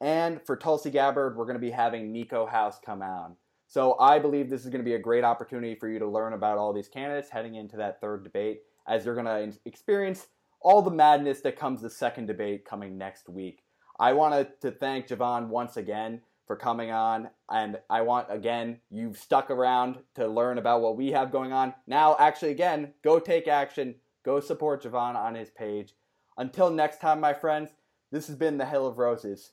And 0.00 0.40
for 0.44 0.56
Tulsi 0.56 0.90
Gabbard, 0.90 1.36
we're 1.36 1.44
going 1.44 1.54
to 1.54 1.60
be 1.60 1.70
having 1.70 2.12
Nico 2.12 2.46
House 2.46 2.78
come 2.84 3.02
on. 3.02 3.36
So 3.68 3.98
I 3.98 4.18
believe 4.18 4.48
this 4.48 4.62
is 4.62 4.70
going 4.70 4.82
to 4.82 4.88
be 4.88 4.94
a 4.94 4.98
great 4.98 5.24
opportunity 5.24 5.74
for 5.74 5.88
you 5.88 5.98
to 5.98 6.06
learn 6.06 6.32
about 6.32 6.58
all 6.58 6.72
these 6.72 6.88
candidates 6.88 7.30
heading 7.30 7.56
into 7.56 7.76
that 7.78 8.00
third 8.00 8.22
debate 8.22 8.62
as 8.86 9.04
you're 9.04 9.14
going 9.14 9.52
to 9.52 9.58
experience 9.64 10.26
all 10.60 10.82
the 10.82 10.90
madness 10.90 11.40
that 11.40 11.58
comes 11.58 11.82
the 11.82 11.90
second 11.90 12.26
debate 12.26 12.64
coming 12.64 12.96
next 12.96 13.28
week. 13.28 13.62
I 13.98 14.12
wanted 14.12 14.60
to 14.60 14.70
thank 14.70 15.08
Javahn 15.08 15.48
once 15.48 15.76
again 15.76 16.20
for 16.46 16.54
coming 16.54 16.92
on, 16.92 17.28
and 17.50 17.78
I 17.90 18.02
want 18.02 18.28
again 18.30 18.80
you've 18.90 19.18
stuck 19.18 19.50
around 19.50 19.98
to 20.14 20.28
learn 20.28 20.58
about 20.58 20.80
what 20.80 20.96
we 20.96 21.10
have 21.10 21.32
going 21.32 21.52
on. 21.52 21.74
Now, 21.86 22.16
actually, 22.20 22.52
again, 22.52 22.92
go 23.02 23.18
take 23.18 23.48
action, 23.48 23.96
go 24.24 24.38
support 24.38 24.84
Javahn 24.84 25.16
on 25.16 25.34
his 25.34 25.50
page. 25.50 25.94
Until 26.36 26.70
next 26.70 27.00
time, 27.00 27.20
my 27.20 27.32
friends, 27.32 27.70
this 28.12 28.28
has 28.28 28.36
been 28.36 28.58
the 28.58 28.66
Hill 28.66 28.86
of 28.86 28.98
Roses. 28.98 29.52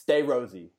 Stay 0.00 0.22
rosy. 0.22 0.72